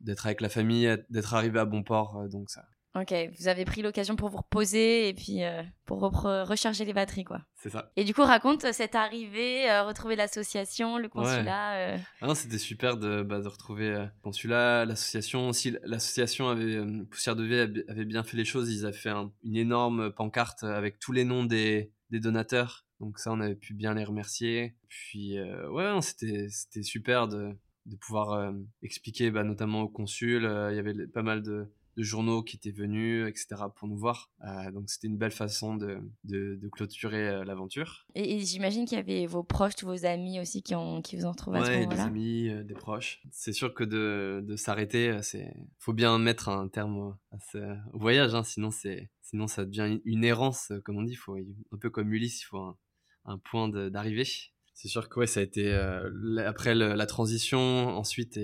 d'être 0.00 0.26
avec 0.26 0.40
la 0.40 0.48
famille, 0.48 0.92
d'être 1.08 1.34
arrivé 1.34 1.60
à 1.60 1.64
bon 1.64 1.82
port. 1.84 2.28
Donc 2.28 2.50
ça, 2.50 2.64
Ok, 2.94 3.14
vous 3.38 3.48
avez 3.48 3.64
pris 3.64 3.80
l'occasion 3.80 4.16
pour 4.16 4.28
vous 4.28 4.36
reposer 4.36 5.08
et 5.08 5.14
puis 5.14 5.42
euh, 5.42 5.62
pour 5.86 6.00
recharger 6.00 6.84
les 6.84 6.92
batteries, 6.92 7.24
quoi. 7.24 7.40
C'est 7.54 7.70
ça. 7.70 7.90
Et 7.96 8.04
du 8.04 8.12
coup, 8.12 8.22
raconte 8.22 8.70
cette 8.72 8.94
arrivée, 8.94 9.64
retrouver 9.80 10.14
l'association, 10.14 10.98
le 10.98 11.08
consulat. 11.08 11.96
Ah 12.20 12.34
c'était 12.34 12.58
super 12.58 12.98
de, 12.98 13.22
bah, 13.22 13.40
de 13.40 13.48
retrouver 13.48 13.90
le 13.90 14.08
consulat, 14.22 14.84
l'association. 14.84 15.48
Aussi, 15.48 15.74
l'association 15.84 16.50
avait, 16.50 16.82
Poussière 17.10 17.34
de 17.34 17.44
V 17.44 17.84
avait 17.88 18.04
bien 18.04 18.22
fait 18.24 18.36
les 18.36 18.44
choses. 18.44 18.70
Ils 18.70 18.84
avaient 18.84 18.96
fait 18.96 19.12
une 19.42 19.56
énorme 19.56 20.12
pancarte 20.12 20.64
avec 20.64 20.98
tous 20.98 21.12
les 21.12 21.24
noms 21.24 21.44
des, 21.44 21.92
des 22.10 22.20
donateurs. 22.20 22.84
Donc 23.00 23.18
ça, 23.18 23.32
on 23.32 23.40
avait 23.40 23.54
pu 23.54 23.72
bien 23.72 23.94
les 23.94 24.04
remercier. 24.04 24.76
Puis 24.88 25.38
ouais, 25.40 26.00
c'était 26.02 26.48
c'était 26.50 26.82
super 26.82 27.26
de 27.26 27.56
de 27.86 27.96
pouvoir 27.96 28.52
expliquer, 28.82 29.30
bah, 29.30 29.44
notamment 29.44 29.80
au 29.80 29.88
consul. 29.88 30.42
Il 30.70 30.76
y 30.76 30.78
avait 30.78 31.06
pas 31.06 31.22
mal 31.22 31.42
de, 31.42 31.72
journaux 31.96 32.42
qui 32.42 32.56
étaient 32.56 32.70
venus, 32.70 33.26
etc., 33.28 33.62
pour 33.76 33.88
nous 33.88 33.96
voir. 33.96 34.30
donc 34.72 34.88
c'était 34.88 35.08
une 35.08 35.18
belle 35.18 35.32
façon 35.32 35.76
de, 35.76 36.00
de, 36.24 36.68
clôturer 36.70 37.44
l'aventure. 37.44 38.06
Et, 38.14 38.40
j'imagine 38.40 38.86
qu'il 38.86 38.96
y 38.96 39.00
avait 39.00 39.26
vos 39.26 39.42
proches, 39.42 39.74
tous 39.76 39.86
vos 39.86 40.04
amis 40.06 40.40
aussi 40.40 40.62
qui, 40.62 40.74
ont, 40.74 41.02
qui 41.02 41.16
vous 41.16 41.26
ont 41.26 41.34
trouvé 41.34 41.58
à 41.58 41.64
ce 41.64 41.70
moment-là. 41.70 41.94
des 41.94 42.00
amis, 42.00 42.64
des 42.64 42.74
proches. 42.74 43.22
C'est 43.30 43.52
sûr 43.52 43.74
que 43.74 43.84
de, 43.84 44.42
de 44.46 44.56
s'arrêter, 44.56 45.18
c'est 45.22 45.54
faut 45.78 45.92
bien 45.92 46.18
mettre 46.18 46.48
un 46.48 46.68
terme 46.68 47.16
à 47.30 47.38
ce, 47.50 47.58
au 47.92 47.98
voyage, 47.98 48.34
hein, 48.34 48.44
sinon 48.44 48.70
c'est 48.70 49.10
sinon 49.22 49.46
ça 49.46 49.64
devient 49.64 50.00
une 50.04 50.24
errance, 50.24 50.72
comme 50.84 50.96
on 50.96 51.02
dit. 51.02 51.14
Faut, 51.14 51.36
un 51.36 51.78
peu 51.78 51.90
comme 51.90 52.12
Ulysse, 52.12 52.42
il 52.42 52.44
faut 52.44 52.58
un, 52.58 52.76
un 53.24 53.38
point 53.38 53.68
d'arrivée. 53.68 54.26
C'est 54.74 54.88
sûr 54.88 55.08
que 55.08 55.20
ouais, 55.20 55.26
ça 55.26 55.40
a 55.40 55.42
été 55.42 55.72
euh, 55.72 56.10
après 56.46 56.74
la 56.74 57.06
transition, 57.06 57.58
ensuite 57.58 58.38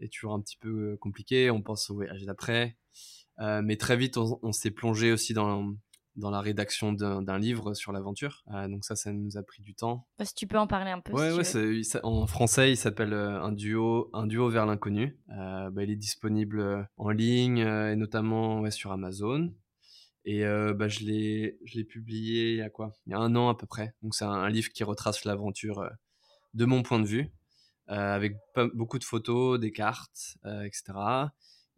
est, 0.00 0.12
toujours 0.12 0.34
un 0.34 0.40
petit 0.40 0.56
peu 0.56 0.92
euh, 0.92 0.96
compliqué. 0.98 1.50
On 1.50 1.62
pense 1.62 1.90
au 1.90 1.94
voyage 1.94 2.24
d'après, 2.24 2.76
euh, 3.40 3.62
mais 3.62 3.76
très 3.76 3.96
vite 3.96 4.16
on, 4.16 4.52
s'est 4.52 4.70
plongé 4.70 5.12
aussi 5.12 5.34
dans 5.34 5.74
dans 6.16 6.30
la 6.30 6.40
rédaction 6.40 6.94
d'un 6.94 7.38
livre 7.38 7.74
sur 7.74 7.92
l'aventure. 7.92 8.42
donc 8.70 8.86
ça, 8.86 8.96
ça 8.96 9.12
nous 9.12 9.36
a 9.36 9.42
pris 9.42 9.62
du 9.62 9.74
temps. 9.74 10.08
Bah, 10.18 10.24
si 10.24 10.34
tu 10.34 10.46
peux 10.46 10.56
en 10.56 10.66
parler 10.66 10.90
un 10.90 11.00
peu. 11.00 11.12
Ouais, 11.12 11.30
ouais, 11.30 11.82
en 12.02 12.26
français, 12.26 12.72
il 12.72 12.76
s'appelle 12.78 13.12
un 13.12 13.52
duo, 13.52 14.08
un 14.14 14.26
duo 14.26 14.48
vers 14.48 14.64
l'inconnu. 14.64 15.20
bah, 15.28 15.82
il 15.82 15.90
est 15.90 15.96
disponible 15.96 16.88
en 16.96 17.10
ligne 17.10 17.58
et 17.58 17.96
notamment 17.96 18.60
ouais, 18.60 18.70
sur 18.70 18.92
Amazon. 18.92 19.52
Et 20.26 20.44
euh, 20.44 20.74
bah, 20.74 20.88
je 20.88 21.00
l'ai 21.00 21.56
je 21.64 21.78
l'ai 21.78 21.84
publié 21.84 22.50
il 22.50 22.56
y 22.56 22.62
a 22.62 22.68
quoi? 22.68 22.92
Il 23.06 23.12
y 23.12 23.14
a 23.14 23.18
un 23.18 23.36
an 23.36 23.48
à 23.48 23.56
peu 23.56 23.66
près. 23.66 23.94
Donc 24.02 24.14
c'est 24.14 24.24
un, 24.24 24.48
livre 24.48 24.70
qui 24.70 24.82
retrace 24.82 25.24
l'aventure 25.24 25.78
euh, 25.78 25.88
de 26.54 26.64
mon 26.64 26.82
point 26.82 26.98
de 26.98 27.06
vue, 27.06 27.20
euh, 27.20 27.35
avec 27.88 28.36
beaucoup 28.74 28.98
de 28.98 29.04
photos, 29.04 29.60
des 29.60 29.72
cartes, 29.72 30.38
etc. 30.64 30.84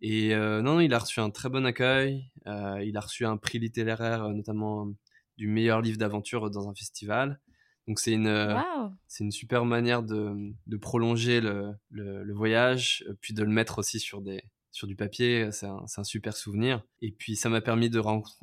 Et 0.00 0.34
non, 0.34 0.80
il 0.80 0.94
a 0.94 0.98
reçu 0.98 1.20
un 1.20 1.30
très 1.30 1.48
bon 1.48 1.66
accueil. 1.66 2.30
il 2.46 2.96
a 2.96 3.00
reçu 3.00 3.26
un 3.26 3.36
prix 3.36 3.58
littéraire, 3.58 4.28
notamment 4.28 4.88
du 5.36 5.48
meilleur 5.48 5.80
livre 5.82 5.98
d'aventure 5.98 6.50
dans 6.50 6.68
un 6.68 6.74
festival. 6.74 7.40
Donc 7.86 8.00
c'est 8.00 8.12
une, 8.12 8.62
c'est 9.06 9.24
une 9.24 9.32
super 9.32 9.64
manière 9.64 10.02
de, 10.02 10.52
de 10.66 10.76
prolonger 10.76 11.40
le, 11.40 11.72
le, 11.90 12.22
le, 12.22 12.34
voyage, 12.34 13.04
puis 13.20 13.34
de 13.34 13.42
le 13.42 13.50
mettre 13.50 13.78
aussi 13.78 13.98
sur 13.98 14.20
des, 14.20 14.42
sur 14.78 14.86
du 14.86 14.96
papier, 14.96 15.50
c'est 15.50 15.66
un, 15.66 16.04
super 16.04 16.36
souvenir. 16.36 16.84
Et 17.02 17.10
puis 17.10 17.36
ça 17.36 17.48
m'a 17.48 17.60
permis 17.60 17.90
de, 17.90 18.00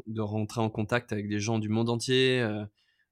de, 0.07 0.21
rentrer 0.21 0.61
en 0.61 0.69
contact 0.69 1.13
avec 1.13 1.29
des 1.29 1.39
gens 1.39 1.59
du 1.59 1.69
monde 1.69 1.89
entier, 1.89 2.41
euh, 2.41 2.65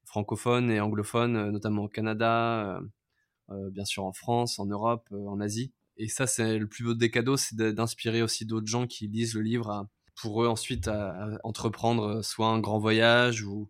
francophones 0.04 0.70
et 0.70 0.80
anglophones, 0.82 1.38
euh, 1.38 1.52
notamment 1.52 1.84
au 1.84 1.88
Canada, 1.88 2.78
euh, 2.78 2.82
bien 3.72 3.86
sûr 3.86 4.06
en 4.06 4.14
France, 4.14 4.60
en 4.60 4.66
Europe, 4.66 5.08
en 5.12 5.40
Asie. 5.40 5.72
Et 5.98 6.08
ça, 6.08 6.28
c'est 6.28 6.58
le 6.58 6.68
plus 6.68 6.84
beau 6.84 6.94
des 6.94 7.12
cadeaux, 7.12 7.38
c'est 7.38 7.56
d'inspirer 7.56 8.22
aussi 8.22 8.46
d'autres 8.46 8.68
gens 8.68 8.88
qui 8.88 9.08
lisent 9.08 9.36
le 9.36 9.42
livre 9.42 9.88
pour 10.16 10.44
eux 10.44 10.48
ensuite 10.48 10.88
à, 10.88 11.38
entreprendre 11.44 12.24
soit 12.24 12.48
un 12.48 12.60
grand 12.60 12.80
voyage 12.80 13.44
ou, 13.44 13.70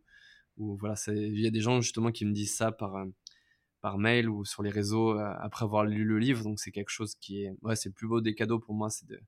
voilà, 0.58 0.96
il 1.08 1.40
y 1.40 1.48
a 1.48 1.52
des 1.52 1.62
gens 1.62 1.82
justement 1.82 2.12
qui 2.12 2.26
me 2.26 2.34
disent 2.34 2.56
ça 2.56 2.72
par 2.72 3.06
par 3.84 3.98
mail 3.98 4.30
ou 4.30 4.46
sur 4.46 4.64
les 4.64 4.70
réseaux 4.70 5.20
après 5.20 5.66
avoir 5.66 5.84
lu 5.84 6.06
le 6.06 6.18
livre. 6.18 6.44
Donc 6.44 6.60
c'est 6.60 6.72
quelque 6.72 6.90
chose 6.90 7.16
qui 7.16 7.44
est, 7.44 7.54
ouais, 7.64 7.76
c'est 7.76 7.90
le 7.90 7.94
plus 7.94 8.08
beau 8.08 8.22
des 8.22 8.34
cadeaux 8.34 8.58
pour 8.58 8.74
moi, 8.74 8.90
c'est 8.90 9.06
de, 9.06 9.20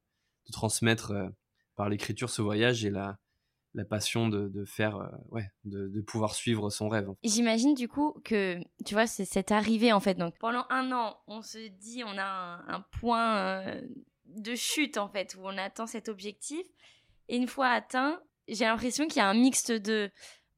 transmettre 0.54 1.12
euh, 1.12 1.28
par 1.76 1.90
l'écriture 1.90 2.30
ce 2.30 2.42
voyage 2.42 2.86
et 2.86 2.90
la, 2.90 3.18
la 3.76 3.86
passion 3.86 4.30
de, 4.30 4.48
de 4.48 4.66
faire, 4.66 4.96
euh, 4.96 5.08
ouais, 5.32 5.50
de, 5.66 5.88
de, 5.88 6.02
pouvoir 6.02 6.34
suivre 6.34 6.70
son 6.70 6.88
rêve. 6.88 7.10
J'imagine 7.24 7.74
du 7.74 7.88
coup 7.88 8.16
que, 8.24 8.60
tu 8.86 8.94
vois, 8.94 9.06
c'est 9.06 9.26
cette 9.26 9.52
arrivée 9.52 9.92
en 9.92 10.00
fait. 10.00 10.16
Donc 10.16 10.34
pendant 10.40 10.66
un 10.70 10.92
an, 10.92 11.18
on 11.28 11.42
se 11.42 11.68
dit, 11.68 12.04
on 12.06 12.18
a 12.18 12.62
un, 12.68 12.82
point 13.00 13.38
euh, 13.38 13.82
de 14.28 14.56
chute 14.56 14.98
en 14.98 15.10
fait, 15.10 15.36
où 15.36 15.42
on 15.44 15.58
attend 15.58 15.88
cet 15.88 16.10
objectif. 16.10 16.66
Et 17.28 17.36
une 17.36 17.48
fois 17.48 17.68
atteint, 17.68 18.22
j'ai 18.48 18.66
l'impression 18.66 19.08
qu'il 19.08 19.18
y 19.18 19.22
a 19.22 19.28
un 19.30 19.34
mixte 19.34 19.72
de 19.72 20.10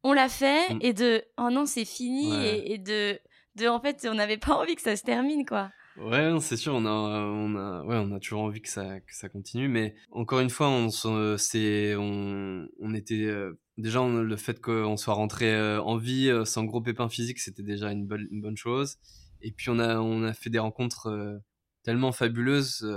on 0.03 0.13
l'a 0.13 0.30
fait 0.30 0.74
mm. 0.74 0.80
et 0.82 0.93
de 0.93 1.24
oh 1.38 1.49
non, 1.49 1.65
c'est 1.65 1.86
fini 1.86 2.34
et, 2.45 2.74
et, 2.74 2.78
de, 2.78 3.20
de 3.55 3.68
en 3.68 3.82
fait, 3.82 4.07
on 4.09 4.13
n'avait 4.13 4.38
pas 4.38 4.53
envie 4.53 4.76
que 4.76 4.82
ça 4.82 4.95
se 4.95 5.03
termine 5.03 5.45
quoi. 5.45 5.72
Ouais, 5.98 6.32
c'est 6.41 6.58
sûr, 6.58 6.76
on 6.76 6.86
a, 6.86 6.89
on 6.91 7.56
a, 7.56 7.84
ouais, 7.84 7.95
on 7.98 8.12
a 8.12 8.20
toujours 8.20 8.41
envie 8.41 8.62
que 8.62 8.70
ça, 8.70 9.00
que 9.00 9.16
ça 9.16 9.30
continue, 9.30 9.68
mais 9.68 9.95
encore 10.12 10.39
une 10.41 10.52
fois, 10.52 10.70
on, 10.70 10.89
c'est, 11.38 11.95
on, 11.95 12.68
on 12.80 12.93
était 12.93 13.26
euh, 13.26 13.60
déjà 13.78 14.08
le 14.08 14.36
fait 14.38 14.62
qu'on 14.62 14.95
soit 14.95 15.16
rentré 15.16 15.52
euh, 15.56 15.82
en 15.82 15.98
vie 15.98 16.30
euh, 16.30 16.45
sans 16.45 16.66
gros 16.66 16.82
pépins 16.82 17.10
physiques, 17.10 17.39
c'était 17.39 17.64
déjà 17.64 17.91
une 17.91 18.06
bonne, 18.06 18.28
une 18.30 18.41
bonne 18.41 18.58
chose. 18.58 18.98
Et 19.41 19.52
puis 19.52 19.72
on 19.72 19.80
a, 19.80 19.98
on 19.98 20.24
a 20.24 20.34
fait 20.34 20.52
des 20.52 20.60
rencontres 20.60 21.41
tellement 21.84 22.12
fabuleuses 22.12 22.88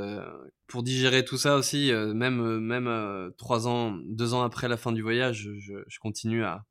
pour 0.67 0.83
digérer 0.83 1.25
tout 1.25 1.37
ça 1.37 1.57
aussi. 1.57 1.93
même, 1.93 2.59
même 2.61 3.31
trois 3.37 3.69
ans, 3.69 3.99
deux 4.07 4.33
ans 4.33 4.43
après 4.43 4.67
la 4.67 4.79
fin 4.79 4.91
du 4.93 5.03
voyage, 5.03 5.51
je, 5.59 5.83
je 5.87 5.99
continue 5.99 6.43
à, 6.43 6.65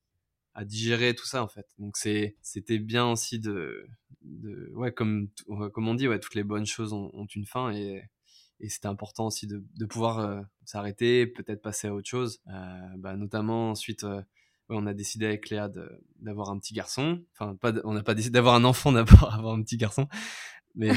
à 0.59 0.65
digérer 0.65 1.15
tout 1.15 1.25
ça 1.25 1.41
en 1.41 1.47
fait. 1.47 1.65
Donc 1.79 1.95
c'était 1.95 2.79
bien 2.79 3.09
aussi 3.09 3.39
de, 3.39 3.87
ouais 4.73 4.91
comme 4.91 5.29
comme 5.73 5.87
on 5.87 5.95
dit 5.95 6.09
ouais 6.09 6.19
toutes 6.19 6.35
les 6.35 6.43
bonnes 6.43 6.65
choses 6.65 6.91
ont, 6.91 7.27
une 7.33 7.45
fin 7.45 7.71
et 7.71 8.03
c'était 8.67 8.87
important 8.87 9.27
aussi 9.27 9.47
de, 9.47 9.85
pouvoir 9.85 10.19
euh, 10.19 10.41
s'arrêter, 10.65 11.25
peut-être 11.27 11.61
passer 11.61 11.87
à 11.87 11.93
autre 11.93 12.09
chose. 12.09 12.41
Euh, 12.49 12.89
bah, 12.97 13.15
notamment 13.15 13.69
ensuite, 13.69 14.03
euh, 14.03 14.21
on 14.67 14.85
a 14.85 14.93
décidé 14.93 15.27
avec 15.27 15.49
Léa 15.49 15.71
d'avoir 16.19 16.49
un 16.49 16.59
petit 16.59 16.73
garçon. 16.73 17.23
Enfin, 17.31 17.57
on 17.85 17.93
n'a 17.93 18.03
pas 18.03 18.13
décidé 18.13 18.33
d'avoir 18.33 18.55
un 18.55 18.65
enfant 18.65 18.91
d'abord, 18.91 19.33
avoir 19.33 19.53
un 19.53 19.63
petit 19.63 19.77
garçon, 19.77 20.09
mais 20.75 20.91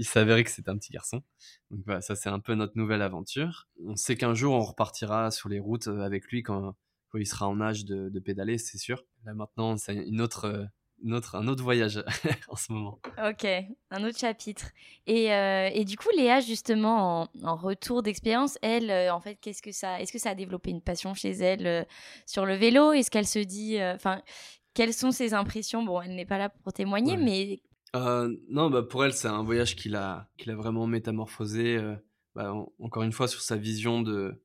il 0.00 0.04
s'avérait 0.04 0.42
que 0.42 0.50
c'était 0.50 0.70
un 0.70 0.76
petit 0.76 0.92
garçon. 0.92 1.22
Donc 1.70 1.84
ça 2.02 2.16
c'est 2.16 2.30
un 2.30 2.40
peu 2.40 2.56
notre 2.56 2.76
nouvelle 2.76 3.02
aventure. 3.02 3.68
On 3.86 3.94
sait 3.94 4.16
qu'un 4.16 4.34
jour 4.34 4.54
on 4.54 4.64
repartira 4.64 5.30
sur 5.30 5.48
les 5.48 5.60
routes 5.60 5.86
avec 5.86 6.26
lui 6.32 6.42
quand 6.42 6.74
il 7.16 7.26
sera 7.26 7.48
en 7.48 7.60
âge 7.60 7.84
de, 7.84 8.18
pédaler, 8.20 8.58
c'est 8.58 8.78
sûr. 8.78 9.04
Là 9.24 9.34
maintenant, 9.34 9.76
c'est 9.76 9.94
une 9.94 10.20
autre, 10.20 10.44
euh, 10.44 10.64
une 11.02 11.14
autre, 11.14 11.36
un 11.36 11.48
autre 11.48 11.62
voyage 11.62 12.04
en 12.48 12.56
ce 12.56 12.72
moment. 12.72 13.00
Ok, 13.24 13.46
un 13.90 14.04
autre 14.04 14.18
chapitre. 14.18 14.70
Et, 15.06 15.32
euh, 15.32 15.70
et 15.72 15.84
du 15.84 15.96
coup, 15.96 16.08
Léa, 16.16 16.40
justement, 16.40 17.28
en, 17.42 17.56
retour 17.56 18.02
d'expérience, 18.02 18.58
elle, 18.62 18.90
euh, 18.90 19.14
en 19.14 19.20
fait, 19.20 19.36
qu'est-ce 19.36 19.62
que 19.62 19.72
ça, 19.72 20.00
est-ce 20.00 20.12
que 20.12 20.18
ça 20.18 20.30
a 20.30 20.34
développé 20.34 20.70
une 20.70 20.82
passion 20.82 21.14
chez 21.14 21.30
elle 21.30 21.86
sur 22.26 22.44
le 22.44 22.54
vélo? 22.54 22.92
Est-ce 22.92 23.10
qu'elle 23.10 23.26
se 23.26 23.38
dit, 23.38 23.82
enfin, 23.82 24.20
quelles 24.74 24.94
sont 24.94 25.10
ses 25.10 25.32
impressions? 25.32 25.82
Bon, 25.82 26.02
elle 26.02 26.14
n'est 26.14 26.26
pas 26.26 26.38
là 26.38 26.50
pour 26.50 26.72
témoigner, 26.72 27.16
mais 27.16 27.62
non, 28.50 28.68
bah 28.68 28.82
pour 28.82 29.04
elle, 29.04 29.14
c'est 29.14 29.28
un 29.28 29.42
voyage 29.42 29.74
qui 29.76 29.88
l'a, 29.88 30.28
qui 30.36 30.48
l'a 30.48 30.54
vraiment 30.54 30.86
métamorphosé. 30.86 31.78
Bah, 32.34 32.52
encore 32.78 33.02
une 33.02 33.12
fois, 33.12 33.26
sur 33.26 33.40
sa 33.40 33.56
vision 33.56 34.02
de, 34.02 34.40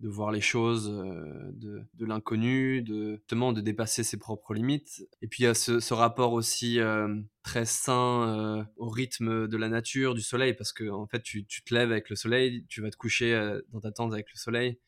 de 0.00 0.08
voir 0.08 0.32
les 0.32 0.40
choses 0.40 0.90
euh, 0.90 1.52
de, 1.52 1.82
de 1.94 2.06
l'inconnu, 2.06 2.82
de 2.82 3.16
justement 3.16 3.52
de 3.52 3.60
dépasser 3.60 4.02
ses 4.02 4.16
propres 4.16 4.54
limites. 4.54 5.06
Et 5.20 5.28
puis 5.28 5.42
il 5.42 5.46
y 5.46 5.48
a 5.48 5.54
ce, 5.54 5.92
rapport 5.92 6.32
aussi 6.32 6.80
euh, 6.80 7.20
très 7.42 7.66
sain 7.66 8.28
euh, 8.28 8.64
au 8.76 8.88
rythme 8.88 9.46
de 9.46 9.56
la 9.58 9.68
nature, 9.68 10.14
du 10.14 10.22
soleil, 10.22 10.54
parce 10.54 10.72
que 10.72 10.88
en 10.88 11.06
fait 11.06 11.22
tu, 11.22 11.44
te 11.44 11.74
lèves 11.74 11.92
avec 11.92 12.08
le 12.08 12.16
soleil, 12.16 12.64
tu 12.68 12.80
vas 12.80 12.90
te 12.90 12.96
coucher 12.96 13.58
dans 13.68 13.80
ta 13.80 13.92
tente 13.92 14.12
avec 14.12 14.26
le 14.32 14.38
soleil, 14.38 14.78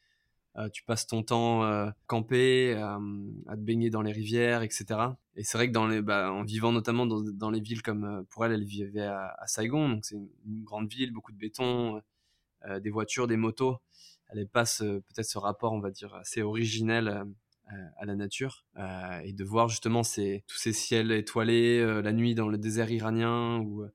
tu 0.72 0.82
passes 0.84 1.06
ton 1.06 1.22
temps 1.22 1.92
campé, 2.06 2.74
à 2.74 3.56
te 3.56 3.60
baigner 3.60 3.90
dans 3.90 4.02
les 4.02 4.12
rivières, 4.12 4.62
etc. 4.62 4.86
Et 5.36 5.44
c'est 5.44 5.58
vrai 5.58 5.68
que 5.68 5.72
dans 5.72 5.86
les, 5.86 6.00
bah, 6.00 6.32
en 6.32 6.42
vivant 6.42 6.72
notamment 6.72 7.04
dans, 7.06 7.20
dans, 7.20 7.50
les 7.50 7.60
villes 7.60 7.82
comme 7.82 8.24
pour 8.30 8.46
elle, 8.46 8.52
elle 8.52 8.64
vivait 8.64 9.00
à, 9.02 9.44
Saigon, 9.46 9.88
donc 9.90 10.04
c'est 10.06 10.16
une, 10.16 10.64
grande 10.64 10.90
ville, 10.90 11.12
beaucoup 11.12 11.32
de 11.32 11.38
béton, 11.38 12.00
des 12.80 12.90
voitures, 12.90 13.26
des 13.26 13.36
motos 13.36 13.78
elle 14.33 14.49
passe 14.49 14.78
peut-être 14.78 15.26
ce 15.26 15.39
rapport, 15.39 15.72
on 15.72 15.80
va 15.80 15.91
dire, 15.91 16.14
assez 16.14 16.43
originel 16.43 17.26
euh, 17.72 17.76
à 17.97 18.05
la 18.05 18.16
nature 18.16 18.66
euh, 18.76 19.20
et 19.20 19.33
de 19.33 19.45
voir 19.45 19.68
justement 19.68 20.03
ces, 20.03 20.45
tous 20.49 20.59
ces 20.59 20.72
ciels 20.72 21.12
étoilés 21.12 21.78
euh, 21.78 22.03
la 22.03 22.12
nuit 22.12 22.35
dans 22.35 22.49
le 22.49 22.59
désert 22.59 22.91
iranien 22.91 23.61
ou 23.61 23.87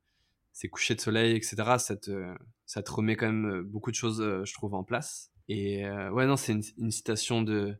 ces 0.53 0.69
couchers 0.69 0.95
de 0.95 1.01
soleil, 1.01 1.35
etc. 1.35 1.57
Ça 1.77 1.95
te, 1.95 2.91
remet 2.91 3.15
quand 3.15 3.31
même 3.31 3.61
beaucoup 3.61 3.91
de 3.91 3.95
choses, 3.95 4.23
je 4.43 4.53
trouve, 4.53 4.73
en 4.73 4.83
place. 4.83 5.31
Et 5.49 5.87
ouais, 5.87 6.25
non, 6.25 6.37
c'est 6.37 6.53
une, 6.77 6.91
citation 6.91 7.43
de, 7.43 7.75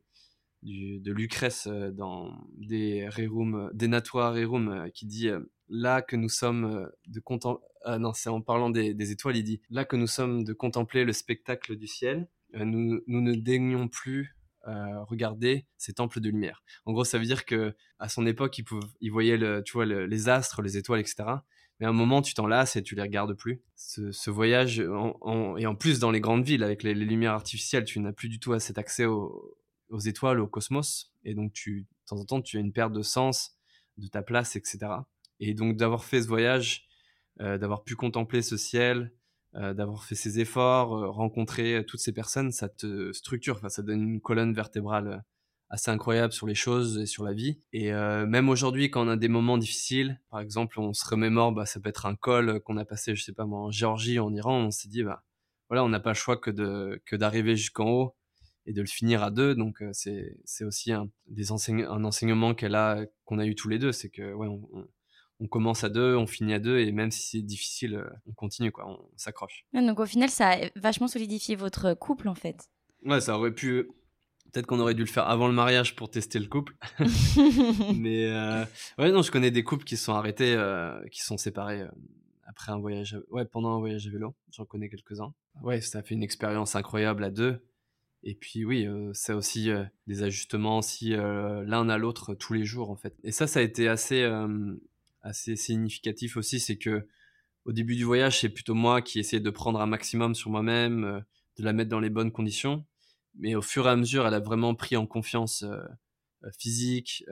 de 0.62 1.12
Lucrèce 1.12 1.68
dans 1.68 2.48
des 2.58 3.08
Rerum, 3.08 3.72
des 3.74 3.88
Natua 3.88 4.32
Rerum, 4.32 4.92
qui 4.94 5.08
dit 5.08 5.30
là 5.70 6.04
que 6.04 6.16
nous 6.16 6.30
sommes 6.30 6.88
de 7.08 7.20
contempler, 7.20 7.66
non, 7.98 8.14
c'est 8.14 8.30
en 8.30 8.42
parlant 8.42 8.70
des, 8.70 9.12
étoiles, 9.12 9.38
il 9.38 9.44
dit 9.44 9.62
là 9.72 9.84
que 9.84 9.96
nous 9.96 10.08
sommes 10.08 10.44
de 10.44 10.54
contempler 10.54 11.04
le 11.06 11.14
spectacle 11.14 11.76
du 11.76 11.88
ciel, 11.88 12.28
euh, 12.28 12.37
nous, 12.66 13.02
nous 13.08 13.22
ne 13.22 13.34
daignions 13.36 13.88
plus 13.88 14.36
euh, 14.68 15.04
regarder 15.04 15.66
ces 15.78 15.94
temples 15.94 16.20
de 16.20 16.30
lumière. 16.30 16.62
En 16.86 16.92
gros, 16.92 17.06
ça 17.06 17.18
veut 17.18 17.26
dire 17.26 17.46
que 17.46 17.76
à 18.00 18.10
son 18.10 18.26
époque, 18.26 18.58
ils, 18.58 18.64
pouvaient, 18.64 18.86
ils 19.00 19.12
voyaient 19.12 19.38
les 19.38 20.30
astres, 20.30 20.62
les 20.62 20.78
étoiles, 20.78 21.00
etc. 21.00 21.24
Mais 21.80 21.86
à 21.86 21.90
un 21.90 21.94
moment, 21.94 22.22
tu 22.22 22.34
t'en 22.34 22.48
lasses 22.48 22.76
et 22.76 22.84
tu 22.84 22.96
les 22.96 23.02
regardes 23.04 23.34
plus. 23.36 23.62
Ce, 23.76 24.30
voyage, 24.30 24.82
en- 24.82 25.56
et 25.58 25.66
en 25.68 25.76
plus 25.76 26.00
dans 26.00 26.12
les 26.12 26.20
grandes 26.20 26.44
villes, 26.44 26.64
avec 26.64 26.84
les, 26.84 26.94
lumières 26.96 27.34
artificielles, 27.34 27.86
tu 27.86 28.00
n'as 28.00 28.12
plus 28.14 28.30
du 28.30 28.40
tout 28.40 28.58
cet 28.60 28.78
accès 28.78 29.06
au- 29.06 29.56
aux 29.90 30.00
étoiles, 30.00 30.40
au 30.40 30.48
cosmos. 30.48 31.14
Et 31.24 31.34
donc, 31.34 31.54
tu, 31.54 31.82
de 31.82 31.88
temps 32.08 32.18
en 32.18 32.26
temps, 32.26 32.42
tu 32.42 32.58
as 32.58 32.60
une 32.60 32.74
perte 32.74 32.94
de 32.94 33.02
sens 33.04 33.58
de 33.98 34.08
ta 34.08 34.22
place, 34.22 34.56
etc. 34.56 34.80
Et 35.40 35.54
donc, 35.54 35.78
d'avoir 35.78 36.04
fait 36.04 36.22
ce 36.22 36.28
voyage, 36.28 36.88
euh, 37.42 37.58
d'avoir 37.58 37.84
pu 37.84 37.96
contempler 37.96 38.42
ce 38.42 38.58
ciel, 38.58 38.98
euh, 38.98 39.17
d'avoir 39.74 40.04
fait 40.06 40.16
ces 40.16 40.40
efforts, 40.40 40.96
euh, 40.96 41.10
rencontrer 41.10 41.78
euh, 41.78 41.84
toutes 41.84 42.00
ces 42.00 42.14
personnes, 42.14 42.52
ça 42.52 42.70
te 42.70 43.12
structure, 43.14 43.56
enfin, 43.58 43.70
ça 43.70 43.82
donne 43.84 44.02
une 44.04 44.22
colonne 44.22 44.54
vertébrale 44.54 45.08
euh, 45.08 45.18
assez 45.70 45.92
incroyable 45.92 46.32
sur 46.34 46.48
les 46.48 46.56
choses 46.56 46.98
et 47.00 47.06
sur 47.06 47.24
la 47.24 47.34
vie. 47.34 47.60
Et 47.74 47.92
euh, 47.94 48.26
même 48.26 48.50
aujourd'hui, 48.50 48.90
quand 48.90 49.06
on 49.06 49.10
a 49.10 49.18
des 49.18 49.28
moments 49.28 49.58
difficiles, 49.58 50.22
par 50.30 50.40
exemple, 50.40 50.80
on 50.80 50.94
se 50.94 51.06
remémore, 51.08 51.52
bah, 51.52 51.66
ça 51.66 51.80
peut 51.80 51.90
être 51.90 52.06
un 52.06 52.16
col 52.16 52.62
qu'on 52.62 52.78
a 52.78 52.86
passé, 52.86 53.16
je 53.16 53.24
sais 53.24 53.34
pas 53.34 53.46
moi, 53.46 53.60
en 53.62 53.72
Géorgie, 53.72 54.20
en 54.20 54.34
Iran, 54.34 54.60
on 54.66 54.72
s'est 54.72 54.88
dit, 54.90 55.04
bah, 55.04 55.24
voilà, 55.70 55.84
on 55.84 55.90
n'a 55.90 56.00
pas 56.00 56.12
le 56.12 56.16
choix 56.16 56.38
que 56.38 56.52
de 56.52 57.02
que 57.06 57.16
d'arriver 57.18 57.56
jusqu'en 57.58 57.90
haut 57.90 58.16
et 58.66 58.74
de 58.74 58.82
le 58.82 58.88
finir 58.88 59.24
à 59.24 59.32
deux. 59.32 59.56
Donc 59.56 59.82
euh, 59.82 59.90
c'est 59.94 60.38
c'est 60.46 60.64
aussi 60.64 60.92
un 60.94 61.10
des 61.28 61.52
un 61.52 62.04
enseignement 62.06 62.54
qu'elle 62.56 62.76
a 62.76 63.06
qu'on 63.26 63.40
a 63.40 63.46
eu 63.46 63.56
tous 63.56 63.70
les 63.70 63.80
deux, 63.80 63.92
c'est 63.92 64.10
que 64.10 64.34
ouais, 64.34 64.48
on- 64.48 64.88
on 65.40 65.48
commence 65.48 65.84
à 65.84 65.90
deux, 65.90 66.16
on 66.16 66.26
finit 66.28 66.54
à 66.54 66.60
deux, 66.60 66.80
et 66.80 66.92
même 66.92 67.12
si 67.12 67.30
c'est 67.38 67.42
difficile, 67.46 67.96
euh, 67.96 68.10
on 68.28 68.34
continue 68.34 68.72
quoi, 68.72 68.88
on 68.88 69.00
s'accroche. 69.16 69.66
Donc 69.74 70.00
au 70.00 70.06
final, 70.06 70.30
ça 70.30 70.52
a 70.52 70.58
vachement 70.76 71.08
solidifié 71.08 71.56
votre 71.56 71.94
couple 71.94 72.28
en 72.28 72.36
fait. 72.36 72.70
Ouais, 73.06 73.22
ça 73.22 73.38
aurait 73.38 73.54
pu. 73.54 73.90
Peut-être 74.52 74.66
qu'on 74.66 74.80
aurait 74.80 74.94
dû 74.96 75.02
le 75.02 75.08
faire 75.10 75.28
avant 75.28 75.48
le 75.48 75.54
mariage 75.54 75.96
pour 75.96 76.10
tester 76.10 76.40
le 76.40 76.48
couple. 76.48 76.74
Mais 77.96 78.26
euh, 78.32 78.64
ouais, 78.98 79.12
non, 79.12 79.22
je 79.22 79.32
connais 79.32 79.52
des 79.52 79.64
couples 79.64 79.84
qui 79.84 79.98
se 79.98 80.06
sont 80.06 80.14
arrêtés, 80.14 80.54
euh, 80.56 81.00
qui 81.10 81.20
se 81.22 81.28
sont 81.28 81.38
séparés 81.38 81.82
euh, 81.82 81.88
après 82.48 82.72
un 82.72 82.80
voyage, 82.80 83.14
à- 83.14 83.20
ouais, 83.34 83.46
pendant 83.46 83.76
un 83.76 83.80
voyage 83.80 84.08
à 84.08 84.10
vélo. 84.10 84.36
J'en 84.52 84.66
connais 84.66 84.90
quelques-uns. 84.90 85.34
Ouais, 85.62 85.82
ça 85.82 86.00
a 86.00 86.02
fait 86.04 86.16
une 86.16 86.24
expérience 86.24 86.76
incroyable 86.76 87.24
à 87.24 87.30
deux. 87.30 87.60
Et 88.24 88.36
puis 88.36 88.66
oui, 88.66 88.88
c'est 89.14 89.34
aussi 89.34 89.70
euh, 89.70 89.84
des 90.08 90.24
ajustements 90.24 90.80
aussi 90.80 91.12
l'un 91.12 91.90
à 91.90 91.98
l'autre 91.98 92.34
tous 92.34 92.54
les 92.54 92.66
jours 92.66 92.90
en 92.90 92.96
fait. 92.96 93.16
Et 93.24 93.32
ça, 93.32 93.48
ça 93.48 93.60
a 93.60 93.64
été 93.64 93.88
assez, 93.88 94.28
assez 95.22 95.56
significatif 95.56 96.38
aussi, 96.38 96.60
c'est 96.60 96.78
que 96.78 97.08
au 97.68 97.74
début 97.74 97.98
du 97.98 98.06
voyage, 98.06 98.40
c'est 98.40 98.50
plutôt 98.50 98.74
moi 98.74 99.02
qui 99.02 99.20
essayais 99.20 99.42
de 99.42 99.50
prendre 99.50 99.82
un 99.82 99.86
maximum 99.86 100.34
sur 100.34 100.50
moi-même, 100.50 101.04
euh, 101.04 101.20
de 101.58 101.64
la 101.64 101.74
mettre 101.74 101.90
dans 101.90 102.00
les 102.00 102.10
bonnes 102.10 102.32
conditions. 102.32 102.86
Mais 103.36 103.56
au 103.56 103.62
fur 103.62 103.88
et 103.88 103.90
à 103.90 103.96
mesure, 103.98 104.26
elle 104.26 104.34
a 104.34 104.40
vraiment 104.40 104.74
pris 104.74 104.96
en 104.96 105.06
confiance 105.06 105.64
euh, 105.64 105.78
euh, 106.44 106.50
physique, 106.58 107.26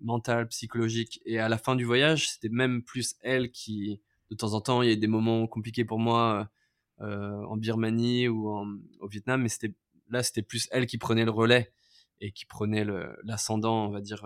mentale, 0.00 0.48
psychologique. 0.48 1.20
Et 1.24 1.38
à 1.38 1.48
la 1.48 1.56
fin 1.56 1.76
du 1.76 1.84
voyage, 1.84 2.30
c'était 2.30 2.50
même 2.50 2.82
plus 2.82 3.16
elle 3.22 3.50
qui, 3.50 4.00
de 4.30 4.36
temps 4.36 4.52
en 4.52 4.60
temps, 4.60 4.82
il 4.82 4.90
y 4.90 4.92
a 4.92 4.96
des 4.96 5.06
moments 5.06 5.46
compliqués 5.46 5.84
pour 5.84 5.98
moi 5.98 6.50
en 7.00 7.56
Birmanie 7.56 8.28
ou 8.28 8.48
au 8.48 9.08
Vietnam, 9.08 9.42
mais 9.42 9.48
c'était 9.48 9.74
là, 10.10 10.22
c'était 10.22 10.42
plus 10.42 10.68
elle 10.72 10.86
qui 10.86 10.98
prenait 10.98 11.24
le 11.24 11.30
relais 11.30 11.72
et 12.20 12.32
qui 12.32 12.44
prenait 12.44 12.84
l'ascendant, 13.24 13.86
on 13.86 13.90
va 13.90 14.00
dire, 14.00 14.24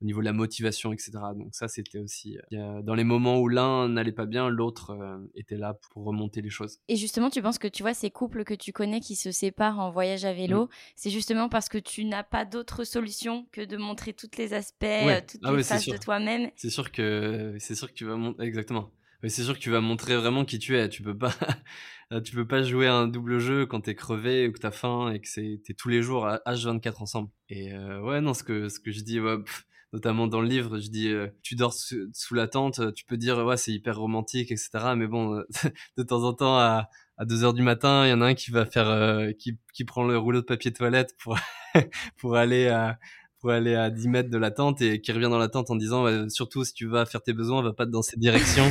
au 0.00 0.04
niveau 0.04 0.20
de 0.20 0.24
la 0.24 0.32
motivation, 0.32 0.92
etc. 0.92 1.10
Donc 1.36 1.54
ça, 1.54 1.66
c'était 1.68 1.98
aussi 1.98 2.38
euh, 2.52 2.82
dans 2.82 2.94
les 2.94 3.04
moments 3.04 3.38
où 3.40 3.48
l'un 3.48 3.88
n'allait 3.88 4.12
pas 4.12 4.26
bien, 4.26 4.48
l'autre 4.48 4.90
euh, 4.90 5.18
était 5.34 5.56
là 5.56 5.74
pour 5.74 6.04
remonter 6.04 6.40
les 6.40 6.50
choses. 6.50 6.78
Et 6.88 6.96
justement, 6.96 7.30
tu 7.30 7.42
penses 7.42 7.58
que 7.58 7.66
tu 7.68 7.82
vois 7.82 7.94
ces 7.94 8.10
couples 8.10 8.44
que 8.44 8.54
tu 8.54 8.72
connais 8.72 9.00
qui 9.00 9.16
se 9.16 9.30
séparent 9.32 9.80
en 9.80 9.90
voyage 9.90 10.24
à 10.24 10.32
vélo, 10.32 10.66
Mm. 10.66 10.68
c'est 10.96 11.10
justement 11.10 11.48
parce 11.48 11.68
que 11.68 11.78
tu 11.78 12.04
n'as 12.04 12.22
pas 12.22 12.44
d'autre 12.44 12.84
solution 12.84 13.46
que 13.52 13.60
de 13.64 13.76
montrer 13.76 14.12
tous 14.12 14.30
les 14.38 14.54
aspects, 14.54 14.82
Ouais. 14.84 15.16
euh, 15.16 15.20
toutes 15.28 15.40
Ah 15.44 15.50
les 15.50 15.56
ouais, 15.56 15.62
faces 15.64 15.86
de 15.88 15.96
toi-même? 15.96 16.50
C'est 16.56 16.70
sûr 16.70 16.92
que 16.92 17.56
c'est 17.58 17.74
sûr 17.74 17.88
que 17.88 17.94
tu 17.94 18.04
vas 18.04 18.16
montrer 18.16 18.46
exactement. 18.46 18.90
C'est 19.24 19.42
sûr 19.42 19.54
que 19.54 19.58
tu 19.58 19.70
vas 19.70 19.80
montrer 19.80 20.16
vraiment 20.16 20.44
qui 20.44 20.60
tu 20.60 20.76
es. 20.78 20.88
Tu 20.88 21.02
peux 21.02 21.18
pas, 21.18 21.34
tu 22.24 22.34
peux 22.36 22.46
pas 22.46 22.62
jouer 22.62 22.86
à 22.86 22.94
un 22.94 23.08
double 23.08 23.40
jeu 23.40 23.66
quand 23.66 23.80
t'es 23.80 23.96
crevé 23.96 24.46
ou 24.46 24.52
que 24.52 24.60
t'as 24.60 24.70
faim 24.70 25.10
et 25.12 25.20
que 25.20 25.26
c'est 25.28 25.60
t'es 25.64 25.74
tous 25.74 25.88
les 25.88 26.02
jours 26.02 26.26
à 26.26 26.40
H24 26.46 27.02
ensemble. 27.02 27.28
Et 27.48 27.72
euh, 27.72 28.00
ouais, 28.00 28.20
non, 28.20 28.32
ce 28.32 28.44
que 28.44 28.68
ce 28.68 28.78
que 28.78 28.92
je 28.92 29.00
dis, 29.00 29.18
ouais, 29.20 29.38
pff, 29.42 29.66
notamment 29.92 30.26
dans 30.26 30.40
le 30.40 30.48
livre, 30.48 30.78
je 30.78 30.88
dis, 30.88 31.08
euh, 31.08 31.28
tu 31.42 31.54
dors 31.54 31.72
sous, 31.72 31.96
sous 32.12 32.34
la 32.34 32.48
tente, 32.48 32.94
tu 32.94 33.04
peux 33.04 33.16
dire 33.16 33.44
ouais 33.44 33.56
c'est 33.56 33.72
hyper 33.72 33.98
romantique, 33.98 34.50
etc. 34.50 34.94
Mais 34.96 35.06
bon, 35.06 35.34
euh, 35.34 35.44
de 35.96 36.02
temps 36.02 36.24
en 36.24 36.34
temps 36.34 36.58
à 36.58 36.88
à 37.18 37.24
2 37.24 37.42
heures 37.44 37.54
du 37.54 37.62
matin, 37.62 38.06
il 38.06 38.10
y 38.10 38.12
en 38.12 38.20
a 38.20 38.26
un 38.26 38.34
qui 38.34 38.52
va 38.52 38.64
faire, 38.64 38.88
euh, 38.88 39.32
qui 39.32 39.58
qui 39.74 39.84
prend 39.84 40.04
le 40.04 40.16
rouleau 40.16 40.40
de 40.40 40.46
papier 40.46 40.72
toilette 40.72 41.16
pour 41.18 41.36
pour 42.18 42.36
aller 42.36 42.68
à 42.68 42.98
pour 43.40 43.50
aller 43.50 43.74
à 43.74 43.90
10 43.90 44.08
mètres 44.08 44.30
de 44.30 44.38
la 44.38 44.50
tente 44.50 44.80
et 44.80 45.00
qui 45.00 45.12
revient 45.12 45.28
dans 45.30 45.38
la 45.38 45.48
tente 45.48 45.70
en 45.70 45.76
disant 45.76 46.04
ouais, 46.04 46.28
surtout 46.28 46.64
si 46.64 46.74
tu 46.74 46.86
vas 46.86 47.06
faire 47.06 47.22
tes 47.22 47.32
besoins 47.32 47.62
va 47.62 47.72
pas 47.72 47.86
dans 47.86 48.02
cette 48.02 48.18
direction 48.18 48.64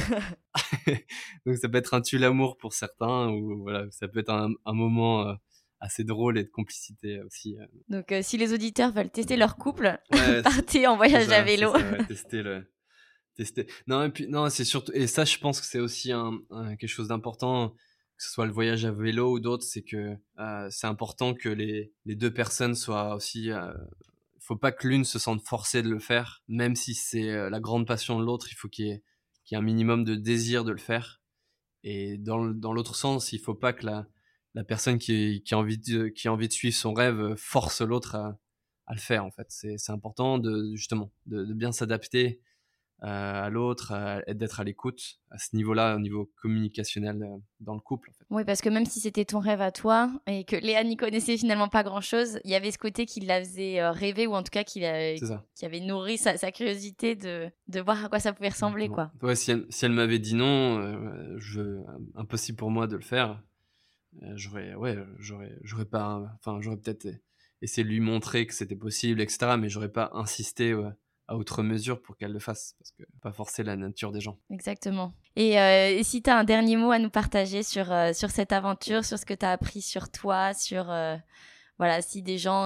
donc 1.46 1.58
ça 1.58 1.70
peut 1.70 1.78
être 1.78 1.94
un 1.94 2.02
tue 2.02 2.18
l'amour 2.18 2.58
pour 2.58 2.74
certains 2.74 3.30
ou 3.30 3.62
voilà 3.62 3.86
ça 3.92 4.08
peut 4.10 4.20
être 4.20 4.30
un, 4.32 4.50
un 4.66 4.74
moment 4.74 5.28
euh, 5.28 5.34
assez 5.80 6.04
drôle 6.04 6.38
et 6.38 6.44
de 6.44 6.50
complicité 6.50 7.22
aussi 7.22 7.58
euh. 7.60 7.66
Donc 7.90 8.12
euh, 8.12 8.22
si 8.22 8.38
les 8.38 8.54
auditeurs 8.54 8.92
veulent 8.92 9.10
tester 9.12 9.38
leur 9.38 9.56
couple, 9.58 10.00
Ouais, 10.12 10.42
partez 10.44 10.88
en 10.88 10.96
voyage 10.98 11.28
ça, 11.28 11.38
à 11.40 11.44
vélo. 11.44 11.72
ça, 11.72 11.78
ouais, 11.92 12.06
tester 12.08 12.42
le 12.44 12.72
tester 13.36 13.68
non 13.86 14.04
et 14.04 14.10
puis 14.10 14.28
non 14.28 14.50
c'est 14.50 14.66
surtout 14.66 14.92
et 14.96 15.06
ça 15.08 15.24
je 15.26 15.38
pense 15.38 15.62
que 15.62 15.68
c'est 15.68 15.80
aussi 15.80 16.12
un, 16.12 16.40
un- 16.50 16.76
quelque 16.76 16.90
chose 16.90 17.08
d'important 17.10 17.70
que 17.70 18.24
ce 18.24 18.32
soit 18.32 18.48
le 18.48 18.52
voyage 18.52 18.84
à 18.86 18.92
vélo 18.92 19.32
ou 19.34 19.40
d'autres 19.40 19.64
c'est 19.64 19.84
que 19.84 20.16
euh, 20.40 20.68
c'est 20.72 20.88
important 20.88 21.36
que 21.36 21.50
les 21.50 21.94
les 22.06 22.16
deux 22.16 22.34
personnes 22.34 22.74
soient 22.74 23.14
aussi 23.14 23.52
euh, 23.52 23.72
faut 24.40 24.56
pas 24.56 24.72
que 24.72 24.88
l'une 24.88 25.04
se 25.06 25.20
sente 25.20 25.42
forcée 25.46 25.82
de 25.84 25.90
le 25.90 26.00
faire, 26.00 26.42
même 26.48 26.76
si 26.76 26.96
c'est 26.96 27.50
la 27.50 27.60
grande 27.60 27.86
passion 27.86 28.18
de 28.18 28.24
l'autre, 28.26 28.48
il 28.50 28.56
faut 28.56 28.70
qu'il 28.70 28.86
y, 28.88 28.92
ait- 28.92 29.04
qu'il 29.44 29.56
y 29.56 29.60
ait 29.60 29.62
un 29.62 29.66
minimum 29.66 30.06
de 30.06 30.16
désir 30.16 30.64
de 30.64 30.72
le 30.72 30.78
faire. 30.78 31.22
Et 31.84 32.18
dans, 32.18 32.38
l'autre 32.38 32.96
sens, 32.96 33.34
il 33.34 33.40
faut 33.40 33.56
pas 33.56 33.74
que 33.74 33.86
la, 33.86 34.08
la 34.58 34.64
personne 34.64 34.98
qui, 34.98 35.44
qui, 35.46 35.54
a 35.54 35.58
envie 35.60 35.78
de, 35.78 36.08
qui 36.08 36.28
a 36.28 36.34
envie 36.34 36.48
de 36.48 36.54
suivre 36.54 36.76
son 36.76 36.92
rêve 36.94 37.20
euh, 37.20 37.36
force 37.38 37.82
l'autre 37.82 38.16
à, 38.16 38.40
à 38.88 38.94
le 38.94 39.00
faire, 39.00 39.24
en 39.24 39.30
fait. 39.32 39.46
C'est, 39.50 39.78
important 39.90 40.40
de, 40.40 40.74
justement, 40.74 41.12
de, 41.28 41.44
de 41.46 41.54
bien 41.54 41.72
s'adapter 41.72 42.42
euh, 43.04 43.44
à 43.44 43.50
l'autre, 43.52 43.94
d'être 44.34 44.60
à 44.60 44.64
l'écoute 44.64 45.20
à 45.30 45.38
ce 45.38 45.56
niveau-là, 45.56 45.96
au 45.96 46.00
niveau 46.00 46.32
communicationnel 46.42 47.22
euh, 47.22 47.38
dans 47.60 47.76
le 47.76 47.80
couple, 47.80 48.10
en 48.10 48.14
fait. 48.14 48.26
Oui, 48.32 48.44
parce 48.46 48.62
que 48.62 48.70
même 48.70 48.86
si 48.88 49.00
c'était 49.00 49.26
ton 49.26 49.38
rêve 49.38 49.62
à 49.62 49.72
toi 49.72 50.10
et 50.26 50.44
que 50.46 50.56
Léa 50.56 50.84
n'y 50.84 50.98
connaissait 50.98 51.38
finalement 51.38 51.68
pas 51.70 51.84
grand-chose, 51.84 52.40
il 52.44 52.50
y 52.50 52.56
avait 52.56 52.72
ce 52.72 52.80
côté 52.80 53.06
qui 53.06 53.20
la 53.20 53.40
faisait 53.42 53.88
rêver 53.90 54.26
ou 54.26 54.34
en 54.34 54.42
tout 54.42 54.50
cas 54.50 54.64
qui, 54.64 54.80
la- 54.80 55.14
qui 55.14 55.66
avait 55.66 55.82
nourri 55.82 56.18
sa, 56.18 56.36
sa 56.38 56.52
curiosité 56.52 57.16
de, 57.16 57.52
de 57.68 57.80
voir 57.80 58.06
à 58.06 58.10
quoi 58.10 58.20
ça 58.20 58.34
pouvait 58.34 58.50
ressembler, 58.50 58.90
quoi. 58.90 59.12
Ouais, 59.22 59.36
si 59.36 59.52
elle, 59.52 59.68
si 59.70 59.86
elle 59.86 59.92
m'avait 59.92 60.18
dit 60.18 60.34
non, 60.34 60.80
euh, 60.80 61.36
je, 61.38 61.84
impossible 62.16 62.58
pour 62.58 62.72
moi 62.72 62.88
de 62.88 62.96
le 62.96 63.04
faire. 63.04 63.40
Euh, 64.24 64.34
j'aurais, 64.36 64.74
ouais, 64.76 64.98
j'aurais, 65.20 65.58
j'aurais 65.64 65.86
pas, 65.86 66.22
enfin, 66.36 66.60
j'aurais 66.62 66.78
peut-être 66.78 67.08
essayé 67.62 67.84
de 67.84 67.90
lui 67.90 68.00
montrer 68.00 68.46
que 68.46 68.54
c'était 68.54 68.76
possible, 68.76 69.22
etc. 69.22 69.56
Mais 69.60 69.70
j'aurais 69.70 69.92
pas 69.92 70.12
insisté 70.14 70.74
ouais, 70.74 70.92
à 71.28 71.36
outre 71.36 71.64
mesure 71.64 72.02
pour 72.02 72.18
qu'elle 72.18 72.34
le 72.34 72.40
fasse, 72.40 72.76
parce 72.80 72.92
que 72.92 73.04
pas 73.22 73.32
forcer 73.32 73.64
la 73.64 73.76
nature 73.76 74.12
des 74.12 74.22
gens. 74.22 74.40
Exactement. 74.50 75.14
Et, 75.36 75.60
euh, 75.60 75.90
et 75.90 76.04
si 76.04 76.22
tu 76.22 76.30
as 76.30 76.38
un 76.38 76.44
dernier 76.44 76.78
mot 76.78 76.92
à 76.92 77.00
nous 77.00 77.10
partager 77.10 77.64
sur, 77.64 77.92
euh, 77.92 78.14
sur 78.14 78.30
cette 78.30 78.52
aventure, 78.52 79.04
sur 79.06 79.20
ce 79.20 79.26
que 79.26 79.34
tu 79.34 79.46
as 79.46 79.52
appris 79.52 79.82
sur 79.82 80.10
toi, 80.10 80.54
sur... 80.54 80.90
euh, 80.90 81.16
voilà, 81.80 82.02
si 82.02 82.24
des 82.24 82.40
gens... 82.40 82.66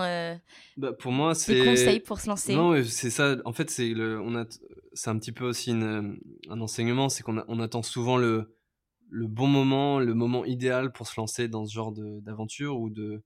Bah, 0.78 0.94
pour 0.94 1.12
moi, 1.12 1.36
c'est 1.36 1.54
des 1.54 1.66
conseils 1.66 2.00
pour 2.00 2.22
se 2.22 2.30
lancer? 2.30 2.56
Non, 2.56 2.82
c'est 2.82 3.10
ça. 3.10 3.36
En 3.44 3.52
fait, 3.52 3.70
c'est 3.70 3.90
le, 3.90 4.22
on 4.22 4.36
a, 4.38 4.46
c'est 4.94 5.10
un 5.10 5.18
petit 5.18 5.34
peu 5.34 5.44
aussi 5.44 5.72
une, 5.72 6.18
un 6.50 6.62
enseignement, 6.62 7.10
c'est 7.10 7.22
qu'on 7.22 7.44
on 7.50 7.60
attend 7.60 7.84
souvent 7.84 8.16
le, 8.16 8.56
le 9.12 9.28
bon 9.28 9.48
moment, 9.48 10.00
le 10.00 10.16
moment 10.16 10.46
idéal 10.46 10.94
pour 10.94 11.08
se 11.08 11.20
lancer 11.20 11.50
dans 11.50 11.66
ce 11.68 11.74
genre 11.74 11.94
d'aventure 11.94 12.80
ou 12.80 12.90
de, 12.90 13.24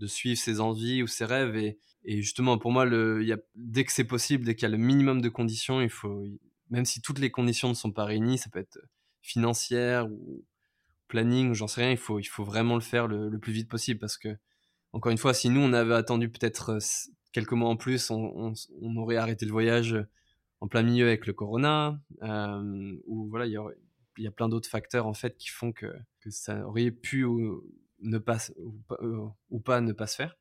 de 0.00 0.06
suivre 0.06 0.38
ses 0.40 0.60
envies 0.60 1.02
ou 1.02 1.06
ses 1.06 1.24
rêves. 1.26 1.56
Et, 1.56 1.78
et 2.04 2.22
justement, 2.22 2.58
pour 2.58 2.72
moi, 2.72 2.84
le, 2.84 3.24
dès 3.56 3.84
que 3.84 3.92
c'est 3.92 4.04
possible, 4.04 4.44
dès 4.44 4.54
qu'il 4.56 4.64
y 4.64 4.72
a 4.72 4.76
le 4.76 4.82
minimum 4.82 5.22
de 5.22 5.28
conditions, 5.28 5.80
il 5.82 5.90
faut, 5.90 6.24
même 6.70 6.84
si 6.86 7.02
toutes 7.02 7.20
les 7.20 7.30
conditions 7.30 7.68
ne 7.70 7.74
sont 7.74 7.92
pas 7.92 8.04
réunies, 8.04 8.38
ça 8.38 8.50
peut 8.50 8.60
être 8.60 8.78
financière 9.22 10.10
ou 10.10 10.44
planning, 11.08 11.54
j'en 11.54 11.66
sais 11.68 11.82
rien, 11.82 11.90
il 11.92 11.96
faut, 11.98 12.18
il 12.18 12.24
faut 12.24 12.44
vraiment 12.44 12.74
le 12.74 12.80
faire 12.82 13.08
le, 13.08 13.28
le 13.28 13.38
plus 13.38 13.52
vite 13.52 13.68
possible 13.68 13.98
parce 14.00 14.18
que 14.18 14.36
encore 14.92 15.12
une 15.12 15.18
fois, 15.18 15.34
si 15.34 15.50
nous 15.50 15.60
on 15.60 15.72
avait 15.72 15.94
attendu 15.94 16.30
peut-être 16.30 16.70
euh, 16.72 16.78
quelques 17.32 17.52
mois 17.52 17.70
en 17.70 17.76
plus, 17.76 18.10
on, 18.10 18.52
on 18.82 18.96
aurait 18.96 19.16
arrêté 19.16 19.46
le 19.46 19.52
voyage 19.52 19.96
en 20.60 20.68
plein 20.68 20.82
milieu 20.82 21.06
avec 21.06 21.26
le 21.26 21.32
corona, 21.32 22.00
euh, 22.22 22.96
ou 23.06 23.28
voilà, 23.28 23.46
il 23.46 23.52
y, 23.52 23.58
aurait- 23.58 23.76
il 24.18 24.24
y 24.24 24.26
a 24.26 24.30
plein 24.30 24.48
d'autres 24.48 24.68
facteurs 24.68 25.06
en 25.06 25.14
fait 25.14 25.36
qui 25.36 25.48
font 25.48 25.72
que, 25.72 25.92
ça 26.28 26.66
aurait 26.66 26.90
pu 26.90 27.24
ou 27.24 27.64
ne 28.00 28.18
pas 28.18 28.36
euh, 29.00 29.26
ou 29.48 29.60
pas 29.60 29.80
ne 29.80 29.92
pas 29.92 30.06
se 30.06 30.16
faire. 30.16 30.36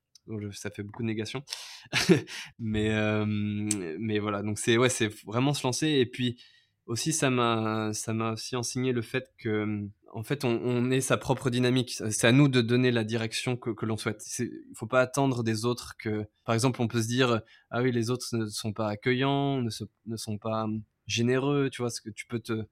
Ça 0.51 0.69
fait 0.69 0.83
beaucoup 0.83 1.03
de 1.03 1.07
négations, 1.07 1.43
mais 2.59 2.93
euh, 2.93 3.25
mais 3.25 4.19
voilà, 4.19 4.43
donc 4.43 4.59
c'est 4.59 4.77
ouais, 4.77 4.89
c'est 4.89 5.07
vraiment 5.23 5.53
se 5.53 5.65
lancer 5.65 5.87
et 5.87 6.05
puis 6.05 6.37
aussi 6.85 7.13
ça 7.13 7.29
m'a 7.29 7.93
ça 7.93 8.13
m'a 8.13 8.33
aussi 8.33 8.57
enseigné 8.57 8.91
le 8.91 9.01
fait 9.01 9.31
que 9.37 9.87
en 10.13 10.23
fait, 10.23 10.45
on, 10.45 10.89
est 10.91 11.01
sa 11.01 11.17
propre 11.17 11.49
dynamique. 11.49 12.01
C'est 12.09 12.27
à 12.27 12.31
nous 12.31 12.47
de 12.47 12.61
donner 12.61 12.91
la 12.91 13.03
direction 13.03 13.55
que, 13.57 13.85
l'on 13.85 13.97
souhaite. 13.97 14.23
Il 14.39 14.45
ne 14.45 14.75
faut 14.75 14.87
pas 14.87 15.01
attendre 15.01 15.43
des 15.43 15.65
autres 15.65 15.95
que, 15.97 16.25
par 16.45 16.55
exemple, 16.55 16.81
on 16.81 16.87
peut 16.87 17.01
se 17.01 17.07
dire, 17.07 17.41
ah 17.69 17.81
oui, 17.81 17.91
les 17.91 18.09
autres 18.09 18.25
ne 18.33 18.47
sont 18.47 18.73
pas 18.73 18.89
accueillants, 18.89 19.61
ne, 19.61 19.69
ne 20.05 20.17
sont 20.17 20.37
pas 20.37 20.63
hum, 20.63 20.81
généreux, 21.05 21.69
tu 21.71 21.81
vois, 21.81 21.91
ce 21.91 22.01
que 22.01 22.09
tu 22.09 22.25
peux 22.25 22.39
te, 22.39 22.65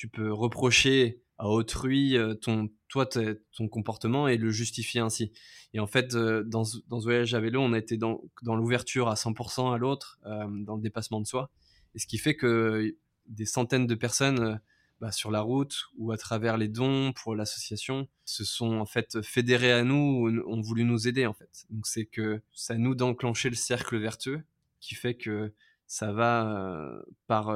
tu 0.00 0.08
peux 0.08 0.32
reprocher 0.32 1.20
à 1.36 1.46
autrui 1.50 2.16
euh, 2.16 2.32
ton, 2.32 2.70
toi, 2.88 3.06
ton 3.06 3.68
comportement 3.68 4.28
et 4.28 4.38
le 4.38 4.50
justifier 4.50 5.02
ainsi. 5.02 5.30
Et 5.74 5.78
en 5.78 5.86
fait, 5.86 6.14
euh, 6.14 6.42
dans, 6.42 6.62
dans 6.88 7.00
ce 7.00 7.04
voyage 7.04 7.34
à 7.34 7.40
vélo, 7.40 7.60
on 7.60 7.74
été 7.74 7.98
dans, 7.98 8.22
dans 8.42 8.56
l'ouverture 8.56 9.08
à 9.08 9.14
100% 9.14 9.74
à 9.74 9.76
l'autre, 9.76 10.18
euh, 10.24 10.46
dans 10.64 10.76
le 10.76 10.80
dépassement 10.80 11.20
de 11.20 11.26
soi. 11.26 11.50
Et 11.94 11.98
ce 11.98 12.06
qui 12.06 12.16
fait 12.16 12.34
que 12.34 12.96
des 13.26 13.44
centaines 13.44 13.86
de 13.86 13.94
personnes 13.94 14.58
bah, 15.02 15.12
sur 15.12 15.30
la 15.30 15.42
route 15.42 15.76
ou 15.98 16.12
à 16.12 16.16
travers 16.16 16.56
les 16.56 16.68
dons 16.68 17.12
pour 17.12 17.34
l'association 17.34 18.08
se 18.24 18.42
sont 18.42 18.78
en 18.78 18.86
fait 18.86 19.20
fédérés 19.20 19.72
à 19.72 19.84
nous, 19.84 20.42
ont 20.46 20.62
voulu 20.62 20.84
nous 20.84 21.08
aider 21.08 21.26
en 21.26 21.34
fait. 21.34 21.66
Donc 21.68 21.86
c'est 21.86 22.06
que 22.06 22.40
ça 22.54 22.78
nous 22.78 22.94
d'enclencher 22.94 23.50
le 23.50 23.56
cercle 23.56 23.98
vertueux 23.98 24.44
qui 24.80 24.94
fait 24.94 25.14
que 25.14 25.52
ça 25.86 26.10
va 26.10 27.02
par 27.26 27.54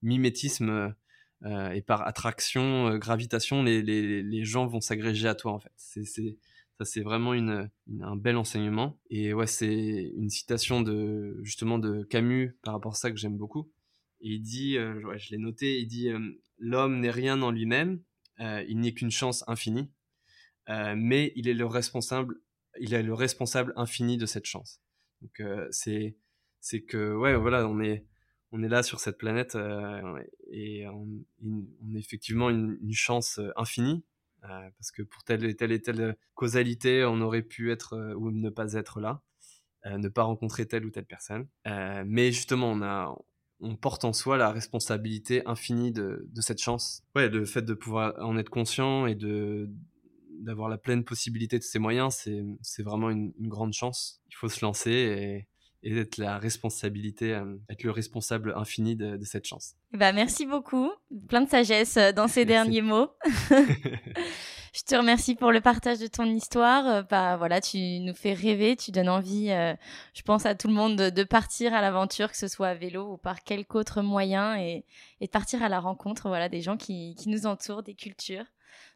mimétisme 0.00 0.94
euh, 1.46 1.70
et 1.70 1.80
par 1.80 2.06
attraction, 2.06 2.88
euh, 2.88 2.98
gravitation, 2.98 3.62
les, 3.62 4.44
gens 4.44 4.66
vont 4.66 4.80
s'agréger 4.80 5.28
à 5.28 5.34
toi 5.34 5.52
en 5.52 5.60
fait. 5.60 5.72
C'est, 5.76 6.04
ça 6.04 6.84
c'est 6.84 7.02
vraiment 7.02 7.32
un 7.32 8.16
bel 8.16 8.36
enseignement. 8.36 8.98
Et 9.10 9.32
ouais, 9.32 9.46
c'est 9.46 10.12
une 10.16 10.28
citation 10.28 10.82
de 10.82 11.38
justement 11.42 11.78
de 11.78 12.02
Camus 12.04 12.58
par 12.62 12.74
rapport 12.74 12.92
à 12.92 12.96
ça 12.96 13.10
que 13.10 13.16
j'aime 13.16 13.36
beaucoup. 13.36 13.70
Et 14.20 14.30
il 14.30 14.40
dit, 14.40 14.76
euh, 14.76 15.00
je 15.16 15.30
l'ai 15.30 15.38
noté, 15.38 15.78
il 15.78 15.86
dit 15.86 16.08
l'homme 16.58 17.00
n'est 17.00 17.10
rien 17.10 17.40
en 17.42 17.50
lui-même, 17.50 18.02
il 18.40 18.80
n'est 18.80 18.92
qu'une 18.92 19.10
chance 19.10 19.44
infinie, 19.46 19.90
mais 20.68 21.32
il 21.36 21.48
est 21.48 21.54
le 21.54 21.66
responsable, 21.66 22.36
il 22.80 22.92
est 22.92 23.02
le 23.02 23.14
responsable 23.14 23.72
infini 23.76 24.16
de 24.16 24.26
cette 24.26 24.46
chance. 24.46 24.80
Donc 25.22 25.42
c'est 25.70 26.82
que 26.88 27.14
ouais 27.14 27.36
voilà 27.36 27.68
on 27.68 27.80
est 27.80 28.04
on 28.52 28.62
est 28.62 28.68
là 28.68 28.82
sur 28.82 29.00
cette 29.00 29.18
planète 29.18 29.56
et 30.50 30.86
on, 30.88 31.24
on, 31.44 31.94
est 31.94 31.98
effectivement 31.98 32.50
une, 32.50 32.78
chance 32.92 33.38
euh, 33.38 33.50
infinie 33.56 34.04
euh, 34.44 34.70
parce 34.78 34.90
que 34.90 35.02
pour 35.02 35.24
telle 35.24 35.44
et 35.44 35.54
telle 35.54 36.16
causalité, 36.34 37.04
on 37.04 37.20
aurait 37.20 37.42
pu 37.42 37.72
être 37.72 38.14
ou 38.16 38.30
ne 38.30 38.50
pas 38.50 38.74
être 38.74 39.00
là, 39.00 39.22
ne 39.84 40.08
pas 40.08 40.24
rencontrer 40.24 40.66
telle 40.66 40.84
ou 40.84 40.90
telle 40.90 41.06
personne. 41.06 41.46
mais 41.64 42.32
justement, 42.32 42.70
on 42.70 42.82
a 42.82 43.16
on 43.60 43.74
porte 43.74 44.04
en 44.04 44.12
soi 44.12 44.36
la 44.36 44.50
responsabilité 44.50 45.42
infinie 45.46 45.90
de, 45.90 46.28
cette 46.40 46.60
chance. 46.60 47.02
Ouais, 47.14 47.28
le 47.28 47.44
fait 47.46 47.62
de 47.62 47.74
pouvoir 47.74 48.14
en 48.18 48.36
être 48.36 48.50
conscient 48.50 49.06
et 49.06 49.14
de 49.14 49.70
d'avoir 50.40 50.68
la 50.68 50.76
pleine 50.76 51.02
possibilité 51.02 51.58
de 51.58 51.64
ses 51.64 51.78
moyens, 51.78 52.28
c'est 52.60 52.82
vraiment 52.82 53.08
une, 53.08 53.32
une, 53.38 53.48
grande 53.48 53.72
chance. 53.72 54.20
Il 54.28 54.34
faut 54.34 54.50
se 54.50 54.62
lancer 54.62 54.90
et, 54.90 55.48
et 55.86 55.96
être 55.96 56.18
la 56.18 56.38
responsabilité, 56.38 57.32
euh, 57.32 57.56
être 57.70 57.84
le 57.84 57.92
responsable 57.92 58.52
infini 58.56 58.96
de, 58.96 59.22
cette 59.22 59.46
chance. 59.46 59.76
Bah, 59.92 60.12
merci 60.12 60.44
beaucoup. 60.44 60.90
Plein 61.28 61.42
de 61.42 61.48
sagesse 61.48 61.96
euh, 61.96 62.10
dans 62.10 62.26
ces 62.26 62.44
derniers 62.44 62.82
mots. 62.82 63.08
Je 64.74 64.82
te 64.82 64.96
remercie 64.96 65.36
pour 65.36 65.52
le 65.52 65.60
partage 65.60 66.00
de 66.00 66.08
ton 66.08 66.24
histoire. 66.24 66.86
Euh, 66.86 67.02
bah, 67.02 67.36
voilà, 67.36 67.60
tu 67.60 67.78
nous 68.00 68.14
fais 68.14 68.34
rêver, 68.34 68.74
tu 68.74 68.90
donnes 68.90 69.08
envie, 69.08 69.46
je 69.46 70.22
pense, 70.22 70.44
à 70.44 70.56
tout 70.56 70.66
le 70.66 70.74
monde 70.74 70.96
de, 70.96 71.22
partir 71.22 71.72
à 71.72 71.80
l'aventure, 71.80 72.32
que 72.32 72.36
ce 72.36 72.48
soit 72.48 72.68
à 72.68 72.74
vélo 72.74 73.12
ou 73.12 73.16
par 73.16 73.44
quelque 73.44 73.76
autre 73.76 74.02
moyen, 74.02 74.58
et, 74.58 74.84
de 75.20 75.26
partir 75.28 75.62
à 75.62 75.68
la 75.68 75.78
rencontre 75.78 76.26
voilà, 76.26 76.48
des 76.48 76.62
gens 76.62 76.76
qui, 76.76 77.14
qui 77.14 77.28
nous 77.28 77.46
entourent, 77.46 77.84
des 77.84 77.94
cultures. 77.94 78.44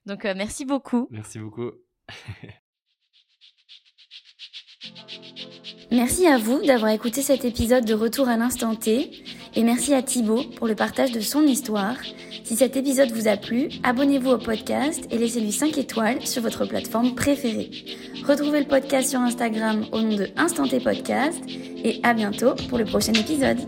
Donc, 0.06 0.24
merci 0.24 0.64
beaucoup. 0.64 1.06
Merci 1.10 1.38
beaucoup. 1.38 1.70
Merci 5.92 6.28
à 6.28 6.38
vous 6.38 6.62
d'avoir 6.64 6.92
écouté 6.92 7.20
cet 7.20 7.44
épisode 7.44 7.84
de 7.84 7.94
Retour 7.94 8.28
à 8.28 8.36
l'instant 8.36 8.76
T 8.76 9.10
et 9.56 9.64
merci 9.64 9.92
à 9.92 10.02
Thibaut 10.02 10.44
pour 10.56 10.68
le 10.68 10.76
partage 10.76 11.10
de 11.10 11.18
son 11.18 11.42
histoire. 11.42 11.96
Si 12.44 12.54
cet 12.54 12.76
épisode 12.76 13.10
vous 13.10 13.26
a 13.26 13.36
plu, 13.36 13.70
abonnez-vous 13.82 14.30
au 14.30 14.38
podcast 14.38 15.04
et 15.10 15.18
laissez-lui 15.18 15.50
5 15.50 15.76
étoiles 15.78 16.24
sur 16.24 16.42
votre 16.42 16.64
plateforme 16.64 17.16
préférée. 17.16 17.70
Retrouvez 18.24 18.60
le 18.60 18.66
podcast 18.66 19.10
sur 19.10 19.18
Instagram 19.18 19.84
au 19.90 20.00
nom 20.00 20.14
de 20.14 20.28
Instant 20.36 20.68
T 20.68 20.78
Podcast 20.78 21.42
et 21.48 21.98
à 22.04 22.14
bientôt 22.14 22.54
pour 22.68 22.78
le 22.78 22.84
prochain 22.84 23.14
épisode. 23.14 23.58